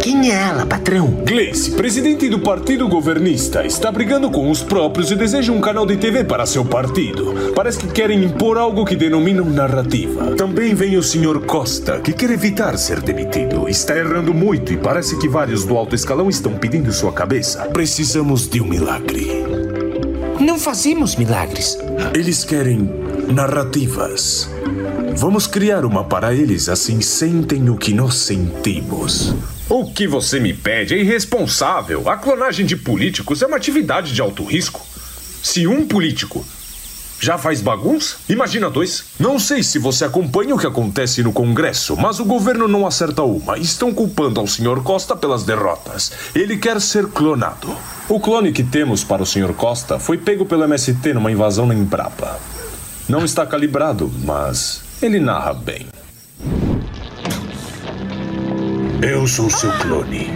Quem 0.00 0.30
é 0.30 0.34
ela, 0.34 0.64
patrão? 0.64 1.08
Gleice, 1.24 1.72
presidente 1.72 2.28
do 2.28 2.38
partido 2.38 2.88
governista, 2.88 3.66
está 3.66 3.90
brigando 3.90 4.30
com 4.30 4.50
os 4.50 4.62
próprios 4.62 5.10
e 5.10 5.16
deseja 5.16 5.52
um 5.52 5.60
canal 5.60 5.84
de 5.84 5.96
TV 5.96 6.24
para 6.24 6.46
seu 6.46 6.64
partido. 6.64 7.52
Parece 7.54 7.78
que 7.78 7.88
querem 7.88 8.24
impor 8.24 8.56
algo 8.56 8.84
que 8.84 8.94
denominam 8.94 9.44
narrativa. 9.44 10.36
Também 10.36 10.74
vem 10.74 10.96
o 10.96 11.02
senhor 11.02 11.44
Costa, 11.44 12.00
que 12.00 12.12
quer 12.12 12.30
evitar 12.30 12.78
ser 12.78 13.00
demitido. 13.00 13.68
Está 13.68 13.96
errando 13.96 14.32
muito 14.32 14.72
e 14.72 14.76
parece 14.76 15.18
que 15.18 15.28
vários 15.28 15.64
do 15.64 15.76
alto 15.76 15.94
escalão 15.94 16.28
estão 16.28 16.52
pedindo 16.54 16.92
sua 16.92 17.12
cabeça. 17.12 17.62
Precisamos 17.66 18.48
de 18.48 18.60
um 18.60 18.66
milagre. 18.66 19.44
Não 20.40 20.58
fazemos 20.58 21.16
milagres. 21.16 21.76
Eles 22.14 22.44
querem 22.44 22.88
narrativas. 23.32 24.48
Vamos 25.18 25.48
criar 25.48 25.84
uma 25.84 26.04
para 26.04 26.32
eles, 26.32 26.68
assim 26.68 27.00
sentem 27.00 27.68
o 27.68 27.76
que 27.76 27.92
nós 27.92 28.14
sentimos. 28.14 29.34
O 29.68 29.92
que 29.92 30.06
você 30.06 30.38
me 30.38 30.54
pede 30.54 30.94
é 30.94 30.98
irresponsável. 30.98 32.08
A 32.08 32.16
clonagem 32.16 32.64
de 32.64 32.76
políticos 32.76 33.42
é 33.42 33.46
uma 33.48 33.56
atividade 33.56 34.12
de 34.12 34.20
alto 34.20 34.44
risco. 34.44 34.80
Se 35.42 35.66
um 35.66 35.88
político 35.88 36.46
já 37.18 37.36
faz 37.36 37.60
bagunça, 37.60 38.14
imagina 38.28 38.70
dois. 38.70 39.06
Não 39.18 39.40
sei 39.40 39.64
se 39.64 39.80
você 39.80 40.04
acompanha 40.04 40.54
o 40.54 40.58
que 40.58 40.68
acontece 40.68 41.20
no 41.20 41.32
Congresso, 41.32 41.96
mas 41.96 42.20
o 42.20 42.24
governo 42.24 42.68
não 42.68 42.86
acerta 42.86 43.24
uma. 43.24 43.58
Estão 43.58 43.92
culpando 43.92 44.38
ao 44.38 44.46
Sr. 44.46 44.84
Costa 44.84 45.16
pelas 45.16 45.42
derrotas. 45.42 46.12
Ele 46.32 46.56
quer 46.56 46.80
ser 46.80 47.08
clonado. 47.08 47.76
O 48.08 48.20
clone 48.20 48.52
que 48.52 48.62
temos 48.62 49.02
para 49.02 49.24
o 49.24 49.26
Sr. 49.26 49.52
Costa 49.52 49.98
foi 49.98 50.16
pego 50.16 50.46
pelo 50.46 50.62
MST 50.62 51.12
numa 51.12 51.32
invasão 51.32 51.66
na 51.66 51.74
Embrapa. 51.74 52.38
Não 53.08 53.24
está 53.24 53.44
calibrado, 53.44 54.12
mas 54.22 54.86
ele 55.02 55.20
narra 55.20 55.54
bem. 55.54 55.86
Eu 59.00 59.26
sou 59.26 59.48
seu 59.50 59.70
clone. 59.78 60.28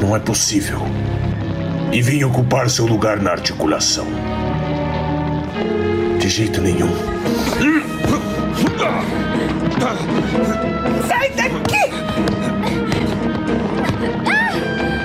Não 0.00 0.14
é 0.14 0.18
possível. 0.18 0.80
e 1.92 2.02
vim 2.02 2.22
ocupar 2.24 2.68
seu 2.68 2.84
lugar 2.84 3.20
na 3.20 3.30
articulação. 3.30 4.06
De 6.18 6.28
jeito 6.28 6.60
nenhum. 6.60 6.90
Sai 11.08 11.30
daqui! 11.30 11.90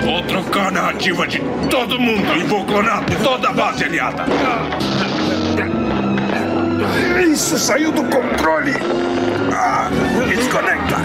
Vou 0.04 0.22
trocar 0.22 0.68
a 0.68 0.70
narrativa 0.70 1.26
de 1.26 1.40
todo 1.70 1.98
mundo 1.98 2.36
e 2.36 2.44
vou 2.44 2.64
clonar 2.66 3.04
toda 3.22 3.48
a 3.48 3.52
base 3.52 3.84
aliada. 3.84 4.24
Isso 7.20 7.58
saiu 7.58 7.92
do 7.92 8.04
controle. 8.04 8.72
Ah, 9.52 9.90
desconecta 10.28 10.96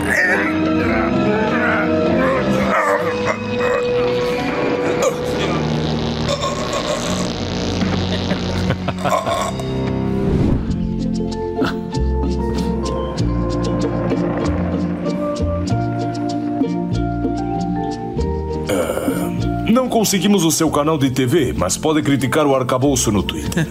Não 19.69 19.89
conseguimos 19.89 20.43
o 20.43 20.51
seu 20.51 20.71
canal 20.71 20.97
de 20.97 21.11
TV, 21.11 21.53
mas 21.53 21.77
pode 21.77 22.01
criticar 22.01 22.45
o 22.47 22.55
arcabouço 22.55 23.11
no 23.11 23.21
Twitter. 23.21 23.67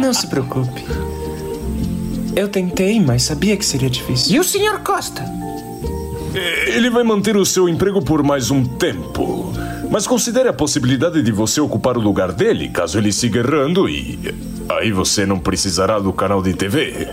Não 0.00 0.12
se 0.12 0.26
preocupe. 0.26 0.84
Eu 2.38 2.46
tentei, 2.48 3.00
mas 3.00 3.24
sabia 3.24 3.56
que 3.56 3.66
seria 3.66 3.90
difícil. 3.90 4.36
E 4.36 4.38
o 4.38 4.44
Sr. 4.44 4.78
Costa? 4.84 5.24
Ele 6.68 6.88
vai 6.88 7.02
manter 7.02 7.36
o 7.36 7.44
seu 7.44 7.68
emprego 7.68 8.00
por 8.00 8.22
mais 8.22 8.48
um 8.48 8.64
tempo. 8.64 9.52
Mas 9.90 10.06
considere 10.06 10.48
a 10.48 10.52
possibilidade 10.52 11.20
de 11.20 11.32
você 11.32 11.60
ocupar 11.60 11.96
o 11.96 12.00
lugar 12.00 12.30
dele, 12.30 12.68
caso 12.68 12.96
ele 12.96 13.10
siga 13.10 13.40
errando 13.40 13.88
e. 13.88 14.32
Aí 14.68 14.92
você 14.92 15.26
não 15.26 15.40
precisará 15.40 15.98
do 15.98 16.12
canal 16.12 16.40
de 16.40 16.54
TV 16.54 17.08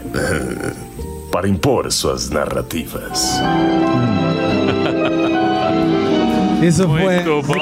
para 1.33 1.47
impor 1.47 1.91
suas 1.91 2.29
narrativas. 2.29 3.39
Isso 6.61 6.87
foi. 6.87 7.23
Muito 7.23 7.41
bom. 7.47 7.55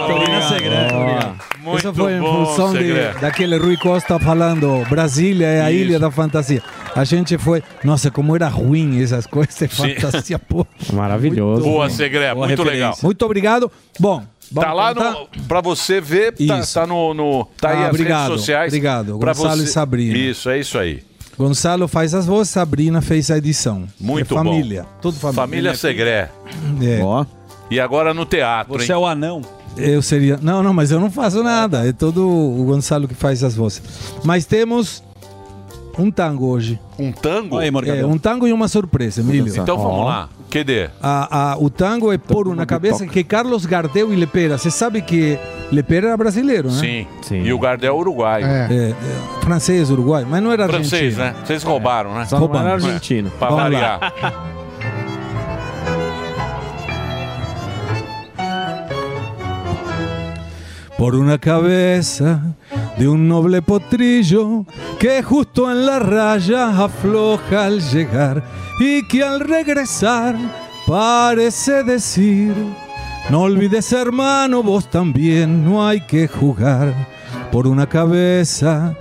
Ó, 1.65 1.77
Isso 1.77 1.93
foi 1.93 2.13
em 2.17 2.19
função 2.19 2.73
de, 2.73 2.93
daquele 3.21 3.57
Rui 3.57 3.77
Costa 3.77 4.19
falando 4.19 4.85
Brasília 4.89 5.47
é 5.47 5.61
a 5.61 5.71
Isso. 5.71 5.81
ilha 5.81 5.99
da 5.99 6.11
fantasia. 6.11 6.61
A 6.95 7.03
gente 7.03 7.37
foi. 7.37 7.63
Nossa, 7.83 8.11
como 8.11 8.35
era 8.35 8.47
ruim 8.47 9.01
essas 9.01 9.25
coisas 9.25 9.53
Sim. 9.55 9.67
fantasia, 9.67 10.37
pô. 10.37 10.65
Maravilhoso. 10.93 11.63
Boa, 11.63 11.87
Boa 11.87 11.87
muito 11.87 12.47
referência. 12.49 12.71
legal. 12.71 12.97
Muito 13.01 13.25
obrigado. 13.25 13.71
Bom, 13.99 14.23
vamos 14.51 14.67
Tá 14.69 14.73
lá 14.73 14.93
contar? 14.93 15.11
no, 15.13 15.27
pra 15.47 15.61
você 15.61 15.99
ver, 15.99 16.33
tá, 16.33 16.59
Isso. 16.59 16.73
tá 16.75 16.85
no, 16.85 17.13
no- 17.13 17.45
tá 17.59 17.69
aí 17.69 17.77
Ah, 17.77 17.83
as 17.85 17.89
obrigado, 17.89 18.27
redes 18.29 18.39
sociais. 18.41 18.67
obrigado. 18.67 19.17
Gonçalo 19.17 19.57
você- 19.57 19.63
e 19.63 19.67
Sabrina. 19.67 20.17
Isso, 20.17 20.49
é 20.49 20.59
isso 20.59 20.77
aí. 20.77 21.03
Gonçalo 21.35 21.87
faz 21.87 22.13
as 22.13 22.27
vozes, 22.27 22.53
Sabrina 22.53 23.01
fez 23.01 23.31
a 23.31 23.37
edição. 23.39 23.85
Muito 23.99 24.33
é 24.33 24.37
bom. 24.37 24.43
família. 24.43 24.85
Tudo 25.01 25.17
família. 25.17 25.41
Família 25.41 25.75
Segré. 25.75 26.29
É. 26.79 26.99
E 27.71 27.79
agora 27.79 28.13
no 28.13 28.23
teatro, 28.23 28.73
Você 28.73 28.85
hein? 28.85 28.91
é 28.91 28.97
o 28.97 29.05
anão. 29.07 29.41
Eu 29.75 30.03
seria. 30.03 30.37
Não, 30.39 30.61
não, 30.61 30.71
mas 30.71 30.91
eu 30.91 30.99
não 30.99 31.09
faço 31.09 31.41
nada. 31.41 31.87
É 31.87 31.91
todo 31.91 32.27
o 32.29 32.65
Gonçalo 32.65 33.07
que 33.07 33.15
faz 33.15 33.43
as 33.43 33.55
vozes. 33.55 33.81
Mas 34.23 34.45
temos 34.45 35.03
um 35.97 36.09
tango 36.11 36.47
hoje. 36.47 36.79
Um 36.97 37.11
tango? 37.11 37.61
É, 37.61 37.69
um 38.05 38.17
tango 38.17 38.47
e 38.47 38.53
uma 38.53 38.67
surpresa, 38.67 39.21
Emílio. 39.21 39.53
Então 39.55 39.77
vamos 39.77 40.05
lá. 40.05 40.29
QD. 40.49 40.89
A- 41.01 41.53
a- 41.53 41.57
o 41.57 41.69
tango 41.69 42.11
é 42.11 42.17
pôr 42.17 42.55
na 42.55 42.65
cabeça 42.65 43.05
que 43.07 43.23
Carlos 43.23 43.65
Gardel 43.65 44.13
e 44.13 44.15
Lepera. 44.15 44.57
Você 44.57 44.69
sabe 44.69 45.01
que 45.01 45.37
Lepera 45.71 46.07
era 46.09 46.17
brasileiro, 46.17 46.69
né? 46.71 47.05
Sim. 47.21 47.41
E 47.43 47.51
o 47.51 47.57
Gardel 47.59 47.95
é 47.95 47.97
uruguaio. 47.97 48.45
É, 48.45 48.67
é, 48.91 48.95
francês, 49.41 49.89
uruguaio, 49.89 50.27
mas 50.29 50.41
não 50.43 50.51
era 50.51 50.67
Francês, 50.67 51.17
argentino. 51.19 51.23
né? 51.39 51.45
Vocês 51.45 51.63
roubaram, 51.63 52.13
né? 52.15 52.25
Só 52.25 52.39
não 52.39 52.59
era 52.59 52.73
argentino. 52.73 53.31
Pra 53.39 53.49
Vamos 53.49 53.63
lá. 53.63 53.97
variar. 53.97 54.13
por 60.97 61.15
una 61.15 61.37
cabeza 61.37 62.41
de 62.97 63.07
un 63.07 63.27
noble 63.27 63.61
potrillo 63.61 64.65
que 64.99 65.23
justo 65.23 65.71
en 65.71 65.85
la 65.85 65.99
raya 65.99 66.83
afloja 66.83 67.65
al 67.65 67.81
llegar 67.81 68.43
y 68.79 69.05
que 69.07 69.23
al 69.23 69.39
regresar 69.39 70.35
parece 70.85 71.83
decir, 71.83 72.53
no 73.29 73.41
olvides 73.41 73.91
hermano, 73.93 74.61
vos 74.63 74.89
también 74.89 75.63
no 75.63 75.85
hay 75.85 76.01
que 76.01 76.27
jugar 76.27 76.93
por 77.51 77.67
una 77.67 77.87
cabeza. 77.87 78.95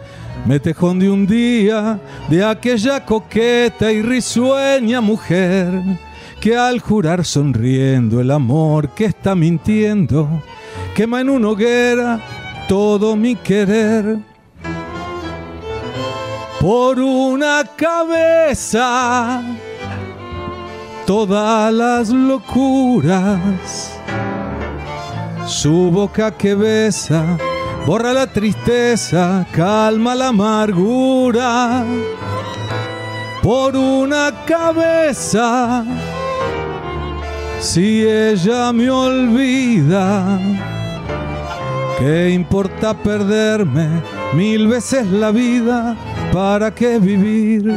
Me 0.47 0.59
tejón 0.59 0.99
de 0.99 1.09
un 1.09 1.27
día 1.27 2.01
de 2.29 2.45
aquella 2.45 3.05
coqueta 3.05 3.93
y 3.93 4.03
risueña 4.03 5.01
mujer 5.01 5.71
que 6.41 6.57
al 6.57 6.81
jurar 6.81 7.25
sonriendo 7.25 8.21
el 8.21 8.31
amor 8.31 8.89
que 8.91 9.05
está 9.05 9.37
mintiendo 9.37 10.29
quema 10.97 11.21
en 11.21 11.31
una 11.31 11.49
hoguera 11.49 12.21
todo 12.69 13.17
mi 13.17 13.37
querer. 13.37 14.19
Por 16.61 17.01
una 17.01 17.65
cabeza 17.77 19.43
todas 21.07 21.73
las 21.73 22.09
locuras. 22.11 23.93
Su 25.47 25.91
boca 25.91 26.31
que 26.31 26.55
besa 26.55 27.37
borra 27.87 28.13
la 28.13 28.27
tristeza, 28.27 29.47
calma 29.53 30.15
la 30.15 30.29
amargura. 30.29 31.85
Por 33.43 33.77
una 33.77 34.33
cabeza, 34.47 35.85
si 37.61 38.07
ella 38.07 38.73
me 38.73 38.89
olvida, 38.89 40.39
¿qué 42.03 42.31
importa 42.31 42.95
perderme 42.95 44.03
mil 44.35 44.67
veces 44.67 45.07
la 45.07 45.31
vida? 45.31 45.97
¿Para 46.33 46.75
qué 46.75 46.99
vivir? 46.99 47.73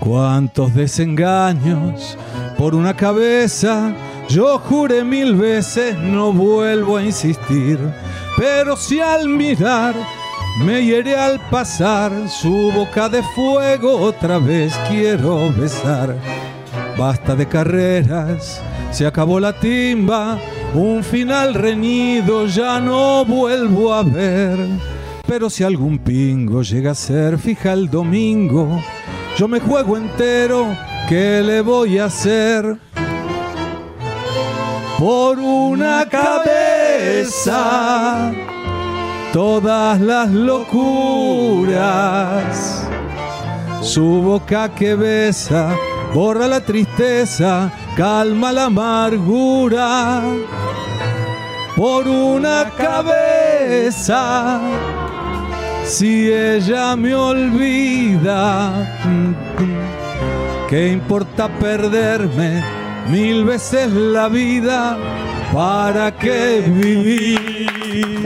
Cuántos 0.00 0.74
desengaños 0.74 2.18
por 2.58 2.74
una 2.74 2.96
cabeza. 2.96 3.94
Yo 4.28 4.58
juré 4.58 5.04
mil 5.04 5.36
veces, 5.36 5.96
no 5.98 6.32
vuelvo 6.32 6.96
a 6.96 7.04
insistir. 7.04 7.78
Pero 8.36 8.76
si 8.76 8.98
al 9.00 9.28
mirar 9.28 9.94
me 10.64 10.84
hiere 10.84 11.16
al 11.16 11.38
pasar, 11.48 12.10
su 12.28 12.72
boca 12.72 13.08
de 13.08 13.22
fuego 13.22 13.96
otra 14.00 14.38
vez 14.38 14.74
quiero 14.88 15.52
besar. 15.52 16.16
Basta 16.98 17.36
de 17.36 17.46
carreras, 17.46 18.60
se 18.90 19.06
acabó 19.06 19.38
la 19.38 19.52
timba, 19.52 20.38
un 20.74 21.02
final 21.02 21.54
reñido 21.54 22.46
ya 22.46 22.80
no 22.80 23.24
vuelvo 23.24 23.92
a 23.92 24.02
ver. 24.02 24.58
Pero 25.26 25.50
si 25.50 25.64
algún 25.64 25.98
pingo 25.98 26.62
llega 26.62 26.92
a 26.92 26.94
ser 26.94 27.38
fija 27.38 27.72
el 27.72 27.90
domingo, 27.90 28.80
yo 29.36 29.48
me 29.48 29.60
juego 29.60 29.96
entero, 29.96 30.76
¿qué 31.08 31.42
le 31.42 31.60
voy 31.60 31.98
a 31.98 32.06
hacer? 32.06 32.78
Por 34.98 35.38
una 35.38 36.08
cabeza, 36.08 37.52
todas 39.32 40.00
las 40.00 40.30
locuras. 40.30 41.80
Su 43.80 44.20
boca 44.20 44.68
que 44.74 44.94
besa, 44.94 45.74
borra 46.12 46.46
la 46.46 46.60
tristeza, 46.60 47.72
calma 48.00 48.50
la 48.50 48.64
amargura. 48.64 50.22
Por 51.76 52.08
una 52.08 52.70
cabeza, 52.84 54.58
si 55.84 56.32
ella 56.32 56.96
me 56.96 57.14
olvida, 57.14 58.72
¿qué 60.70 60.92
importa 60.92 61.48
perderme 61.58 62.64
mil 63.10 63.44
veces 63.44 63.92
la 63.92 64.28
vida? 64.28 64.96
¿Para 65.52 66.10
qué 66.10 66.64
vivir? 66.66 67.39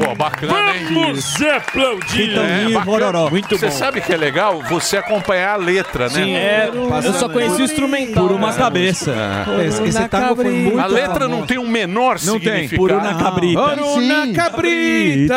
Pô, 0.05 0.15
bacana, 0.15 0.77
hein? 0.77 0.87
Vamos 0.93 1.35
aplaudir. 1.43 2.39
É, 2.39 2.69
bacana. 2.71 3.31
Muito 3.31 3.57
Você 3.59 3.67
bom. 3.67 3.73
sabe 3.73 4.01
que 4.01 4.13
é 4.13 4.17
legal 4.17 4.63
você 4.69 4.97
acompanhar 4.97 5.55
a 5.55 5.57
letra, 5.57 6.05
né? 6.09 6.25
Sim, 6.25 6.35
é, 6.35 6.71
eu 7.05 7.13
só 7.15 7.29
conheci 7.29 7.63
o 7.63 7.65
instrumental. 7.65 8.27
Por 8.27 8.35
uma 8.37 8.53
cabeça. 8.53 9.13
É. 9.13 9.67
Esse, 9.67 9.83
esse 9.85 10.09
tango 10.09 10.37
foi 10.37 10.51
muito 10.51 10.79
A 10.81 10.87
letra 10.87 11.21
famoso. 11.21 11.31
não 11.41 11.47
tem 11.47 11.59
o 11.59 11.67
menor 11.69 12.19
Não 12.25 12.39
tem, 12.39 12.69
significado. 12.69 12.77
por 12.77 12.93
uma 12.93 13.15
cabrita. 13.15 13.61
Por 13.63 13.79
uma 13.79 14.33
cabrita. 14.35 15.37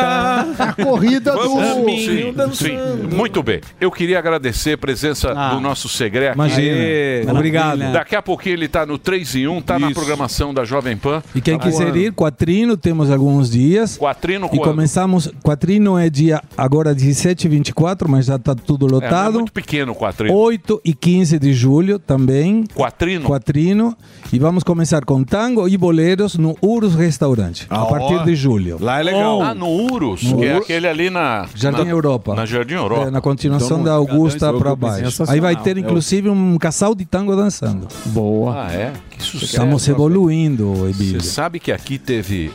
A 0.60 0.74
corrida 0.84 1.32
do. 1.34 1.86
Sim, 1.86 2.34
sim. 2.54 2.78
Muito 3.16 3.42
bem. 3.44 3.62
Eu 3.80 3.92
queria 3.92 4.20
agradecer 4.20 4.74
a 4.74 4.78
presença 4.78 5.34
do 5.34 5.60
nosso 5.60 5.88
Segre 5.90 6.28
aqui. 6.28 6.36
Imagina. 6.36 6.78
Aê. 6.78 7.26
Obrigado. 7.30 7.92
Daqui 7.92 8.16
a 8.16 8.22
pouquinho 8.22 8.56
ele 8.56 8.66
está 8.66 8.86
no 8.86 8.98
3 8.98 9.36
em 9.36 9.48
1, 9.48 9.62
tá 9.62 9.80
na 9.80 9.92
programação 9.92 10.54
da 10.54 10.64
Jovem 10.64 10.98
Pan. 10.98 11.22
E 11.36 11.42
quem 11.42 11.58
Tá 11.58 11.64
quiser 11.66 11.86
voando. 11.86 11.98
ir, 11.98 12.14
Quatrino, 12.14 12.78
temos 12.78 13.10
alguns 13.12 13.50
dias. 13.50 13.87
Quatrino 13.96 14.48
E 14.48 14.50
quando? 14.50 14.62
começamos. 14.64 15.30
Quatrino 15.44 15.98
é 15.98 16.10
dia 16.10 16.42
agora 16.58 16.94
17 16.96 17.46
e 17.46 17.50
24, 17.50 18.10
mas 18.10 18.26
já 18.26 18.36
está 18.36 18.56
tudo 18.56 18.88
É, 18.88 18.90
não 18.92 18.98
é 18.98 19.02
lotado. 19.04 19.34
muito 19.36 19.54
pequeno 19.54 19.92
o 19.92 19.96
Quatrino. 19.96 20.34
8 20.36 20.82
e 20.84 20.94
15 20.94 21.38
de 21.40 21.54
julho 21.54 22.00
também. 22.00 22.64
Quatrino? 22.76 23.26
Quatrino. 23.26 23.96
E 24.34 24.40
vamos 24.40 24.64
começar 24.64 25.06
com 25.06 25.24
tango 25.24 25.68
e 25.68 25.78
boleros 25.78 26.36
no 26.36 26.56
Urus 26.62 26.96
Restaurante, 26.96 27.66
a 27.70 27.86
partir 27.86 28.24
de 28.26 28.36
julho. 28.36 28.78
Lá 28.82 29.00
é 29.00 29.04
legal. 29.04 29.42
Ah, 29.42 29.54
no 29.54 29.68
Urus, 29.70 30.24
No 30.24 30.38
que 30.40 30.46
é 30.46 30.54
Urus. 30.56 30.64
aquele 30.64 30.88
ali 30.88 31.10
na... 31.10 31.48
Jardim 31.56 31.84
na, 31.86 31.90
Europa. 31.90 32.36
Na 32.36 32.46
Jardim 32.46 32.74
Europa. 32.74 33.08
É, 33.08 33.12
na 33.12 33.22
continuação 33.22 33.80
Então, 33.80 33.84
da 33.84 33.94
Augusta 33.94 34.52
para 34.54 34.72
é 34.72 34.76
baixo. 34.76 35.24
Aí 35.28 35.40
vai 35.40 35.56
ter 35.56 35.78
É 35.78 35.80
inclusive 35.80 36.30
um 36.30 36.58
casal 36.58 36.96
de 36.96 37.06
tango 37.06 37.36
dançando. 37.36 37.88
Boa. 38.08 38.66
Ah, 38.68 38.74
é? 38.74 38.94
Que 39.12 39.24
sucesso. 39.24 39.46
Estamos 39.46 39.88
evoluindo, 39.88 40.74
Emílio. 40.90 41.22
Você 41.22 41.30
sabe 41.30 41.60
que 41.60 41.72
aqui 41.72 41.98
teve 41.98 42.52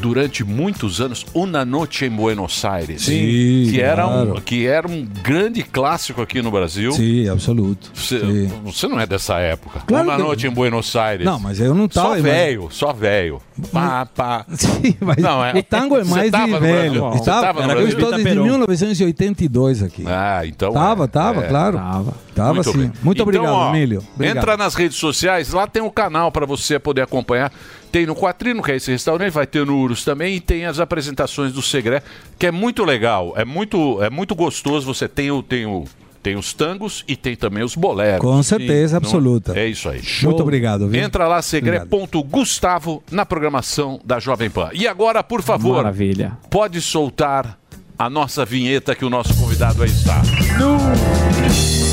durante 0.00 0.44
muitos 0.44 1.00
anos 1.00 1.26
Una 1.34 1.64
Noche 1.64 2.06
em 2.06 2.10
Buenos 2.10 2.64
Aires, 2.64 3.02
Sim, 3.02 3.68
que 3.70 3.80
era 3.80 4.04
claro. 4.04 4.34
um 4.36 4.40
que 4.40 4.66
era 4.66 4.86
um 4.88 5.04
grande 5.22 5.62
clássico 5.62 6.22
aqui 6.22 6.40
no 6.40 6.50
Brasil. 6.50 6.92
Sim, 6.92 7.28
absoluto. 7.28 7.90
Você, 7.94 8.20
Sim. 8.20 8.50
você 8.64 8.86
não 8.88 8.98
é 9.00 9.06
dessa 9.06 9.38
época. 9.38 9.80
Claro 9.86 10.06
Una 10.08 10.16
que- 10.16 10.22
Noite 10.22 10.46
em 10.46 10.50
Buenos 10.50 10.94
Aires. 10.96 11.24
Não, 11.26 11.38
mas 11.38 11.60
eu 11.60 11.74
não 11.74 11.88
tava, 11.88 12.08
Só 12.08 12.12
mas- 12.14 12.22
velho, 12.22 12.68
só 12.70 12.92
velho. 12.92 13.40
Pá, 13.72 14.06
pá. 14.06 14.46
Sim, 14.54 14.94
mas 15.00 15.16
Não, 15.18 15.44
é- 15.44 15.58
o 15.58 15.62
tango 15.62 15.96
é 15.96 16.04
Você 16.04 16.10
mais 16.10 16.30
tava 16.30 16.46
de 16.46 16.52
no 16.52 16.60
velho. 16.60 17.14
Estava- 17.14 17.46
tava 17.46 17.66
no 17.66 17.72
eu 17.80 17.88
estou 17.88 18.10
desde 18.12 18.34
1982 18.40 19.82
aqui. 19.82 20.04
Ah, 20.06 20.42
então. 20.46 20.72
Tava, 20.72 21.04
é, 21.04 21.06
tava, 21.08 21.44
é. 21.44 21.48
claro. 21.48 21.76
Tava 21.78 22.27
Muito 22.46 22.72
sim. 22.72 22.78
bem. 22.78 22.92
Muito 23.02 23.16
Então, 23.18 23.22
obrigado, 23.24 23.52
ó, 23.52 23.70
Emílio. 23.70 24.02
Obrigado. 24.14 24.36
Entra 24.36 24.56
nas 24.56 24.74
redes 24.74 24.96
sociais, 24.96 25.52
lá 25.52 25.66
tem 25.66 25.82
um 25.82 25.90
canal 25.90 26.30
para 26.32 26.46
você 26.46 26.78
poder 26.78 27.02
acompanhar. 27.02 27.52
Tem 27.90 28.06
no 28.06 28.14
Quatrino, 28.14 28.62
que 28.62 28.72
é 28.72 28.76
esse 28.76 28.90
restaurante, 28.90 29.30
vai 29.32 29.46
ter 29.46 29.64
no 29.64 29.76
Urus 29.78 30.04
também, 30.04 30.36
e 30.36 30.40
tem 30.40 30.66
as 30.66 30.78
apresentações 30.78 31.52
do 31.52 31.62
Segre, 31.62 32.02
que 32.38 32.46
é 32.46 32.50
muito 32.50 32.84
legal, 32.84 33.32
é 33.36 33.44
muito, 33.44 34.02
é 34.02 34.10
muito 34.10 34.34
gostoso. 34.34 34.86
Você 34.86 35.08
tem 35.08 35.30
o, 35.30 35.42
tem 35.42 35.66
o 35.66 35.84
tem 36.22 36.36
os 36.36 36.52
tangos 36.52 37.04
e 37.06 37.16
tem 37.16 37.36
também 37.36 37.62
os 37.62 37.74
boleros. 37.74 38.20
Com 38.20 38.42
certeza 38.42 38.96
absoluta. 38.96 39.58
É 39.58 39.66
isso 39.66 39.88
aí. 39.88 40.02
Muito 40.22 40.42
obrigado. 40.42 40.88
Viu? 40.88 41.00
Entra 41.02 41.26
lá, 41.28 41.40
segre.gustavo, 41.40 43.02
na 43.10 43.24
programação 43.24 44.00
da 44.04 44.18
Jovem 44.18 44.50
Pan. 44.50 44.70
E 44.72 44.86
agora, 44.86 45.22
por 45.22 45.42
favor, 45.42 45.76
Maravilha. 45.76 46.36
pode 46.50 46.80
soltar 46.80 47.58
a 47.98 48.10
nossa 48.10 48.44
vinheta 48.44 48.94
que 48.94 49.04
o 49.04 49.10
nosso 49.10 49.34
convidado 49.36 49.82
aí 49.82 49.90
está. 49.90 50.22
No 50.58 51.87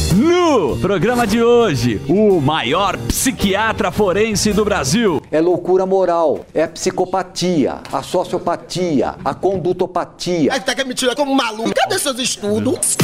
programa 0.85 1.25
de 1.25 1.41
hoje, 1.41 1.99
o 2.07 2.39
maior 2.39 2.95
psiquiatra 2.97 3.91
forense 3.91 4.53
do 4.53 4.63
Brasil. 4.63 5.21
É 5.31 5.41
loucura 5.41 5.85
moral, 5.85 6.45
é 6.53 6.63
a 6.63 6.67
psicopatia, 6.67 7.79
a 7.91 8.03
sociopatia, 8.03 9.15
a 9.25 9.33
condutopatia. 9.33 10.53
Aí 10.53 10.59
tá 10.59 10.73
querendo 10.73 10.89
me 10.89 10.93
tirar 10.93 11.15
como 11.15 11.33
maluco? 11.33 11.73
Cadê 11.73 11.97
seus 11.97 12.19
estudos? 12.19 12.95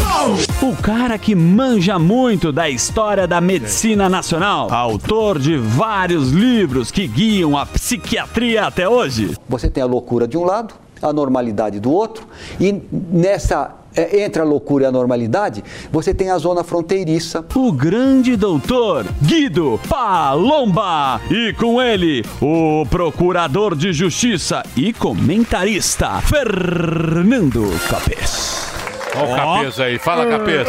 O 0.61 0.81
cara 0.81 1.17
que 1.17 1.33
manja 1.33 1.97
muito 1.97 2.51
da 2.51 2.69
história 2.69 3.27
da 3.27 3.41
medicina 3.41 4.07
nacional. 4.07 4.71
Autor 4.71 5.39
de 5.39 5.57
vários 5.57 6.29
livros 6.29 6.91
que 6.91 7.07
guiam 7.07 7.57
a 7.57 7.65
psiquiatria 7.65 8.65
até 8.65 8.87
hoje. 8.87 9.35
Você 9.49 9.69
tem 9.69 9.81
a 9.81 9.87
loucura 9.87 10.27
de 10.27 10.37
um 10.37 10.43
lado, 10.43 10.75
a 11.01 11.11
normalidade 11.11 11.79
do 11.79 11.91
outro, 11.91 12.27
e 12.59 12.81
nessa 12.91 13.80
é, 13.95 14.23
entre 14.23 14.41
a 14.41 14.45
loucura 14.45 14.85
e 14.85 14.87
a 14.87 14.91
normalidade, 14.91 15.63
você 15.91 16.13
tem 16.13 16.29
a 16.29 16.37
zona 16.37 16.63
fronteiriça. 16.63 17.45
O 17.55 17.71
grande 17.71 18.35
doutor 18.35 19.05
Guido 19.21 19.79
Palomba. 19.87 21.21
E 21.29 21.53
com 21.53 21.81
ele, 21.81 22.23
o 22.41 22.85
procurador 22.89 23.75
de 23.75 23.93
justiça 23.93 24.63
e 24.75 24.93
comentarista 24.93 26.21
Fernando 26.21 27.69
Capês. 27.89 28.70
Olha 29.15 29.33
o 29.33 29.35
Capês 29.35 29.79
aí, 29.79 29.99
fala 29.99 30.25
Capês. 30.25 30.67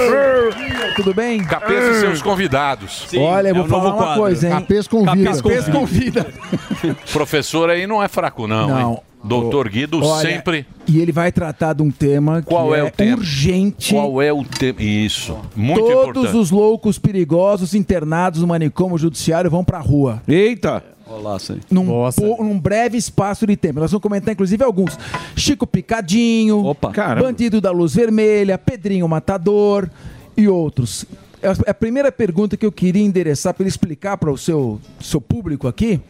Tudo 0.97 1.14
bem? 1.14 1.43
Capês 1.44 1.97
e 1.97 2.01
seus 2.01 2.20
convidados. 2.23 3.06
Olha, 3.16 3.48
eu 3.48 3.55
vou 3.55 3.66
falar 3.66 3.94
uma 3.94 4.14
coisa, 4.16 4.47
hein? 4.48 4.52
Capês 4.55 4.86
convida. 4.89 5.36
Capês 5.36 5.69
convida. 5.69 6.27
Professor 7.12 7.70
aí 7.70 7.86
não 7.86 8.02
é 8.02 8.09
fraco 8.09 8.47
não, 8.47 8.69
Não. 8.69 8.90
hein? 8.93 8.98
Doutor 9.24 9.69
Guido 9.69 10.05
Olha, 10.05 10.28
sempre... 10.28 10.66
E 10.89 10.98
ele 10.98 11.12
vai 11.12 11.31
tratar 11.31 11.74
de 11.74 11.82
um 11.82 11.93
tema 11.93 12.43
Qual 12.43 12.70
que 12.70 12.74
é 12.74 12.78
é, 12.81 12.82
o 12.82 12.90
tema? 12.90 13.16
urgente. 13.19 13.94
Qual 13.94 14.20
é 14.20 14.32
o 14.32 14.43
tema? 14.44 14.82
Isso, 14.82 15.39
muito 15.55 15.81
Todos 15.81 16.09
importante. 16.09 16.36
os 16.36 16.51
loucos 16.51 16.98
perigosos 16.98 17.73
internados 17.73 18.40
no 18.40 18.48
manicômio 18.48 18.98
judiciário 18.98 19.48
vão 19.48 19.62
pra 19.62 19.78
rua. 19.78 20.20
Eita! 20.27 20.82
Olá, 21.07 21.39
sim. 21.39 21.61
Num, 21.70 21.87
po- 22.16 22.43
num 22.43 22.59
breve 22.59 22.97
espaço 22.97 23.47
de 23.47 23.57
tempo. 23.57 23.81
Nós 23.81 23.91
vamos 23.91 24.03
comentar, 24.03 24.33
inclusive, 24.33 24.62
alguns. 24.65 24.99
Chico 25.37 25.66
Picadinho, 25.66 26.62
Caramba. 26.93 27.27
Bandido 27.29 27.61
da 27.61 27.70
Luz 27.70 27.95
Vermelha, 27.95 28.57
Pedrinho 28.57 29.07
Matador 29.09 29.89
e 30.37 30.49
outros. 30.49 31.05
É 31.43 31.49
a- 31.49 31.57
é 31.66 31.70
a 31.70 31.74
primeira 31.74 32.11
pergunta 32.12 32.57
que 32.57 32.65
eu 32.65 32.73
queria 32.73 33.03
endereçar 33.03 33.53
para 33.53 33.62
ele 33.65 33.69
explicar 33.69 34.16
para 34.16 34.31
o 34.31 34.39
seu, 34.39 34.81
seu 35.01 35.20
público 35.20 35.66
aqui. 35.69 36.01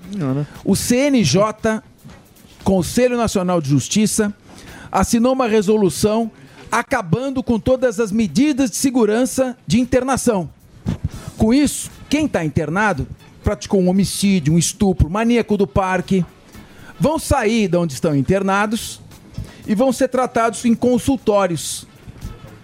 O 0.64 0.76
CNJ, 0.76 1.82
Conselho 2.62 3.16
Nacional 3.16 3.60
de 3.60 3.68
Justiça, 3.70 4.32
assinou 4.90 5.32
uma 5.32 5.48
resolução 5.48 6.30
acabando 6.70 7.42
com 7.42 7.58
todas 7.58 7.98
as 7.98 8.12
medidas 8.12 8.70
de 8.70 8.76
segurança 8.76 9.56
de 9.66 9.80
internação. 9.80 10.48
Com 11.36 11.52
isso, 11.52 11.90
quem 12.08 12.26
está 12.26 12.44
internado 12.44 13.06
praticou 13.42 13.80
um 13.80 13.88
homicídio, 13.88 14.54
um 14.54 14.58
estupro, 14.58 15.10
maníaco 15.10 15.56
do 15.56 15.66
parque, 15.66 16.24
vão 16.98 17.18
sair 17.18 17.68
de 17.68 17.76
onde 17.76 17.94
estão 17.94 18.14
internados 18.14 19.00
e 19.66 19.74
vão 19.74 19.92
ser 19.92 20.08
tratados 20.08 20.64
em 20.64 20.74
consultórios. 20.74 21.86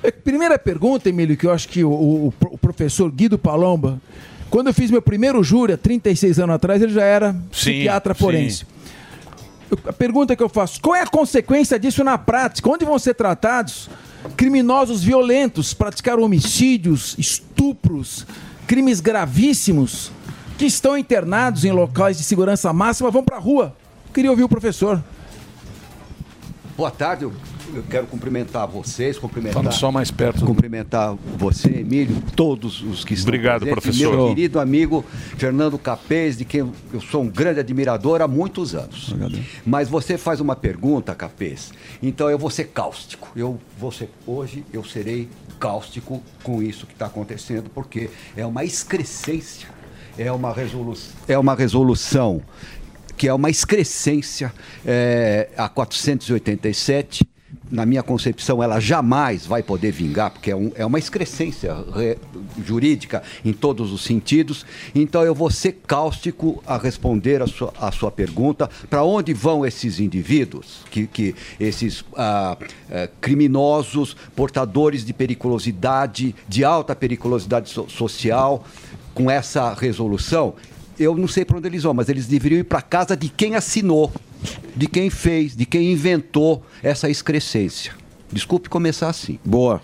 É, 0.03 0.11
Primeira 0.11 0.59
pergunta, 0.59 1.09
Emílio, 1.09 1.37
que 1.37 1.47
eu 1.47 1.53
acho 1.53 1.69
que 1.69 1.83
o, 1.85 1.91
o- 1.91 2.35
o 2.51 2.59
professor 2.59 3.11
Guido 3.11 3.39
Palomba, 3.39 4.01
quando 4.49 4.69
eu 4.69 4.75
fiz 4.75 4.91
meu 4.91 5.03
primeiro 5.03 5.43
júri, 5.43 5.73
há 5.73 5.77
36 5.77 6.39
anos 6.39 6.55
atrás, 6.55 6.81
ele 6.81 6.93
já 6.93 7.03
era 7.05 7.35
psiquiatra 7.51 8.15
sim. 8.15 8.21
forense. 8.21 8.67
Eu- 9.71 9.79
A 9.87 9.93
pergunta 9.93 10.35
que 10.37 10.43
eu 10.43 10.49
faço: 10.49 10.81
qual 10.81 10.95
é 10.95 11.03
a 11.03 11.07
consequência 11.07 11.79
disso 11.79 12.03
na 12.05 12.17
prática? 12.17 12.71
Onde 12.71 12.85
vão 12.85 12.99
ser 12.99 13.15
tratados 13.15 13.91
criminosos 14.37 15.03
violentos, 15.03 15.75
praticaram 15.75 16.23
homicídios, 16.23 17.15
estupros, 17.19 18.27
crimes 18.67 19.01
gravíssimos, 19.01 20.11
que 20.59 20.67
estão 20.67 20.99
internados 20.99 21.65
em 21.65 21.71
locais 21.71 22.19
de 22.19 22.25
segurança 22.25 22.73
máxima, 22.73 23.13
vão 23.13 23.23
para 23.23 23.37
a 23.37 23.41
rua? 23.41 23.77
Queria 24.13 24.29
ouvir 24.29 24.43
o 24.43 24.49
professor. 24.49 25.03
Boa 26.77 26.91
tarde, 26.91 27.25
eu, 27.25 27.33
quero 27.89 28.07
cumprimentar 28.09 28.67
vocês, 28.67 29.19
cumprimentar. 29.19 29.63
Fala 29.63 29.73
só 29.73 29.93
mais 29.93 30.11
perto. 30.11 30.45
Cumprimentar 30.45 31.15
você, 31.37 31.69
Emílio, 31.69 32.21
todos 32.35 32.83
os 32.83 33.05
que 33.05 33.15
estão 33.15 33.29
Obrigado, 33.29 33.61
presentes, 33.61 33.85
professor. 33.85 34.17
Meu 34.17 34.29
querido 34.29 34.59
amigo 34.59 35.05
Fernando 35.37 35.79
Capês, 35.79 36.37
de 36.37 36.45
quem 36.45 36.73
eu 36.93 37.01
sou 37.01 37.23
um 37.23 37.29
grande 37.29 37.61
admirador 37.61 38.21
há 38.21 38.27
muitos 38.27 38.75
anos. 38.75 39.15
Mas 39.65 39.89
você 39.89 40.19
faz 40.19 40.41
uma 40.41 40.57
pergunta, 40.57 41.15
Capês, 41.15 41.73
então 42.03 42.29
eu 42.29 42.39
vou 42.39 42.51
ser 42.51 42.65
cáustico. 42.69 43.29
Eu 43.37 43.61
vou 43.79 43.93
ser, 43.93 44.11
hoje 44.27 44.65
eu 44.73 44.85
serei 44.85 45.29
cáustico 45.61 46.23
com 46.43 46.63
isso 46.63 46.87
que 46.87 46.93
está 46.93 47.07
acontecendo, 47.07 47.71
porque 47.75 48.11
é 48.37 48.47
uma 48.47 48.65
excrescência, 48.65 49.69
é 50.19 50.31
uma, 50.33 50.53
é 51.29 51.39
uma 51.39 51.55
resolução 51.55 52.43
que 53.17 53.27
é 53.27 53.35
uma 53.35 53.51
excrescência, 53.51 54.53
é, 54.87 55.49
a 55.57 55.69
487. 55.69 57.27
Na 57.71 57.85
minha 57.85 58.03
concepção, 58.03 58.63
ela 58.63 58.81
jamais 58.81 59.45
vai 59.45 59.63
poder 59.63 59.91
vingar, 59.93 60.31
porque 60.31 60.51
é, 60.51 60.57
um- 60.57 60.73
é 60.75 60.87
uma 60.87 60.99
excrescência 60.99 61.75
re- 61.95 62.17
jurídica 62.65 63.23
em 63.45 63.53
todos 63.53 63.93
os 63.93 64.03
sentidos. 64.05 64.65
Então, 64.95 65.23
eu 65.23 65.35
vou 65.35 65.51
ser 65.51 65.81
cáustico 65.87 66.63
a 66.67 66.79
responder 66.79 67.43
a 67.43 67.47
sua, 67.47 67.73
a 67.79 67.91
sua 67.93 68.11
pergunta: 68.11 68.71
para 68.89 69.03
onde 69.05 69.35
vão 69.35 69.67
esses 69.67 70.01
indivíduos, 70.01 70.79
que, 70.91 71.07
que 71.07 71.35
esses 71.61 72.03
ah, 72.17 72.57
eh, 72.91 73.11
criminosos, 73.21 74.17
portadores 74.35 75.05
de 75.05 75.13
periculosidade, 75.13 76.35
de 76.49 76.65
alta 76.65 76.95
periculosidade 76.97 77.69
so- 77.69 77.89
social, 77.89 78.65
com 79.19 79.29
essa 79.29 79.75
resolução? 79.75 80.55
eu 80.99 81.17
não 81.17 81.29
sei 81.29 81.45
para 81.45 81.59
onde 81.59 81.69
eles 81.69 81.83
vão, 81.83 81.95
mas 81.95 82.09
eles 82.09 82.27
deveriam 82.27 82.59
ir 82.59 82.65
para 82.65 82.83
casa 82.83 83.17
de 83.17 83.29
quem 83.29 83.55
assinou. 83.55 84.13
de 84.77 84.87
quem 84.87 85.11
fez, 85.11 85.57
de 85.57 85.67
quem 85.67 85.91
inventou 85.93 86.63
essa 86.81 87.11
excrescência. 87.11 87.93
Desculpe 88.31 88.69
começar 88.69 89.09
assim. 89.09 89.37
Boa. 89.45 89.83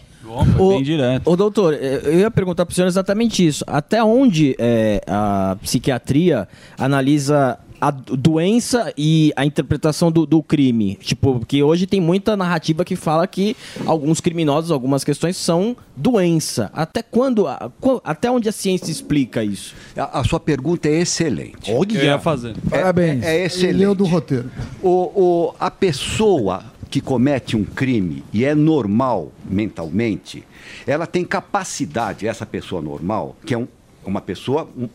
Ô, 1.24 1.32
ô, 1.32 1.36
doutor, 1.36 1.74
eh, 1.74 2.01
eu 2.05 2.20
ia 2.20 2.31
perguntar 2.31 2.65
para 2.65 2.73
o 2.73 2.74
senhor 2.74 2.86
exatamente 2.86 3.44
isso. 3.44 3.65
Até 3.66 4.02
onde 4.05 4.55
eh, 4.56 5.01
a 5.09 5.56
psiquiatria 5.61 6.47
analisa 6.78 7.59
a 7.81 7.91
do- 7.91 8.17
doença 8.17 8.93
e 8.97 9.33
a 9.37 9.45
interpretação 9.45 10.11
do, 10.11 10.25
do 10.27 10.43
crime? 10.43 10.97
Tipo, 11.01 11.39
porque 11.41 11.63
hoje 11.63 11.87
tem 11.87 12.01
muita 12.01 12.37
narrativa 12.37 12.85
que 12.85 12.97
fala 12.97 13.27
que 13.27 13.57
alguns 13.85 14.21
criminosos, 14.21 14.71
algumas 14.71 15.05
questões 15.05 15.37
são 15.37 15.77
doença. 15.97 16.71
Até 16.73 17.03
quando, 17.03 17.47
a- 17.47 17.71
qu- 17.81 18.01
até 18.05 18.31
onde 18.31 18.49
a 18.49 18.53
ciência 18.53 18.91
explica 18.91 19.43
isso? 19.45 19.75
A, 19.97 20.21
a 20.21 20.25
sua 20.25 20.41
pergunta 20.41 20.89
é 20.89 21.01
excelente. 21.01 21.71
Eu 21.97 22.05
ia 22.05 22.19
fazer. 22.19 22.55
Parabéns. 22.71 23.23
É, 23.25 23.37
é 23.43 23.45
excelente. 23.47 23.77
Leu 23.77 23.95
do 23.95 24.05
roteiro. 24.05 24.51
O, 24.83 24.89
o- 24.91 25.55
a 25.61 25.71
pessoa 25.71 26.65
que 26.91 27.01
comete 27.01 27.57
um 27.57 27.65
crime 27.65 28.23
e 28.33 28.45
é 28.45 28.55
normal 28.55 29.33
mentalmente, 29.45 30.45
ela 30.87 31.07
tem 31.07 31.25
capacidade, 31.25 32.27
essa 32.27 32.47
pessoa 32.47 32.81
normal, 32.81 33.37
que 33.45 33.53
é 33.53 33.59
um- 33.59 33.67
uma 34.07 34.21
pessoa, 34.21 34.69
um- 34.79 34.89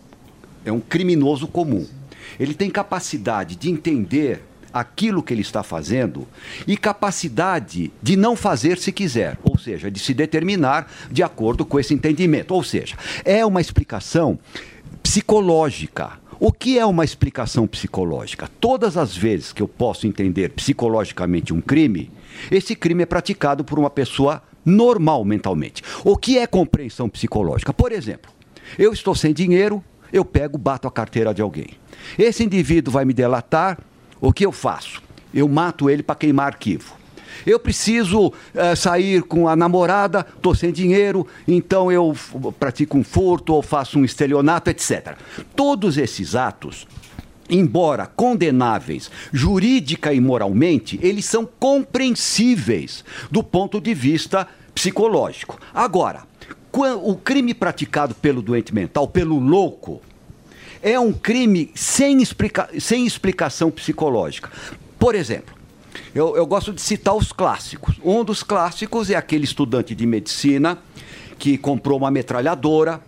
é 0.66 0.72
um 0.72 0.80
criminoso 0.80 1.46
comum. 1.48 1.86
Ele 2.40 2.54
tem 2.54 2.70
capacidade 2.70 3.56
de 3.56 3.70
entender 3.70 4.42
aquilo 4.74 5.24
que 5.24 5.34
ele 5.34 5.42
está 5.42 5.64
fazendo 5.64 6.28
e 6.68 6.78
capacidade 6.78 7.92
de 8.02 8.16
não 8.16 8.36
fazer 8.36 8.78
se 8.78 8.92
quiser, 8.92 9.38
ou 9.44 9.58
seja, 9.58 9.90
de 9.90 10.00
se 10.00 10.14
determinar 10.14 10.92
de 11.12 11.24
acordo 11.24 11.66
com 11.66 11.80
esse 11.80 11.94
entendimento. 11.94 12.54
Ou 12.54 12.64
seja, 12.64 12.96
é 13.26 13.46
uma 13.46 13.62
explicação 13.62 14.38
psicológica. 15.02 16.20
O 16.40 16.54
que 16.54 16.80
é 16.80 16.86
uma 16.86 17.04
explicação 17.04 17.68
psicológica? 17.68 18.50
Todas 18.62 18.96
as 18.96 19.16
vezes 19.16 19.52
que 19.52 19.62
eu 19.62 19.68
posso 19.68 20.08
entender 20.08 20.50
psicologicamente 20.52 21.54
um 21.54 21.60
crime, 21.60 22.12
esse 22.50 22.76
crime 22.76 23.04
é 23.04 23.06
praticado 23.06 23.64
por 23.64 23.78
uma 23.78 23.90
pessoa 23.90 24.42
normal 24.66 25.26
mentalmente. 25.26 25.84
O 26.04 26.16
que 26.16 26.38
é 26.38 26.48
compreensão 26.48 27.10
psicológica? 27.10 27.74
Por 27.74 27.92
exemplo, 27.92 28.32
eu 28.78 28.94
estou 28.94 29.16
sem 29.16 29.34
dinheiro, 29.34 29.84
eu 30.12 30.26
pego, 30.26 30.58
bato 30.58 30.88
a 30.88 30.92
carteira 30.92 31.34
de 31.34 31.42
alguém. 31.42 31.70
Esse 32.18 32.44
indivíduo 32.44 32.94
vai 32.94 33.06
me 33.06 33.14
delatar, 33.14 33.78
o 34.22 34.34
que 34.34 34.46
eu 34.46 34.52
faço? 34.52 35.02
Eu 35.34 35.48
mato 35.48 35.90
ele 35.90 36.04
para 36.04 36.16
queimar 36.16 36.48
arquivo. 36.48 37.00
Eu 37.46 37.60
preciso 37.60 38.34
eh, 38.54 38.76
sair 38.76 39.24
com 39.24 39.48
a 39.48 39.56
namorada, 39.56 40.26
estou 40.36 40.54
sem 40.54 40.72
dinheiro, 40.72 41.26
então 41.48 41.92
eu 41.92 42.16
pratico 42.60 42.98
um 42.98 43.04
furto 43.04 43.54
ou 43.54 43.62
faço 43.62 43.98
um 43.98 44.06
estelionato, 44.06 44.70
etc. 44.70 45.16
Todos 45.56 45.98
esses 45.98 46.36
atos, 46.36 46.88
embora 47.50 48.06
condenáveis 48.06 49.10
jurídica 49.32 50.14
e 50.14 50.20
moralmente, 50.20 51.00
eles 51.02 51.26
são 51.26 51.48
compreensíveis 51.60 53.06
do 53.32 53.44
ponto 53.44 53.80
de 53.80 53.94
vista 53.94 54.48
psicológico. 54.74 55.60
Agora, 55.74 56.24
o 56.74 57.16
crime 57.16 57.54
praticado 57.54 58.14
pelo 58.16 58.42
doente 58.42 58.74
mental, 58.74 59.08
pelo 59.08 59.40
louco, 59.40 60.02
é 60.82 61.00
um 61.00 61.12
crime 61.12 61.72
sem, 61.76 62.22
explica- 62.22 62.70
sem 62.80 63.06
explicação 63.06 63.70
psicológica. 63.72 64.50
Por 64.98 65.16
exemplo, 65.16 65.56
eu, 66.14 66.36
eu 66.36 66.46
gosto 66.46 66.72
de 66.72 66.82
citar 66.82 67.16
os 67.16 67.32
clássicos. 67.32 67.96
Um 68.04 68.24
dos 68.24 68.44
clássicos 68.44 69.10
é 69.10 69.16
aquele 69.16 69.44
estudante 69.44 69.94
de 69.96 70.06
medicina 70.06 70.78
que 71.38 71.58
comprou 71.58 71.98
uma 71.98 72.12
metralhadora, 72.12 73.00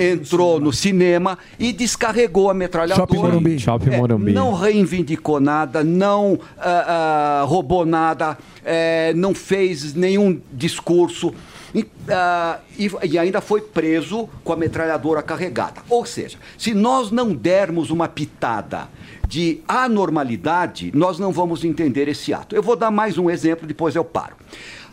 entrou 0.00 0.60
no 0.60 0.72
cinema 0.72 1.36
e 1.58 1.72
descarregou 1.72 2.48
a 2.48 2.54
metralhadora. 2.54 3.00
Shopping 3.08 3.18
Morumbi. 3.20 3.58
Shopping 3.58 3.90
É, 3.90 3.96
Morumbi. 3.96 4.32
Não 4.32 4.54
reivindicou 4.54 5.40
nada, 5.40 5.82
não 5.82 6.38
ah, 6.56 7.40
ah, 7.42 7.44
roubou 7.46 7.84
nada, 7.84 8.38
eh, 8.64 9.12
não 9.16 9.34
fez 9.34 9.92
nenhum 9.92 10.40
discurso. 10.52 11.34
E, 11.74 11.86
ah, 12.08 12.58
e- 12.78 12.90
e 13.10 13.18
ainda 13.18 13.40
foi 13.40 13.60
preso 13.60 14.28
com 14.42 14.52
a 14.52 14.56
metralhadora 14.56 15.22
carregada. 15.22 15.82
Ou 15.88 16.04
seja, 16.06 16.38
se 16.56 16.72
nós 16.74 17.10
não 17.10 17.34
dermos 17.34 17.90
uma 17.90 18.08
pitada 18.08 18.88
de 19.26 19.60
anormalidade, 19.68 20.90
nós 20.94 21.18
não 21.18 21.30
vamos 21.32 21.62
entender 21.64 22.08
esse 22.08 22.32
ato. 22.32 22.56
Eu 22.56 22.62
vou 22.62 22.74
dar 22.76 22.90
mais 22.90 23.18
um 23.18 23.28
exemplo, 23.28 23.66
depois 23.66 23.94
eu 23.94 24.04
paro. 24.04 24.36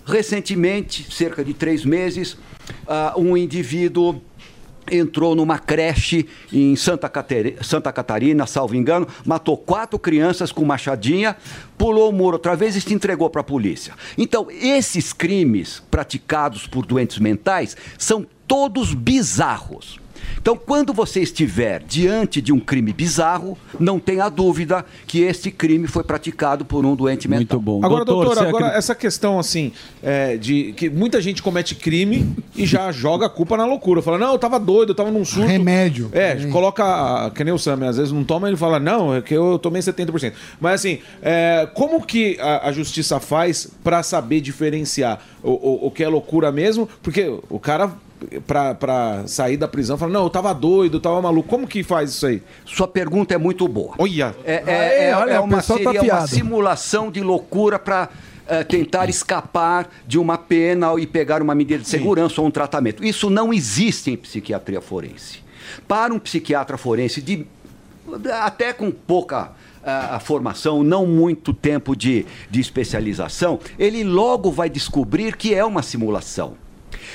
Recentemente, 0.06 1.12
cerca 1.12 1.44
de 1.44 1.54
três 1.54 1.84
meses, 1.86 2.38
ah, 2.88 3.14
um 3.18 3.36
indivíduo 3.36 4.22
entrou 4.92 5.36
numa 5.36 5.60
creche 5.60 6.28
em 6.52 6.76
Santa, 6.76 7.12
Santa 7.62 7.92
Catarina, 7.92 8.46
salvo 8.46 8.76
engano, 8.76 9.08
matou 9.26 9.58
quatro 9.58 9.98
crianças 9.98 10.52
com 10.52 10.64
machadinha, 10.66 11.36
pulou 11.78 12.10
o 12.10 12.14
muro 12.14 12.36
outra 12.36 12.56
vez 12.56 12.76
e 12.76 12.82
se 12.82 12.94
entregou 12.94 13.30
para 13.30 13.42
a 13.42 13.44
polícia. 13.44 13.94
Então, 14.18 14.48
esses 14.50 15.14
crimes 15.14 15.82
praticados 15.90 16.68
por 16.68 16.86
doentes 16.86 17.20
mentais 17.20 17.76
são 17.98 18.26
todos 18.48 18.94
bizarros. 18.94 20.05
Então, 20.38 20.56
quando 20.56 20.94
você 20.94 21.22
estiver 21.22 21.82
diante 21.84 22.42
de 22.42 22.54
um 22.54 22.60
crime 22.60 22.94
bizarro, 22.94 23.58
não 23.80 24.00
tenha 24.00 24.30
dúvida 24.30 24.86
que 25.08 25.22
este 25.22 25.52
crime 25.52 25.88
foi 25.88 26.04
praticado 26.04 26.66
por 26.66 26.86
um 26.86 26.96
doente 26.96 27.28
mental. 27.28 27.60
Muito 27.60 27.60
bom. 27.60 27.86
Agora, 27.86 28.06
doutor, 28.06 28.38
agora 28.38 28.68
essa 28.68 28.96
questão 28.96 29.40
assim, 29.40 29.72
é, 30.04 30.38
de 30.38 30.74
que 30.74 30.90
muita 30.90 31.22
gente 31.22 31.42
comete 31.42 31.76
crime 31.76 32.36
e 32.56 32.66
já 32.66 32.92
joga 32.94 33.26
a 33.26 33.30
culpa 33.30 33.58
na 33.58 33.66
loucura. 33.66 34.02
Fala, 34.02 34.18
não, 34.18 34.34
eu 34.34 34.40
tava 34.40 34.60
doido, 34.60 34.90
eu 34.90 34.96
tava 34.96 35.12
num 35.12 35.26
surto. 35.26 35.48
Remédio. 35.48 36.10
É, 36.12 36.36
coloca, 36.48 37.30
que 37.32 37.44
nem 37.44 37.54
o 37.54 37.58
Sam, 37.58 37.88
às 37.88 37.98
vezes 37.98 38.12
não 38.12 38.24
toma, 38.24 38.48
ele 38.48 38.58
fala, 38.58 38.80
não, 38.80 39.16
é 39.16 39.22
que 39.22 39.34
eu 39.34 39.58
tomei 39.60 39.82
70%. 39.82 40.34
Mas 40.60 40.76
assim, 40.76 41.00
é, 41.22 41.68
como 41.74 42.06
que 42.06 42.38
a, 42.40 42.70
a 42.70 42.72
justiça 42.72 43.20
faz 43.20 43.68
pra 43.84 44.04
saber 44.04 44.42
diferenciar 44.42 45.20
o, 45.42 45.52
o, 45.52 45.88
o 45.88 45.92
que 45.92 46.04
é 46.04 46.08
loucura 46.08 46.52
mesmo? 46.52 46.88
Porque 47.02 47.34
o 47.50 47.60
cara, 47.60 47.92
pra, 48.46 48.74
pra 48.76 49.24
sair 49.28 49.58
da 49.58 49.68
prisão, 49.68 49.98
fala, 49.98 50.12
não, 50.12 50.24
eu 50.24 50.30
tava 50.30 50.54
doido, 50.54 50.98
eu 50.98 51.02
tava 51.02 51.22
maluco. 51.22 51.48
Como 51.50 51.68
que 51.68 51.84
faz 51.84 52.12
isso 52.12 52.26
aí? 52.28 52.42
Sua 52.66 52.88
pergunta 52.88 53.34
é 53.34 53.38
muito 53.38 53.68
boa. 53.68 53.94
Olha! 53.98 54.36
É, 54.44 54.64
é, 54.66 54.80
Aê, 54.80 55.04
é- 55.10 55.16
olha, 55.16 55.32
é 55.34 55.40
o 55.40 55.44
uma, 55.44 55.58
pessoal 55.58 55.80
tá 55.80 55.86
seria 55.86 56.02
uma 56.02 56.14
afiado. 56.14 56.28
simulação 56.30 57.12
de 57.12 57.22
loucura 57.22 57.80
para 57.80 58.10
tentar 58.68 59.10
escapar 59.10 59.90
de 60.06 60.20
uma 60.20 60.38
pena 60.38 60.94
e 61.00 61.08
pegar 61.08 61.42
uma 61.42 61.56
medida 61.56 61.82
de 61.82 61.90
segurança 61.90 62.40
ou 62.42 62.48
um 62.48 62.52
tratamento. 62.52 63.04
Isso 63.04 63.30
não 63.30 63.52
existe 63.54 64.12
em 64.12 64.18
psiquiatria 64.18 64.80
forense. 64.82 65.40
Para 65.88 66.14
um 66.14 66.20
psiquiatra 66.20 66.78
forense 66.78 67.22
de 67.22 67.46
até 68.40 68.72
com 68.72 68.92
pouca 68.92 69.52
ah, 69.84 70.20
formação, 70.20 70.84
não 70.84 71.08
muito 71.08 71.54
tempo 71.54 71.96
de, 71.96 72.26
de 72.50 72.60
especialização, 72.60 73.60
ele 73.80 74.04
logo 74.04 74.52
vai 74.52 74.70
descobrir 74.70 75.36
que 75.36 75.54
é 75.56 75.66
uma 75.66 75.82
simulação. 75.82 76.54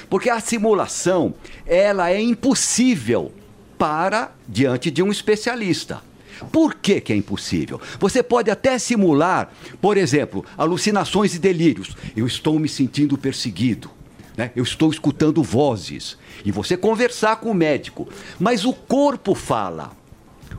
Porque 0.09 0.31
a 0.31 0.41
simulação, 0.41 1.35
ela 1.67 2.11
é 2.11 2.21
impossível 2.21 3.33
para 3.79 4.33
diante 4.49 4.91
de 4.91 5.03
um 5.03 5.11
especialista. 5.11 6.03
Por 6.51 6.75
que, 6.75 7.01
que 7.01 7.13
é 7.13 7.17
impossível? 7.17 7.81
Você 7.99 8.23
pode 8.23 8.51
até 8.51 8.79
simular, 8.79 9.53
por 9.81 9.97
exemplo, 9.97 10.45
alucinações 10.57 11.35
e 11.35 11.39
delírios. 11.39 11.95
Eu 12.17 12.27
estou 12.27 12.59
me 12.59 12.69
sentindo 12.69 13.19
perseguido. 13.19 13.91
né? 14.37 14.51
Eu 14.57 14.63
estou 14.63 14.91
escutando 14.91 15.43
vozes. 15.43 16.17
E 16.45 16.51
você 16.51 16.77
conversar 16.77 17.37
com 17.37 17.51
o 17.51 17.55
médico. 17.55 18.09
Mas 18.39 18.65
o 18.65 18.73
corpo 18.73 19.35
fala. 19.35 19.93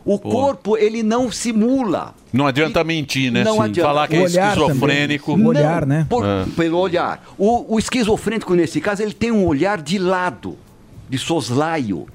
O 0.04 0.18
corpo, 0.18 0.78
ele 0.78 1.04
não 1.04 1.32
simula. 1.32 2.14
Não 2.34 2.48
adianta 2.48 2.84
mentir, 2.84 3.32
né? 3.32 3.44
Não 3.44 3.62
adianta. 3.62 3.88
Falar 3.88 4.08
que 4.08 4.16
é 4.16 4.20
O 4.20 4.24
olhar 4.24 4.58
esquizofrênico. 4.58 5.32
Não, 6.02 6.06
por- 6.10 6.26
É. 6.26 6.46
Pelo 6.56 6.78
olhar. 6.80 7.24
O, 7.38 7.76
o 7.76 7.78
esquizofrênico, 7.80 8.54
nesse 8.56 8.82
caso, 8.82 9.04
ele 9.04 9.14
tem 9.14 9.32
um 9.32 9.46
olhar 9.46 9.82
de 9.82 9.98
lado, 10.00 10.58
de 11.10 11.18
soslaio. 11.18 12.08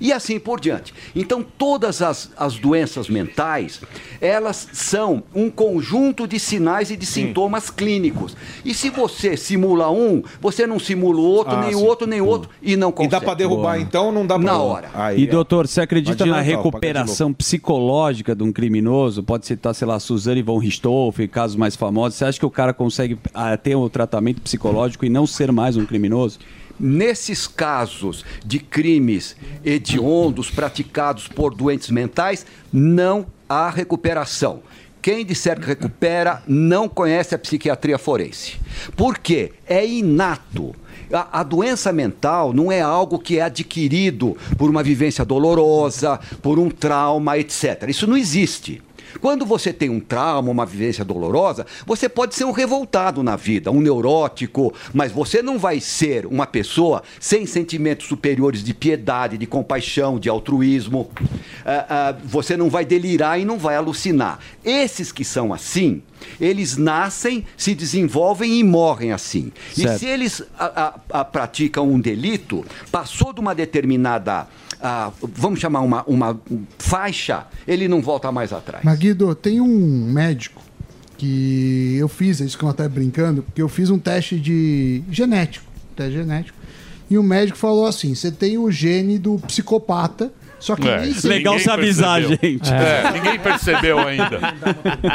E 0.00 0.12
assim 0.12 0.38
por 0.38 0.60
diante. 0.60 0.92
Então, 1.14 1.44
todas 1.56 2.02
as, 2.02 2.30
as 2.36 2.56
doenças 2.56 3.08
mentais, 3.08 3.80
elas 4.20 4.68
são 4.72 5.22
um 5.34 5.50
conjunto 5.50 6.26
de 6.26 6.38
sinais 6.38 6.90
e 6.90 6.96
de 6.96 7.06
sintomas 7.06 7.70
clínicos. 7.70 8.36
E 8.64 8.72
se 8.74 8.90
você 8.90 9.36
simula 9.36 9.90
um, 9.90 10.22
você 10.40 10.66
não 10.66 10.78
simula 10.78 11.20
o 11.20 11.24
outro, 11.24 11.54
Ah, 11.54 11.60
nem 11.60 11.74
o 11.74 11.78
sim. 11.78 11.84
outro, 11.86 12.06
nem 12.06 12.20
o 12.20 12.26
outro, 12.26 12.50
e 12.62 12.76
não 12.76 12.90
consegue. 12.92 13.10
dá 13.12 13.20
pra 13.20 13.34
derrubar, 13.34 13.78
então, 13.80 14.10
não 14.12 14.26
dá 14.26 14.36
pra- 14.38 14.44
Na 14.44 14.58
hora. 14.58 14.88
e 15.16 15.26
doutor, 15.26 15.66
você 15.66 15.80
acredita 15.80 16.24
na 16.26 16.40
recuperação 16.40 17.32
psicológica 17.32 18.34
de 18.34 18.42
um 18.42 18.52
criminoso? 18.52 19.22
Pode 19.22 19.46
citar, 19.46 19.74
sei 19.74 19.86
lá, 19.86 19.98
Suzane 19.98 20.42
von 20.42 20.58
Richthofen, 20.58 21.26
casos 21.28 21.56
mais 21.56 21.76
famosos. 21.76 22.18
Você 22.18 22.24
acha 22.24 22.38
que 22.38 22.46
o 22.46 22.50
cara 22.50 22.72
consegue 22.72 23.18
ah, 23.32 23.56
ter 23.56 23.76
um 23.76 23.88
tratamento 23.88 24.40
psicológico 24.42 25.04
e 25.04 25.08
não 25.08 25.26
ser 25.26 25.50
mais 25.52 25.76
um 25.76 25.84
criminoso? 25.84 26.38
Nesses 26.78 27.46
casos 27.46 28.24
de 28.44 28.58
crimes 28.58 29.36
hediondos 29.64 30.50
praticados 30.50 31.28
por 31.28 31.54
doentes 31.54 31.90
mentais, 31.90 32.44
não 32.72 33.26
há 33.48 33.70
recuperação. 33.70 34.62
Quem 35.00 35.24
disser 35.24 35.60
que 35.60 35.66
recupera 35.66 36.42
não 36.48 36.88
conhece 36.88 37.34
a 37.34 37.38
psiquiatria 37.38 37.98
forense. 37.98 38.58
Por 38.96 39.18
quê? 39.18 39.52
É 39.66 39.86
inato. 39.86 40.74
A, 41.12 41.40
a 41.40 41.42
doença 41.42 41.92
mental 41.92 42.54
não 42.54 42.72
é 42.72 42.80
algo 42.80 43.18
que 43.18 43.38
é 43.38 43.42
adquirido 43.42 44.36
por 44.56 44.70
uma 44.70 44.82
vivência 44.82 45.24
dolorosa, 45.24 46.18
por 46.40 46.58
um 46.58 46.70
trauma, 46.70 47.36
etc. 47.36 47.84
Isso 47.88 48.06
não 48.06 48.16
existe. 48.16 48.82
Quando 49.20 49.44
você 49.44 49.72
tem 49.72 49.90
um 49.90 50.00
trauma, 50.00 50.50
uma 50.50 50.66
vivência 50.66 51.04
dolorosa, 51.04 51.66
você 51.86 52.08
pode 52.08 52.34
ser 52.34 52.44
um 52.44 52.52
revoltado 52.52 53.22
na 53.22 53.36
vida, 53.36 53.70
um 53.70 53.80
neurótico, 53.80 54.72
mas 54.92 55.12
você 55.12 55.42
não 55.42 55.58
vai 55.58 55.80
ser 55.80 56.26
uma 56.26 56.46
pessoa 56.46 57.02
sem 57.20 57.46
sentimentos 57.46 58.06
superiores 58.06 58.62
de 58.62 58.74
piedade, 58.74 59.38
de 59.38 59.46
compaixão, 59.46 60.18
de 60.18 60.28
altruísmo. 60.28 61.10
Ah, 61.64 61.86
ah, 61.88 62.16
você 62.24 62.56
não 62.56 62.68
vai 62.68 62.84
delirar 62.84 63.40
e 63.40 63.44
não 63.44 63.58
vai 63.58 63.76
alucinar. 63.76 64.38
Esses 64.64 65.12
que 65.12 65.24
são 65.24 65.52
assim, 65.52 66.02
eles 66.40 66.76
nascem, 66.76 67.44
se 67.56 67.74
desenvolvem 67.74 68.58
e 68.58 68.64
morrem 68.64 69.12
assim. 69.12 69.52
Certo. 69.72 69.96
E 69.96 69.98
se 69.98 70.06
eles 70.06 70.42
ah, 70.58 70.72
ah, 70.76 71.00
ah, 71.10 71.24
praticam 71.24 71.88
um 71.88 72.00
delito, 72.00 72.64
passou 72.90 73.32
de 73.32 73.40
uma 73.40 73.54
determinada, 73.54 74.46
ah, 74.86 75.10
vamos 75.22 75.60
chamar 75.60 75.80
uma, 75.80 76.04
uma 76.06 76.38
faixa, 76.78 77.46
ele 77.66 77.88
não 77.88 78.02
volta 78.02 78.30
mais 78.30 78.52
atrás. 78.52 78.84
Mas 78.84 78.98
Guido, 78.98 79.34
tem 79.34 79.58
um 79.58 80.04
médico 80.12 80.62
que 81.16 81.96
eu 81.98 82.06
fiz, 82.06 82.42
é 82.42 82.44
isso 82.44 82.58
que 82.58 82.64
eu 82.64 82.68
até 82.68 82.86
brincando, 82.86 83.42
porque 83.42 83.62
eu 83.62 83.68
fiz 83.68 83.88
um 83.88 83.98
teste 83.98 84.38
de 84.38 85.02
genético, 85.10 85.64
teste 85.96 86.12
genético, 86.12 86.58
e 87.08 87.16
o 87.16 87.22
médico 87.22 87.56
falou 87.56 87.86
assim: 87.86 88.14
você 88.14 88.30
tem 88.30 88.58
o 88.58 88.70
gene 88.70 89.18
do 89.18 89.38
psicopata, 89.38 90.30
só 90.64 90.74
que 90.76 90.88
É, 90.88 91.00
nem 91.02 91.10
isso 91.10 91.20
sempre- 91.20 91.38
ninguém 91.38 91.64
percebeu. 91.64 92.38
É, 92.72 93.12
ninguém 93.12 93.38
percebeu 93.38 93.98
ainda. 93.98 94.40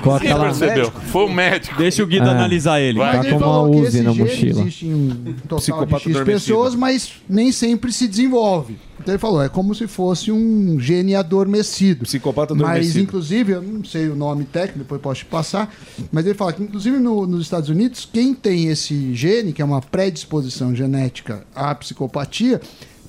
Coloca 0.04 0.24
ninguém 0.24 0.38
lá. 0.38 0.44
percebeu. 0.46 0.92
Foi 0.92 1.26
o 1.26 1.30
médico. 1.30 1.76
Deixa 1.78 2.04
o 2.04 2.08
Guido 2.08 2.28
É. 2.28 2.30
analisar 2.30 2.80
ele. 2.80 3.00
Vai. 3.00 3.18
Mas 3.18 3.26
ele 3.26 3.40
falou 3.40 3.72
que 3.72 3.78
esse 3.88 4.04
gene 4.04 4.22
existe 4.22 4.86
em 4.86 4.94
um 4.94 5.36
total 5.48 5.86
de 5.86 5.96
X 6.14 6.20
pessoas, 6.22 6.76
mas 6.76 7.14
nem 7.28 7.52
sempre 7.52 7.92
se 7.92 8.08
desenvolve. 8.08 8.78
Então 9.02 9.14
ele 9.14 9.20
falou, 9.20 9.42
é 9.42 9.48
como 9.50 9.74
se 9.74 9.88
fosse 9.88 10.30
um 10.32 10.78
gene 10.80 11.16
adormecido. 11.16 12.04
Psicopata 12.04 12.54
Mas, 12.54 12.64
adormecido. 12.64 13.00
inclusive, 13.00 13.54
eu 13.54 13.62
não 13.62 13.84
sei 13.84 14.10
o 14.10 14.16
nome 14.16 14.44
técnico, 14.44 14.80
depois 14.80 15.02
posso 15.02 15.20
te 15.22 15.26
passar, 15.26 15.74
mas 16.12 16.26
ele 16.26 16.36
fala 16.36 16.52
que, 16.54 16.62
inclusive, 16.62 17.00
no- 17.00 17.26
nos 17.26 17.42
Estados 17.42 17.70
Unidos, 17.70 18.08
quem 18.12 18.34
tem 18.34 18.68
esse 18.68 19.16
gene, 19.16 19.54
que 19.54 19.62
é 19.62 19.66
uma 19.66 19.82
predisposição 19.82 20.76
genética 20.76 21.44
à 21.56 21.74
psicopatia, 21.74 22.60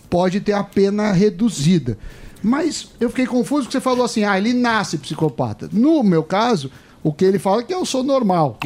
pode 0.08 0.40
ter 0.40 0.52
a 0.52 0.62
pena 0.62 1.10
reduzida. 1.12 1.98
Mas 2.42 2.88
eu 2.98 3.08
fiquei 3.10 3.26
confuso 3.26 3.64
porque 3.64 3.78
você 3.78 3.80
falou 3.80 4.04
assim, 4.04 4.24
ah, 4.24 4.38
ele 4.38 4.52
nasce 4.52 4.98
psicopata. 4.98 5.68
No 5.72 6.02
meu 6.02 6.22
caso, 6.22 6.70
o 7.02 7.12
que 7.12 7.24
ele 7.24 7.39
fala 7.39 7.60
é 7.60 7.64
que 7.64 7.72
eu 7.74 7.85
sou 7.85 8.02
normal. 8.02 8.59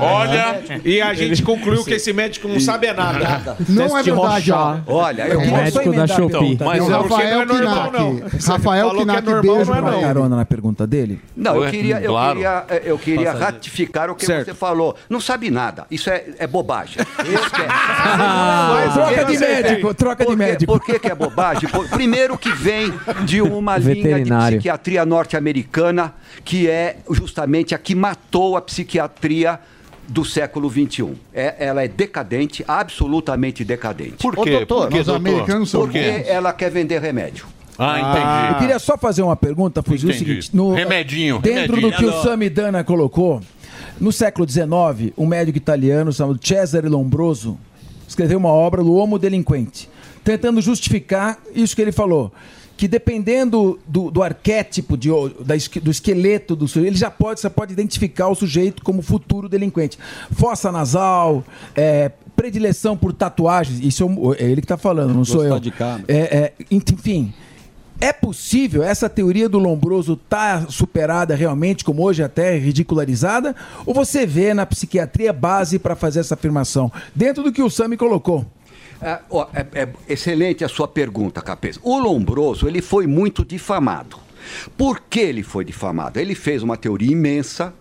Olha, 0.00 0.60
e 0.84 1.00
a 1.00 1.14
gente 1.14 1.42
concluiu 1.42 1.84
que 1.84 1.94
esse 1.94 2.12
médico 2.12 2.48
não 2.48 2.60
sabe 2.60 2.86
é 2.86 2.92
nada. 2.92 3.56
Não 3.68 3.96
é 3.96 4.02
verdade, 4.02 4.52
ó. 4.52 4.76
Olha, 4.86 5.26
eu 5.28 5.40
É 5.40 5.46
médico 5.46 5.92
da 5.92 6.06
Shopee. 6.06 6.58
Mas 6.60 6.82
o 6.82 6.88
Rafael 6.88 7.46
Knack. 7.46 8.46
Rafael 8.46 8.90
Knack, 8.90 9.40
beijo 9.42 9.70
pra 9.72 9.92
ele. 9.92 10.00
carona 10.00 10.36
na 10.36 10.44
pergunta 10.44 10.86
dele? 10.86 11.20
Não, 11.36 11.62
eu 11.62 11.70
queria, 11.70 12.00
eu 12.00 12.10
Claro. 12.12 12.34
queria, 12.34 12.64
eh, 12.68 12.82
eu 12.84 12.98
queria 12.98 13.32
ratificar 13.32 14.10
o 14.10 14.14
que 14.14 14.26
Certo. 14.26 14.46
você 14.46 14.54
falou. 14.54 14.96
Não 15.08 15.20
sabe 15.20 15.50
nada. 15.50 15.86
Isso 15.90 16.10
é, 16.10 16.24
é 16.38 16.46
bobagem. 16.46 16.96
Isso 17.24 17.50
que 17.50 17.62
é- 17.62 17.68
troca 18.92 19.24
de 19.24 19.36
é- 19.36 19.38
médico, 19.38 19.94
troca 19.94 20.26
de 20.26 20.36
médico. 20.36 20.72
Por 20.72 20.84
que, 20.84 20.98
que 20.98 21.08
é 21.08 21.14
bobagem? 21.14 21.68
Primeiro 21.90 22.36
que 22.38 22.50
vem 22.52 22.92
de 23.24 23.40
uma 23.42 23.76
linha 23.78 24.22
de 24.22 24.30
psiquiatria 24.32 25.04
norte-americana, 25.04 26.12
que 26.48 26.66
é 26.66 26.96
justamente 27.10 27.74
a 27.74 27.78
que 27.78 27.94
matou 27.94 28.56
a 28.56 28.62
psiquiatria 28.62 29.60
do 30.08 30.24
século 30.24 30.70
XXI. 30.70 31.12
É, 31.34 31.56
ela 31.58 31.84
é 31.84 31.88
decadente, 31.88 32.64
absolutamente 32.66 33.62
decadente. 33.66 34.14
Por 34.16 34.38
Ô, 34.38 34.44
quê? 34.44 34.52
doutor, 34.52 34.88
Por 34.88 34.88
quê, 34.88 35.04
doutor? 35.04 35.16
americanos 35.16 35.68
são 35.68 35.82
Porque 35.82 35.98
ela 35.98 36.54
quer 36.54 36.70
vender 36.70 37.02
remédio. 37.02 37.44
Ah, 37.78 38.00
entendi. 38.00 38.52
Eu 38.54 38.58
queria 38.60 38.78
só 38.78 38.96
fazer 38.96 39.20
uma 39.20 39.36
pergunta, 39.36 39.82
Fuzil, 39.82 40.08
o 40.08 40.10
Entendi. 40.10 40.24
seguinte. 40.26 40.56
No, 40.56 40.72
Remedinho, 40.72 41.38
Dentro 41.38 41.76
remedinho. 41.76 41.90
do 41.90 41.96
que 41.98 42.06
o. 42.06 42.22
Samidana 42.22 42.82
colocou, 42.82 43.42
no 44.00 44.10
século 44.10 44.48
XIX, 44.48 45.12
um 45.18 45.26
médico 45.26 45.58
italiano 45.58 46.10
chamado 46.14 46.40
Cesare 46.42 46.88
Lombroso 46.88 47.58
escreveu 48.08 48.38
uma 48.38 48.48
obra, 48.48 48.80
L'Uomo 48.80 49.18
Delinquente, 49.18 49.86
tentando 50.24 50.62
justificar 50.62 51.38
isso 51.54 51.76
que 51.76 51.82
ele 51.82 51.92
falou. 51.92 52.32
Que 52.78 52.88
dependendo 52.88 53.78
do, 53.86 54.10
do 54.10 54.22
arquétipo, 54.22 54.96
de, 54.96 55.10
da 55.44 55.54
do 55.82 55.90
esqueleto 55.90 56.54
do 56.54 56.66
sujeito, 56.66 56.92
ele 56.92 56.96
já 56.96 57.10
pode, 57.10 57.40
você 57.40 57.50
pode 57.50 57.72
identificar 57.72 58.28
o 58.28 58.34
sujeito 58.34 58.82
como 58.82 59.02
futuro 59.02 59.48
delinquente. 59.48 59.98
Fossa 60.30 60.72
nasal, 60.72 61.44
é, 61.74 62.12
predileção 62.36 62.96
por 62.96 63.12
tatuagens, 63.12 63.80
isso 63.80 64.06
é, 64.38 64.44
ele 64.44 64.60
que 64.60 64.64
está 64.64 64.78
falando, 64.78 65.12
não 65.12 65.24
sou 65.24 65.44
eu. 65.44 65.58
de. 65.58 65.74
É, 66.06 66.16
é, 66.16 66.52
enfim, 66.70 67.34
é 68.00 68.12
possível 68.12 68.84
essa 68.84 69.08
teoria 69.08 69.48
do 69.48 69.58
Lombroso 69.58 70.14
tá 70.14 70.66
superada 70.68 71.34
realmente, 71.34 71.84
como 71.84 72.04
hoje 72.04 72.22
até 72.22 72.54
é 72.54 72.58
ridicularizada? 72.58 73.56
Ou 73.84 73.92
você 73.92 74.24
vê 74.24 74.54
na 74.54 74.64
psiquiatria 74.64 75.32
base 75.32 75.80
para 75.80 75.96
fazer 75.96 76.20
essa 76.20 76.34
afirmação? 76.34 76.92
Dentro 77.12 77.42
do 77.42 77.50
que 77.50 77.60
o 77.60 77.68
Sami 77.68 77.96
colocou. 77.96 78.46
É, 79.00 79.18
ó, 79.30 79.46
é- 79.54 79.66
é 79.82 79.88
excelente 80.08 80.64
a 80.64 80.68
sua 80.68 80.88
pergunta, 80.88 81.40
Capês. 81.40 81.78
O 81.82 81.98
Lombroso, 81.98 82.66
ele 82.66 82.82
foi 82.82 83.06
muito 83.06 83.44
difamado. 83.44 84.16
Por 84.76 85.00
que 85.08 85.20
ele 85.20 85.42
foi 85.42 85.64
difamado? 85.64 86.18
Ele 86.18 86.34
fez 86.34 86.62
uma 86.62 86.76
teoria 86.76 87.12
imensa, 87.12 87.72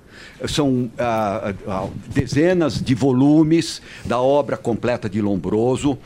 são 0.48 0.91
ah, 0.98 1.53
ah, 1.68 1.88
dezenas 2.07 2.81
de 2.81 2.94
volumes 2.94 3.81
da 4.06 4.19
obra 4.19 4.57
completa 4.57 5.10
de 5.10 5.22
Lombroso, 5.22 5.98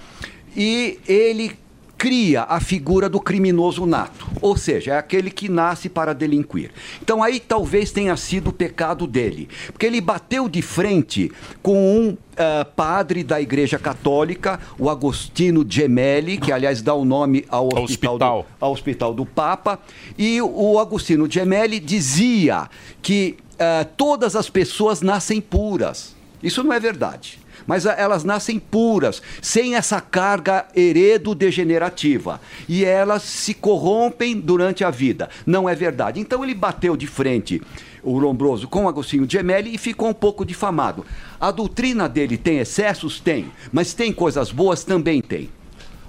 e 0.55 0.99
ele 1.07 1.53
cria 2.01 2.47
a 2.49 2.59
figura 2.59 3.07
do 3.07 3.19
criminoso 3.19 3.85
nato, 3.85 4.27
ou 4.41 4.57
seja, 4.57 4.93
é 4.93 4.97
aquele 4.97 5.29
que 5.29 5.47
nasce 5.47 5.87
para 5.87 6.15
delinquir. 6.15 6.71
Então 6.99 7.21
aí 7.21 7.39
talvez 7.39 7.91
tenha 7.91 8.17
sido 8.17 8.47
o 8.47 8.51
pecado 8.51 9.05
dele, 9.05 9.47
porque 9.67 9.85
ele 9.85 10.01
bateu 10.01 10.49
de 10.49 10.63
frente 10.63 11.31
com 11.61 11.77
um 11.77 12.17
ah, 12.35 12.65
padre 12.65 13.23
da 13.23 13.39
Igreja 13.39 13.77
Católica, 13.77 14.59
o 14.79 14.89
Agostino 14.89 15.63
Gemelli, 15.69 16.39
que 16.39 16.51
aliás 16.51 16.81
dá 16.81 16.95
o 16.95 17.05
nome 17.05 17.45
ao 17.47 17.69
hospital, 17.77 18.17
Do, 18.17 18.45
ao 18.59 18.71
hospital 18.71 19.13
do 19.13 19.23
Papa, 19.23 19.77
e 20.17 20.41
o 20.41 20.79
Agostino 20.79 21.29
Gemelli 21.29 21.79
dizia 21.79 22.67
que 22.99 23.37
ah, 23.59 23.85
todas 23.95 24.35
as 24.35 24.49
pessoas 24.49 25.03
nascem 25.03 25.39
puras. 25.39 26.15
Isso 26.41 26.63
não 26.63 26.73
é 26.73 26.79
verdade. 26.79 27.40
Mas 27.65 27.85
elas 27.85 28.23
nascem 28.23 28.59
puras, 28.59 29.21
sem 29.41 29.75
essa 29.75 29.99
carga 30.01 30.67
heredo-degenerativa. 30.75 32.41
E 32.67 32.83
elas 32.83 33.23
se 33.23 33.53
corrompem 33.53 34.39
durante 34.39 34.83
a 34.83 34.89
vida. 34.89 35.29
Não 35.45 35.69
é 35.69 35.75
verdade. 35.75 36.19
Então 36.19 36.43
ele 36.43 36.53
bateu 36.53 36.95
de 36.97 37.07
frente 37.07 37.61
o 38.03 38.17
Lombroso 38.17 38.67
com 38.67 38.87
Agostinho 38.87 39.29
Gemelli 39.29 39.75
e 39.75 39.77
ficou 39.77 40.09
um 40.09 40.13
pouco 40.13 40.45
difamado. 40.45 41.05
A 41.39 41.51
doutrina 41.51 42.09
dele 42.09 42.37
tem 42.37 42.59
excessos? 42.59 43.19
Tem. 43.19 43.51
Mas 43.71 43.93
tem 43.93 44.11
coisas 44.11 44.51
boas? 44.51 44.83
Também 44.83 45.21
tem. 45.21 45.49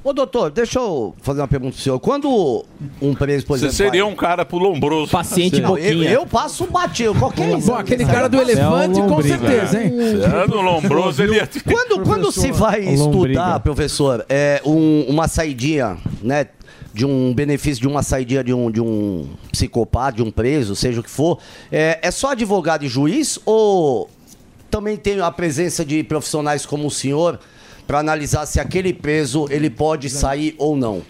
Ô, 0.04 0.12
doutor, 0.12 0.50
deixa 0.50 0.80
eu 0.80 1.14
fazer 1.22 1.40
uma 1.40 1.46
pergunta 1.48 1.74
pro 1.74 1.82
senhor. 1.82 2.00
Quando 2.00 2.64
um 3.00 3.14
preso, 3.14 3.46
por 3.46 3.56
Você 3.56 3.66
exemplo... 3.66 3.84
seria 3.92 4.04
um 4.04 4.16
cara 4.16 4.44
pro 4.44 4.58
lombroso. 4.58 5.12
Não, 5.60 5.78
eu, 5.78 6.02
eu 6.02 6.26
passo 6.26 6.66
batido, 6.66 7.14
qualquer 7.14 7.56
Bom, 7.56 7.74
aquele 7.76 8.04
cara 8.04 8.28
do 8.28 8.40
elefante, 8.40 9.00
com 9.00 9.22
certeza, 9.22 9.80
hein? 9.82 9.92
É, 10.22 10.46
no 10.48 10.60
lombroso 10.60 11.22
ele 11.22 11.36
ia... 11.36 11.48
Quando, 11.64 12.02
quando 12.04 12.32
se 12.32 12.50
vai 12.50 12.80
estudar, 12.80 13.60
professor, 13.60 14.24
é, 14.28 14.60
um- 14.64 15.06
uma 15.08 15.28
saidinha, 15.28 15.96
né? 16.20 16.48
De 16.92 17.06
um 17.06 17.32
benefício 17.32 17.80
de 17.80 17.88
uma 17.88 18.02
saidinha 18.02 18.44
de 18.44 18.52
um, 18.52 18.70
de 18.70 18.80
um 18.80 19.28
psicopata, 19.50 20.16
de 20.16 20.22
um 20.22 20.30
preso, 20.30 20.76
seja 20.76 21.00
o 21.00 21.02
que 21.02 21.08
for, 21.08 21.38
é, 21.70 21.98
é 22.02 22.10
só 22.10 22.32
advogado 22.32 22.84
e 22.84 22.88
juiz 22.88 23.38
ou 23.46 24.10
também 24.70 24.96
tem 24.98 25.20
a 25.20 25.30
presença 25.30 25.84
de 25.86 26.02
profissionais 26.02 26.66
como 26.66 26.86
o 26.86 26.90
senhor 26.90 27.38
para 27.86 27.98
analisar 27.98 28.46
se 28.46 28.58
aquele 28.60 28.92
preso 28.92 29.46
ele 29.50 29.68
pode 29.70 30.08
sair 30.08 30.54
ou 30.58 30.76
não? 30.76 31.02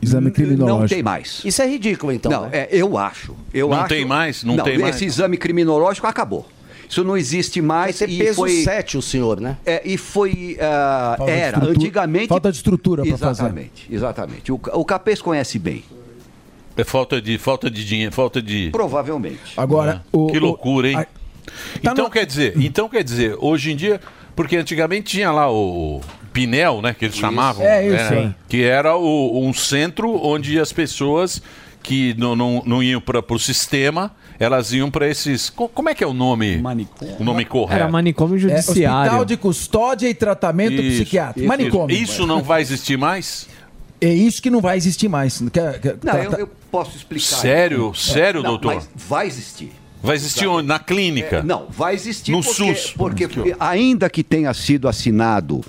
Exame 0.00 0.32
Não 0.56 0.86
tem 0.86 1.02
mais. 1.02 1.42
Isso 1.44 1.60
é 1.60 1.66
ridículo, 1.68 2.12
então. 2.12 2.30
Não, 2.30 2.48
é, 2.52 2.68
eu 2.70 2.96
acho. 2.96 3.34
Eu 3.52 3.68
Não 3.68 3.78
acho- 3.80 3.88
tem 3.88 4.04
mais? 4.04 4.44
Não 4.44 4.56
tem 4.58 4.78
mais? 4.78 4.94
Esse 4.96 5.04
exame 5.06 5.36
criminológico 5.36 6.06
acabou. 6.06 6.46
Isso 6.88 7.02
não 7.04 7.16
existe 7.16 7.60
mais. 7.60 7.98
Vai 7.98 8.08
ser 8.08 8.10
e 8.14 8.18
peso 8.18 8.36
foi, 8.36 8.62
7 8.62 8.96
o 8.96 9.02
senhor, 9.02 9.40
né? 9.40 9.58
É, 9.66 9.82
e 9.84 9.98
foi. 9.98 10.56
de 10.56 11.30
era, 11.30 11.62
antigamente. 11.64 12.28
falta 12.28 12.50
de 12.50 12.56
estrutura 12.56 13.02
pra 13.02 13.18
fazer. 13.18 13.42
Exatamente, 13.42 13.86
exatamente. 13.90 14.52
O, 14.52 14.54
o 14.72 14.84
Capês 14.84 15.20
conhece 15.20 15.58
bem. 15.58 15.84
É 16.76 16.84
falta 16.84 17.20
de, 17.20 17.36
falta 17.36 17.68
de 17.68 17.84
dinheiro, 17.84 18.12
falta 18.14 18.40
de... 18.40 18.70
Provavelmente. 18.70 19.52
Agora, 19.56 20.02
É. 20.12 20.16
o- 20.16 20.28
que 20.28 20.38
loucura, 20.38 20.88
hein? 20.88 20.96
a- 20.96 21.06
então 21.82 22.08
quer 22.08 22.24
dizer, 22.24 22.54
então 22.56 22.88
quer 22.88 23.02
dizer, 23.02 23.36
hoje 23.40 23.72
em 23.72 23.76
dia, 23.76 24.00
porque 24.38 24.56
antigamente 24.56 25.16
tinha 25.16 25.32
lá 25.32 25.50
o 25.50 26.00
Pinel, 26.32 26.80
né, 26.80 26.94
que 26.96 27.04
eles 27.06 27.16
chamavam, 27.16 27.64
É, 27.66 27.84
isso, 27.84 28.14
né, 28.14 28.22
sim. 28.22 28.34
que 28.48 28.62
era 28.62 28.94
o- 28.96 29.44
um 29.44 29.52
centro 29.52 30.14
onde 30.24 30.60
as 30.60 30.72
pessoas 30.72 31.42
que 31.82 32.14
não, 32.16 32.36
não, 32.36 32.62
não 32.64 32.80
iam 32.80 33.00
para 33.00 33.18
o 33.28 33.38
sistema, 33.38 34.12
elas 34.38 34.72
iam 34.72 34.92
para 34.92 35.08
esses, 35.08 35.50
co- 35.50 35.68
como 35.68 35.88
é 35.88 35.94
que 35.94 36.04
é 36.04 36.06
o 36.06 36.12
nome? 36.14 36.62
O 37.18 37.24
nome 37.24 37.44
correto. 37.44 37.80
Era 37.82 37.90
manicômio 37.90 38.36
É, 38.36 38.38
judiciário. 38.38 39.00
hospital 39.06 39.24
de 39.24 39.36
custódia 39.36 40.08
e 40.08 40.14
tratamento 40.14 40.74
Isso, 40.80 41.02
psiquiátrico. 41.02 41.40
isso, 41.40 41.48
Manicômio. 41.48 41.96
Isso 41.96 42.24
não 42.24 42.40
vai 42.40 42.60
existir 42.60 42.96
mais? 42.96 43.48
É 44.00 44.08
isso 44.14 44.40
que 44.40 44.50
não 44.50 44.60
vai 44.60 44.76
existir 44.76 45.08
mais. 45.08 45.42
Quer- 45.52 45.80
quer- 45.80 45.96
Não, 46.04 46.12
tá- 46.12 46.18
eu, 46.22 46.30
eu 46.38 46.50
posso 46.70 46.96
explicar. 46.96 47.24
Sério? 47.38 47.90
isso. 47.92 48.12
Sério, 48.12 48.40
Não, 48.42 48.50
doutor? 48.50 48.76
Mas 48.76 48.88
vai 48.94 49.26
existir. 49.26 49.72
Vai 50.02 50.16
existir 50.16 50.46
onde? 50.46 50.68
na 50.68 50.78
clínica? 50.78 51.36
É, 51.36 51.42
não, 51.42 51.66
vai 51.70 51.94
existir 51.94 52.30
No 52.32 52.42
porque, 52.42 52.74
SUS. 52.74 52.94
porque 52.96 53.56
ainda 53.58 54.08
que 54.08 54.22
tenha 54.22 54.52
sido 54.54 54.88
assinado 54.88 55.62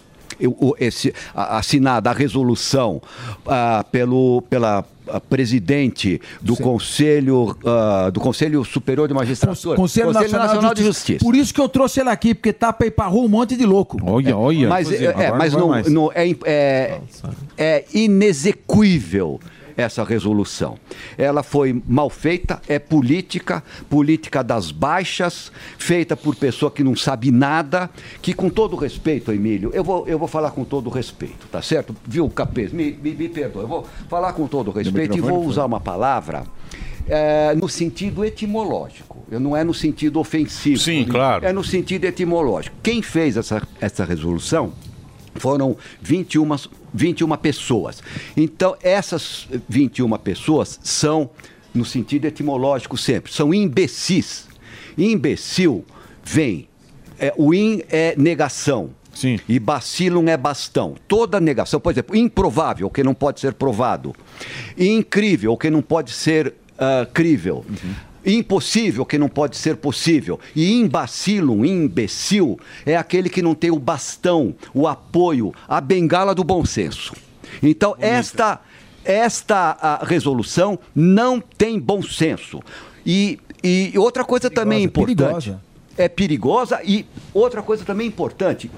esse, 0.79 1.13
assinada 1.35 2.09
a 2.09 2.13
resolução 2.13 3.01
ah, 3.45 3.83
pelo 3.91 4.41
pela 4.49 4.85
ah, 5.07 5.19
presidente 5.19 6.21
do 6.41 6.55
Conselho 6.55 7.57
ah, 7.65 8.09
do 8.09 8.19
Conselho 8.19 8.63
Superior 8.63 9.07
de 9.07 9.13
Magistratura, 9.13 9.75
Conselho, 9.75 10.13
Nacional, 10.13 10.73
de, 10.73 10.83
Justiça. 10.83 11.19
Por 11.23 11.35
isso 11.35 11.53
que 11.53 11.59
eu 11.59 11.67
trouxe 11.67 11.99
ele 11.99 12.09
aqui, 12.09 12.33
porque 12.33 12.53
tá 12.53 12.73
rua 12.99 13.25
um 13.25 13.27
monte 13.27 13.55
de 13.55 13.65
louco. 13.65 13.97
Olha, 14.03 14.37
olha. 14.37 14.69
Mas, 14.69 14.91
é, 14.91 15.05
é, 15.05 15.31
mas 15.31 15.53
não, 15.53 15.81
não- 15.83 16.11
é, 16.13 16.29
é, 16.45 16.99
é 17.57 17.85
inexequível 17.93 19.39
essa 19.79 20.03
resolução. 20.03 20.77
Ela 21.17 21.43
foi 21.43 21.81
mal 21.87 22.09
feita, 22.09 22.61
é 22.67 22.79
política, 22.79 23.63
política 23.89 24.43
das 24.43 24.71
baixas, 24.71 25.51
feita 25.77 26.15
por 26.15 26.35
pessoa 26.35 26.71
que 26.71 26.83
não 26.83 26.95
sabe 26.95 27.31
nada, 27.31 27.89
que 28.21 28.33
com 28.33 28.49
todo 28.49 28.75
respeito, 28.75 29.31
Emílio, 29.31 29.71
eu 29.73 29.83
vou, 29.83 30.07
eu 30.07 30.19
vou 30.19 30.27
falar 30.27 30.51
com 30.51 30.63
todo 30.63 30.89
respeito, 30.89 31.47
tá 31.51 31.61
certo? 31.61 31.95
Viu, 32.05 32.29
Capês? 32.29 32.71
Me, 32.71 32.91
me, 32.91 33.13
me 33.13 33.29
perdoa, 33.29 33.63
eu 33.63 33.67
vou 33.67 33.87
falar 34.07 34.33
com 34.33 34.47
todo 34.47 34.71
respeito 34.71 35.17
e 35.17 35.21
vou 35.21 35.43
usar 35.45 35.65
uma 35.65 35.79
palavra 35.79 36.43
é, 37.07 37.55
no 37.55 37.67
sentido 37.67 38.23
etimológico, 38.23 39.17
não 39.29 39.57
é 39.57 39.63
no 39.63 39.73
sentido 39.73 40.19
ofensivo. 40.19 40.79
Sim, 40.79 41.05
claro. 41.05 41.45
É 41.45 41.51
no 41.51 41.63
sentido 41.63 42.05
etimológico. 42.05 42.75
Quem 42.83 43.01
fez 43.01 43.35
essa, 43.35 43.61
essa 43.81 44.05
resolução 44.05 44.71
foram 45.35 45.77
21, 46.01 46.47
21 46.93 47.37
pessoas. 47.37 48.01
Então, 48.35 48.75
essas 48.81 49.47
21 49.67 50.09
pessoas 50.17 50.79
são, 50.83 51.29
no 51.73 51.85
sentido 51.85 52.25
etimológico 52.25 52.97
sempre, 52.97 53.31
são 53.31 53.53
imbecis. 53.53 54.47
Imbecil 54.97 55.85
vem, 56.23 56.67
é, 57.17 57.33
o 57.37 57.53
in 57.53 57.81
é 57.89 58.15
negação. 58.17 58.91
Sim. 59.13 59.39
E 59.49 59.59
bacilum 59.59 60.29
é 60.29 60.37
bastão. 60.37 60.95
Toda 61.07 61.39
negação, 61.39 61.79
por 61.79 61.91
exemplo, 61.91 62.15
improvável, 62.15 62.89
que 62.89 63.03
não 63.03 63.13
pode 63.13 63.39
ser 63.39 63.53
provado. 63.53 64.15
Incrível, 64.77 65.57
que 65.57 65.69
não 65.69 65.81
pode 65.81 66.13
ser 66.13 66.53
ah, 66.77 67.05
crível. 67.13 67.65
Impossível, 68.37 69.05
que 69.05 69.17
não 69.17 69.27
pode 69.27 69.57
ser 69.57 69.77
possível. 69.77 70.39
E 70.55 70.73
imbacilum, 70.73 71.65
imbecil, 71.65 72.59
é 72.85 72.95
aquele 72.95 73.29
que 73.29 73.41
não 73.41 73.55
tem 73.55 73.71
o 73.71 73.79
bastão, 73.79 74.53
o 74.73 74.87
apoio, 74.87 75.53
a 75.67 75.81
bengala 75.81 76.35
do 76.35 76.43
bom 76.43 76.63
senso. 76.65 77.13
Então, 77.63 77.95
esta, 77.99 78.61
esta 79.03 79.77
ah, 79.81 79.99
resolução 80.03 80.77
não 80.95 81.39
tem 81.39 81.79
bom 81.79 82.01
senso. 82.01 82.59
E, 83.05 83.39
e 83.63 83.93
outra 83.97 84.23
coisa 84.23 84.49
também 84.49 84.83
importante. 84.83 85.15
perigosa. 85.17 85.61
É 85.97 86.07
perigosa 86.07 86.81
e 86.83 87.05
outra 87.33 87.61
coisa 87.61 87.83
também 87.83 88.07
importante. 88.07 88.69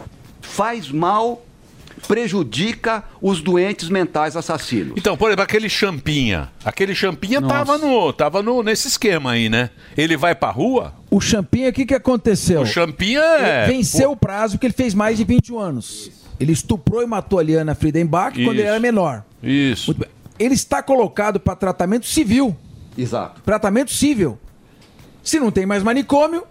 Faz 0.42 0.92
mal, 0.92 1.44
prejudica 2.08 3.04
os 3.22 3.42
doentes 3.42 3.90
mentais 3.90 4.36
assassinos. 4.36 4.94
Então, 4.98 5.16
por 5.18 5.30
exemplo, 5.30 5.44
aquele 5.44 5.70
Champinha. 5.70 6.50
Aquele 6.66 6.94
Champinha 6.96 7.42
tava, 7.42 7.78
no, 7.78 8.12
tava 8.14 8.42
no, 8.42 8.62
nesse 8.64 8.88
esquema 8.88 9.32
aí, 9.32 9.50
né? 9.50 9.70
Ele 9.98 10.18
vai 10.18 10.36
pra 10.36 10.50
rua, 10.50 10.94
O 11.10 11.20
Champinha, 11.22 11.70
o 11.70 11.74
que, 11.74 11.86
que 11.86 11.94
aconteceu? 11.94 12.62
o 12.62 12.66
Champinha 12.66 13.22
é... 13.22 13.64
Ele 13.66 13.74
venceu 13.74 14.12
o 14.12 14.16
prazo 14.18 14.54
porque 14.56 14.68
ele 14.68 14.74
fez 14.74 14.94
mais 14.94 15.18
de 15.18 15.24
21 15.24 15.60
anos. 15.60 16.12
Ele 16.40 16.52
estuprou 16.52 17.04
e 17.04 17.06
matou 17.06 17.40
a 17.40 17.44
Liana 17.44 17.76
Friedenbach 17.76 18.34
quando 18.36 18.56
ele 18.58 18.62
Isso. 18.64 18.70
era 18.70 18.80
menor. 18.80 19.24
Isso. 19.44 19.96
Ele 20.40 20.56
está 20.56 20.82
colocado 20.82 21.40
para 21.40 21.56
tratamento 21.56 22.08
civil. 22.08 22.56
Exato. 22.98 23.42
Tratamento 23.42 23.92
civil. 23.92 24.40
Se 25.24 25.40
não 25.40 25.52
tem 25.52 25.68
mais 25.68 25.84
manicômio, 25.84 26.44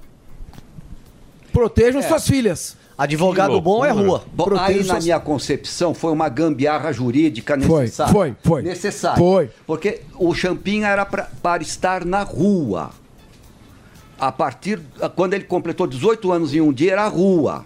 protejam 1.53 2.01
É. 2.01 2.05
suas 2.07 2.27
filhas. 2.27 2.77
Advogado 3.03 3.59
bom 3.63 3.83
é 3.83 3.91
rua. 3.91 4.23
Bom, 4.31 4.49
aí, 4.59 4.85
na 4.85 5.01
minha 5.01 5.19
concepção, 5.19 5.95
foi 5.95 6.13
uma 6.13 6.29
gambiarra 6.29 6.93
jurídica 6.93 7.59
Foi, 7.59 7.81
necessária. 7.85 8.13
foi, 8.13 8.37
foi. 8.45 8.63
Necessária. 8.63 9.17
Foi. 9.17 9.51
Porque 9.67 10.03
o 10.19 10.35
Champinha 10.35 10.87
era 10.89 11.07
pra- 11.07 11.31
para 11.43 11.63
estar 11.63 12.05
na 12.05 12.23
rua. 12.23 12.91
A 14.19 14.31
partir. 14.31 14.79
Quando 15.17 15.33
ele 15.33 15.45
completou 15.45 15.87
18 15.87 16.31
anos 16.31 16.55
em 16.55 16.61
um 16.61 16.71
dia, 16.73 16.93
era 16.93 17.09
rua. 17.09 17.65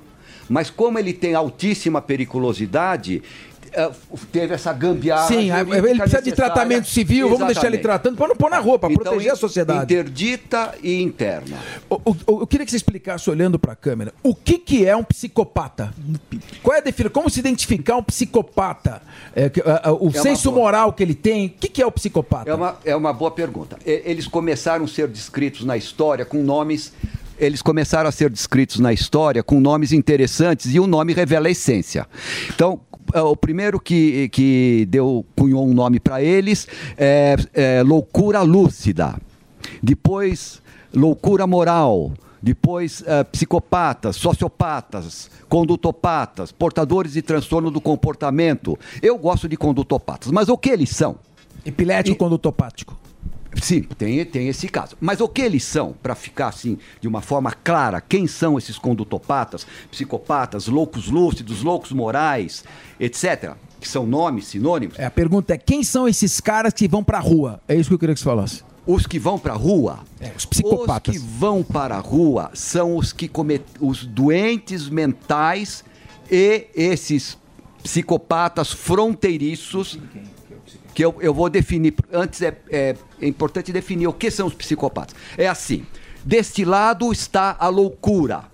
Mas 0.49 0.71
como 0.71 1.01
ele 1.01 1.13
tem 1.13 1.35
altíssima 1.35 2.01
periculosidade. 2.01 3.21
Eh, 3.75 3.91
Teve 4.33 4.55
essa 4.55 4.73
gambiarra. 4.73 5.27
Sim, 5.29 5.49
jurídica 5.51 5.61
ele 5.77 5.99
precisa 5.99 6.23
de 6.23 6.31
necessária. 6.31 6.35
tratamento 6.35 6.89
civil, 6.89 7.29
vamos 7.29 7.47
deixar 7.47 7.67
ele 7.67 7.77
Exatamente. 7.77 7.83
tratando 7.83 8.17
para 8.17 8.29
não 8.29 8.37
pôr 8.37 8.51
na 8.51 8.63
para 8.79 8.93
Então, 8.93 9.05
proteger 9.05 9.33
a 9.33 9.37
sociedade. 9.37 9.85
Interdita 9.85 10.75
e 10.83 11.03
interna. 11.03 11.59
O- 11.91 12.01
o- 12.11 12.41
Eu 12.41 12.47
queria 12.47 12.65
que 12.65 12.71
você 12.71 12.77
explicasse, 12.77 13.29
olhando 13.31 13.59
para 13.59 13.73
a 13.73 13.77
câmera, 13.77 14.13
o 14.23 14.35
que, 14.35 14.59
que 14.59 14.87
é 14.87 14.97
um 14.97 15.05
psicopata? 15.05 15.93
Qual 16.63 16.75
é 16.75 16.79
a 16.79 16.83
definição? 16.83 17.13
Como 17.13 17.29
se 17.31 17.41
identificar 17.41 17.97
um 17.97 18.03
psicopata? 18.03 19.03
É, 19.35 19.51
a- 19.83 19.93
o 19.93 20.09
É 20.09 20.13
senso 20.21 20.51
boa. 20.51 20.63
moral 20.65 20.93
que 20.93 21.03
ele 21.03 21.15
tem, 21.15 21.47
o 21.47 21.51
que, 21.51 21.69
que 21.69 21.83
é 21.83 21.87
o 21.87 21.93
psicopata? 21.93 22.51
É 22.51 22.55
uma, 22.55 22.77
é 22.85 22.97
uma 22.97 23.13
boa 23.13 23.31
pergunta. 23.31 23.77
Eles 23.85 24.27
começaram 24.27 24.85
a 24.85 24.89
ser 24.89 25.09
descritos 25.09 25.65
na 25.65 25.77
história 25.77 26.25
com 26.25 26.43
nomes. 26.43 26.93
Eles 27.37 27.61
começaram 27.61 28.09
a 28.09 28.13
ser 28.13 28.31
descritos 28.31 28.79
na 28.79 28.93
história 28.93 29.43
com 29.43 29.59
nomes 29.61 29.93
interessantes 29.93 30.73
e 30.73 30.79
o 30.79 30.87
nome 30.87 31.13
revela 31.13 31.49
a 31.49 31.51
essência. 31.51 32.07
Então, 32.55 32.79
é, 32.93 32.94
o 33.21 33.37
primeiro 33.37 33.79
que, 33.81 34.29
que 34.31 34.87
deu, 34.89 35.25
cunhou 35.37 35.67
um 35.67 35.75
nome 35.75 36.01
para 36.01 36.23
eles 36.23 36.67
é, 36.97 37.37
é 37.53 37.83
loucura 37.83 38.43
lúcida. 38.43 39.17
Depois, 39.83 40.63
loucura 40.93 41.47
moral. 41.47 42.13
Depois, 42.43 43.03
eh, 43.07 43.25
psicopatas, 43.25 44.17
sociopatas, 44.17 45.31
condutopatas, 45.49 46.53
portadores 46.53 47.15
de 47.15 47.23
transtorno 47.23 47.71
do 47.71 47.81
comportamento. 47.81 48.79
Eu 49.01 49.17
gosto 49.17 49.49
de 49.49 49.57
condutopatas, 49.57 50.31
mas 50.31 50.51
o 50.51 50.59
que 50.59 50.69
eles 50.69 50.91
são? 50.91 51.17
Epilético 51.65 52.19
condutopático. 52.19 52.99
Sim, 53.61 53.83
tem, 53.83 54.25
tem 54.25 54.49
esse 54.49 54.69
caso. 54.69 54.97
Mas 55.01 55.21
o 55.21 55.29
que 55.29 55.43
eles 55.43 55.65
são, 55.65 55.95
para 56.03 56.15
ficar 56.15 56.49
assim, 56.49 56.79
de 57.01 57.09
uma 57.09 57.21
forma 57.21 57.53
clara, 57.53 58.01
quem 58.01 58.27
são 58.27 58.59
esses 58.59 58.79
condutopatas, 58.79 59.67
psicopatas, 59.91 60.67
loucos 60.67 61.09
lúcidos, 61.09 61.63
loucos 61.63 61.93
morais, 61.93 62.65
etc., 62.99 63.53
que 63.81 63.89
são 63.89 64.07
nomes 64.07 64.47
sinônimos? 64.47 64.99
É, 64.99 65.05
a 65.05 65.11
pergunta 65.11 65.55
é: 65.55 65.59
quem 65.59 65.85
são 65.85 66.09
esses 66.09 66.41
caras 66.41 66.73
que 66.73 66.89
vão 66.89 67.05
pra 67.05 67.19
rua? 67.19 67.61
É 67.69 67.75
isso 67.75 67.91
que 67.91 67.95
eu 67.95 67.99
queria 67.99 68.15
que 68.15 68.21
você 68.21 68.25
falasse. 68.25 68.63
Os 68.87 69.07
que 69.07 69.19
vão 69.19 69.39
para 69.39 69.55
a 69.55 69.57
rua, 69.57 70.01
os 70.37 70.45
psicopatas. 70.45 71.17
Os 71.17 71.23
que 71.23 71.27
vão 71.27 71.63
para 71.63 71.97
a 71.97 72.01
rua 72.01 72.51
são 72.53 72.97
os 72.97 73.13
que 73.13 73.29
comet... 73.29 73.63
os 73.81 74.05
doentes 74.05 74.91
mentais 74.91 75.83
e 76.31 76.67
esses 76.75 77.39
psicopatas 77.83 78.73
fronteiriços 78.73 79.99
que 80.95 81.05
eu, 81.05 81.15
eu 81.21 81.35
vou 81.35 81.51
definir. 81.51 81.95
Antes 82.13 82.41
é, 82.41 82.57
é, 82.71 82.95
é 83.21 83.27
importante 83.27 83.73
definir 83.73 84.07
o 84.07 84.13
que 84.13 84.31
são 84.31 84.47
os 84.47 84.55
psicopatas. 84.55 85.15
É 85.37 85.49
assim: 85.49 85.85
deste 86.25 86.65
lado 86.65 87.13
está 87.13 87.57
a 87.59 87.69
loucura. 87.69 88.45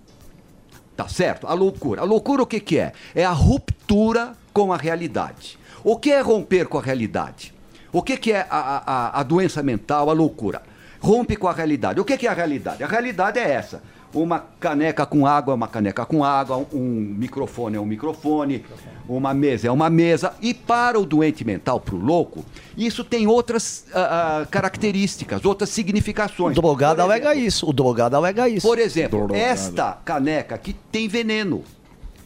Tá 0.96 1.08
certo? 1.08 1.46
A 1.46 1.54
loucura. 1.54 2.02
A 2.02 2.04
loucura 2.04 2.42
o 2.42 2.46
que, 2.46 2.60
que 2.60 2.78
é? 2.78 2.92
É 3.14 3.24
a 3.24 3.30
ruptura 3.30 4.32
com 4.52 4.72
a 4.72 4.76
realidade. 4.76 5.58
O 5.82 5.96
que 5.96 6.10
é 6.10 6.20
romper 6.20 6.66
com 6.66 6.78
a 6.78 6.82
realidade? 6.82 7.54
O 7.92 8.02
que, 8.02 8.16
que 8.16 8.32
é 8.32 8.46
a, 8.50 8.82
a, 8.86 9.20
a 9.20 9.22
doença 9.22 9.62
mental, 9.62 10.10
a 10.10 10.12
loucura? 10.12 10.62
Rompe 11.00 11.36
com 11.36 11.48
a 11.48 11.52
realidade. 11.52 11.98
O 12.00 12.04
que, 12.04 12.18
que 12.18 12.26
é 12.26 12.30
a 12.30 12.34
realidade? 12.34 12.84
A 12.84 12.86
realidade 12.86 13.38
é 13.38 13.50
essa. 13.50 13.82
Uma 14.12 14.40
caneca 14.58 15.06
com 15.06 15.24
água 15.24 15.52
é 15.52 15.54
uma 15.54 15.68
caneca 15.68 16.04
com 16.04 16.24
água, 16.24 16.66
um 16.72 17.14
microfone 17.16 17.76
é 17.76 17.80
um 17.80 17.86
microfone, 17.86 18.64
uma 19.08 19.32
mesa 19.32 19.68
é 19.68 19.70
uma 19.70 19.88
mesa. 19.88 20.34
E 20.40 20.52
para 20.52 20.98
o 20.98 21.06
doente 21.06 21.44
mental, 21.44 21.78
para 21.78 21.94
o 21.94 21.98
louco, 21.98 22.44
isso 22.76 23.04
tem 23.04 23.28
outras 23.28 23.86
ah, 23.94 24.40
ah, 24.42 24.46
características, 24.46 25.44
outras 25.44 25.70
significações. 25.70 26.58
O 26.58 26.60
drogado 26.60 27.00
alega 27.00 27.34
isso. 27.36 27.68
O 27.68 27.72
drogado 27.72 28.16
alega 28.16 28.48
isso. 28.48 28.66
por 28.66 28.78
exemplo, 28.78 29.18
Drogado. 29.18 29.40
esta 29.40 29.92
caneca 30.04 30.56
aqui 30.56 30.74
tem 30.90 31.06
veneno 31.06 31.62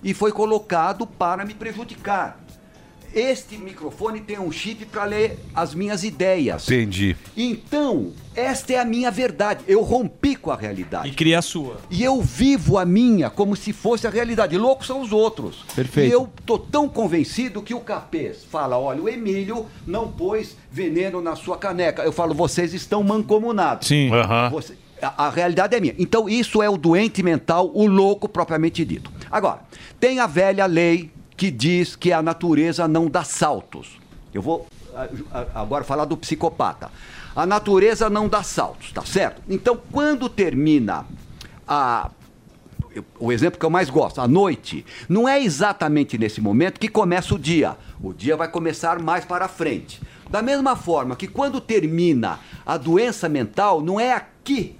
e 0.03 0.15
foi 0.15 0.33
colocado 0.33 1.07
para 1.07 1.45
me 1.45 1.53
prejudicar. 1.53 2.44
Este 3.15 3.57
microfone 3.57 4.21
tem 4.21 4.39
um 4.39 4.51
chip 4.51 4.85
para 4.87 5.05
ler 5.05 5.39
as 5.55 5.75
minhas 5.75 6.03
ideias. 6.03 6.65
Entendi. 6.69 7.17
Então, 7.37 8.13
esta 8.35 8.73
é 8.73 8.79
a 8.81 8.85
minha 8.85 9.11
verdade. 9.11 9.63
Eu 9.69 9.83
rompi 9.83 10.35
com 10.35 10.51
a 10.51 10.57
realidade. 10.57 11.09
E 11.09 11.13
cria 11.13 11.39
a 11.39 11.43
sua. 11.43 11.77
E 11.91 12.03
eu 12.03 12.21
vivo 12.21 12.77
a 12.77 12.85
minha 12.85 13.31
como 13.31 13.55
se 13.55 13.73
fosse 13.73 14.07
a 14.07 14.11
realidade. 14.11 14.59
Loucos 14.59 14.87
são 14.87 15.01
os 15.01 15.13
outros. 15.13 15.65
Perfeito. 15.77 16.09
E 16.09 16.13
eu 16.13 16.29
tô 16.45 16.59
tão 16.59 16.89
convencido 16.89 17.63
que 17.63 17.73
o 17.75 17.81
capês 17.81 18.45
fala: 18.51 18.77
olha, 18.79 19.01
o 19.03 19.09
Emílio 19.09 19.67
não 19.87 20.09
pôs 20.11 20.57
veneno 20.71 21.21
na 21.21 21.37
sua 21.37 21.57
caneca. 21.57 22.03
Eu 22.03 22.13
falo, 22.13 22.35
vocês 22.35 22.75
estão 22.75 23.03
mancomunados. 23.05 23.87
Sim. 23.87 24.11
Você- 24.51 24.75
a, 25.01 25.27
a 25.27 25.31
realidade 25.31 25.77
é 25.77 25.81
minha. 25.81 25.95
Então, 25.99 26.29
isso 26.29 26.63
é 26.63 26.69
o 26.69 26.77
doente 26.77 27.23
mental, 27.23 27.71
o 27.75 27.87
louco 27.87 28.29
propriamente 28.29 28.85
dito. 28.85 29.11
Agora, 29.31 29.61
tem 30.01 30.19
a 30.19 30.27
velha 30.27 30.67
lei 30.67 31.11
que 31.45 31.51
diz 31.51 31.95
que 31.95 32.11
a 32.11 32.23
natureza 32.23 32.89
não 32.89 33.07
dá 33.07 33.23
saltos. 33.23 33.99
Eu 34.33 34.41
vou 34.41 34.67
agora 35.53 35.85
falar 35.85 36.07
do 36.07 36.17
psicopata. 36.17 36.91
A 37.37 37.45
natureza 37.45 38.09
não 38.09 38.29
dá 38.29 38.43
saltos, 38.43 38.93
tá 38.93 39.05
certo? 39.05 39.43
Então, 39.47 39.79
quando 39.93 40.27
termina 40.31 41.05
a 41.69 42.11
o 43.19 43.33
exemplo 43.33 43.59
que 43.59 43.67
eu 43.67 43.71
mais 43.71 43.91
gosto, 43.91 44.21
a 44.21 44.29
noite, 44.29 44.87
não 45.09 45.29
é 45.29 45.43
exatamente 45.43 46.17
nesse 46.17 46.41
momento 46.41 46.79
que 46.79 46.89
começa 46.89 47.35
o 47.35 47.39
dia. 47.39 47.77
O 48.01 48.15
dia 48.15 48.37
vai 48.37 48.49
começar 48.49 49.01
mais 49.01 49.25
para 49.25 49.49
frente. 49.49 50.01
Da 50.31 50.41
mesma 50.41 50.77
forma 50.77 51.17
que 51.17 51.27
quando 51.27 51.61
termina 51.61 52.39
a 52.65 52.79
doença 52.79 53.29
mental, 53.29 53.83
não 53.83 53.99
é 54.01 54.13
aqui, 54.13 54.77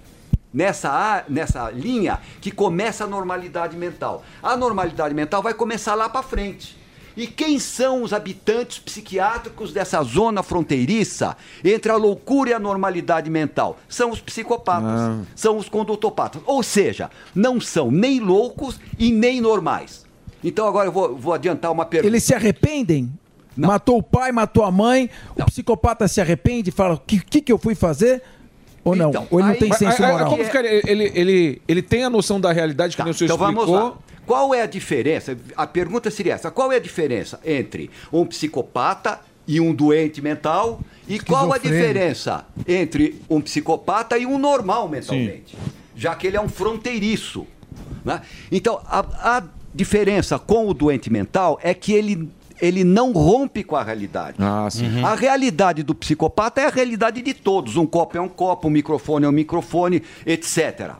nessa, 0.55 1.25
nessa 1.27 1.69
linha, 1.69 2.19
que 2.39 2.49
começa 2.49 3.03
a 3.03 3.07
normalidade 3.07 3.75
mental. 3.75 4.23
A 4.41 4.55
normalidade 4.55 5.13
mental 5.13 5.43
vai 5.43 5.53
começar 5.53 5.93
lá 5.95 6.07
para 6.07 6.23
frente. 6.23 6.77
E 7.17 7.27
quem 7.27 7.59
são 7.59 8.03
os 8.03 8.11
habitantes 8.11 8.79
psiquiátricos 8.79 9.71
dessa 9.71 10.01
zona 10.03 10.43
fronteiriça 10.43 11.37
entre 11.63 11.91
a 11.91 11.95
loucura 11.95 12.49
e 12.49 12.53
a 12.53 12.59
normalidade 12.59 13.29
mental? 13.29 13.77
São 13.87 14.11
os 14.11 14.19
psicopatas, 14.19 15.25
são 15.33 15.57
os 15.57 15.69
condutopatas. 15.69 16.41
Ou 16.45 16.61
seja, 16.61 17.09
não 17.33 17.59
são 17.61 17.89
nem 17.89 18.19
loucos 18.19 18.79
e 18.99 19.11
nem 19.11 19.39
normais. 19.39 20.05
Então 20.43 20.67
agora 20.67 20.87
eu 20.87 20.91
vou, 20.91 21.15
vou 21.15 21.33
adiantar 21.33 21.71
uma 21.71 21.85
pergunta. 21.85 22.09
Eles 22.09 22.23
se 22.23 22.33
arrependem? 22.35 23.11
Matou 23.55 23.99
o 23.99 24.03
pai, 24.03 24.33
matou 24.33 24.65
a 24.65 24.71
mãe, 24.71 25.09
o 25.37 25.45
psicopata 25.45 26.09
se 26.09 26.19
arrepende 26.19 26.69
e 26.69 26.73
fala: 26.73 26.95
o 26.95 26.99
que, 26.99 27.21
que, 27.21 27.41
que 27.41 27.51
eu 27.51 27.57
fui 27.57 27.73
fazer? 27.73 28.21
Ou 28.85 28.95
não? 28.95 29.11
Ou 29.31 29.39
ele 29.39 29.49
não 29.49 29.55
tem 29.55 29.69
Mas, 29.69 29.79
senso 29.79 30.01
moral? 30.01 30.29
Como 30.29 30.43
ficaria? 30.45 30.81
Ele, 30.89 31.11
ele, 31.15 31.61
ele 31.67 31.81
tem 31.81 32.03
a 32.03 32.09
noção 32.09 32.39
da 32.39 32.51
realidade 32.53 32.95
que 32.95 33.01
nem 33.03 33.11
o 33.11 33.13
senhor 33.13 33.25
Então 33.27 33.37
vamos 33.37 33.63
explicou. 33.63 33.89
lá. 33.89 33.97
Qual 34.25 34.53
é 34.53 34.61
a 34.61 34.65
diferença? 34.65 35.37
A 35.57 35.67
pergunta 35.67 36.09
seria 36.11 36.33
essa: 36.35 36.49
qual 36.51 36.71
é 36.71 36.77
a 36.77 36.79
diferença 36.79 37.39
entre 37.43 37.89
um 38.13 38.25
psicopata 38.25 39.19
e 39.47 39.59
um 39.59 39.73
doente 39.73 40.21
mental? 40.21 40.79
E 41.07 41.19
qual 41.19 41.51
a 41.51 41.57
diferença 41.57 42.45
entre 42.67 43.19
um 43.29 43.41
psicopata 43.41 44.17
e 44.17 44.25
um 44.25 44.37
normal 44.37 44.87
mentalmente? 44.87 45.57
Já 45.95 46.13
que 46.15 46.27
ele 46.27 46.37
é 46.37 46.41
um 46.41 46.49
fronteiriço. 46.49 47.45
né? 48.03 48.21
Então, 48.51 48.79
a, 48.85 49.37
a 49.37 49.43
diferença 49.73 50.37
com 50.39 50.67
o 50.67 50.73
doente 50.73 51.11
mental 51.11 51.59
é 51.61 51.73
que 51.73 51.91
ele, 51.93 52.29
ele 52.61 52.83
não 52.83 53.11
rompe 53.11 53.63
com 53.63 53.75
a 53.75 53.83
realidade. 53.83 54.37
Ah, 54.39 54.67
sim. 54.69 55.03
A 55.03 55.15
realidade 55.15 55.83
do 55.83 55.93
psicopata 55.95 56.61
é 56.61 56.65
a 56.67 56.69
realidade 56.69 57.21
de 57.21 57.33
todos. 57.33 57.75
Um 57.77 57.85
copo 57.85 58.17
é 58.17 58.21
um 58.21 58.29
copo, 58.29 58.67
um 58.67 58.71
microfone 58.71 59.25
é 59.25 59.29
um 59.29 59.31
microfone, 59.31 60.01
etc. 60.25 60.91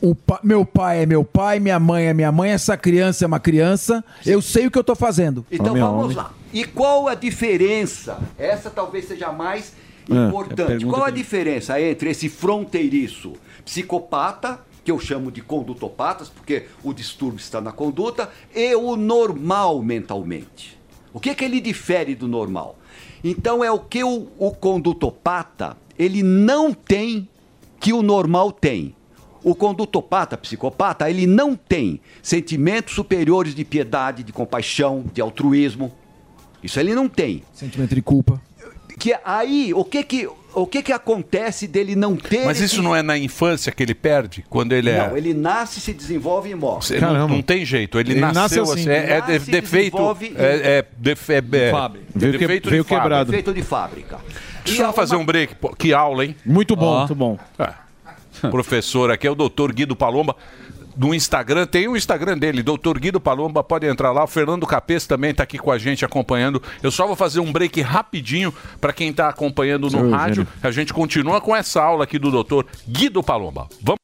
O 0.00 0.14
pa- 0.14 0.40
meu 0.42 0.64
pai 0.66 1.02
é 1.02 1.06
meu 1.06 1.24
pai, 1.24 1.58
minha 1.60 1.78
mãe 1.78 2.06
é 2.06 2.14
minha 2.14 2.30
mãe, 2.32 2.50
essa 2.50 2.76
criança 2.76 3.24
é 3.24 3.26
uma 3.26 3.40
criança. 3.40 4.04
Eu 4.26 4.42
sei 4.42 4.66
o 4.66 4.70
que 4.70 4.78
eu 4.78 4.84
tô 4.84 4.94
fazendo. 4.94 5.46
Então 5.50 5.74
vamos 5.74 6.14
lá. 6.14 6.32
E 6.52 6.64
qual 6.64 7.08
a 7.08 7.14
diferença? 7.14 8.18
Essa 8.38 8.68
talvez 8.70 9.06
seja 9.08 9.28
a 9.28 9.32
mais 9.32 9.72
É, 10.10 10.14
é 10.14 10.18
a 10.18 10.28
importante. 10.28 10.66
pergunta 10.66 10.92
qual 10.96 11.04
a 11.04 11.10
que- 11.10 11.18
diferença 11.18 11.80
entre 11.80 12.10
esse 12.10 12.28
fronteiriço 12.28 13.32
psicopata, 13.64 14.60
que 14.84 14.90
eu 14.90 14.98
chamo 15.00 15.32
de 15.32 15.40
condutopatas, 15.40 16.28
porque 16.28 16.64
o 16.82 16.92
distúrbio 16.92 17.38
está 17.38 17.60
na 17.60 17.72
conduta, 17.72 18.28
e 18.54 18.74
o 18.74 18.96
normal 18.96 19.82
mentalmente? 19.82 20.78
O 21.14 21.20
que, 21.20 21.32
que 21.32 21.44
ele 21.44 21.60
difere 21.60 22.16
do 22.16 22.26
normal? 22.26 22.76
Então 23.22 23.64
é 23.64 23.70
o 23.70 23.78
que 23.78 24.02
o, 24.02 24.26
o 24.36 24.50
condutopata 24.50 25.76
ele 25.96 26.22
não 26.24 26.74
tem 26.74 27.28
que 27.80 27.92
o 27.92 28.02
normal 28.02 28.50
tem. 28.50 28.94
O 29.42 29.54
condutopata, 29.54 30.36
psicopata, 30.36 31.08
ele 31.08 31.26
não 31.26 31.54
tem 31.54 32.00
sentimentos 32.22 32.94
superiores 32.94 33.54
de 33.54 33.64
piedade, 33.64 34.24
de 34.24 34.32
compaixão, 34.32 35.04
de 35.12 35.20
altruísmo. 35.20 35.92
Isso 36.62 36.80
ele 36.80 36.94
não 36.94 37.08
tem. 37.08 37.42
Sentimento 37.52 37.94
de 37.94 38.02
culpa. 38.02 38.42
Que 38.98 39.14
aí, 39.24 39.72
o 39.74 39.84
que 39.84 40.02
que, 40.02 40.28
o 40.54 40.66
que 40.66 40.82
que 40.82 40.92
acontece 40.92 41.66
dele 41.66 41.94
não 41.96 42.16
ter 42.16 42.44
Mas 42.44 42.60
isso 42.60 42.82
não 42.82 42.94
é 42.94 43.02
na 43.02 43.16
infância 43.18 43.70
que 43.72 43.82
ele 43.82 43.94
perde? 43.94 44.44
Quando 44.48 44.72
ele 44.72 44.90
é. 44.90 45.08
Não, 45.08 45.16
ele 45.16 45.34
nasce, 45.34 45.80
se 45.80 45.92
desenvolve 45.92 46.50
e 46.50 46.54
morre. 46.54 46.82
Você 46.86 47.00
Não, 47.00 47.28
não 47.28 47.42
tem 47.42 47.64
jeito. 47.64 47.98
Ele, 47.98 48.14
nasceu 48.14 48.64
assim. 48.64 48.88
É, 48.88 48.96
é 49.16 49.20
de- 49.20 49.32
Nasce, 49.32 49.50
defeito. 49.50 49.90
desenvolve 49.96 50.26
e- 50.26 50.34
É, 50.36 50.78
é, 50.78 50.84
defe- 50.96 51.32
é, 51.34 51.42
é, 51.52 51.70
Fábrica. 51.70 52.06
defeito 52.14 52.70
Veio 52.70 52.84
que- 52.84 52.90
de 52.94 53.00
quebrado. 53.00 53.30
Defeito 53.30 53.52
de 53.54 53.62
fábrica. 53.62 54.18
Deixa 54.64 54.82
eu 54.82 54.92
fazer 54.92 55.16
um 55.16 55.24
break. 55.26 55.54
pô. 55.56 55.68
Que 55.76 55.92
aula, 55.92 56.24
hein? 56.24 56.34
Muito 56.44 56.74
bom. 56.74 56.98
Muito 56.98 57.14
bom. 57.14 57.38
Professor 58.50 59.10
aqui 59.10 59.26
é 59.26 59.30
o 59.30 59.34
doutor 59.34 59.72
Guido 59.72 59.94
Palomba. 59.96 60.36
No 60.96 61.14
Instagram, 61.14 61.66
tem 61.66 61.88
o 61.88 61.96
Instagram 61.96 62.38
dele, 62.38 62.62
doutor 62.62 62.98
Guido 62.98 63.20
Palomba, 63.20 63.64
pode 63.64 63.86
entrar 63.86 64.12
lá. 64.12 64.24
O 64.24 64.28
Fernando 64.28 64.66
Capês 64.66 65.06
também 65.06 65.30
está 65.32 65.42
aqui 65.42 65.58
com 65.58 65.70
a 65.70 65.78
gente 65.78 66.04
acompanhando. 66.04 66.62
Eu 66.82 66.90
só 66.90 67.06
vou 67.06 67.16
fazer 67.16 67.40
um 67.40 67.52
break 67.52 67.80
rapidinho 67.80 68.54
para 68.80 68.92
quem 68.92 69.10
está 69.10 69.28
acompanhando 69.28 69.90
no 69.90 70.10
rádio. 70.10 70.46
A 70.62 70.70
gente 70.70 70.92
continua 70.92 71.40
com 71.40 71.54
essa 71.54 71.82
aula 71.82 72.04
aqui 72.04 72.18
do 72.18 72.30
doutor 72.30 72.66
Guido 72.88 73.22
Palomba. 73.22 73.68
Vamos. 73.82 74.03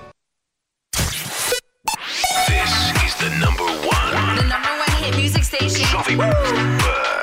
The 3.21 3.29
number 3.37 3.65
one. 3.85 4.35
The 4.35 4.45
number 4.49 4.73
one 4.81 4.91
hit 4.97 5.15
music 5.15 5.43
station. 5.43 5.85
Jovem 5.85 6.17
Pan. 6.17 6.33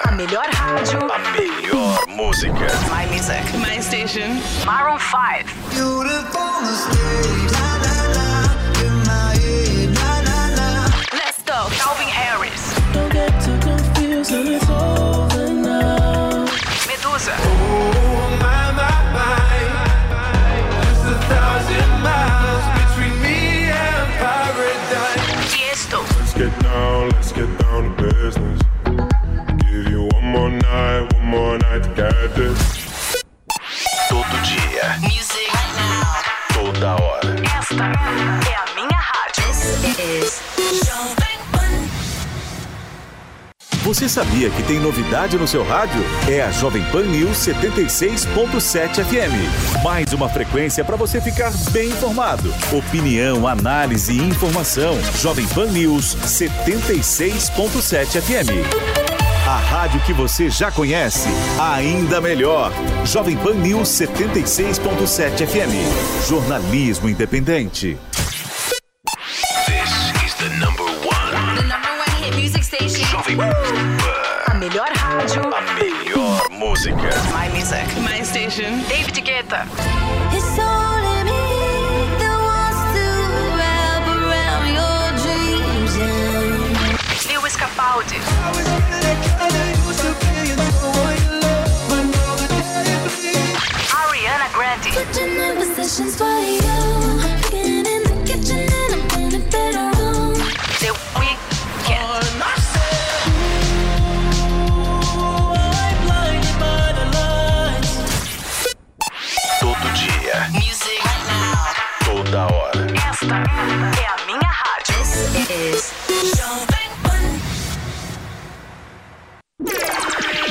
A 0.07 0.13
melhor 0.15 0.47
rádio. 0.47 1.11
A 1.11 1.19
melhor 1.35 2.07
música. 2.07 2.71
My 2.89 3.05
music. 3.11 3.43
My 3.59 3.81
station. 3.81 4.39
Maroon 4.65 4.99
5. 4.99 5.47
Let's 11.13 11.43
go. 11.43 11.67
Todo 31.99 32.15
dia. 34.45 34.85
Music. 35.01 35.51
Toda 36.55 36.95
hora. 36.95 37.35
Esta 37.59 37.75
é 37.75 38.55
a 38.55 38.65
minha 38.77 39.01
rádio. 39.01 39.43
This 39.97 40.41
is 40.57 40.87
Jovem 40.87 41.41
Pan. 41.51 41.89
Você 43.83 44.09
sabia 44.09 44.49
que 44.49 44.63
tem 44.63 44.79
novidade 44.79 45.37
no 45.37 45.49
seu 45.49 45.65
rádio? 45.65 46.01
É 46.29 46.41
a 46.41 46.53
Jovem 46.53 46.85
Pan 46.93 47.03
News 47.03 47.37
76.7 47.37 49.05
FM. 49.05 49.83
Mais 49.83 50.13
uma 50.13 50.29
frequência 50.29 50.85
para 50.85 50.95
você 50.95 51.21
ficar 51.21 51.51
bem 51.73 51.89
informado. 51.89 52.55
Opinião, 52.73 53.49
análise 53.49 54.13
e 54.13 54.23
informação. 54.23 54.97
Jovem 55.21 55.49
Pan 55.49 55.67
News 55.67 56.15
76.7 56.15 58.23
FM. 58.23 59.18
A 59.49 59.57
rádio 59.57 59.99
que 60.03 60.13
você 60.13 60.51
já 60.51 60.71
conhece, 60.71 61.27
ainda 61.59 62.21
melhor. 62.21 62.71
Jovem 63.07 63.35
Pan 63.39 63.55
News 63.55 63.89
76.7 63.89 65.47
FM. 65.47 66.29
Jornalismo 66.29 67.09
independente. 67.09 67.97
This 69.65 70.27
is 70.27 70.35
the 70.35 70.51
number 70.59 70.85
one. 70.85 71.57
The 71.57 71.63
number 71.63 71.89
one 71.97 72.11
hit 72.23 72.37
music 72.37 72.63
station. 72.63 73.03
Jovem 73.07 73.39
Pan. 73.39 73.55
A 74.49 74.55
melhor 74.55 74.91
rádio. 74.95 75.41
A 75.41 75.63
melhor 75.83 76.51
música. 76.51 77.09
My 77.33 77.49
music. 77.57 77.87
My 78.03 78.23
station. 78.23 78.85
David 78.87 79.15
Guetta. 79.25 79.67
It's 80.31 80.59
only 80.59 81.25
me 81.25 82.19
that 82.19 82.39
wants 82.39 82.89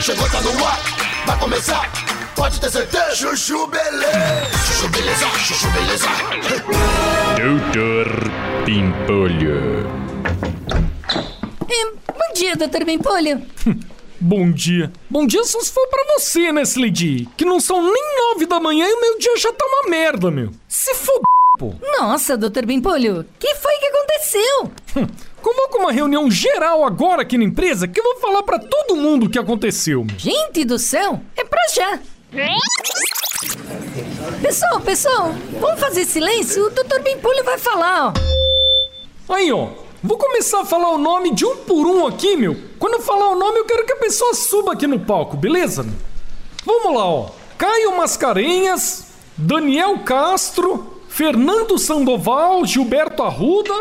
Chegou, 0.01 0.29
tá 0.29 0.41
no 0.41 0.65
ar, 0.65 0.79
vai 1.25 1.37
começar, 1.37 1.91
pode 2.35 2.59
ter 2.59 2.71
certeza. 2.71 3.15
Chuchu 3.15 3.67
Beleza 3.67 4.56
chuchu 4.77 4.89
beleza, 4.89 5.25
chuchu 5.39 5.67
beleza. 5.71 6.07
Doutor 7.35 8.07
Pimpolho. 8.63 9.87
É, 11.67 11.85
bom 12.13 12.33
dia, 12.35 12.55
doutor 12.55 12.85
Pimpolho. 12.85 13.41
Bom 14.19 14.51
dia. 14.51 14.91
Bom 15.07 15.27
dia 15.27 15.43
só 15.43 15.59
se 15.61 15.71
for 15.71 15.87
pra 15.89 16.03
você, 16.15 16.51
né, 16.51 16.63
Slade? 16.63 17.29
Que 17.37 17.45
não 17.45 17.59
são 17.59 17.83
nem 17.83 18.03
nove 18.17 18.47
da 18.47 18.59
manhã 18.59 18.87
e 18.87 18.93
o 18.93 18.99
meu 19.01 19.19
dia 19.19 19.37
já 19.37 19.53
tá 19.53 19.63
uma 19.63 19.91
merda, 19.91 20.31
meu. 20.31 20.49
Se 20.67 20.93
fod... 20.95 21.21
pô. 21.59 21.75
Nossa, 21.99 22.35
doutor 22.35 22.65
Pimpolho, 22.65 23.23
que 23.37 23.55
foi 23.55 23.73
que 23.77 23.85
aconteceu? 23.85 24.71
Hum, 24.95 25.07
Convoca 25.39 25.77
uma 25.77 25.91
reunião 25.91 26.31
geral 26.31 26.83
agora 26.83 27.21
aqui 27.21 27.37
na 27.37 27.43
empresa 27.43 27.87
que 27.87 27.99
eu 27.99 28.03
vou 28.03 28.15
falar 28.19 28.41
pra 28.41 28.57
todo 28.57 28.95
mundo 28.95 29.27
o 29.27 29.29
que 29.29 29.37
aconteceu, 29.37 30.03
meu. 30.03 30.17
Gente 30.17 30.65
do 30.65 30.79
céu, 30.79 31.21
é 31.35 31.43
pra 31.43 31.61
já. 31.75 31.99
Pessoal, 34.41 34.81
pessoal, 34.81 35.31
vamos 35.59 35.79
fazer 35.79 36.05
silêncio? 36.05 36.65
O 36.65 36.69
doutor 36.71 37.01
Pimpolho 37.01 37.43
vai 37.43 37.57
falar, 37.59 38.07
ó. 38.07 39.33
Aí, 39.33 39.51
ó. 39.51 39.69
Vou 40.03 40.17
começar 40.17 40.61
a 40.61 40.65
falar 40.65 40.89
o 40.89 40.97
nome 40.97 41.33
de 41.33 41.45
um 41.45 41.57
por 41.57 41.85
um 41.85 42.05
aqui, 42.07 42.35
meu. 42.35 42.55
Quando 42.79 42.95
eu 42.95 43.01
falar 43.01 43.29
o 43.29 43.35
nome, 43.35 43.59
eu 43.59 43.65
quero 43.65 43.85
que 43.85 43.93
a 43.93 43.97
pessoa 43.97 44.33
suba 44.33 44.73
aqui 44.73 44.87
no 44.87 44.99
palco, 44.99 45.35
beleza? 45.37 45.85
Vamos 46.65 46.95
lá, 46.95 47.05
ó. 47.05 47.29
Caio 47.57 47.95
Mascarenhas, 47.97 49.07
Daniel 49.35 49.99
Castro, 49.99 51.01
Fernando 51.07 51.77
Sandoval, 51.77 52.65
Gilberto 52.65 53.21
Arruda, 53.23 53.73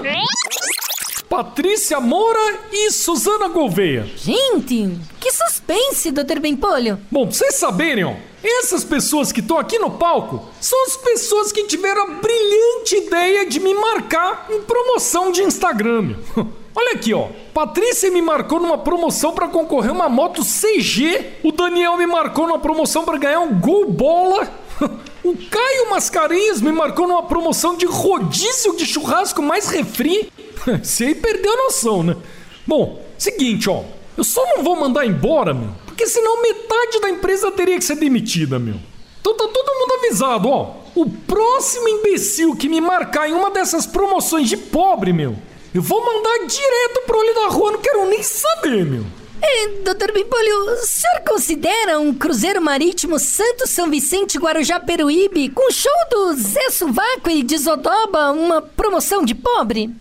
Patrícia 1.29 1.99
Moura 1.99 2.61
e 2.73 2.91
Suzana 2.93 3.49
Gouveia. 3.49 4.07
Gente, 4.17 4.97
que 5.21 5.33
suspense, 5.33 6.13
doutor 6.13 6.41
Pimpolho. 6.41 7.01
Bom, 7.11 7.27
pra 7.27 7.35
vocês 7.35 7.57
saberem, 7.57 8.05
ó, 8.05 8.15
essas 8.43 8.85
pessoas 8.85 9.33
que 9.33 9.41
estão 9.41 9.59
aqui 9.59 9.77
no 9.79 9.91
palco 9.91 10.47
são 10.61 10.81
as 10.85 10.97
pessoas 10.97 11.51
que 11.51 11.65
tiveram 11.65 12.03
a 12.03 12.11
brilhante 12.13 12.97
ideia 12.97 13.45
de 13.47 13.59
me 13.59 13.75
marcar 13.75 14.47
em 14.51 14.63
promoção 14.63 15.33
de 15.33 15.43
Instagram. 15.43 16.15
Olha 16.79 16.93
aqui, 16.93 17.13
ó. 17.13 17.29
Patrícia 17.53 18.11
me 18.11 18.23
marcou 18.23 18.61
numa 18.61 18.79
promoção 18.79 19.33
pra 19.33 19.49
concorrer 19.49 19.91
uma 19.91 20.09
moto 20.09 20.43
CG. 20.43 21.39
O 21.43 21.51
Daniel 21.51 21.97
me 21.97 22.07
marcou 22.07 22.47
numa 22.47 22.59
promoção 22.59 23.05
pra 23.05 23.17
ganhar 23.17 23.41
um 23.41 23.59
Gol 23.59 23.91
Bola. 23.91 24.49
O 25.27 25.37
Caio 25.51 25.91
Mascarenhas 25.91 26.61
me 26.61 26.71
marcou 26.71 27.09
numa 27.09 27.25
promoção 27.25 27.77
de 27.77 27.85
rodízio 27.85 28.77
de 28.77 28.87
churrasco 28.87 29.43
mais 29.43 29.69
refri. 29.69 30.31
Você 30.81 31.07
aí 31.07 31.15
perdeu 31.17 31.53
a 31.53 31.65
noção, 31.65 32.05
né? 32.05 32.17
Bom, 32.65 33.05
seguinte, 33.19 33.69
ó. 33.69 33.83
Eu 34.17 34.23
só 34.23 34.47
não 34.47 34.63
vou 34.63 34.77
mandar 34.77 35.05
embora, 35.05 35.53
meu. 35.53 35.71
Porque 35.85 36.07
senão 36.07 36.41
metade 36.43 37.01
da 37.01 37.11
empresa 37.11 37.51
teria 37.51 37.77
que 37.77 37.85
ser 37.85 37.97
demitida, 37.97 38.57
meu. 38.61 38.77
Então 39.21 39.37
tá 39.37 39.49
todo 39.53 39.81
mundo 39.81 39.95
avisado, 39.95 40.49
ó. 40.49 40.77
O 40.95 41.11
próximo 41.11 41.89
imbecil 41.89 42.55
que 42.55 42.69
me 42.69 42.81
marcar 42.81 43.29
em 43.29 43.33
uma 43.33 43.51
dessas 43.51 43.85
promoções 43.85 44.49
de 44.49 44.57
pobre, 44.57 45.13
meu, 45.13 45.35
eu 45.75 45.83
vou 45.83 46.05
mandar 46.05 46.47
direto 46.47 47.03
pro 47.05 47.19
olho 47.19 47.35
da 47.35 47.49
rua, 47.49 47.73
não 47.73 47.81
quero 47.81 48.07
nem 48.07 48.23
saber, 48.23 48.85
meu. 48.87 49.05
É, 49.49 49.69
doutor 49.85 50.11
Pimpolho, 50.13 50.73
o 50.73 50.77
senhor 50.79 51.21
considera 51.21 52.01
um 52.01 52.13
cruzeiro 52.13 52.61
marítimo 52.61 53.17
Santo 53.17 53.67
São 53.67 53.89
Vicente 53.89 54.39
Guarujá 54.39 54.81
Peruíbe 54.81 55.51
com 55.51 55.71
show 55.71 55.93
do 56.11 56.35
Zé 56.35 56.69
Suvaco 56.71 57.31
e 57.31 57.45
de 57.45 57.57
Zodoba 57.57 58.33
uma 58.33 58.61
promoção 58.61 59.25
de 59.25 59.37
pobre? 59.37 59.95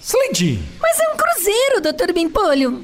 Slade. 0.00 0.58
Mas 0.80 0.98
é 1.00 1.08
um 1.10 1.16
cruzeiro, 1.16 1.80
doutor 1.82 2.12
Pimpolho. 2.14 2.80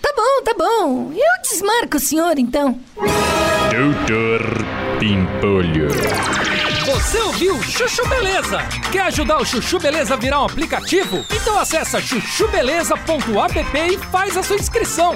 Tá 0.00 0.12
bom, 0.16 0.42
tá 0.44 0.54
bom. 0.56 1.12
Eu 1.12 1.42
desmarco 1.42 1.98
o 1.98 2.00
senhor, 2.00 2.38
então. 2.38 2.80
Doutor 3.70 4.40
Pimpolho. 4.98 5.88
Você 7.06 7.20
ouviu 7.20 7.62
Chuchu 7.62 8.04
Beleza? 8.08 8.58
Quer 8.90 9.02
ajudar 9.02 9.38
o 9.38 9.44
Chuchu 9.44 9.78
Beleza 9.78 10.14
a 10.14 10.16
virar 10.16 10.42
um 10.42 10.46
aplicativo? 10.46 11.24
Então 11.30 11.56
acessa 11.56 12.00
chuchubeleza.app 12.00 13.78
e 13.78 13.96
faz 14.10 14.36
a 14.36 14.42
sua 14.42 14.56
inscrição. 14.56 15.14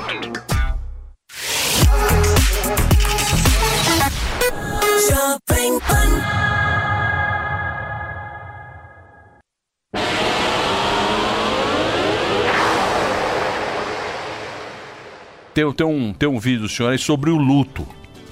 Jovem 5.09 5.81
Pan. 5.81 6.21
Tem, 15.53 15.73
tem, 15.73 15.87
um, 15.87 16.13
tem 16.13 16.29
um 16.29 16.39
vídeo 16.39 16.61
do 16.61 16.69
senhor 16.69 16.91
aí 16.91 16.99
sobre 16.99 17.31
o 17.31 17.37
luto, 17.37 17.85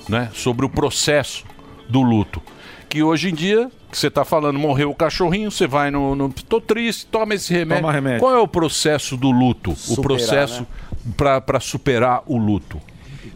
né? 0.09 0.31
Sobre 0.33 0.65
o 0.65 0.71
processo 0.71 1.45
do 1.89 2.03
luto. 2.03 2.41
Que 2.89 3.03
hoje 3.03 3.29
em 3.29 3.35
dia, 3.35 3.71
que 3.91 3.99
você 3.99 4.07
está 4.07 4.25
falando, 4.25 4.59
morreu 4.59 4.91
o 4.91 4.95
cachorrinho, 4.95 5.51
você 5.51 5.67
vai 5.67 5.91
no, 5.91 6.15
no. 6.15 6.33
Tô 6.33 6.61
triste, 6.61 7.07
toma 7.07 7.35
esse 7.35 7.53
remédio. 7.53 7.83
Toma 7.83 7.93
remédio. 7.93 8.21
Qual 8.21 8.35
é 8.35 8.39
o 8.39 8.49
processo 8.49 9.17
do 9.17 9.31
luto? 9.31 9.73
o 9.73 9.77
Superar, 9.77 10.03
processo 10.05 10.63
né? 10.63 11.41
para 11.43 11.61
superar 11.61 12.23
o 12.27 12.39
luto? 12.39 12.81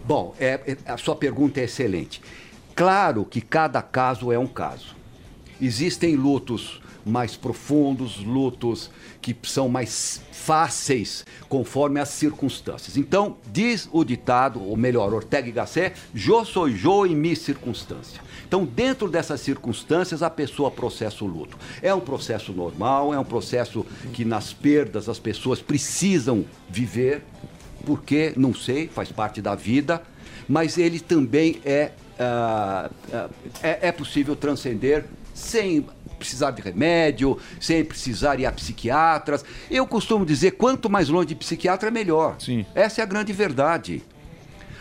Bom, 0.04 0.34
é- 0.40 0.60
é- 0.66 0.76
a 0.90 0.96
sua 0.96 1.14
pergunta 1.14 1.60
é 1.60 1.64
excelente. 1.64 2.22
Claro 2.74 3.24
que 3.26 3.40
cada 3.40 3.82
caso 3.82 4.32
é 4.32 4.38
um 4.38 4.46
caso. 4.46 4.96
Existem 5.60 6.16
lutos 6.16 6.80
mais 7.04 7.36
profundos, 7.36 8.18
lutos 8.24 8.90
que 9.20 9.36
são 9.42 9.68
mais 9.68 10.22
fáceis 10.32 11.24
conforme 11.48 12.00
as 12.00 12.08
circunstâncias. 12.08 12.96
Então, 12.96 13.36
diz 13.52 13.88
o 13.92 14.02
ditado, 14.04 14.62
ou 14.62 14.76
melhor, 14.76 15.12
Ortega 15.12 15.48
y 15.48 15.52
Gasset, 15.52 15.94
yo 16.14 16.44
soy 16.44 16.72
yo 16.76 17.06
em 17.06 17.14
mi 17.14 17.36
circunstância. 17.36 18.20
Então, 18.52 18.66
dentro 18.66 19.08
dessas 19.08 19.40
circunstâncias, 19.40 20.22
a 20.22 20.28
pessoa 20.28 20.70
processa 20.70 21.24
o 21.24 21.26
luto. 21.26 21.56
É 21.80 21.94
um 21.94 22.00
processo 22.00 22.52
normal, 22.52 23.14
é 23.14 23.18
um 23.18 23.24
processo 23.24 23.82
que 24.12 24.26
nas 24.26 24.52
perdas 24.52 25.08
as 25.08 25.18
pessoas 25.18 25.62
precisam 25.62 26.44
viver, 26.68 27.22
porque, 27.86 28.34
não 28.36 28.52
sei, 28.52 28.88
faz 28.88 29.10
parte 29.10 29.40
da 29.40 29.54
vida, 29.54 30.02
mas 30.46 30.76
ele 30.76 31.00
também 31.00 31.62
é, 31.64 31.92
ah, 32.20 32.90
ah, 33.10 33.30
é, 33.62 33.88
é 33.88 33.92
possível 33.92 34.36
transcender 34.36 35.06
sem 35.32 35.86
precisar 36.18 36.50
de 36.50 36.60
remédio, 36.60 37.38
sem 37.58 37.82
precisar 37.82 38.38
ir 38.38 38.44
a 38.44 38.52
psiquiatras. 38.52 39.42
Eu 39.70 39.86
costumo 39.86 40.26
dizer, 40.26 40.50
quanto 40.52 40.90
mais 40.90 41.08
longe 41.08 41.28
de 41.28 41.36
psiquiatra, 41.36 41.90
melhor. 41.90 42.36
Sim. 42.38 42.66
Essa 42.74 43.00
é 43.00 43.02
a 43.02 43.06
grande 43.06 43.32
verdade. 43.32 44.02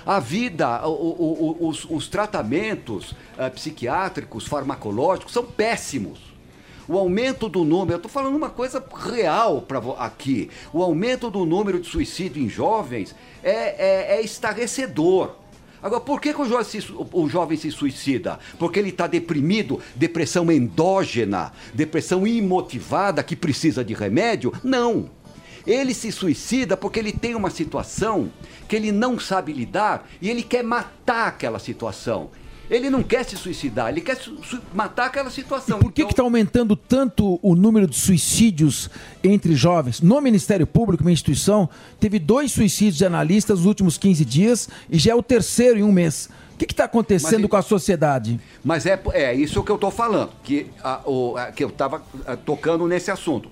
A 0.05 0.19
vida, 0.19 0.87
o- 0.87 0.91
o- 0.91 1.57
o- 1.61 1.67
os, 1.69 1.85
os 1.89 2.07
tratamentos 2.07 3.13
ah, 3.37 3.49
psiquiátricos, 3.49 4.47
farmacológicos, 4.47 5.33
são 5.33 5.43
péssimos. 5.45 6.19
O 6.87 6.97
aumento 6.97 7.47
do 7.47 7.63
número, 7.63 7.93
eu 7.93 7.97
estou 7.97 8.11
falando 8.11 8.35
uma 8.35 8.49
coisa 8.49 8.83
real 9.11 9.61
para 9.61 9.79
aqui. 9.99 10.49
O 10.73 10.81
aumento 10.81 11.29
do 11.29 11.45
número 11.45 11.79
de 11.79 11.87
suicídio 11.87 12.43
em 12.43 12.49
jovens 12.49 13.15
é, 13.43 14.13
é, 14.13 14.15
é 14.17 14.21
estarrecedor. 14.21 15.35
Agora, 15.81 16.01
por 16.01 16.19
que, 16.21 16.33
que 16.33 16.41
o, 16.41 16.45
jovem 16.45 16.63
se, 16.63 16.93
o 17.13 17.27
jovem 17.29 17.57
se 17.57 17.71
suicida? 17.71 18.39
Porque 18.59 18.77
ele 18.77 18.89
está 18.89 19.07
deprimido, 19.07 19.79
depressão 19.95 20.51
endógena, 20.51 21.53
depressão 21.73 22.27
imotivada 22.27 23.23
que 23.23 23.35
precisa 23.35 23.83
de 23.83 23.93
remédio? 23.93 24.53
Não. 24.63 25.09
Ele 25.65 25.93
se 25.93 26.11
suicida 26.11 26.75
porque 26.75 26.99
ele 26.99 27.11
tem 27.11 27.35
uma 27.35 27.49
situação 27.49 28.29
que 28.67 28.75
ele 28.75 28.91
não 28.91 29.19
sabe 29.19 29.53
lidar 29.53 30.07
e 30.21 30.29
ele 30.29 30.41
quer 30.43 30.63
matar 30.63 31.27
aquela 31.27 31.59
situação. 31.59 32.29
Ele 32.69 32.89
não 32.89 33.03
quer 33.03 33.25
se 33.25 33.35
suicidar, 33.35 33.89
ele 33.89 33.99
quer 33.99 34.15
su- 34.15 34.37
matar 34.73 35.07
aquela 35.07 35.29
situação. 35.29 35.77
Por 35.79 35.91
que 35.91 36.03
está 36.03 36.23
aumentando 36.23 36.73
tanto 36.73 37.37
o 37.41 37.53
número 37.53 37.85
de 37.85 37.97
suicídios 37.97 38.89
entre 39.21 39.53
jovens? 39.55 39.99
No 39.99 40.21
Ministério 40.21 40.65
Público, 40.65 41.03
minha 41.03 41.11
instituição, 41.13 41.69
teve 41.99 42.17
dois 42.17 42.53
suicídios 42.53 42.95
de 42.95 43.05
analistas 43.05 43.59
nos 43.59 43.65
últimos 43.67 43.97
15 43.97 44.23
dias 44.23 44.69
e 44.89 44.97
já 44.97 45.11
é 45.11 45.15
o 45.15 45.21
terceiro 45.21 45.79
em 45.79 45.83
um 45.83 45.91
mês. 45.91 46.29
O 46.53 46.57
que 46.57 46.71
está 46.71 46.85
acontecendo 46.85 47.43
e- 47.43 47.47
com 47.49 47.57
a 47.57 47.61
sociedade? 47.61 48.39
Mas 48.63 48.85
é, 48.85 48.97
é 49.13 49.33
isso 49.35 49.61
que 49.63 49.71
eu 49.71 49.75
estou 49.75 49.91
falando, 49.91 50.31
que, 50.41 50.67
a- 50.81 51.01
o- 51.05 51.35
a- 51.35 51.51
que 51.51 51.63
eu 51.65 51.67
estava 51.69 52.01
tocando 52.45 52.87
nesse 52.87 53.11
assunto. 53.11 53.49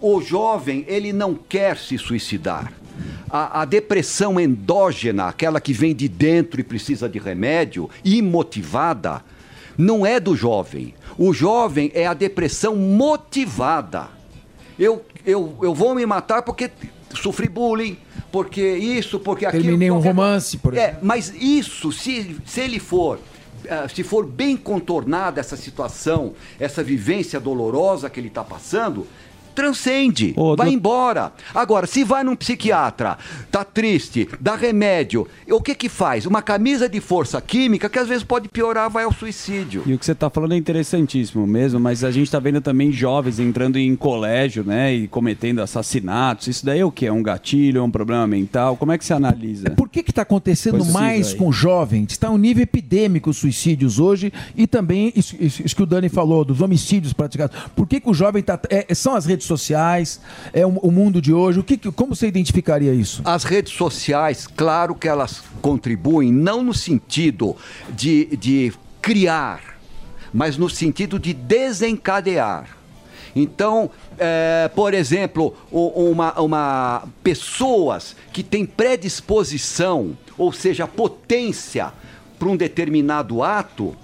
O 0.00 0.20
jovem, 0.20 0.84
ele 0.88 1.12
não 1.12 1.34
quer 1.34 1.76
se 1.76 1.98
suicidar. 1.98 2.72
A, 3.30 3.62
a 3.62 3.64
depressão 3.64 4.38
endógena, 4.40 5.26
aquela 5.26 5.60
que 5.60 5.72
vem 5.72 5.94
de 5.94 6.08
dentro 6.08 6.60
e 6.60 6.64
precisa 6.64 7.08
de 7.08 7.18
remédio, 7.18 7.90
imotivada, 8.04 9.22
não 9.76 10.04
é 10.06 10.18
do 10.18 10.34
jovem. 10.36 10.94
O 11.16 11.32
jovem 11.32 11.90
é 11.94 12.06
a 12.06 12.14
depressão 12.14 12.74
motivada. 12.76 14.08
Eu, 14.78 15.04
eu, 15.26 15.56
eu 15.60 15.74
vou 15.74 15.94
me 15.94 16.06
matar 16.06 16.42
porque 16.42 16.70
sofri 17.14 17.48
bullying, 17.48 17.96
porque 18.30 18.76
isso, 18.76 19.18
porque 19.18 19.44
aquilo. 19.44 19.64
Terminei 19.64 19.90
um 19.90 19.94
qualquer- 19.94 20.08
romance, 20.10 20.56
por 20.58 20.76
É, 20.76 20.96
mas 21.02 21.32
isso, 21.34 21.90
se, 21.92 22.36
se 22.46 22.60
ele 22.60 22.78
for. 22.78 23.18
ah, 23.68 23.88
Se 23.88 24.02
for 24.02 24.24
bem 24.24 24.56
contornada 24.56 25.40
essa 25.40 25.56
situação, 25.56 26.34
essa 26.58 26.82
vivência 26.82 27.38
dolorosa 27.40 28.08
que 28.08 28.18
ele 28.20 28.28
está 28.28 28.44
passando, 28.44 29.06
transcende, 29.62 30.34
vai 30.56 30.70
embora. 30.72 31.32
Agora, 31.52 31.86
se 31.86 32.04
vai 32.04 32.22
num 32.22 32.36
psiquiatra, 32.36 33.18
tá 33.50 33.64
triste, 33.64 34.28
dá 34.40 34.54
remédio, 34.54 35.26
o 35.50 35.60
que 35.60 35.74
que 35.74 35.88
faz? 35.88 36.26
Uma 36.26 36.40
camisa 36.40 36.88
de 36.88 37.00
força 37.00 37.40
química 37.40 37.88
que 37.88 37.98
às 37.98 38.06
vezes 38.06 38.22
pode 38.22 38.48
piorar, 38.48 38.88
vai 38.88 39.02
ao 39.04 39.12
suicídio. 39.12 39.82
E 39.84 39.92
o 39.94 39.98
que 39.98 40.04
você 40.06 40.12
está 40.12 40.30
falando 40.30 40.52
é 40.54 40.56
interessantíssimo 40.56 41.44
mesmo, 41.46 41.80
mas 41.80 42.04
a 42.04 42.10
gente 42.12 42.26
está 42.26 42.38
vendo 42.38 42.60
também 42.60 42.92
jovens 42.92 43.40
entrando 43.40 43.76
em 43.78 43.96
colégio, 43.96 44.62
né, 44.64 44.94
e 44.94 45.08
cometendo 45.08 45.60
assassinatos. 45.60 46.46
Isso 46.46 46.64
daí 46.64 46.78
é 46.80 46.84
o 46.84 46.92
que? 46.92 47.06
É 47.06 47.12
um 47.12 47.22
gatilho, 47.22 47.78
é 47.80 47.82
um 47.82 47.90
problema 47.90 48.26
mental? 48.26 48.76
Como 48.76 48.92
é 48.92 48.98
que 48.98 49.04
você 49.04 49.12
analisa? 49.12 49.70
Por 49.70 49.88
que 49.88 50.00
está 50.00 50.22
acontecendo 50.22 50.78
Pois 50.78 50.92
mais 50.92 51.34
com 51.34 51.50
jovens? 51.50 52.12
Está 52.12 52.30
um 52.30 52.38
nível 52.38 52.62
epidêmico 52.62 53.30
os 53.30 53.36
suicídios 53.38 53.98
hoje 53.98 54.32
e 54.56 54.66
também 54.66 55.12
isso, 55.16 55.34
isso- 55.40 55.62
isso 55.64 55.74
que 55.74 55.82
o 55.82 55.86
Dani 55.86 56.08
falou, 56.08 56.44
dos 56.44 56.60
homicídios 56.60 57.12
praticados. 57.12 57.56
Por 57.74 57.86
que, 57.88 58.00
que 58.00 58.08
o 58.08 58.14
jovem 58.14 58.40
está. 58.40 58.58
são 58.94 59.14
as 59.14 59.26
redes 59.26 59.46
sociais, 59.48 60.20
é 60.52 60.64
o, 60.64 60.68
o 60.70 60.92
mundo 60.92 61.20
de 61.20 61.32
hoje. 61.34 61.58
O 61.58 61.64
que, 61.64 61.76
como 61.90 62.14
você 62.14 62.28
identificaria 62.28 62.94
isso? 62.94 63.22
As 63.24 63.42
redes 63.44 63.72
sociais, 63.72 64.46
claro 64.46 64.94
que 64.94 65.08
elas 65.08 65.42
contribuem, 65.60 66.30
não 66.32 66.62
no 66.62 66.72
sentido 66.74 67.56
de, 67.90 68.26
de 68.36 68.72
criar, 69.02 69.60
mas 70.32 70.56
no 70.56 70.68
sentido 70.70 71.18
de 71.18 71.32
desencadear. 71.34 72.68
Então, 73.34 73.90
eh, 74.18 74.70
por 74.74 74.94
exemplo, 74.94 75.54
uma, 75.70 76.38
uma- 76.40 77.02
pessoas 77.22 78.16
que 78.32 78.42
têm 78.42 78.64
predisposição, 78.66 80.16
ou 80.36 80.52
seja, 80.52 80.86
potência 80.86 81.92
para 82.38 82.48
um 82.48 82.56
determinado 82.56 83.42
ato, 83.42 83.94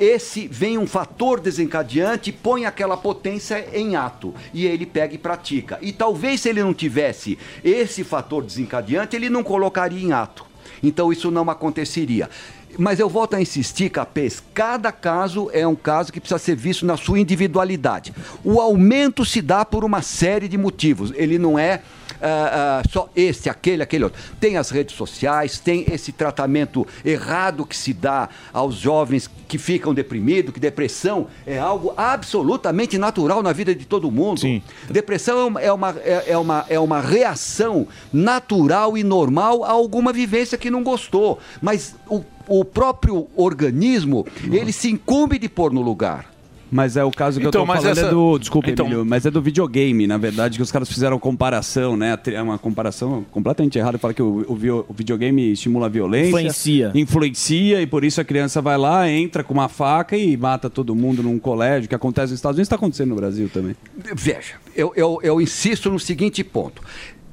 esse 0.00 0.48
vem 0.48 0.78
um 0.78 0.86
fator 0.86 1.38
desencadeante 1.38 2.32
põe 2.32 2.64
aquela 2.64 2.96
potência 2.96 3.68
em 3.72 3.94
ato. 3.94 4.34
E 4.54 4.64
ele 4.64 4.86
pega 4.86 5.14
e 5.14 5.18
pratica. 5.18 5.78
E 5.82 5.92
talvez 5.92 6.40
se 6.40 6.48
ele 6.48 6.62
não 6.62 6.72
tivesse 6.72 7.38
esse 7.62 8.02
fator 8.02 8.42
desencadeante, 8.42 9.14
ele 9.14 9.28
não 9.28 9.44
colocaria 9.44 10.02
em 10.02 10.12
ato. 10.12 10.46
Então 10.82 11.12
isso 11.12 11.30
não 11.30 11.48
aconteceria. 11.50 12.30
Mas 12.78 12.98
eu 12.98 13.08
volto 13.08 13.34
a 13.34 13.42
insistir, 13.42 13.90
Capês, 13.90 14.42
cada 14.54 14.90
caso 14.90 15.50
é 15.52 15.66
um 15.66 15.74
caso 15.74 16.12
que 16.12 16.20
precisa 16.20 16.38
ser 16.38 16.56
visto 16.56 16.86
na 16.86 16.96
sua 16.96 17.18
individualidade. 17.18 18.14
O 18.42 18.60
aumento 18.60 19.24
se 19.24 19.42
dá 19.42 19.64
por 19.64 19.84
uma 19.84 20.00
série 20.00 20.48
de 20.48 20.56
motivos. 20.56 21.12
Ele 21.14 21.38
não 21.38 21.58
é 21.58 21.82
ah, 22.20 22.82
ah, 22.82 22.88
só 22.90 23.08
esse, 23.14 23.48
aquele, 23.48 23.82
aquele 23.82 24.04
outro. 24.04 24.20
Tem 24.38 24.56
as 24.56 24.70
redes 24.70 24.94
sociais, 24.96 25.58
tem 25.58 25.84
esse 25.90 26.12
tratamento 26.12 26.86
errado 27.04 27.64
que 27.66 27.76
se 27.76 27.92
dá 27.92 28.28
aos 28.52 28.76
jovens 28.76 29.28
que 29.48 29.58
ficam 29.58 29.92
deprimidos, 29.94 30.52
que 30.52 30.60
depressão 30.60 31.26
é 31.46 31.58
algo 31.58 31.92
absolutamente 31.96 32.98
natural 32.98 33.42
na 33.42 33.52
vida 33.52 33.74
de 33.74 33.84
todo 33.84 34.10
mundo. 34.10 34.40
Depressão 34.88 35.58
é 35.58 35.72
uma, 35.72 35.90
é, 35.98 36.24
é 36.28 36.38
uma, 36.38 36.66
é 36.68 36.78
uma 36.78 37.00
reação 37.00 37.86
natural 38.12 38.96
e 38.96 39.02
normal 39.02 39.64
a 39.64 39.70
alguma 39.70 40.12
vivência 40.12 40.56
que 40.56 40.70
não 40.70 40.82
gostou. 40.82 41.38
Mas 41.60 41.96
o, 42.08 42.22
o 42.46 42.64
próprio 42.64 43.28
organismo, 43.36 44.26
ele 44.50 44.72
se 44.72 44.90
incumbe 44.90 45.38
de 45.38 45.48
pôr 45.48 45.72
no 45.72 45.80
lugar. 45.80 46.29
Mas 46.70 46.96
é 46.96 47.04
o 47.04 47.10
caso 47.10 47.40
que 47.40 47.46
Então, 47.46 47.62
eu 47.62 47.66
tô 47.66 47.66
mas 47.66 47.80
falando 47.82 47.98
essa- 47.98 48.06
é 48.06 48.10
do. 48.10 48.38
Desculpa, 48.38 48.70
Então- 48.70 48.86
Emílio, 48.86 49.04
mas 49.04 49.26
é 49.26 49.30
do 49.30 49.42
videogame, 49.42 50.06
na 50.06 50.16
verdade, 50.16 50.56
que 50.56 50.62
os 50.62 50.70
caras 50.70 50.88
fizeram 50.88 51.18
comparação, 51.18 51.96
né? 51.96 52.16
É 52.26 52.40
uma 52.40 52.58
comparação 52.58 53.24
completamente 53.30 53.78
errada. 53.78 53.98
Fala 53.98 54.14
que 54.14 54.22
o, 54.22 54.44
o 54.48 54.60
o 54.88 54.92
videogame 54.94 55.52
estimula 55.52 55.86
a 55.86 55.88
violência. 55.88 56.28
Influencia. 56.28 56.92
Influencia, 56.94 57.82
e 57.82 57.86
por 57.86 58.04
isso 58.04 58.20
a 58.20 58.24
criança 58.24 58.62
vai 58.62 58.78
lá, 58.78 59.08
entra 59.10 59.42
com 59.42 59.52
uma 59.52 59.68
faca 59.68 60.16
e 60.16 60.36
mata 60.36 60.70
todo 60.70 60.94
mundo 60.94 61.22
num 61.22 61.38
colégio, 61.38 61.88
que 61.88 61.94
acontece 61.94 62.30
nos 62.32 62.38
Estados 62.38 62.56
Unidos, 62.56 62.66
está 62.66 62.76
acontecendo 62.76 63.08
no 63.10 63.16
Brasil 63.16 63.48
também. 63.52 63.74
Veja, 64.14 64.54
eu, 64.76 64.92
eu, 64.94 65.18
eu 65.22 65.40
insisto 65.40 65.90
no 65.90 65.98
seguinte 65.98 66.44
ponto. 66.44 66.82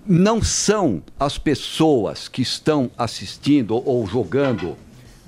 Não 0.06 0.42
são 0.42 1.02
as 1.20 1.38
pessoas 1.38 2.28
que 2.28 2.42
estão 2.42 2.90
assistindo 2.98 3.76
ou 3.86 4.08
jogando 4.08 4.76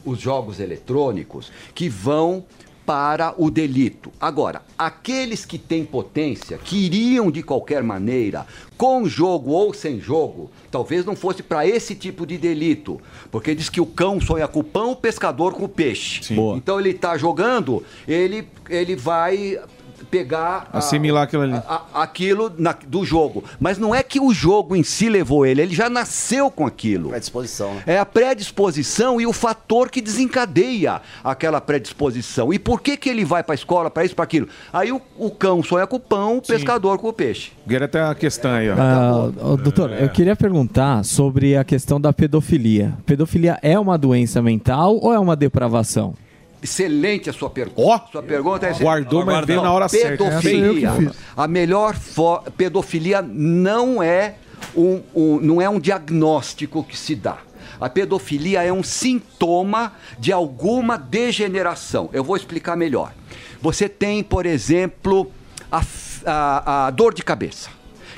os 0.06 0.20
jogos 0.20 0.60
eletrônicos 0.60 1.52
que 1.76 1.90
vão 1.90 2.44
para 2.90 3.36
o 3.38 3.52
delito. 3.52 4.12
Agora, 4.20 4.64
aqueles 4.76 5.46
que 5.46 5.60
têm 5.60 5.86
potência, 5.86 6.58
que 6.58 6.88
iriam 6.88 7.30
de 7.30 7.44
qualquer 7.44 7.84
maneira, 7.84 8.48
com 8.76 9.08
jogo 9.08 9.52
ou 9.52 9.76
sem 9.76 10.00
jogo, 10.00 10.50
talvez 10.72 11.06
não 11.06 11.16
fosse 11.16 11.44
para 11.44 11.68
esse 11.68 11.94
tipo 11.94 12.26
de 12.26 12.36
delito. 12.36 13.00
Porque 13.30 13.54
diz 13.54 13.70
que 13.70 13.80
o 13.80 13.86
cão 13.86 14.20
sonha 14.20 14.48
com 14.48 14.62
o 14.62 14.64
pão, 14.64 14.94
o 14.94 14.96
pescador 14.96 15.54
com 15.54 15.66
o 15.66 15.70
peixe. 15.70 16.34
Então 16.58 16.80
ele 16.80 16.90
está 16.90 17.16
jogando, 17.16 17.84
ele, 18.08 18.48
ele 18.68 18.96
vai 18.96 19.60
pegar 20.06 20.68
a- 20.72 20.78
Assimilar 20.80 21.24
aquilo 21.24 21.44
ali. 21.44 21.54
a- 21.54 21.82
a- 21.94 22.04
aquilo 22.04 22.52
na- 22.58 22.76
do 22.88 23.04
jogo. 23.06 23.44
Mas 23.60 23.78
não 23.78 23.94
é 23.94 24.02
que 24.04 24.20
o 24.20 24.34
jogo 24.34 24.76
em 24.76 24.84
si 24.84 25.10
levou 25.10 25.46
ele, 25.46 25.62
ele 25.62 25.74
já 25.76 25.90
nasceu 25.90 26.50
com 26.52 26.66
aquilo. 26.66 27.10
Predisposição. 27.10 27.74
né? 27.76 27.84
É 27.86 28.00
a 28.00 28.06
predisposição 28.06 29.20
e 29.20 29.28
o 29.28 29.34
fator 29.34 29.90
que 29.90 30.02
desencadeia 30.02 31.02
aquela 31.24 31.60
predisposição. 31.62 32.54
E 32.54 32.60
por 32.60 32.82
que, 32.82 32.98
que 32.98 33.10
ele 33.10 33.24
vai 33.26 33.44
para 33.44 33.54
a 33.54 33.56
escola, 33.56 33.90
para 33.90 34.06
isso, 34.06 34.16
para 34.16 34.24
aquilo? 34.24 34.48
Aí 34.72 34.92
o, 34.92 35.02
o 35.18 35.30
cão 35.32 35.62
sonha 35.64 35.86
com 35.88 35.98
o 35.98 36.00
pão, 36.00 36.38
o 36.38 36.42
pescador 36.42 36.98
com 36.98 37.08
o 37.10 37.14
peixe. 37.14 37.52
Guerra 37.68 37.88
tem 37.88 38.02
uma 38.02 38.16
questão 38.16 38.52
aí, 38.52 38.70
ó. 38.70 38.76
Ah, 38.78 39.56
doutor, 39.58 39.92
eu 39.94 40.10
queria 40.10 40.36
perguntar 40.36 41.04
sobre 41.04 41.56
a 41.56 41.64
questão 41.64 42.00
da 42.00 42.12
pedofilia. 42.14 42.94
Pedofilia 43.06 43.58
é 43.62 43.78
uma 43.80 43.98
doença 43.98 44.42
mental 44.42 44.98
ou 45.02 45.14
é 45.14 45.20
uma 45.20 45.36
depravação? 45.36 46.14
Excelente 46.62 47.30
a 47.30 47.34
sua 47.34 47.50
pergunta. 47.50 48.06
sua 48.12 48.22
pergunta 48.24 48.68
é 48.68 48.74
Guardou, 48.74 49.26
mas 49.26 49.46
veio 49.46 49.62
na 49.62 49.72
hora 49.72 49.88
certa. 49.88 50.24
Pedofilia. 50.26 50.92
fiz. 50.94 51.12
A 51.36 51.48
melhor 51.48 51.96
fo- 51.96 52.42
pedofilia 52.58 53.22
não 53.22 54.04
é 54.04 54.36
um, 54.76 55.02
um- 55.16 55.40
não 55.40 55.62
é 55.62 55.70
um 55.70 55.80
diagnóstico 55.80 56.84
que 56.84 56.98
se 56.98 57.16
dá. 57.16 57.38
A 57.80 57.90
pedofilia 57.90 58.62
é 58.62 58.74
um 58.74 58.84
sintoma 58.84 59.94
de 60.18 60.34
alguma 60.34 60.98
degeneração. 60.98 62.10
Eu 62.12 62.24
vou 62.26 62.36
explicar 62.36 62.76
melhor. 62.76 63.14
Você 63.62 63.88
tem, 63.88 64.22
por 64.22 64.46
exemplo, 64.46 65.32
a, 65.72 65.82
a- 66.26 66.88
a 66.88 66.90
dor 66.92 67.14
de 67.14 67.24
cabeça. 67.24 67.70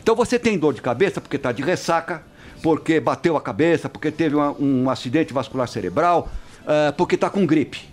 Então 0.01 0.15
você 0.15 0.39
tem 0.39 0.57
dor 0.57 0.73
de 0.73 0.81
cabeça 0.81 1.21
porque 1.21 1.35
está 1.35 1.51
de 1.51 1.61
ressaca, 1.61 2.23
porque 2.63 2.99
bateu 2.99 3.37
a 3.37 3.41
cabeça, 3.41 3.87
porque 3.87 4.09
teve 4.09 4.35
uma- 4.35 4.55
um 4.59 4.89
acidente 4.89 5.31
vascular 5.31 5.67
cerebral, 5.67 6.27
ah, 6.65 6.91
porque 6.97 7.13
está 7.13 7.29
com 7.29 7.45
gripe. 7.45 7.90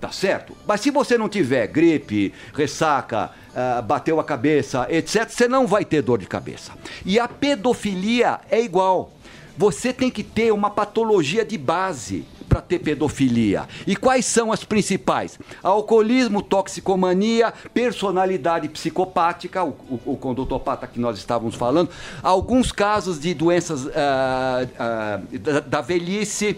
Tá 0.00 0.10
certo? 0.10 0.54
Mas 0.66 0.80
se 0.80 0.90
você 0.90 1.16
não 1.16 1.28
tiver 1.28 1.66
gripe, 1.66 2.32
ressaca, 2.54 3.30
ah, 3.54 3.80
bateu 3.80 4.18
a 4.20 4.24
cabeça, 4.24 4.86
etc., 4.90 5.28
você 5.28 5.48
não 5.48 5.66
vai 5.66 5.84
ter 5.84 6.02
dor 6.02 6.18
de 6.18 6.26
cabeça. 6.26 6.72
E 7.06 7.18
a 7.18 7.28
pedofilia 7.28 8.40
é 8.50 8.60
igual. 8.60 9.12
Você 9.56 9.92
tem 9.92 10.10
que 10.10 10.24
ter 10.24 10.52
uma 10.52 10.68
patologia 10.68 11.44
de 11.44 11.56
base 11.56 12.26
para 12.48 12.60
ter 12.60 12.78
pedofilia. 12.78 13.68
E 13.86 13.96
quais 13.96 14.26
são 14.26 14.52
as 14.52 14.64
principais? 14.64 15.38
Alcoolismo, 15.62 16.42
toxicomania, 16.42 17.52
personalidade 17.72 18.68
psicopática, 18.68 19.64
o, 19.64 19.70
o, 19.88 20.00
o 20.12 20.16
condutopata 20.16 20.86
que 20.86 21.00
nós 21.00 21.18
estávamos 21.18 21.54
falando, 21.54 21.90
alguns 22.22 22.70
casos 22.70 23.18
de 23.18 23.34
doenças 23.34 23.88
ah, 23.88 24.66
ah, 24.78 25.20
da, 25.40 25.60
da 25.60 25.80
velhice, 25.80 26.56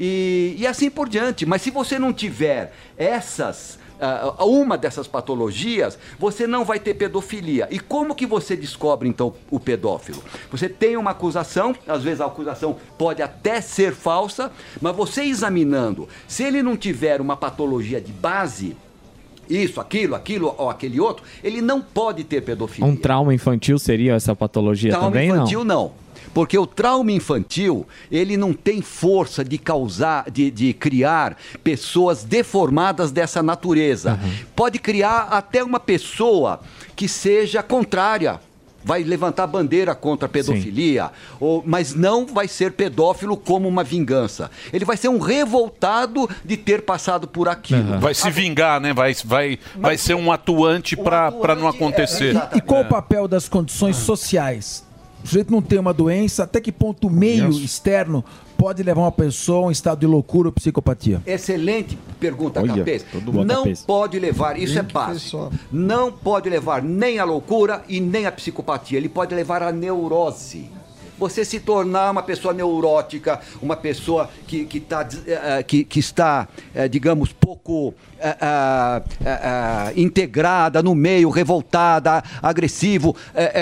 e, 0.00 0.56
e 0.58 0.66
assim 0.66 0.88
por 0.88 1.10
diante. 1.10 1.44
Mas 1.44 1.60
se 1.60 1.70
você 1.70 1.98
não 1.98 2.10
tiver 2.10 2.72
essas. 2.96 3.78
ah, 4.00 4.34
uma 4.46 4.78
dessas 4.78 5.06
patologias, 5.06 5.98
você 6.18 6.46
não 6.46 6.64
vai 6.64 6.80
ter 6.80 6.94
pedofilia. 6.94 7.68
E 7.70 7.78
como 7.78 8.14
que 8.14 8.24
você 8.24 8.56
descobre 8.56 9.06
então 9.06 9.34
o 9.50 9.60
pedófilo? 9.60 10.24
Você 10.50 10.70
tem 10.70 10.96
uma 10.96 11.10
acusação, 11.10 11.76
às 11.86 12.02
vezes 12.02 12.22
a 12.22 12.24
acusação 12.24 12.76
pode 12.96 13.20
até 13.20 13.60
ser 13.60 13.92
falsa, 13.94 14.50
mas 14.80 14.96
você 14.96 15.22
examinando, 15.24 16.08
se 16.26 16.44
ele 16.44 16.62
não 16.62 16.78
tiver 16.78 17.20
uma 17.20 17.36
patologia 17.36 18.00
de 18.00 18.10
base, 18.10 18.74
isso, 19.50 19.80
aquilo, 19.80 20.14
aquilo 20.14 20.54
ou 20.56 20.70
aquele 20.70 20.98
outro, 20.98 21.24
ele 21.44 21.60
não 21.60 21.82
pode 21.82 22.24
ter 22.24 22.40
pedofilia. 22.40 22.88
Um 22.90 22.96
trauma 22.96 23.34
infantil 23.34 23.78
seria 23.78 24.14
essa 24.14 24.34
patologia 24.34 24.92
Trauma 24.92 25.08
também? 25.10 25.28
infantil 25.28 25.62
não. 25.62 25.92
Porque 26.32 26.56
o 26.56 26.66
trauma 26.66 27.12
infantil, 27.12 27.86
ele 28.10 28.36
não 28.36 28.52
tem 28.52 28.80
força 28.80 29.44
de 29.44 29.58
causar, 29.58 30.30
de, 30.30 30.50
de 30.50 30.72
criar 30.72 31.36
pessoas 31.62 32.24
deformadas 32.24 33.10
dessa 33.10 33.42
natureza. 33.42 34.18
Pode 34.54 34.78
criar 34.78 35.28
até 35.30 35.62
uma 35.62 35.80
pessoa 35.80 36.60
que 36.94 37.08
seja 37.08 37.62
contrária. 37.62 38.40
Vai 38.82 39.02
levantar 39.02 39.46
bandeira 39.46 39.94
contra 39.94 40.24
a 40.24 40.28
pedofilia, 40.28 41.10
ou, 41.38 41.62
mas 41.66 41.94
não 41.94 42.24
vai 42.24 42.48
ser 42.48 42.72
pedófilo 42.72 43.36
como 43.36 43.68
uma 43.68 43.84
vingança. 43.84 44.50
Ele 44.72 44.86
vai 44.86 44.96
ser 44.96 45.08
um 45.08 45.18
revoltado 45.18 46.26
de 46.42 46.56
ter 46.56 46.80
passado 46.80 47.28
por 47.28 47.46
aquilo. 47.46 48.00
Vai 48.00 48.14
se 48.14 48.30
vingar, 48.30 48.80
né? 48.80 48.94
Vai, 48.94 49.14
vai, 49.22 49.58
vai 49.76 49.98
ser 49.98 50.14
um 50.14 50.32
atuante 50.32 50.96
para 50.96 51.54
não 51.54 51.68
acontecer. 51.68 52.34
E 52.54 52.60
qual 52.62 52.80
o 52.80 52.88
papel 52.88 53.28
das 53.28 53.50
condições 53.50 53.96
sociais 53.96 54.88
o 55.22 55.26
sujeito 55.26 55.50
não 55.52 55.62
tem 55.62 55.78
uma 55.78 55.92
doença, 55.92 56.44
até 56.44 56.60
que 56.60 56.72
ponto 56.72 57.06
o 57.06 57.10
meio 57.10 57.50
externo 57.50 58.24
pode 58.56 58.82
levar 58.82 59.02
uma 59.02 59.12
pessoa 59.12 59.64
a 59.64 59.68
um 59.68 59.70
estado 59.70 60.00
de 60.00 60.06
loucura 60.06 60.48
ou 60.48 60.52
psicopatia? 60.52 61.22
Excelente 61.26 61.98
pergunta, 62.18 62.60
Olha, 62.60 62.76
Capês. 62.76 63.04
Não 63.46 63.58
Capês. 63.58 63.82
pode 63.86 64.18
levar, 64.18 64.58
isso 64.58 64.78
é 64.78 64.82
básico. 64.82 65.50
Não 65.72 66.12
pode 66.12 66.48
levar 66.50 66.82
nem 66.82 67.18
a 67.18 67.24
loucura 67.24 67.82
e 67.88 68.00
nem 68.00 68.26
a 68.26 68.32
psicopatia. 68.32 68.98
Ele 68.98 69.08
pode 69.08 69.34
levar 69.34 69.62
a 69.62 69.72
neurose. 69.72 70.70
Você 71.20 71.44
se 71.44 71.60
tornar 71.60 72.10
uma 72.10 72.22
pessoa 72.22 72.54
neurótica, 72.54 73.38
uma 73.60 73.76
pessoa 73.76 74.30
que, 74.46 74.64
que, 74.64 74.80
tá, 74.80 75.06
eh, 75.26 75.58
eh, 75.58 75.62
que, 75.62 75.84
que 75.84 76.00
está, 76.00 76.48
eh, 76.74 76.88
digamos, 76.88 77.30
pouco 77.30 77.94
eh, 78.18 78.36
ah, 78.40 79.02
ah, 79.22 79.40
ah, 79.42 79.92
integrada 79.94 80.82
no 80.82 80.94
meio, 80.94 81.28
revoltada, 81.28 82.24
agressivo, 82.42 83.14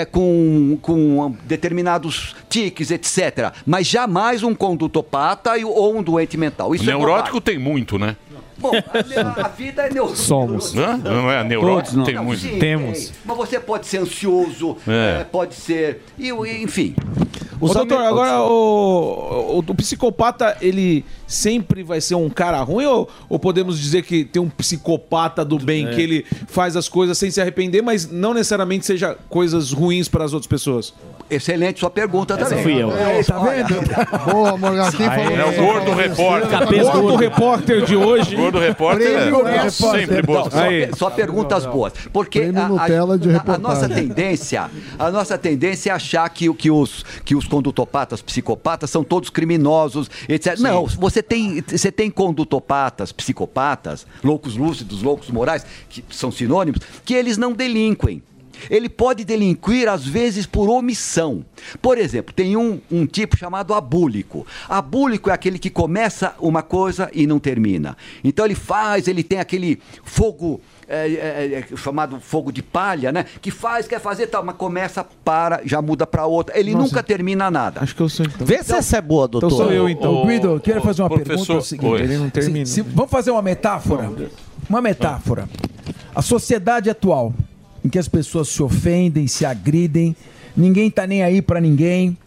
com, 0.09 0.77
com 0.81 1.35
determinados 1.43 2.33
tiques, 2.49 2.91
etc. 2.91 3.51
Mas 3.65 3.87
jamais 3.87 4.41
um 4.41 4.55
condutopata 4.55 5.51
ou 5.65 5.97
um 5.97 6.01
doente 6.01 6.37
mental. 6.37 6.73
Isso 6.73 6.85
é 6.85 6.87
Neurótico 6.87 7.41
tem 7.41 7.59
muito, 7.59 7.99
né? 7.99 8.15
Bom, 8.59 8.71
a, 8.73 9.45
a 9.45 9.47
vida 9.47 9.83
é 9.83 9.89
neurótica. 9.93 10.23
Somos. 10.23 10.75
Hã? 10.75 10.97
Não 10.97 11.31
é 11.31 11.43
neurótico? 11.43 12.03
Tem 12.03 12.15
muito. 12.21 12.41
sim, 12.41 12.59
tem. 12.59 12.77
Mas 12.77 13.11
você 13.25 13.59
pode 13.59 13.87
ser 13.87 13.99
ansioso, 13.99 14.77
É. 14.87 15.21
eh, 15.21 15.23
pode 15.31 15.55
ser. 15.55 16.03
E, 16.17 16.29
enfim. 16.61 16.95
Ô, 17.61 17.67
doutor, 17.67 17.97
agora 18.03 18.39
o, 18.41 19.57
o, 19.57 19.59
o 19.59 19.75
psicopata, 19.75 20.55
ele 20.61 21.03
sempre 21.27 21.83
vai 21.83 21.99
ser 21.99 22.15
um 22.15 22.29
cara 22.29 22.61
ruim 22.61 22.85
ou, 22.85 23.09
ou 23.27 23.37
podemos 23.37 23.77
dizer 23.77 24.03
que 24.03 24.23
tem 24.23 24.41
um 24.41 24.49
psicopata 24.49 25.43
do 25.43 25.59
bem, 25.59 25.85
É. 25.85 25.91
que 25.93 26.01
ele 26.01 26.25
faz 26.47 26.77
as 26.77 26.87
coisas 26.87 27.17
sem 27.17 27.29
se 27.29 27.41
arrepender, 27.41 27.81
mas 27.81 28.09
não 28.09 28.33
necessariamente 28.33 28.85
seja 28.85 29.17
coisas 29.27 29.73
ruins 29.73 30.07
para 30.07 30.23
as 30.23 30.31
outras 30.33 30.47
pessoas? 30.47 30.93
Excelente 31.29 31.81
sua 31.81 31.89
pergunta 31.89 32.33
Essa 32.35 32.45
também. 32.45 32.63
fui 32.63 32.81
eu. 32.81 32.91
É, 32.97 33.21
Tá 33.23 33.37
vendo? 33.39 33.75
Boa, 34.31 34.57
Morgan. 34.57 34.91
Quem 34.91 35.05
falou 35.05 35.31
É 35.31 35.45
o 35.45 35.51
isso? 35.51 35.61
gordo 35.61 35.91
repórter. 35.93 36.59
O 36.87 36.91
gordo 37.01 37.15
repórter 37.17 37.85
de 37.85 37.95
hoje. 37.95 38.35
Gordo 38.51 38.59
repórter 38.67 39.07
Prêmio 39.11 39.47
é 39.47 39.63
Nutella. 39.63 39.69
sempre 39.71 40.21
bom. 40.21 40.33
Não, 40.33 40.43
só, 40.51 40.97
só 40.97 41.09
perguntas 41.09 41.65
boas. 41.65 41.93
Porque 42.11 42.39
Prêmio 42.41 42.61
a, 42.61 42.65
a- 42.65 42.69
Nutella 42.69 43.17
de 43.17 43.29
a- 43.35 43.57
nossa 43.57 43.87
tendência, 43.89 44.69
a 44.97 45.11
nossa 45.11 45.37
tendência 45.37 45.91
é 45.91 45.93
achar 45.93 46.29
que, 46.29 46.49
o- 46.49 46.53
que, 46.53 46.69
os, 46.71 47.03
que 47.23 47.35
os 47.35 47.47
condutopatas, 47.47 48.21
psicopatas, 48.21 48.89
são 48.89 49.03
todos 49.03 49.29
criminosos, 49.29 50.09
etc. 50.27 50.57
Não, 50.59 50.85
você 50.85 51.21
tem, 51.21 51.61
você 51.67 51.91
tem 51.91 52.09
condutopatas, 52.09 53.11
psicopatas, 53.11 54.05
loucos 54.23 54.55
lúcidos, 54.55 55.01
loucos 55.03 55.29
morais, 55.29 55.65
que 55.89 56.03
são 56.09 56.31
sinônimos, 56.31 56.79
que 57.05 57.13
eles 57.13 57.37
não 57.37 57.53
delinquem. 57.53 58.21
Ele 58.69 58.89
pode 58.89 59.23
delinquir, 59.23 59.87
às 59.87 60.05
vezes, 60.05 60.45
por 60.45 60.69
omissão. 60.69 61.45
Por 61.81 61.97
exemplo, 61.97 62.33
tem 62.33 62.55
um, 62.57 62.79
um 62.91 63.05
tipo 63.05 63.37
chamado 63.37 63.73
abúlico. 63.73 64.45
Abúlico 64.67 65.29
é 65.29 65.33
aquele 65.33 65.59
que 65.59 65.69
começa 65.69 66.33
uma 66.39 66.61
coisa 66.63 67.09
e 67.13 67.27
não 67.27 67.39
termina. 67.39 67.95
Então 68.23 68.45
ele 68.45 68.55
faz, 68.55 69.07
ele 69.07 69.23
tem 69.23 69.39
aquele 69.39 69.79
fogo. 70.03 70.59
é, 70.87 71.07
é, 71.07 71.65
é, 71.71 71.77
chamado 71.77 72.19
fogo 72.19 72.51
de 72.51 72.63
palha, 72.63 73.11
né? 73.11 73.25
Que 73.41 73.51
faz, 73.51 73.87
quer 73.87 73.99
fazer 73.99 74.27
tal, 74.27 74.43
mas 74.43 74.55
começa, 74.55 75.03
para, 75.23 75.61
já 75.63 75.81
muda 75.81 76.07
para 76.07 76.25
outra. 76.25 76.57
Ele 76.59 76.71
Nossa. 76.73 76.85
nunca 76.85 77.03
termina 77.03 77.51
nada. 77.51 77.81
Acho 77.81 77.95
que 77.95 78.01
eu 78.01 78.09
sei. 78.09 78.25
Então. 78.25 78.47
Vê 78.47 78.63
se 78.63 78.73
essa 78.73 78.97
é 78.97 79.01
boa, 79.01 79.27
doutor. 79.27 79.47
Então 79.47 79.57
sou 79.65 79.71
eu, 79.71 79.87
então. 79.87 80.25
Guido, 80.25 80.47
eu 80.55 80.59
quero 80.59 80.81
fazer 80.81 81.03
uma 81.03 81.09
pergunta. 81.09 81.53
é 81.53 81.55
o 81.55 81.61
seguinte. 81.61 82.01
Ele 82.01 82.17
não 82.17 82.29
termina. 82.29 82.65
Se- 82.65 82.73
se- 82.73 82.81
vamos 82.81 83.11
fazer 83.11 83.29
uma 83.31 83.41
metáfora? 83.41 84.11
Uma 84.67 84.81
metáfora. 84.81 85.47
A 86.15 86.21
sociedade 86.23 86.89
atual, 86.89 87.33
em 87.83 87.89
que 87.89 87.99
as 87.99 88.07
pessoas 88.07 88.49
se 88.49 88.61
ofendem, 88.61 89.27
se 89.27 89.45
agridem, 89.45 90.15
ninguém 90.55 90.89
tá 90.89 91.07
nem 91.07 91.23
aí 91.23 91.41
para 91.41 91.61
ninguém. 91.61 92.17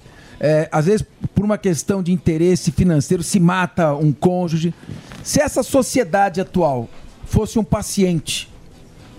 é, 0.41 0.69
às 0.73 0.87
vezes, 0.87 1.07
por 1.35 1.45
uma 1.45 1.57
questão 1.57 2.03
de 2.03 2.11
interesse 2.11 2.73
financeiro, 2.73 3.23
se 3.23 3.39
mata 3.39 3.95
um 3.95 4.13
cônjuge. 4.13 4.75
Se 5.23 5.41
essa 5.41 5.63
sociedade 5.63 6.41
atual 6.41 6.89
fosse 7.25 7.61
um 7.61 7.65
paciente, 7.65 8.51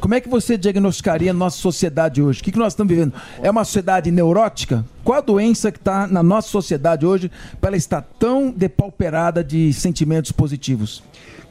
como 0.02 0.16
é 0.16 0.20
que 0.20 0.28
você 0.28 0.58
diagnosticaria 0.58 1.32
a 1.32 1.34
nossa 1.34 1.58
sociedade 1.58 2.22
hoje? 2.22 2.42
O 2.42 2.44
que, 2.44 2.52
que 2.52 2.60
nós 2.60 2.74
estamos 2.74 2.94
vivendo? 2.94 3.14
É 3.42 3.50
uma 3.50 3.64
sociedade 3.64 4.12
neurótica? 4.12 4.84
Qual 5.02 5.18
a 5.18 5.22
doença 5.22 5.72
que 5.72 5.78
está 5.78 6.08
na 6.08 6.22
nossa 6.22 6.50
sociedade 6.50 7.06
hoje 7.06 7.32
para 7.62 7.70
ela 7.70 7.78
estar 7.78 8.02
tão 8.20 8.52
depauperada 8.52 9.42
de 9.42 9.72
sentimentos 9.72 10.34
positivos? 10.34 11.02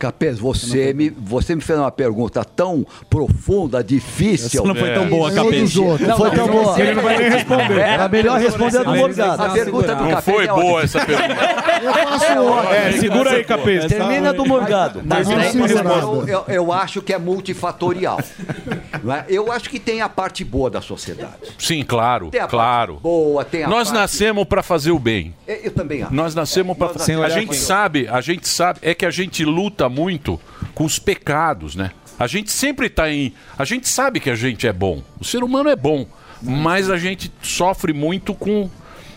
Capês, 0.03 0.37
você 0.37 0.93
me, 0.93 1.11
você 1.11 1.55
me 1.55 1.61
fez 1.63 1.79
uma 1.79 1.91
pergunta 1.93 2.45
tão 2.45 2.85
profunda, 3.09 3.85
difícil. 3.85 4.47
Essa 4.61 4.67
não 4.67 4.75
foi 4.75 4.93
tão 4.95 5.09
boa, 5.09 5.31
É. 5.31 5.35
Capês. 5.37 5.75
Não, 5.77 5.97
Não 5.99 6.17
foi 6.17 6.31
tão 6.33 6.47
boa. 6.49 6.81
Ele 6.81 6.95
não 6.95 7.03
vai 7.05 7.19
nem 7.19 7.31
responder. 7.31 7.79
Era 7.79 8.09
melhor 8.09 8.41
responder 8.41 8.79
a 8.79 8.83
do 8.83 8.95
Morgado. 8.97 9.43
A 9.45 9.49
pergunta 9.51 9.95
do 9.95 10.03
Não 10.03 10.11
Capês 10.11 10.37
foi 10.37 10.45
é 10.45 10.49
boa 10.49 10.83
essa 10.83 11.07
pergunta. 11.07 11.35
Eu 11.83 11.93
faço 11.93 12.39
outra. 12.41 12.75
É, 12.77 12.93
segura 12.93 13.31
aí, 13.31 13.45
Capês. 13.45 13.85
Termina 13.87 14.33
do 14.33 14.45
Morgado. 14.45 15.03
Mas 15.05 15.29
Não, 15.29 16.25
eu, 16.49 16.73
acho 16.73 17.01
que 17.01 17.13
é 17.13 17.19
multifatorial. 17.19 18.19
não 19.03 19.15
é? 19.15 19.25
Eu 19.29 19.53
acho 19.53 19.71
que 19.71 19.79
tem 19.79 20.01
a 20.01 20.09
parte 20.09 20.45
boa 20.45 20.69
da 20.69 20.81
sociedade. 20.81 21.33
Sim, 21.59 21.85
claro, 21.85 22.29
Tem 22.31 22.41
a 22.41 22.47
claro. 22.49 22.95
parte 22.95 23.03
boa, 23.03 23.45
tem 23.45 23.63
a 23.65 23.69
Nós 23.69 23.89
parte... 23.89 24.01
nascemos 24.01 24.45
para 24.47 24.63
fazer 24.63 24.91
o 24.91 24.99
bem. 24.99 25.35
Eu, 25.47 25.57
eu 25.57 25.71
também 25.71 26.03
acho. 26.03 26.13
Nós 26.15 26.35
nascemos 26.35 26.77
para 26.77 26.89
Nós 26.89 26.97
nascemos- 26.97 27.25
A 27.25 27.29
gente 27.29 27.57
sabe, 27.57 28.09
a 28.09 28.21
gente 28.21 28.49
sabe, 28.49 28.79
é 28.83 28.95
que 28.95 29.07
a 29.07 29.11
gente 29.11 29.45
luta 29.45 29.89
muito 29.93 30.41
com 30.75 30.85
os 30.85 30.99
pecados, 30.99 31.77
né? 31.77 31.93
A 32.19 32.27
gente 32.27 32.51
sempre 32.51 32.89
tá 32.89 33.11
em. 33.11 33.33
A 33.59 33.65
gente 33.65 33.89
sabe 33.89 34.19
que 34.21 34.31
a 34.31 34.35
gente 34.35 34.67
é 34.67 34.73
bom. 34.73 35.03
O 35.21 35.25
ser 35.25 35.45
humano 35.45 35.69
é 35.69 35.77
bom. 35.77 36.07
Mas 36.41 36.91
a 36.91 36.97
gente 36.99 37.33
sofre 37.41 37.93
muito 37.93 38.35
com, 38.35 38.69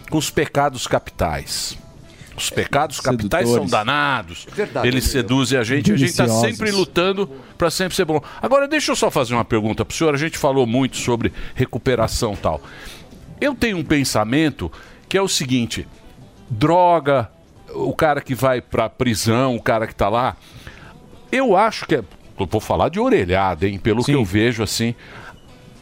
com 0.10 0.18
os 0.18 0.30
pecados 0.30 0.86
capitais. 0.86 1.76
Os 2.38 2.50
pecados 2.50 3.00
capitais 3.00 3.46
são 3.48 3.62
Sedutores. 3.64 3.72
danados. 3.72 4.48
Verdade, 4.54 4.88
Eles 4.88 5.06
entendeu? 5.06 5.22
seduzem 5.22 5.58
a 5.58 5.64
gente. 5.64 5.92
A 5.92 5.98
gente 5.98 6.10
está 6.10 6.28
sempre 6.28 6.70
lutando 6.70 7.28
para 7.58 7.72
sempre 7.72 7.96
ser 7.96 8.06
bom. 8.06 8.22
Agora, 8.42 8.68
deixa 8.68 8.92
eu 8.92 8.96
só 8.96 9.10
fazer 9.10 9.34
uma 9.34 9.46
pergunta 9.46 9.86
para 9.86 9.94
o 9.94 9.96
senhor. 9.96 10.14
A 10.14 10.18
gente 10.18 10.38
falou 10.38 10.68
muito 10.68 10.98
sobre 10.98 11.32
recuperação 11.56 12.34
e 12.34 12.38
tal. 12.38 12.62
Eu 13.40 13.56
tenho 13.56 13.78
um 13.78 13.84
pensamento 13.84 14.72
que 15.08 15.18
é 15.18 15.22
o 15.22 15.28
seguinte: 15.28 15.88
droga, 16.50 17.30
o 17.74 17.94
cara 17.94 18.22
que 18.22 18.36
vai 18.36 18.62
pra 18.62 18.90
prisão, 18.90 19.56
o 19.56 19.62
cara 19.62 19.88
que 19.88 19.96
tá 19.96 20.10
lá. 20.10 20.36
Eu 21.32 21.56
acho 21.56 21.86
que 21.86 21.96
é. 21.96 22.04
Eu 22.40 22.46
vou 22.46 22.60
falar 22.62 22.90
de 22.90 23.00
orelhada, 23.00 23.68
hein? 23.68 23.78
Pelo 23.80 24.04
que 24.04 24.12
eu 24.12 24.24
vejo 24.26 24.62
assim. 24.64 24.94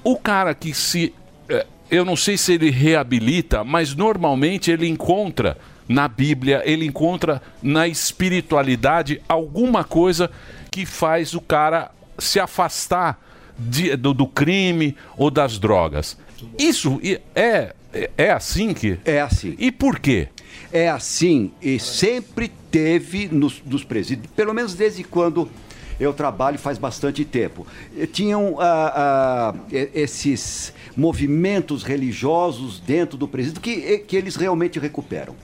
O 0.03 0.15
cara 0.17 0.53
que 0.53 0.73
se. 0.73 1.13
é, 1.49 1.65
Eu 1.89 2.05
não 2.05 2.15
sei 2.15 2.37
se 2.37 2.53
ele 2.53 2.69
reabilita, 2.71 3.63
mas 3.63 3.95
normalmente 3.95 4.69
ele 4.71 4.87
encontra 4.87 5.57
na 5.87 6.07
Bíblia, 6.07 6.61
ele 6.65 6.85
encontra 6.85 7.41
na 7.61 7.87
espiritualidade 7.87 9.21
alguma 9.27 9.83
coisa 9.83 10.29
que 10.71 10.85
faz 10.85 11.33
o 11.33 11.41
cara 11.41 11.91
se 12.17 12.39
afastar 12.39 13.19
de- 13.59 13.95
do, 13.95 14.13
do 14.13 14.25
crime 14.25 14.95
ou 15.17 15.29
das 15.29 15.59
drogas. 15.59 16.17
Isso 16.57 16.99
é, 17.35 17.73
é- 18.17 18.31
assim 18.31 18.73
que. 18.73 18.97
É 19.05 19.21
assim. 19.21 19.55
E 19.57 19.71
por 19.71 19.99
quê? 19.99 20.27
É 20.71 20.89
assim 20.89 21.51
e 21.61 21.79
sempre 21.79 22.51
teve 22.71 23.27
nos, 23.27 23.61
nos 23.63 23.83
presídios, 23.83 24.27
pelo 24.35 24.53
menos 24.53 24.73
desde 24.73 25.03
quando 25.03 25.49
eu 25.99 26.13
trabalho 26.13 26.57
faz 26.57 26.77
bastante 26.77 27.23
tempo. 27.23 27.65
Tinham 28.11 28.57
ah, 28.59 28.93
ah, 28.95 29.55
esses 29.93 30.73
movimentos 30.97 31.83
religiosos 31.83 32.79
dentro 32.79 33.17
do 33.17 33.27
presídio 33.27 33.61
que, 33.61 33.99
que 33.99 34.15
eles 34.15 34.35
realmente 34.35 34.79
recuperam. 34.79 35.35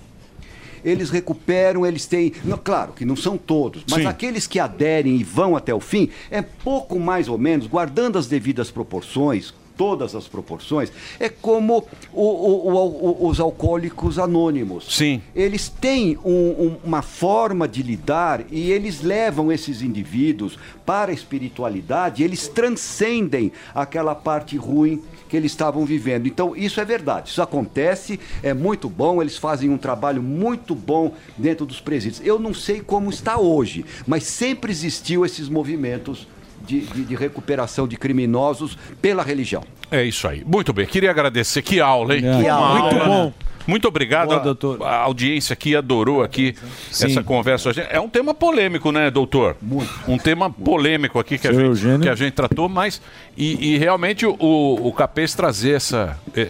Eles 0.84 1.10
recuperam, 1.10 1.86
eles 1.86 2.06
têm. 2.06 2.32
não, 2.44 2.58
claro 2.58 2.94
que 2.94 3.04
não 3.04 3.16
são 3.16 3.38
todos, 3.38 3.84
mas 3.90 4.02
Sim. 4.02 4.08
aqueles 4.08 4.48
que 4.48 4.60
aderem 4.60 5.18
e 5.18 5.24
vão 5.24 5.56
até 5.56 5.74
o 5.74 5.80
fim, 5.80 6.10
é 6.32 6.42
pouco 6.42 6.98
mais 7.00 7.28
ou 7.28 7.38
menos, 7.38 7.68
guardando 7.68 8.18
as 8.18 8.28
devidas 8.28 8.72
proporções, 8.72 9.54
todas 9.80 10.14
as 10.14 10.28
proporções, 10.28 10.92
é 11.22 11.30
como 11.30 11.86
o- 12.12 12.22
o- 12.22 13.24
o- 13.24 13.28
os 13.30 13.40
alcoólicos 13.40 14.20
anônimos. 14.20 14.94
Sim. 14.94 15.22
Eles 15.34 15.70
têm 15.70 16.18
um- 16.26 16.32
um- 16.66 16.78
uma 16.84 17.02
forma 17.02 17.66
de 17.66 17.82
lidar 17.82 18.44
e 18.52 18.72
eles 18.74 19.02
levam 19.02 19.50
esses 19.50 19.82
indivíduos 19.82 20.60
para 20.86 21.12
a 21.12 21.14
espiritualidade, 21.14 22.22
eles 22.24 22.50
transcendem 22.50 23.54
aquela 23.74 24.14
parte 24.14 24.58
ruim 24.58 25.02
que 25.30 25.38
eles 25.38 25.54
estavam 25.54 25.86
vivendo. 25.86 26.28
Então, 26.28 26.54
isso 26.58 26.82
é 26.82 26.84
verdade, 26.84 27.30
isso 27.30 27.42
acontece, 27.42 28.20
é 28.44 28.54
muito 28.54 28.90
bom, 28.90 29.22
eles 29.22 29.38
fazem 29.38 29.70
um 29.70 29.78
trabalho 29.78 30.22
muito 30.22 30.76
bom 30.76 31.14
dentro 31.38 31.66
dos 31.66 31.80
presídios. 31.80 32.20
Eu 32.26 32.38
não 32.38 32.54
sei 32.54 32.82
como 32.82 33.10
está 33.10 33.40
hoje, 33.40 33.86
mas 34.06 34.24
sempre 34.26 34.72
existiu 34.74 35.24
esses 35.26 35.48
movimentos 35.48 36.28
de, 36.66 36.82
de- 36.82 37.06
de 37.06 37.16
recuperação 37.16 37.88
de 37.88 37.98
criminosos 37.98 38.78
pela 39.02 39.24
religião. 39.24 39.64
É 39.92 40.04
isso 40.04 40.28
aí. 40.28 40.44
Muito 40.46 40.72
bem. 40.72 40.86
Queria 40.86 41.10
agradecer. 41.12 41.62
Que 41.62 41.80
aula, 41.80 42.16
hein? 42.16 42.22
Que 42.22 42.28
Uma 42.28 42.52
aula. 42.54 42.68
aula, 42.68 42.82
Muito 42.82 42.96
né? 42.96 43.06
bom. 43.06 43.34
Muito 43.70 43.88
obrigado. 43.88 44.28
Boa, 44.30 44.40
A- 44.40 44.44
doutor. 44.44 44.84
A, 44.84 44.96
audiência 44.98 45.54
aqui 45.54 45.76
adorou 45.76 46.24
aqui 46.24 46.56
essa 46.92 47.24
conversa. 47.24 47.70
É 47.90 48.00
um 48.00 48.10
tema 48.10 48.34
polêmico, 48.34 48.92
né, 48.92 49.10
doutor? 49.12 49.56
Muito. 49.62 49.90
Um 50.08 50.18
tema 50.18 50.50
polêmico 50.50 51.20
aqui 51.20 51.38
que 51.38 51.48
a, 51.48 51.54
gente, 51.54 52.00
que 52.02 52.10
a 52.10 52.16
gente 52.16 52.34
tratou, 52.34 52.68
mas 52.68 53.02
e, 53.38 53.74
e 53.74 53.78
realmente 53.78 54.26
o, 54.26 54.36
o 54.40 54.92
Capês 54.94 55.34
trazer 55.34 55.76
essa, 55.76 56.18
eh, 56.36 56.50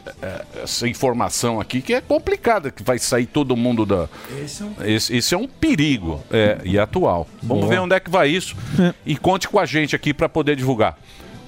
essa 0.63 0.87
informação 0.87 1.59
aqui 1.59 1.81
que 1.81 1.93
é 1.93 2.01
complicada, 2.01 2.71
que 2.71 2.81
vai 2.83 2.97
sair 2.97 3.25
todo 3.25 3.55
mundo 3.55 3.85
da. 3.85 4.07
Esse 4.43 4.63
é 4.63 4.65
um- 4.65 4.73
Esse, 4.85 5.15
esse 5.17 5.33
é 5.35 5.37
um 5.37 5.47
perigo 5.47 6.23
é, 6.31 6.57
e 6.63 6.79
atual. 6.79 7.27
Vamos 7.43 7.65
Boa. 7.65 7.73
ver 7.75 7.79
onde 7.81 7.95
é 7.95 7.99
que 7.99 8.09
vai 8.09 8.29
isso 8.29 8.55
e 9.05 9.15
conte 9.17 9.47
com 9.47 9.59
a 9.59 9.65
gente 9.65 9.95
aqui 9.95 10.13
para 10.13 10.29
poder 10.29 10.55
divulgar. 10.55 10.97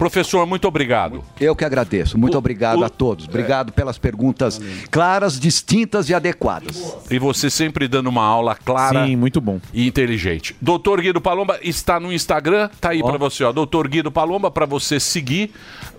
Professor, 0.01 0.47
muito 0.47 0.67
obrigado. 0.67 1.23
Eu 1.39 1.55
que 1.55 1.63
agradeço. 1.63 2.17
Muito 2.17 2.35
obrigado 2.35 2.83
a 2.83 2.89
todos. 2.89 3.27
Obrigado 3.27 3.71
pelas 3.71 3.99
perguntas 3.99 4.59
claras, 4.89 5.39
distintas 5.39 6.09
e 6.09 6.13
adequadas. 6.15 6.97
E 7.11 7.19
você 7.19 7.51
sempre 7.51 7.87
dando 7.87 8.07
uma 8.07 8.25
aula 8.25 8.55
clara 8.55 9.05
Sim, 9.05 9.15
muito 9.15 9.39
bom. 9.39 9.61
e 9.71 9.85
inteligente. 9.85 10.55
Doutor 10.59 11.01
Guido 11.01 11.21
Palomba 11.21 11.59
está 11.61 11.99
no 11.99 12.11
Instagram, 12.11 12.67
tá 12.79 12.89
aí 12.89 13.03
pra 13.03 13.15
você, 13.15 13.43
ó. 13.43 13.51
Doutor 13.51 13.87
Guido 13.87 14.11
Palomba, 14.11 14.49
pra 14.49 14.65
você 14.65 14.99
seguir, 14.99 15.51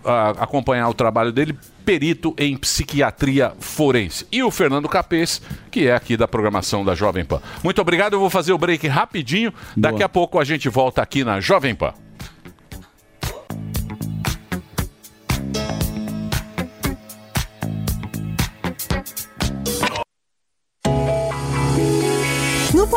ah, 0.05 0.31
acompanhar 0.31 0.89
o 0.89 0.95
trabalho 0.95 1.31
dele, 1.31 1.57
perito 1.85 2.35
em 2.37 2.57
psiquiatria 2.57 3.53
forense. 3.61 4.27
E 4.33 4.43
o 4.43 4.51
Fernando 4.51 4.89
Capês, 4.89 5.41
que 5.71 5.87
é 5.87 5.95
aqui 5.95 6.17
da 6.17 6.27
programação 6.27 6.85
da 6.85 6.97
Jovem 6.97 7.25
Pan. 7.25 7.41
Muito 7.63 7.81
obrigado, 7.81 8.15
eu 8.15 8.19
vou 8.19 8.31
fazer 8.31 8.53
o 8.53 8.59
break 8.59 8.89
rapidinho. 8.89 9.55
Daqui 9.77 10.03
a 10.03 10.09
pouco 10.09 10.41
a 10.41 10.45
gente 10.45 10.69
volta 10.69 11.01
aqui 11.01 11.23
na 11.23 11.39
Jovem 11.39 11.73
Pan. 11.73 11.95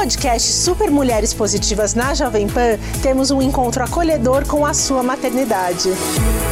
Podcast 0.06 0.52
Super 0.52 0.92
Mulheres 0.92 1.34
Positivas 1.34 1.96
na 1.96 2.14
Jovem 2.14 2.48
Pan, 2.48 2.78
temos 3.02 3.32
um 3.32 3.42
encontro 3.42 3.84
acolhedor 3.84 4.46
com 4.46 4.64
a 4.64 4.72
sua 4.72 5.02
maternidade. 5.02 5.90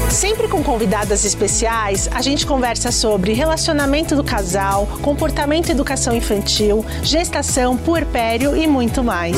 Sempre 0.10 0.48
com 0.48 0.64
convidadas 0.64 1.24
especiais, 1.24 2.10
a 2.12 2.20
gente 2.24 2.48
conversa 2.48 2.92
sobre 2.92 3.32
relacionamento 3.34 4.16
do 4.16 4.24
casal, 4.24 4.88
comportamento 5.04 5.68
e 5.70 5.72
educação 5.72 6.16
infantil, 6.16 6.84
gestação, 7.04 7.78
puerpério 7.78 8.58
e 8.58 8.66
muito 8.66 9.04
mais. 9.04 9.38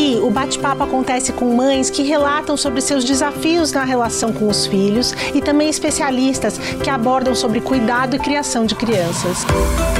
Aqui, 0.00 0.18
o 0.18 0.30
bate-papo 0.30 0.82
acontece 0.82 1.30
com 1.30 1.54
mães 1.54 1.90
que 1.90 2.02
relatam 2.02 2.56
sobre 2.56 2.80
seus 2.80 3.04
desafios 3.04 3.70
na 3.70 3.84
relação 3.84 4.32
com 4.32 4.48
os 4.48 4.66
filhos 4.66 5.12
e 5.34 5.42
também 5.42 5.68
especialistas 5.68 6.56
que 6.82 6.88
abordam 6.88 7.34
sobre 7.34 7.60
cuidado 7.60 8.16
e 8.16 8.18
criação 8.18 8.64
de 8.64 8.74
crianças. 8.74 9.44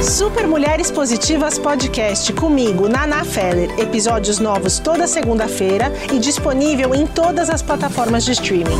Super 0.01 0.47
Mulheres 0.47 0.89
Positivas 0.89 1.59
Podcast 1.59 2.33
comigo, 2.33 2.89
Naná 2.89 3.23
Feller. 3.23 3.79
Episódios 3.79 4.39
novos 4.39 4.79
toda 4.79 5.05
segunda-feira 5.05 5.93
e 6.11 6.17
disponível 6.17 6.95
em 6.95 7.05
todas 7.05 7.47
as 7.47 7.61
plataformas 7.61 8.25
de 8.25 8.31
streaming. 8.31 8.79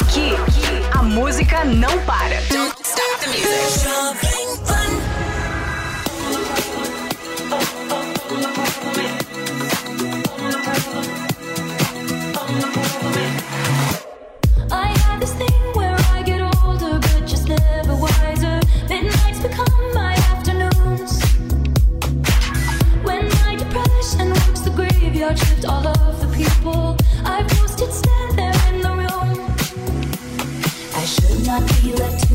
Aqui, 0.00 0.32
a 0.98 1.02
música 1.02 1.64
não 1.64 1.98
para. 2.04 2.40
Don't 2.50 2.74
stop 2.82 3.20
the 3.20 3.28
music. 3.28 3.88
I 14.70 14.98
have 14.98 15.20
this 15.20 15.32
thing 15.34 15.58
not 31.48 31.66
be 31.82 31.94
left 31.94 32.27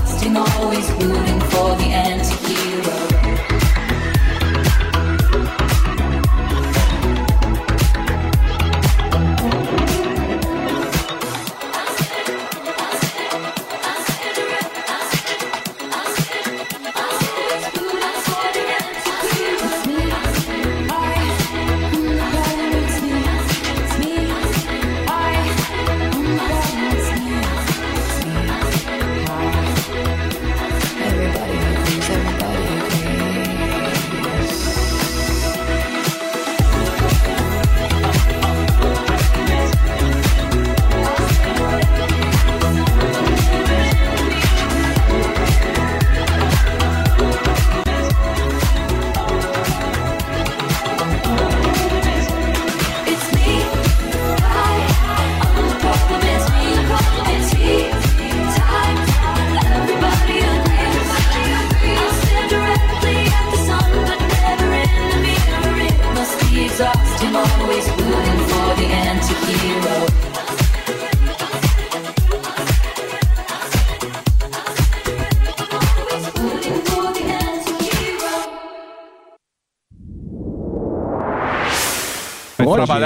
lost 0.00 0.24
in 0.24 0.36
always 0.36 0.90
rooting 0.92 1.40
for 1.50 1.76
the 1.76 1.89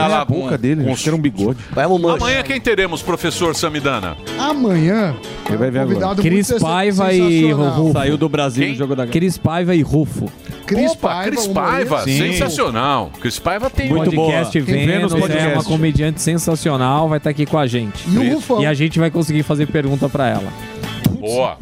Trabalhar 0.08 0.16
lá 0.16 0.22
a 0.22 0.24
boca 0.24 0.56
com- 0.56 0.62
dele, 0.62 0.84
com 0.84 0.92
acho 0.92 1.02
que 1.02 1.08
era 1.08 1.16
um 1.16 1.20
bigode. 1.20 1.58
Amanhã 1.76 2.42
quem 2.42 2.60
teremos, 2.60 3.02
professor 3.02 3.54
Samidana? 3.54 4.16
Amanhã. 4.38 5.14
Quem 5.46 5.56
vai 5.56 5.70
ver 5.70 5.82
Convidado 5.86 6.22
Cris 6.22 6.50
Paiva 6.60 7.12
e. 7.12 7.52
Rufo. 7.52 7.92
Saiu 7.92 8.16
do 8.16 8.28
Brasil 8.28 8.68
no 8.68 8.74
jogo 8.74 8.96
da 8.96 9.06
Cris 9.06 9.36
Paiva 9.38 9.74
e 9.74 9.82
Rufo. 9.82 10.30
Cris 10.66 10.92
Opa, 10.92 11.08
Paiva, 11.08 11.30
Cris. 11.30 11.46
Paiva, 11.48 12.02
sensacional. 12.04 13.10
Cris 13.20 13.38
Paiva 13.38 13.68
tem 13.68 13.90
Muito 13.90 14.10
um 14.10 14.14
podcast 14.14 14.60
Vênus, 14.60 15.12
é 15.12 15.54
uma 15.54 15.64
comediante 15.64 16.22
sensacional, 16.22 17.08
vai 17.08 17.18
estar 17.18 17.30
aqui 17.30 17.44
com 17.44 17.58
a 17.58 17.66
gente. 17.66 18.04
E. 18.08 18.62
E 18.62 18.66
a 18.66 18.72
gente 18.72 18.98
vai 18.98 19.10
conseguir 19.10 19.42
fazer 19.42 19.66
pergunta 19.66 20.08
pra 20.08 20.28
ela. 20.28 20.50
Boa. 21.20 21.56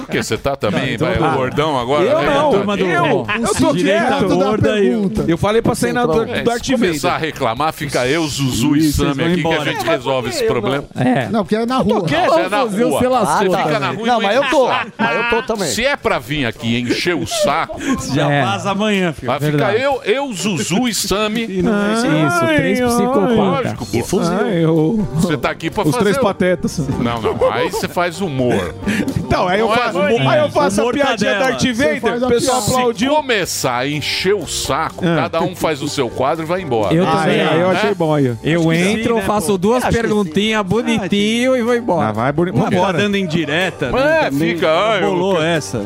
Por 0.00 0.08
que 0.08 0.22
você 0.22 0.36
tá 0.36 0.56
também? 0.56 0.96
Não, 0.98 1.06
vai, 1.06 1.16
então- 1.16 1.32
o 1.32 1.36
gordão 1.36 1.78
agora? 1.78 2.04
Eu 2.04 2.18
né? 2.20 2.34
não, 2.34 2.50
Turma 2.50 2.76
do- 2.76 2.84
eu, 2.84 3.26
eu 3.40 3.54
tô 3.54 3.72
Direita 3.72 4.06
quieto. 4.06 4.28
gorda 4.28 4.78
e 4.80 4.94
o- 4.94 5.12
Eu 5.26 5.38
falei 5.38 5.62
pra 5.62 5.74
sair 5.74 5.92
na 5.92 6.06
do, 6.06 6.22
É, 6.24 6.42
Darth 6.42 6.64
se 6.64 6.72
começar 6.72 7.14
a 7.14 7.18
reclamar, 7.18 7.72
fica 7.72 8.06
eu, 8.06 8.26
Zuzu 8.26 8.76
e 8.76 8.88
vão 8.90 9.10
aqui 9.10 9.16
que 9.18 9.22
a 9.22 9.28
embora. 9.34 9.64
gente 9.64 9.86
É, 9.86 9.90
resolve 9.90 10.28
esse 10.30 10.44
problema. 10.44 10.84
É. 10.96 11.28
Não, 11.28 11.44
porque 11.44 11.56
é 11.56 11.66
na 11.66 11.78
rua. 11.78 12.00
Você 12.00 12.14
é 12.14 12.48
na 12.48 12.64
Você 12.64 12.82
rua. 12.84 13.08
lascou 13.08 13.50
Você 13.50 13.56
fica 13.62 13.78
na 13.80 13.90
rua 13.90 14.06
Não, 14.06 14.20
mas 14.20 14.36
eu 14.36 14.44
tô. 14.44 14.68
Mas 14.98 15.16
eu 15.16 15.30
tô 15.30 15.42
também. 15.42 15.68
Se 15.68 15.84
é 15.84 15.96
pra 15.96 16.18
vir 16.18 16.46
aqui 16.46 16.80
encher 16.80 17.14
o 17.14 17.26
saco, 17.26 17.78
Já 18.14 18.30
É. 18.30 18.42
vaza 18.42 18.70
amanhã, 18.70 19.12
filho. 19.12 19.26
vai 19.28 19.40
ficar 19.40 19.76
eu, 19.76 20.00
eu, 20.04 20.32
Zuzu 20.32 20.88
e 20.88 20.94
Sammy. 20.94 21.42
Isso, 21.44 22.46
três 22.56 22.80
psicopatas. 22.80 23.36
Lógico, 23.36 23.86
pô. 23.86 23.96
E 23.96 24.02
fuzil. 24.02 24.32
Ah, 24.38 24.48
eu... 24.48 25.08
Você 25.14 25.36
tá 25.36 25.50
aqui 25.50 25.70
pra 25.70 25.82
Os 25.84 25.90
fazer. 25.90 26.04
três 26.04 26.16
o- 26.16 26.20
patetas. 26.20 26.78
Não, 26.78 27.20
não. 27.20 27.52
Aí 27.52 27.70
você 27.70 27.88
faz 27.88 28.20
humor. 28.20 28.74
Então, 29.18 29.46
aí 29.46 29.60
eu 29.60 29.72
é, 29.72 29.76
faço, 29.76 29.98
é. 30.00 30.28
aí 30.28 30.38
eu 30.40 30.50
faço 30.50 30.80
a 30.88 30.92
piadinha 30.92 31.32
cadela. 31.32 31.50
Darth 31.50 31.76
Vader, 31.76 32.00
faz 32.00 32.22
a 32.22 32.26
o 32.26 32.28
pessoal 32.28 32.56
piada. 32.62 32.72
aplaudiu. 32.76 33.10
Se 33.10 33.16
começar 33.16 33.76
a 33.76 33.88
encher 33.88 34.34
o 34.34 34.46
saco, 34.46 35.04
cada 35.04 35.40
um 35.42 35.54
faz 35.54 35.82
o 35.82 35.88
seu 35.88 36.08
quadro 36.08 36.44
e 36.44 36.46
vai 36.46 36.60
embora. 36.62 36.94
Eu 36.94 37.06
Ah, 37.06 37.22
também. 37.22 37.40
é, 37.40 37.50
eu 37.54 37.70
É? 37.70 37.76
achei 37.76 37.94
bom 37.94 38.14
aí. 38.14 38.34
Eu 38.42 38.72
entro, 38.72 39.16
né, 39.16 39.22
faço 39.22 39.48
pô? 39.48 39.58
duas 39.58 39.84
perguntinhas 39.84 40.64
bonitinho 40.66 41.56
e 41.56 41.62
vou 41.62 41.72
Ah, 41.72 41.76
embora. 41.76 42.12
vai 42.12 42.32
bonito. 42.32 42.56
Não 42.58 42.70
tá 42.70 42.92
dando 42.92 43.16
indireta. 43.16 43.86
É, 43.86 44.30
né? 44.30 44.38
Fica, 44.38 44.68
ah, 44.68 44.98
eu- 45.00 45.10
Rolou 45.10 45.42
essa. 45.42 45.80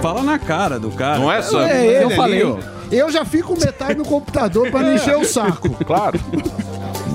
Fala 0.00 0.22
na 0.22 0.38
cara 0.38 0.78
do 0.78 0.90
cara. 0.90 1.18
Não 1.18 1.30
é, 1.32 1.42
Sammy? 1.42 1.64
É 1.70 1.86
ele 1.86 2.04
Eu 2.04 2.06
ali, 2.08 2.16
falei. 2.16 2.44
ó. 2.44 2.56
Eu 2.92 3.10
já 3.10 3.24
fico 3.24 3.58
metade 3.58 3.94
no 3.98 4.04
computador 4.04 4.70
pra 4.70 4.80
não 4.80 4.94
encher 4.94 5.16
o 5.16 5.24
saco. 5.24 5.68
Claro. 5.84 6.20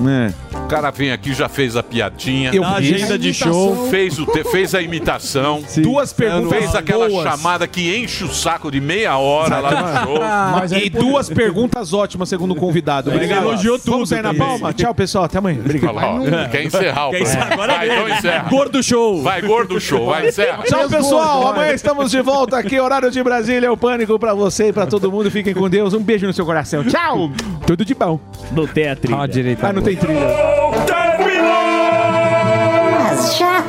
É. 0.08 0.32
O 0.70 0.72
cara 0.72 0.90
vem 0.92 1.10
aqui, 1.10 1.34
já 1.34 1.48
fez 1.48 1.74
a 1.76 1.82
piadinha. 1.82 2.52
Eu 2.54 2.64
agenda 2.64 3.18
de 3.18 3.34
show. 3.34 3.88
Fez, 3.90 4.20
o 4.20 4.24
te- 4.26 4.44
fez 4.44 4.72
a 4.72 4.80
imitação. 4.80 5.64
Duas 5.82 6.12
perguntas 6.12 6.58
Fez 6.58 6.74
aquela 6.76 7.08
boas. 7.08 7.24
chamada 7.28 7.66
que 7.66 7.96
enche 7.96 8.22
o 8.22 8.28
saco 8.32 8.70
de 8.70 8.80
meia 8.80 9.16
hora 9.18 9.58
lá 9.58 9.70
no 9.70 10.06
show. 10.06 10.20
Mas 10.60 10.72
aí, 10.72 10.86
E 10.86 10.90
duas 10.90 11.28
perguntas 11.28 11.92
ótimas, 11.92 12.28
segundo 12.28 12.52
o 12.52 12.54
convidado. 12.54 13.10
Obrigado. 13.10 13.42
elogiou 13.46 13.78
tudo 13.80 13.90
Vamos 13.90 14.12
aí 14.12 14.22
na 14.22 14.32
palma. 14.32 14.72
Tchau, 14.72 14.94
pessoal. 14.94 15.24
Até 15.24 15.38
amanhã. 15.38 15.58
Obrigado. 15.58 15.94
Lá, 15.94 16.14
ó. 16.14 16.48
Quer 16.48 16.62
encerrar 16.64 17.08
o 17.08 17.10
Quer 17.10 17.18
programa. 17.18 17.40
encerrar? 17.46 17.52
Agora 17.52 17.72
Vai, 17.74 17.88
é 17.88 17.92
então 17.92 18.08
encerra. 18.08 18.48
Gordo 18.48 18.82
show. 18.82 19.22
Vai, 19.22 19.42
gordo 19.42 19.80
show. 19.80 20.06
Vai, 20.06 20.28
encerra. 20.28 20.62
Tchau, 20.62 20.88
pessoal. 20.88 21.48
Amanhã 21.48 21.72
estamos 21.72 22.10
de 22.12 22.22
volta 22.22 22.56
aqui. 22.56 22.78
Horário 22.78 23.10
de 23.10 23.20
Brasília. 23.24 23.72
O 23.72 23.76
pânico 23.76 24.16
pra 24.20 24.34
você 24.34 24.68
e 24.68 24.72
pra 24.72 24.86
todo 24.86 25.10
mundo. 25.10 25.30
Fiquem 25.32 25.52
com 25.52 25.68
Deus. 25.68 25.94
Um 25.94 26.00
beijo 26.02 26.28
no 26.28 26.32
seu 26.32 26.46
coração. 26.46 26.84
Tchau. 26.84 27.28
Tudo 27.66 27.84
de 27.84 27.92
bom. 27.94 28.20
Não 28.52 28.66
tem 28.68 28.88
a 28.88 28.94
trilha. 28.94 29.20
Ah, 29.20 29.26
direita. 29.26 29.66
Ah, 29.66 29.72
não 29.72 29.82
tem 29.82 29.96
trilha. 29.96 30.59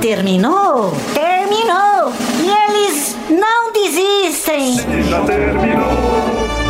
Terminou? 0.02 0.92
Terminou! 1.14 2.12
E 2.44 2.50
eles 2.50 3.16
não 3.30 3.72
desistem! 3.72 4.76
Já 5.04 5.24
terminou, 5.24 5.86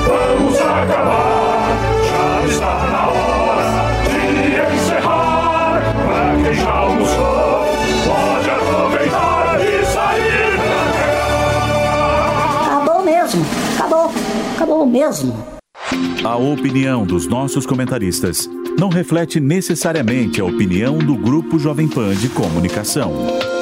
vamos 0.05 0.59
acabar. 0.59 1.65
Já 2.09 2.45
está 2.45 2.75
na 2.91 3.07
hora 3.07 3.93
de 4.03 4.75
encerrar. 4.75 5.81
Pra 6.05 6.43
quem 6.43 6.53
já 6.53 6.71
almoçou, 6.71 7.65
pode 8.05 8.49
aproveitar 8.49 9.59
e 9.61 9.85
sair 9.85 10.59
Acabou 12.67 13.03
mesmo! 13.03 13.45
Acabou! 13.79 14.11
Acabou 14.55 14.85
mesmo! 14.85 15.33
A 16.23 16.35
opinião 16.35 17.05
dos 17.05 17.27
nossos 17.27 17.65
comentaristas 17.65 18.47
não 18.77 18.89
reflete 18.89 19.39
necessariamente 19.39 20.41
a 20.41 20.45
opinião 20.45 20.97
do 20.97 21.15
Grupo 21.15 21.59
Jovem 21.59 21.87
Pan 21.87 22.15
de 22.15 22.29
Comunicação. 22.29 23.60